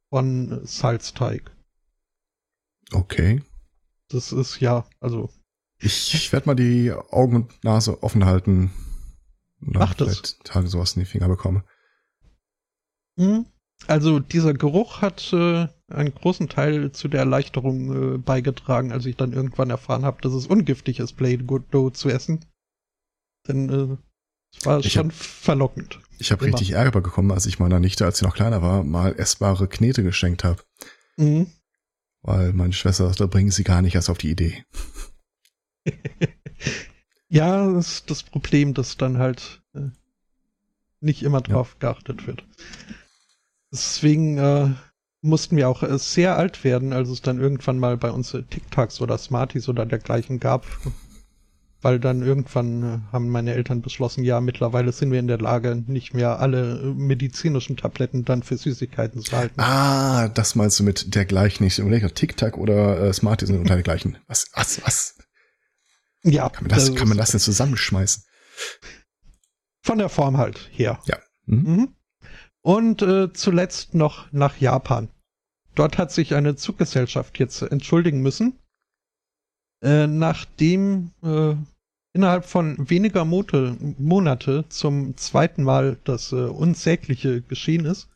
von 0.10 0.66
Salzteig. 0.66 1.52
Okay. 2.92 3.44
Das 4.10 4.32
ist 4.32 4.60
ja, 4.60 4.86
also. 5.00 5.30
Ich, 5.80 6.14
ich 6.14 6.32
werde 6.32 6.48
mal 6.48 6.56
die 6.56 6.92
Augen 6.92 7.36
und 7.36 7.64
Nase 7.64 8.02
offen 8.02 8.26
halten. 8.26 8.72
Mach 9.60 9.94
das. 9.94 10.38
Tage 10.44 10.68
sowas 10.68 10.96
in 10.96 11.02
die 11.02 11.06
Finger 11.06 11.28
bekomme. 11.28 11.64
Hm? 13.18 13.46
Also 13.88 14.20
dieser 14.20 14.54
Geruch 14.54 15.02
hat 15.02 15.32
äh, 15.34 15.68
einen 15.90 16.16
großen 16.16 16.50
Teil 16.50 16.92
zu 16.92 17.08
der 17.08 17.22
Erleichterung 17.22 18.16
äh, 18.16 18.18
beigetragen, 18.18 18.92
als 18.92 19.06
ich 19.06 19.16
dann 19.16 19.34
irgendwann 19.34 19.70
erfahren 19.70 20.06
habe, 20.06 20.22
dass 20.22 20.34
es 20.34 20.48
ungiftig 20.48 21.00
ist, 21.00 21.14
Play 21.14 21.38
Good 21.38 21.74
Dough 21.74 21.94
zu 21.94 22.10
essen. 22.10 22.46
Denn 23.48 23.70
äh, 23.70 23.98
es 24.58 24.66
war 24.66 24.80
ich 24.80 24.94
schon 24.94 25.10
hab, 25.10 25.14
verlockend. 25.14 26.00
Ich 26.18 26.32
habe 26.32 26.46
richtig 26.46 26.72
Ärger 26.72 27.02
bekommen, 27.02 27.32
als 27.32 27.46
ich 27.46 27.60
meiner 27.60 27.80
Nichte, 27.80 28.06
als 28.06 28.20
sie 28.20 28.26
noch 28.26 28.36
kleiner 28.36 28.62
war, 28.62 28.84
mal 28.84 29.14
essbare 29.18 29.68
Knete 29.68 30.02
geschenkt 30.02 30.44
habe. 30.44 30.64
Mhm. 31.18 31.48
Weil 32.22 32.54
meine 32.54 32.74
Schwester 32.74 33.08
sagte, 33.08 33.28
bringen 33.28 33.52
sie 33.52 33.64
gar 33.64 33.82
nicht 33.82 33.96
erst 33.96 34.10
auf 34.10 34.18
die 34.18 34.32
Idee. 34.32 34.64
ja, 37.30 37.72
das 37.72 37.88
ist 37.90 38.10
das 38.10 38.24
Problem, 38.24 38.74
dass 38.74 38.98
dann 38.98 39.20
halt 39.20 39.62
äh, 39.76 39.90
nicht 41.02 41.22
immer 41.22 41.42
drauf 41.42 41.74
ja. 41.74 41.92
geachtet 41.92 42.26
wird. 42.26 42.44
Deswegen 43.76 44.38
äh, 44.38 44.70
mussten 45.22 45.58
wir 45.58 45.68
auch 45.68 45.84
äh, 45.84 45.98
sehr 46.00 46.38
alt 46.38 46.64
werden, 46.64 46.94
als 46.94 47.10
es 47.10 47.22
dann 47.22 47.40
irgendwann 47.40 47.78
mal 47.78 47.98
bei 47.98 48.10
uns 48.10 48.34
äh, 48.34 48.44
TikToks 48.44 49.02
oder 49.02 49.18
Smarties 49.18 49.68
oder 49.68 49.86
dergleichen 49.86 50.40
gab, 50.40 50.66
weil 51.82 52.00
dann 52.00 52.22
irgendwann 52.22 52.84
äh, 52.84 53.00
haben 53.12 53.30
meine 53.30 53.54
Eltern 53.54 53.82
beschlossen, 53.82 54.24
ja, 54.24 54.40
mittlerweile 54.40 54.94
sind 54.94 55.12
wir 55.12 55.20
in 55.20 55.28
der 55.28 55.40
Lage, 55.40 55.84
nicht 55.88 56.14
mehr 56.14 56.40
alle 56.40 56.80
äh, 56.80 56.86
medizinischen 56.94 57.76
Tabletten 57.76 58.24
dann 58.24 58.44
für 58.44 58.56
Süßigkeiten 58.56 59.22
zu 59.22 59.36
halten. 59.36 59.60
Ah, 59.60 60.30
das 60.30 60.56
meinst 60.56 60.80
du 60.80 60.84
mit 60.84 61.14
dergleichen 61.14 61.66
nicht. 61.66 61.82
TikTok 62.16 62.58
oder 62.58 63.12
Smarties 63.12 63.50
sind 63.50 63.60
unter 63.60 63.74
dergleichen. 63.74 64.18
Was, 64.28 64.48
was, 64.54 64.82
was? 64.86 65.18
Ja. 66.24 66.50
Kann 66.50 66.64
man 66.64 66.70
das, 66.70 66.88
das 66.88 66.96
kann 66.96 67.10
man 67.10 67.18
das 67.18 67.32
denn 67.32 67.40
zusammenschmeißen? 67.42 68.24
Von 69.82 69.98
der 69.98 70.10
Form 70.10 70.38
halt 70.38 70.70
her. 70.72 71.00
Ja. 71.06 71.18
Mhm. 71.46 71.76
Mhm. 71.76 71.96
Und 72.66 73.04
äh, 73.04 73.32
zuletzt 73.32 73.94
noch 73.94 74.32
nach 74.32 74.58
Japan. 74.58 75.10
Dort 75.76 76.00
hat 76.00 76.12
sich 76.12 76.34
eine 76.34 76.56
Zuggesellschaft 76.56 77.38
jetzt 77.38 77.62
entschuldigen 77.62 78.24
müssen, 78.24 78.58
äh, 79.84 80.08
nachdem 80.08 81.12
äh, 81.22 81.54
innerhalb 82.14 82.46
von 82.46 82.90
weniger 82.90 83.24
Mote, 83.24 83.78
Monate 84.00 84.66
zum 84.68 85.16
zweiten 85.16 85.62
Mal 85.62 86.00
das 86.06 86.32
äh, 86.32 86.38
Unsägliche 86.38 87.44
geschehen 87.44 87.86
ist 87.86 88.10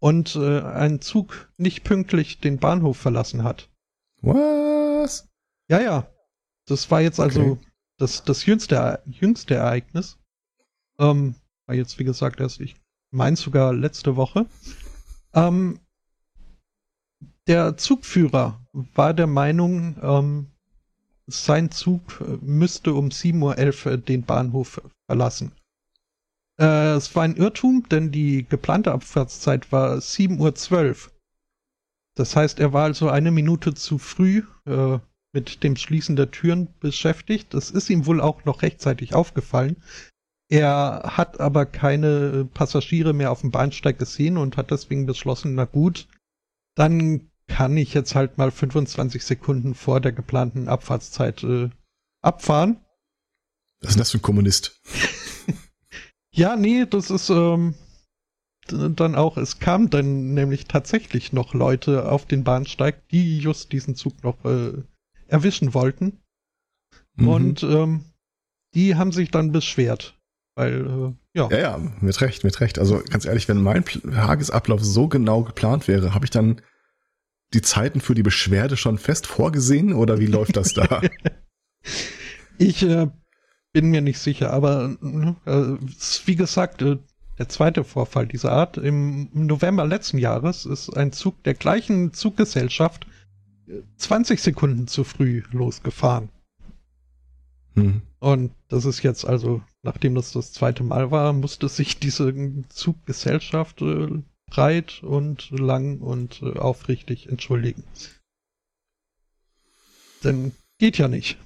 und 0.00 0.34
äh, 0.34 0.62
ein 0.62 1.00
Zug 1.00 1.52
nicht 1.56 1.84
pünktlich 1.84 2.40
den 2.40 2.58
Bahnhof 2.58 2.96
verlassen 2.96 3.44
hat. 3.44 3.68
Was? 4.20 5.28
Ja, 5.68 5.80
ja. 5.80 6.10
Das 6.66 6.90
war 6.90 7.02
jetzt 7.02 7.20
also 7.20 7.42
okay. 7.42 7.66
das, 7.98 8.24
das 8.24 8.46
jüngste, 8.46 9.00
jüngste 9.06 9.54
Ereignis. 9.54 10.18
Ähm, 10.98 11.36
war 11.66 11.76
jetzt, 11.76 12.00
wie 12.00 12.04
gesagt, 12.04 12.40
erst, 12.40 12.60
ich 12.60 12.74
meine 13.10 13.36
sogar 13.36 13.72
letzte 13.72 14.16
Woche. 14.16 14.46
Ähm, 15.34 15.80
der 17.46 17.76
Zugführer 17.76 18.60
war 18.72 19.14
der 19.14 19.26
Meinung, 19.26 19.96
ähm, 20.02 20.46
sein 21.26 21.70
Zug 21.70 22.20
müsste 22.42 22.94
um 22.94 23.08
7.11 23.08 23.86
Uhr 23.86 23.96
den 23.96 24.22
Bahnhof 24.22 24.80
verlassen. 25.06 25.52
Äh, 26.60 26.94
es 26.94 27.14
war 27.14 27.24
ein 27.24 27.36
Irrtum, 27.36 27.88
denn 27.88 28.12
die 28.12 28.46
geplante 28.48 28.92
Abfahrtszeit 28.92 29.70
war 29.72 29.96
7.12 29.96 31.06
Uhr. 31.06 31.12
Das 32.16 32.36
heißt, 32.36 32.60
er 32.60 32.72
war 32.72 32.84
also 32.84 33.08
eine 33.08 33.30
Minute 33.30 33.74
zu 33.74 33.98
früh 33.98 34.42
äh, 34.66 34.98
mit 35.32 35.62
dem 35.62 35.76
Schließen 35.76 36.16
der 36.16 36.30
Türen 36.30 36.68
beschäftigt. 36.80 37.54
Das 37.54 37.70
ist 37.70 37.88
ihm 37.88 38.06
wohl 38.06 38.20
auch 38.20 38.44
noch 38.44 38.62
rechtzeitig 38.62 39.14
aufgefallen. 39.14 39.76
Er 40.50 41.02
hat 41.04 41.38
aber 41.38 41.64
keine 41.64 42.44
Passagiere 42.44 43.12
mehr 43.12 43.30
auf 43.30 43.42
dem 43.42 43.52
Bahnsteig 43.52 43.98
gesehen 43.98 44.36
und 44.36 44.56
hat 44.56 44.72
deswegen 44.72 45.06
beschlossen, 45.06 45.54
na 45.54 45.64
gut, 45.64 46.08
dann 46.74 47.30
kann 47.46 47.76
ich 47.76 47.94
jetzt 47.94 48.16
halt 48.16 48.36
mal 48.36 48.50
25 48.50 49.24
Sekunden 49.24 49.74
vor 49.74 50.00
der 50.00 50.10
geplanten 50.10 50.68
Abfahrtszeit 50.68 51.44
äh, 51.44 51.70
abfahren. 52.20 52.84
Was 53.80 53.90
ist 53.90 53.94
denn 53.94 54.00
das 54.00 54.10
für 54.10 54.18
ein 54.18 54.22
Kommunist? 54.22 54.80
ja, 56.32 56.56
nee, 56.56 56.84
das 56.84 57.10
ist 57.10 57.30
ähm, 57.30 57.74
dann 58.66 59.14
auch, 59.14 59.36
es 59.36 59.60
kamen 59.60 59.88
dann 59.88 60.34
nämlich 60.34 60.66
tatsächlich 60.66 61.32
noch 61.32 61.54
Leute 61.54 62.10
auf 62.10 62.26
den 62.26 62.42
Bahnsteig, 62.42 63.08
die 63.08 63.38
just 63.38 63.70
diesen 63.72 63.94
Zug 63.94 64.22
noch 64.24 64.44
äh, 64.44 64.82
erwischen 65.28 65.74
wollten. 65.74 66.20
Mhm. 67.14 67.28
Und 67.28 67.62
ähm, 67.62 68.04
die 68.74 68.96
haben 68.96 69.12
sich 69.12 69.30
dann 69.30 69.52
beschwert. 69.52 70.19
Weil, 70.60 70.86
äh, 70.86 71.38
ja. 71.38 71.48
Ja, 71.50 71.58
ja, 71.58 71.80
mit 72.02 72.20
Recht, 72.20 72.44
mit 72.44 72.60
Recht. 72.60 72.78
Also 72.78 73.00
ganz 73.08 73.24
ehrlich, 73.24 73.48
wenn 73.48 73.62
mein 73.62 73.82
Tagesablauf 73.82 74.84
so 74.84 75.08
genau 75.08 75.42
geplant 75.42 75.88
wäre, 75.88 76.12
habe 76.14 76.26
ich 76.26 76.30
dann 76.30 76.60
die 77.54 77.62
Zeiten 77.62 78.02
für 78.02 78.14
die 78.14 78.22
Beschwerde 78.22 78.76
schon 78.76 78.98
fest 78.98 79.26
vorgesehen 79.26 79.94
oder 79.94 80.20
wie 80.20 80.26
läuft 80.26 80.58
das 80.58 80.74
da? 80.74 81.00
ich 82.58 82.82
äh, 82.82 83.08
bin 83.72 83.88
mir 83.88 84.02
nicht 84.02 84.18
sicher, 84.18 84.52
aber 84.52 84.96
äh, 85.46 85.78
wie 86.26 86.36
gesagt, 86.36 86.82
äh, 86.82 86.98
der 87.38 87.48
zweite 87.48 87.82
Vorfall 87.82 88.26
dieser 88.26 88.52
Art 88.52 88.76
im 88.76 89.30
November 89.32 89.86
letzten 89.86 90.18
Jahres 90.18 90.66
ist 90.66 90.90
ein 90.90 91.10
Zug 91.10 91.42
der 91.44 91.54
gleichen 91.54 92.12
Zuggesellschaft 92.12 93.06
20 93.96 94.38
äh, 94.38 94.42
Sekunden 94.42 94.88
zu 94.88 95.04
früh 95.04 95.42
losgefahren. 95.52 96.28
Hm. 97.76 98.02
Und 98.20 98.52
das 98.68 98.84
ist 98.84 99.02
jetzt 99.02 99.24
also, 99.24 99.62
nachdem 99.82 100.14
das 100.14 100.32
das 100.32 100.52
zweite 100.52 100.84
Mal 100.84 101.10
war, 101.10 101.32
musste 101.32 101.68
sich 101.68 101.98
diese 101.98 102.34
Zuggesellschaft 102.68 103.80
äh, 103.80 104.22
breit 104.46 105.02
und 105.02 105.50
lang 105.50 106.00
und 106.00 106.42
äh, 106.42 106.58
aufrichtig 106.58 107.28
entschuldigen. 107.30 107.82
Denn 110.22 110.52
geht 110.78 110.98
ja 110.98 111.08
nicht. 111.08 111.38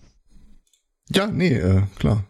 Ja, 1.10 1.28
nee, 1.28 1.54
äh, 1.54 1.82
klar. 1.96 2.24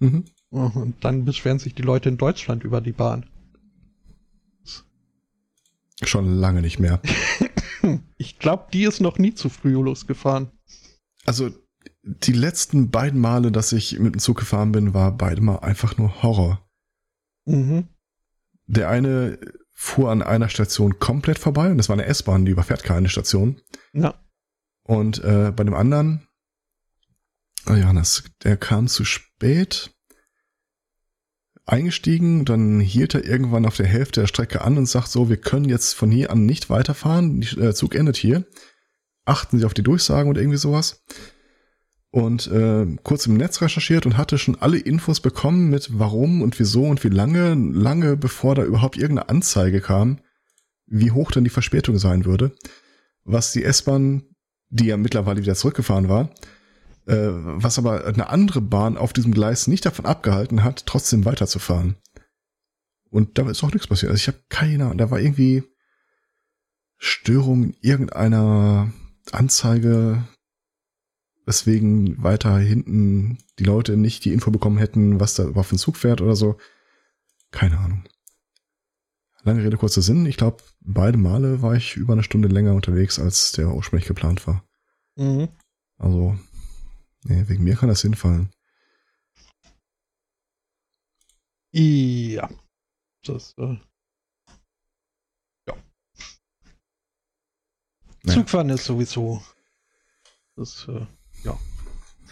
Mhm. 0.00 0.24
Und 0.50 1.04
dann 1.04 1.24
beschweren 1.24 1.60
sich 1.60 1.76
die 1.76 1.82
Leute 1.82 2.08
in 2.08 2.16
Deutschland 2.16 2.64
über 2.64 2.80
die 2.80 2.92
Bahn. 2.92 3.30
Schon 6.02 6.34
lange 6.34 6.62
nicht 6.62 6.80
mehr. 6.80 7.00
ich 8.16 8.38
glaube, 8.40 8.66
die 8.72 8.82
ist 8.82 9.00
noch 9.00 9.18
nie 9.18 9.34
zu 9.34 9.48
früh 9.48 9.74
losgefahren. 9.74 10.50
Also 11.24 11.50
die 12.02 12.32
letzten 12.32 12.90
beiden 12.90 13.20
Male, 13.20 13.52
dass 13.52 13.72
ich 13.72 13.98
mit 13.98 14.14
dem 14.14 14.20
Zug 14.20 14.38
gefahren 14.38 14.72
bin, 14.72 14.94
war 14.94 15.16
beide 15.16 15.40
mal 15.40 15.58
einfach 15.58 15.98
nur 15.98 16.22
Horror. 16.22 16.66
Mhm. 17.44 17.88
Der 18.66 18.88
eine 18.88 19.38
fuhr 19.72 20.10
an 20.10 20.22
einer 20.22 20.48
Station 20.48 20.98
komplett 20.98 21.38
vorbei 21.38 21.70
und 21.70 21.78
das 21.78 21.88
war 21.88 21.94
eine 21.94 22.06
S-Bahn, 22.06 22.44
die 22.44 22.52
überfährt 22.52 22.84
keine 22.84 23.08
Station. 23.08 23.60
Ja. 23.92 24.14
Und 24.82 25.22
äh, 25.24 25.52
bei 25.54 25.64
dem 25.64 25.74
anderen, 25.74 26.26
oh 27.66 27.74
Johannes, 27.74 28.24
der 28.44 28.56
kam 28.56 28.88
zu 28.88 29.04
spät. 29.04 29.94
eingestiegen, 31.66 32.44
dann 32.44 32.80
hielt 32.80 33.14
er 33.14 33.24
irgendwann 33.24 33.64
auf 33.64 33.76
der 33.76 33.86
Hälfte 33.86 34.20
der 34.20 34.26
Strecke 34.26 34.62
an 34.62 34.76
und 34.76 34.86
sagt 34.86 35.08
so, 35.08 35.28
wir 35.28 35.36
können 35.36 35.68
jetzt 35.68 35.94
von 35.94 36.10
hier 36.10 36.30
an 36.30 36.44
nicht 36.44 36.68
weiterfahren, 36.68 37.40
der 37.40 37.68
äh, 37.68 37.74
Zug 37.74 37.94
endet 37.94 38.16
hier. 38.16 38.44
Achten 39.24 39.58
Sie 39.58 39.64
auf 39.64 39.74
die 39.74 39.82
Durchsagen 39.82 40.28
und 40.28 40.36
irgendwie 40.36 40.58
sowas. 40.58 41.04
Und 42.12 42.48
äh, 42.48 42.86
kurz 43.04 43.26
im 43.26 43.36
Netz 43.36 43.62
recherchiert 43.62 44.04
und 44.04 44.16
hatte 44.16 44.36
schon 44.36 44.56
alle 44.60 44.78
Infos 44.78 45.20
bekommen 45.20 45.70
mit 45.70 45.98
warum 45.98 46.42
und 46.42 46.58
wieso 46.58 46.84
und 46.84 47.04
wie 47.04 47.08
lange, 47.08 47.54
lange 47.54 48.16
bevor 48.16 48.56
da 48.56 48.64
überhaupt 48.64 48.96
irgendeine 48.96 49.28
Anzeige 49.28 49.80
kam, 49.80 50.18
wie 50.86 51.12
hoch 51.12 51.30
dann 51.30 51.44
die 51.44 51.50
Verspätung 51.50 51.98
sein 51.98 52.24
würde. 52.24 52.52
Was 53.22 53.52
die 53.52 53.62
S-Bahn, 53.62 54.24
die 54.70 54.86
ja 54.86 54.96
mittlerweile 54.96 55.40
wieder 55.40 55.54
zurückgefahren 55.54 56.08
war, 56.08 56.30
äh, 57.06 57.28
was 57.30 57.78
aber 57.78 58.04
eine 58.04 58.28
andere 58.28 58.60
Bahn 58.60 58.96
auf 58.96 59.12
diesem 59.12 59.32
Gleis 59.32 59.68
nicht 59.68 59.86
davon 59.86 60.04
abgehalten 60.04 60.64
hat, 60.64 60.86
trotzdem 60.86 61.24
weiterzufahren. 61.24 61.96
Und 63.10 63.38
da 63.38 63.48
ist 63.48 63.62
auch 63.62 63.72
nichts 63.72 63.86
passiert. 63.86 64.10
Also 64.10 64.20
ich 64.20 64.28
habe 64.28 64.38
keine 64.48 64.84
Ahnung, 64.84 64.98
da 64.98 65.10
war 65.10 65.20
irgendwie 65.20 65.62
Störung 66.96 67.64
in 67.64 67.76
irgendeiner 67.80 68.92
Anzeige, 69.32 70.24
weswegen 71.46 72.22
weiter 72.22 72.58
hinten 72.58 73.38
die 73.58 73.64
Leute 73.64 73.96
nicht 73.96 74.24
die 74.24 74.32
Info 74.32 74.50
bekommen 74.50 74.78
hätten, 74.78 75.20
was 75.20 75.34
da 75.34 75.44
überhaupt 75.44 75.68
für 75.68 75.76
ein 75.76 75.78
Zug 75.78 75.96
fährt 75.96 76.20
oder 76.20 76.36
so. 76.36 76.58
Keine 77.50 77.78
Ahnung. 77.78 78.04
Lange 79.42 79.64
Rede, 79.64 79.76
kurzer 79.76 80.02
Sinn. 80.02 80.26
Ich 80.26 80.36
glaube, 80.36 80.62
beide 80.80 81.16
Male 81.16 81.62
war 81.62 81.74
ich 81.74 81.96
über 81.96 82.12
eine 82.12 82.22
Stunde 82.22 82.48
länger 82.48 82.74
unterwegs, 82.74 83.18
als 83.18 83.52
der 83.52 83.68
ursprünglich 83.68 84.06
geplant 84.06 84.46
war. 84.46 84.64
Mhm. 85.16 85.48
Also, 85.96 86.38
nee, 87.24 87.44
wegen 87.48 87.64
mir 87.64 87.76
kann 87.76 87.88
das 87.88 88.02
hinfallen. 88.02 88.52
Ja. 91.72 92.50
Das, 93.22 93.54
äh, 93.58 93.76
ja. 95.66 95.74
Zugfahren 98.26 98.70
ist 98.70 98.84
sowieso. 98.84 99.42
Das, 100.56 100.86
äh. 100.88 101.06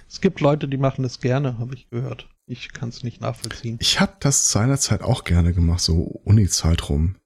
Es 0.08 0.20
gibt 0.20 0.40
Leute, 0.40 0.68
die 0.68 0.78
machen 0.78 1.02
das 1.02 1.20
gerne, 1.20 1.58
habe 1.58 1.74
ich 1.74 1.90
gehört. 1.90 2.28
Ich 2.46 2.72
kann 2.72 2.88
es 2.88 3.04
nicht 3.04 3.20
nachvollziehen. 3.20 3.76
Ich 3.80 4.00
habe 4.00 4.16
das 4.20 4.48
seinerzeit 4.48 5.02
auch 5.02 5.24
gerne 5.24 5.52
gemacht, 5.52 5.80
so 5.80 6.02
Uni-Zeit 6.24 6.88
rum. 6.88 7.16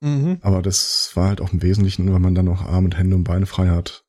Mhm. 0.00 0.38
Aber 0.40 0.62
das 0.62 1.14
war 1.14 1.28
halt 1.28 1.40
auch 1.40 1.52
im 1.52 1.62
Wesentlichen, 1.62 2.10
weil 2.12 2.18
man 2.18 2.34
dann 2.34 2.46
noch 2.46 2.62
Arme 2.62 2.86
und 2.86 2.96
Hände 2.96 3.14
und 3.14 3.24
Beine 3.24 3.46
frei 3.46 3.68
hat. 3.68 4.04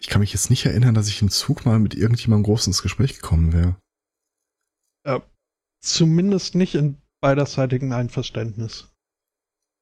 Ich 0.00 0.08
kann 0.08 0.20
mich 0.20 0.32
jetzt 0.32 0.50
nicht 0.50 0.66
erinnern, 0.66 0.94
dass 0.94 1.08
ich 1.08 1.22
im 1.22 1.30
Zug 1.30 1.64
mal 1.64 1.78
mit 1.78 1.94
irgendjemandem 1.94 2.44
groß 2.44 2.66
ins 2.66 2.82
Gespräch 2.82 3.14
gekommen 3.14 3.52
wäre. 3.52 3.76
Äh, 5.04 5.20
zumindest 5.80 6.54
nicht 6.54 6.74
in 6.74 7.00
beiderseitigen 7.20 7.92
Einverständnis. 7.92 8.88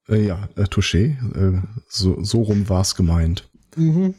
Äh, 0.07 0.25
ja, 0.25 0.47
äh, 0.55 0.63
Touché. 0.63 1.17
Äh, 1.35 1.61
so, 1.87 2.23
so 2.23 2.43
rum 2.43 2.69
war 2.69 2.81
es 2.81 2.95
gemeint. 2.95 3.49
Mhm. 3.75 4.13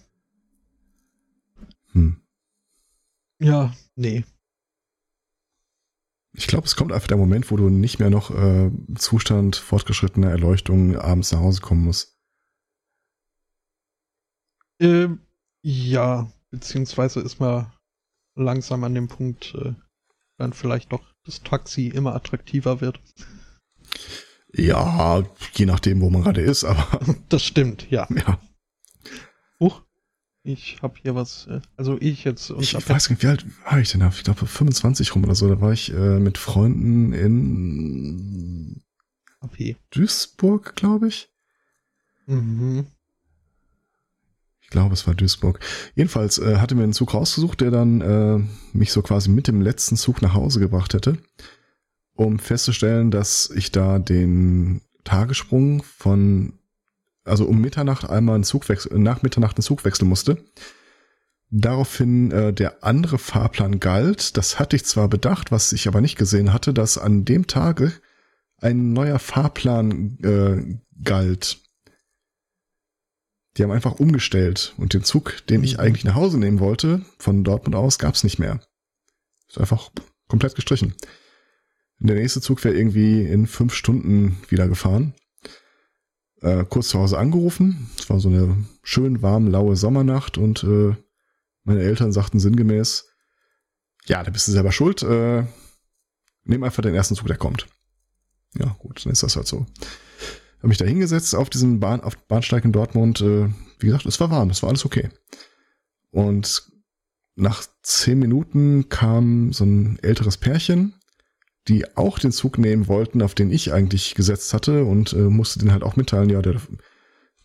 Hm. 1.93 2.21
Ja, 3.41 3.75
nee. 3.97 4.25
Ich 6.33 6.47
glaube, 6.47 6.67
es 6.67 6.77
kommt 6.77 6.93
einfach 6.93 7.09
der 7.09 7.17
Moment, 7.17 7.51
wo 7.51 7.57
du 7.57 7.69
nicht 7.69 7.99
mehr 7.99 8.11
noch 8.11 8.31
äh, 8.31 8.71
Zustand 8.95 9.57
fortgeschrittener 9.57 10.31
Erleuchtung 10.31 10.97
abends 10.97 11.33
nach 11.33 11.41
Hause 11.41 11.61
kommen 11.61 11.85
musst. 11.85 12.17
Äh, 14.81 15.09
ja, 15.63 16.31
beziehungsweise 16.51 17.21
ist 17.21 17.41
man 17.41 17.73
langsam 18.37 18.85
an 18.85 18.95
dem 18.95 19.09
Punkt, 19.09 19.55
äh, 19.55 19.75
dann 20.39 20.53
vielleicht 20.53 20.93
doch 20.93 21.05
das 21.25 21.43
Taxi 21.43 21.89
immer 21.89 22.15
attraktiver 22.15 22.81
wird. 22.81 23.01
Ja, 24.53 25.25
je 25.55 25.67
nachdem, 25.67 26.01
wo 26.01 26.11
man 26.11 26.23
gerade 26.23 26.41
ist, 26.41 26.65
aber. 26.65 27.01
Das 27.29 27.45
stimmt, 27.45 27.91
ja. 27.91 28.09
Ja. 28.15 28.41
Ich 30.43 30.79
habe 30.81 30.95
hier 31.03 31.15
was, 31.15 31.47
äh, 31.49 31.61
also 31.77 31.99
ich 32.01 32.25
jetzt. 32.25 32.51
ich 32.59 32.75
weiß 32.75 33.11
nicht, 33.11 33.23
wie 33.23 33.27
alt 33.27 33.45
war 33.65 33.79
ich 33.79 33.93
denn? 33.93 34.07
Ich 34.09 34.25
glaube 34.25 34.47
25 34.47 35.15
rum 35.15 35.25
oder 35.25 35.35
so. 35.35 35.49
Da 35.49 35.61
war 35.61 35.73
ich 35.73 35.93
äh, 35.93 36.19
mit 36.19 36.39
Freunden 36.39 37.13
in 37.13 38.83
AP. 39.41 39.77
Duisburg, 39.91 40.77
glaube 40.77 41.09
ich. 41.09 41.29
Mhm. 42.27 42.87
Ich 44.61 44.71
glaube, 44.71 44.95
es 44.95 45.07
war 45.07 45.15
Duisburg. 45.15 45.61
Jedenfalls 45.95 46.39
äh, 46.39 46.57
hatte 46.57 46.75
mir 46.75 46.85
einen 46.85 46.93
Zug 46.93 47.13
rausgesucht, 47.13 47.61
der 47.61 47.71
dann 47.71 48.01
äh, 48.01 48.39
mich 48.73 48.93
so 48.93 49.03
quasi 49.03 49.29
mit 49.29 49.49
dem 49.49 49.61
letzten 49.61 49.97
Zug 49.97 50.23
nach 50.23 50.35
Hause 50.35 50.61
gebracht 50.61 50.95
hätte, 50.95 51.19
um 52.15 52.39
festzustellen, 52.39 53.11
dass 53.11 53.51
ich 53.51 53.73
da 53.73 53.99
den 53.99 54.81
Tagessprung 55.05 55.83
von 55.83 56.60
also 57.25 57.45
um 57.47 57.61
Mitternacht 57.61 58.09
einmal 58.09 58.37
einen 58.37 58.45
Zugwechsel, 58.45 58.99
nach 58.99 59.23
Mitternacht 59.23 59.57
einen 59.57 59.63
Zug 59.63 59.85
wechseln 59.85 60.09
musste. 60.09 60.45
Daraufhin 61.51 62.31
äh, 62.31 62.53
der 62.53 62.85
andere 62.85 63.19
Fahrplan 63.19 63.81
galt. 63.81 64.37
Das 64.37 64.59
hatte 64.59 64.77
ich 64.77 64.85
zwar 64.85 65.09
bedacht, 65.09 65.51
was 65.51 65.73
ich 65.73 65.89
aber 65.89 66.01
nicht 66.01 66.17
gesehen 66.17 66.53
hatte, 66.53 66.73
dass 66.73 66.97
an 66.97 67.25
dem 67.25 67.47
Tage 67.47 67.93
ein 68.59 68.93
neuer 68.93 69.19
Fahrplan 69.19 70.19
äh, 70.23 70.79
galt. 71.03 71.59
Die 73.57 73.65
haben 73.65 73.73
einfach 73.73 73.99
umgestellt 73.99 74.75
und 74.77 74.95
den 74.95 75.03
Zug, 75.03 75.45
den 75.49 75.65
ich 75.65 75.75
mhm. 75.75 75.81
eigentlich 75.81 76.05
nach 76.05 76.15
Hause 76.15 76.39
nehmen 76.39 76.61
wollte, 76.61 77.05
von 77.19 77.43
Dortmund 77.43 77.75
aus, 77.75 77.99
gab 77.99 78.15
es 78.15 78.23
nicht 78.23 78.39
mehr. 78.39 78.61
Ist 79.49 79.59
einfach 79.59 79.91
komplett 80.29 80.55
gestrichen. 80.55 80.95
Der 81.99 82.15
nächste 82.15 82.41
Zug 82.41 82.63
wäre 82.65 82.77
irgendwie 82.77 83.27
in 83.27 83.47
fünf 83.47 83.75
Stunden 83.75 84.39
wieder 84.49 84.69
gefahren 84.69 85.15
äh, 86.43 86.65
kurz 86.65 86.89
zu 86.89 86.99
Hause 86.99 87.19
angerufen. 87.19 87.91
Es 87.99 88.09
war 88.11 88.21
so 88.21 88.29
eine 88.29 88.57
schön 88.83 89.23
warm, 89.23 89.49
laue 89.49 89.77
Sommernacht 89.77 90.39
und 90.39 90.65
äh, 90.65 90.95
meine 91.65 91.83
Eltern 91.83 92.13
sagten 92.13 92.41
sinngemäß, 92.41 93.07
ja, 94.07 94.23
da 94.23 94.31
bist 94.31 94.49
du 94.49 94.53
selber 94.53 94.73
schuld, 94.73 95.03
äh, 95.03 95.45
nimm 96.45 96.65
einfach 96.65 96.83
den 96.83 96.95
ersten 96.95 97.15
Zug, 97.15 97.27
der 97.27 97.37
kommt. 97.37 97.67
Ja, 98.59 98.75
gut, 98.79 99.05
dann 99.05 99.13
ist 99.13 99.23
das 99.23 99.37
halt 99.37 99.47
so. 99.47 99.67
Habe 100.59 100.69
mich 100.69 100.79
da 100.79 100.85
hingesetzt 100.85 101.35
auf 101.35 101.49
diesem 101.49 101.81
Bahn, 101.81 102.01
auf 102.01 102.17
Bahnsteig 102.17 102.65
in 102.65 102.73
Dortmund. 102.73 103.21
Äh, 103.21 103.49
wie 103.79 103.87
gesagt, 103.87 104.07
es 104.07 104.21
war 104.21 104.31
warm, 104.31 104.51
es 104.51 104.63
war 104.63 104.69
alles 104.69 104.85
okay. 104.85 105.11
Und 106.11 106.71
nach 107.37 107.65
zehn 107.83 108.19
Minuten 108.19 108.89
kam 108.89 109.53
so 109.53 109.65
ein 109.65 109.99
älteres 110.03 110.37
Pärchen 110.37 110.95
die 111.69 111.97
auch 111.97 112.19
den 112.19 112.33
Zug 112.33 112.59
nehmen 112.59 112.89
wollten, 112.89 113.23
auf 113.23 113.35
den 113.35 113.51
ich 113.51 113.73
eigentlich 113.73 114.15
gesetzt 114.15 114.55
hatte 114.55 114.85
und 114.85 115.13
äh, 115.13 115.17
musste 115.17 115.59
den 115.59 115.73
halt 115.73 115.83
auch 115.83 115.97
mitteilen, 115.97 116.31
ja, 116.31 116.43
der, 116.43 116.61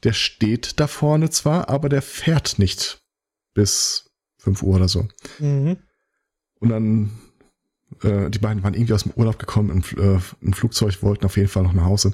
der 0.04 0.14
steht 0.14 0.80
da 0.80 0.88
vorne 0.88 1.30
zwar, 1.30 1.70
aber 1.70 1.90
der 1.90 2.02
fährt 2.02 2.58
nicht 2.58 3.02
bis 3.54 4.12
5 4.40 4.64
Uhr 4.64 4.76
oder 4.76 4.88
so. 4.88 5.08
Mhm. 5.40 5.78
Und 6.60 6.70
dann, 6.70 7.12
äh, 8.04 8.30
die 8.30 8.40
beiden 8.40 8.64
waren 8.64 8.74
irgendwie 8.74 8.94
aus 8.94 9.04
dem 9.04 9.14
Urlaub 9.16 9.38
gekommen 9.38 9.70
im, 9.70 10.00
äh, 10.02 10.20
im 10.42 10.54
Flugzeug, 10.54 11.02
wollten 11.04 11.26
auf 11.26 11.38
jeden 11.38 11.50
Fall 11.50 11.64
noch 11.64 11.74
nach 11.74 11.86
Hause. 11.86 12.14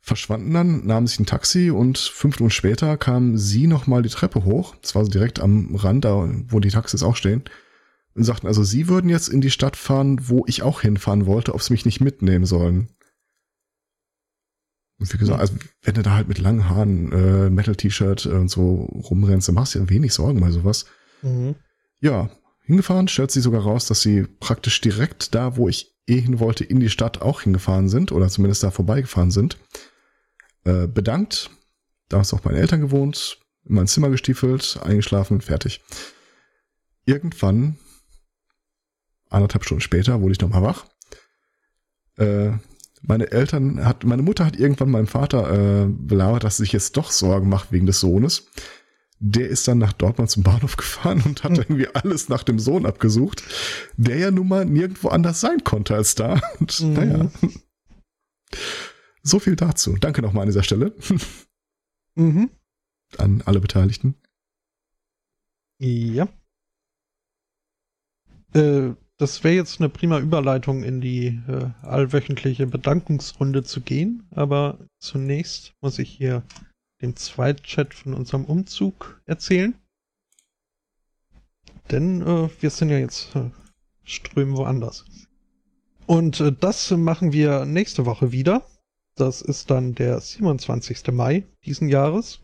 Verschwanden 0.00 0.52
dann, 0.52 0.84
nahmen 0.86 1.06
sich 1.06 1.20
ein 1.20 1.26
Taxi 1.26 1.70
und 1.70 1.98
fünf 1.98 2.38
Minuten 2.38 2.50
später 2.50 2.96
kam 2.96 3.38
sie 3.38 3.66
nochmal 3.66 4.02
die 4.02 4.08
Treppe 4.08 4.44
hoch. 4.44 4.74
Das 4.82 4.94
war 4.94 5.04
so 5.04 5.10
direkt 5.10 5.40
am 5.40 5.76
Rand, 5.76 6.04
da 6.04 6.28
wo 6.48 6.58
die 6.58 6.70
Taxis 6.70 7.02
auch 7.02 7.16
stehen 7.16 7.44
und 8.14 8.24
sagten, 8.24 8.46
also 8.46 8.62
sie 8.62 8.88
würden 8.88 9.08
jetzt 9.08 9.28
in 9.28 9.40
die 9.40 9.50
Stadt 9.50 9.76
fahren, 9.76 10.28
wo 10.28 10.44
ich 10.46 10.62
auch 10.62 10.82
hinfahren 10.82 11.26
wollte, 11.26 11.54
ob 11.54 11.62
sie 11.62 11.72
mich 11.72 11.84
nicht 11.84 12.00
mitnehmen 12.00 12.44
sollen. 12.44 12.88
Und 14.98 15.12
wie 15.12 15.18
gesagt, 15.18 15.40
also 15.40 15.54
wenn 15.82 15.94
du 15.94 16.02
da 16.02 16.14
halt 16.14 16.28
mit 16.28 16.38
langen 16.38 16.68
Haaren, 16.68 17.10
äh, 17.12 17.50
Metal-T-Shirt 17.50 18.26
und 18.26 18.48
so 18.48 18.84
rumrennst, 19.10 19.48
dann 19.48 19.54
machst 19.54 19.74
du 19.74 19.80
ja 19.80 19.88
wenig 19.88 20.12
Sorgen 20.14 20.40
bei 20.40 20.50
sowas. 20.50 20.84
Mhm. 21.22 21.56
Ja, 22.00 22.30
hingefahren, 22.64 23.08
stellt 23.08 23.30
sie 23.30 23.40
sogar 23.40 23.62
raus, 23.62 23.86
dass 23.86 24.02
sie 24.02 24.22
praktisch 24.40 24.80
direkt 24.80 25.34
da, 25.34 25.56
wo 25.56 25.68
ich 25.68 25.92
eh 26.06 26.20
hin 26.20 26.38
wollte, 26.38 26.64
in 26.64 26.80
die 26.80 26.90
Stadt 26.90 27.22
auch 27.22 27.42
hingefahren 27.42 27.88
sind 27.88 28.12
oder 28.12 28.28
zumindest 28.28 28.62
da 28.62 28.70
vorbeigefahren 28.70 29.30
sind. 29.30 29.58
Äh, 30.64 30.86
bedankt, 30.86 31.50
da 32.08 32.20
ist 32.20 32.32
auch 32.32 32.44
meine 32.44 32.58
Eltern 32.58 32.80
gewohnt, 32.80 33.38
in 33.64 33.74
mein 33.74 33.86
Zimmer 33.88 34.10
gestiefelt, 34.10 34.78
eingeschlafen, 34.82 35.40
fertig. 35.40 35.82
Irgendwann 37.04 37.76
anderthalb 39.32 39.64
Stunden 39.64 39.80
später 39.80 40.20
wurde 40.20 40.32
ich 40.32 40.40
nochmal 40.40 40.62
wach. 40.62 40.86
Äh, 42.16 42.52
meine 43.02 43.32
Eltern 43.32 43.84
hat, 43.84 44.04
meine 44.04 44.22
Mutter 44.22 44.46
hat 44.46 44.56
irgendwann 44.56 44.90
meinem 44.90 45.06
Vater 45.08 45.84
äh, 45.84 45.86
belabert, 45.88 46.44
dass 46.44 46.56
sie 46.56 46.64
sich 46.64 46.72
jetzt 46.72 46.96
doch 46.96 47.10
Sorgen 47.10 47.48
macht 47.48 47.72
wegen 47.72 47.86
des 47.86 48.00
Sohnes. 48.00 48.46
Der 49.18 49.48
ist 49.48 49.66
dann 49.68 49.78
nach 49.78 49.92
Dortmund 49.92 50.30
zum 50.30 50.42
Bahnhof 50.42 50.76
gefahren 50.76 51.22
und 51.24 51.42
hat 51.44 51.52
hm. 51.52 51.58
irgendwie 51.60 51.88
alles 51.88 52.28
nach 52.28 52.42
dem 52.44 52.58
Sohn 52.58 52.86
abgesucht, 52.86 53.42
der 53.96 54.18
ja 54.18 54.30
nun 54.30 54.48
mal 54.48 54.64
nirgendwo 54.64 55.08
anders 55.08 55.40
sein 55.40 55.64
konnte 55.64 55.94
als 55.94 56.14
da. 56.14 56.40
Und 56.60 56.80
mhm. 56.80 56.92
naja. 56.92 57.30
So 59.22 59.38
viel 59.38 59.56
dazu. 59.56 59.96
Danke 59.96 60.22
nochmal 60.22 60.42
an 60.42 60.48
dieser 60.48 60.64
Stelle. 60.64 60.94
Mhm. 62.14 62.50
An 63.18 63.42
alle 63.46 63.60
Beteiligten. 63.60 64.16
Ja. 65.78 66.28
Äh, 68.54 68.94
das 69.22 69.44
wäre 69.44 69.54
jetzt 69.54 69.80
eine 69.80 69.88
prima 69.88 70.18
Überleitung 70.18 70.82
in 70.82 71.00
die 71.00 71.40
äh, 71.46 71.70
allwöchentliche 71.82 72.66
Bedankungsrunde 72.66 73.62
zu 73.62 73.80
gehen, 73.80 74.26
aber 74.32 74.80
zunächst 74.98 75.74
muss 75.80 76.00
ich 76.00 76.10
hier 76.10 76.42
den 77.00 77.14
Zweitchat 77.14 77.94
von 77.94 78.14
unserem 78.14 78.44
Umzug 78.44 79.22
erzählen. 79.24 79.74
Denn 81.92 82.20
äh, 82.22 82.50
wir 82.60 82.70
sind 82.70 82.90
ja 82.90 82.98
jetzt 82.98 83.36
äh, 83.36 83.50
strömen 84.02 84.56
woanders. 84.56 85.04
Und 86.06 86.40
äh, 86.40 86.50
das 86.52 86.90
machen 86.90 87.32
wir 87.32 87.64
nächste 87.64 88.06
Woche 88.06 88.32
wieder. 88.32 88.66
Das 89.14 89.40
ist 89.40 89.70
dann 89.70 89.94
der 89.94 90.20
27. 90.20 91.12
Mai 91.12 91.44
diesen 91.64 91.88
Jahres. 91.88 92.40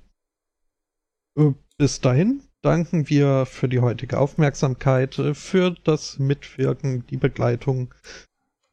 Äh, 1.36 1.54
bis 1.76 2.00
dahin 2.00 2.47
danken 2.62 3.08
wir 3.08 3.46
für 3.46 3.68
die 3.68 3.80
heutige 3.80 4.18
Aufmerksamkeit, 4.18 5.18
äh, 5.18 5.34
für 5.34 5.74
das 5.84 6.18
Mitwirken, 6.18 7.06
die 7.06 7.16
Begleitung. 7.16 7.94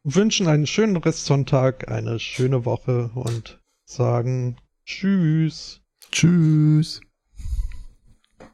Wünschen 0.04 0.48
einen 0.48 0.68
schönen 0.68 0.98
Restsonntag, 0.98 1.90
eine 1.90 2.20
schöne 2.20 2.66
Woche 2.66 3.10
und 3.16 3.60
sagen 3.86 4.58
Tschüss. 4.86 5.82
Tschüss. 6.12 7.02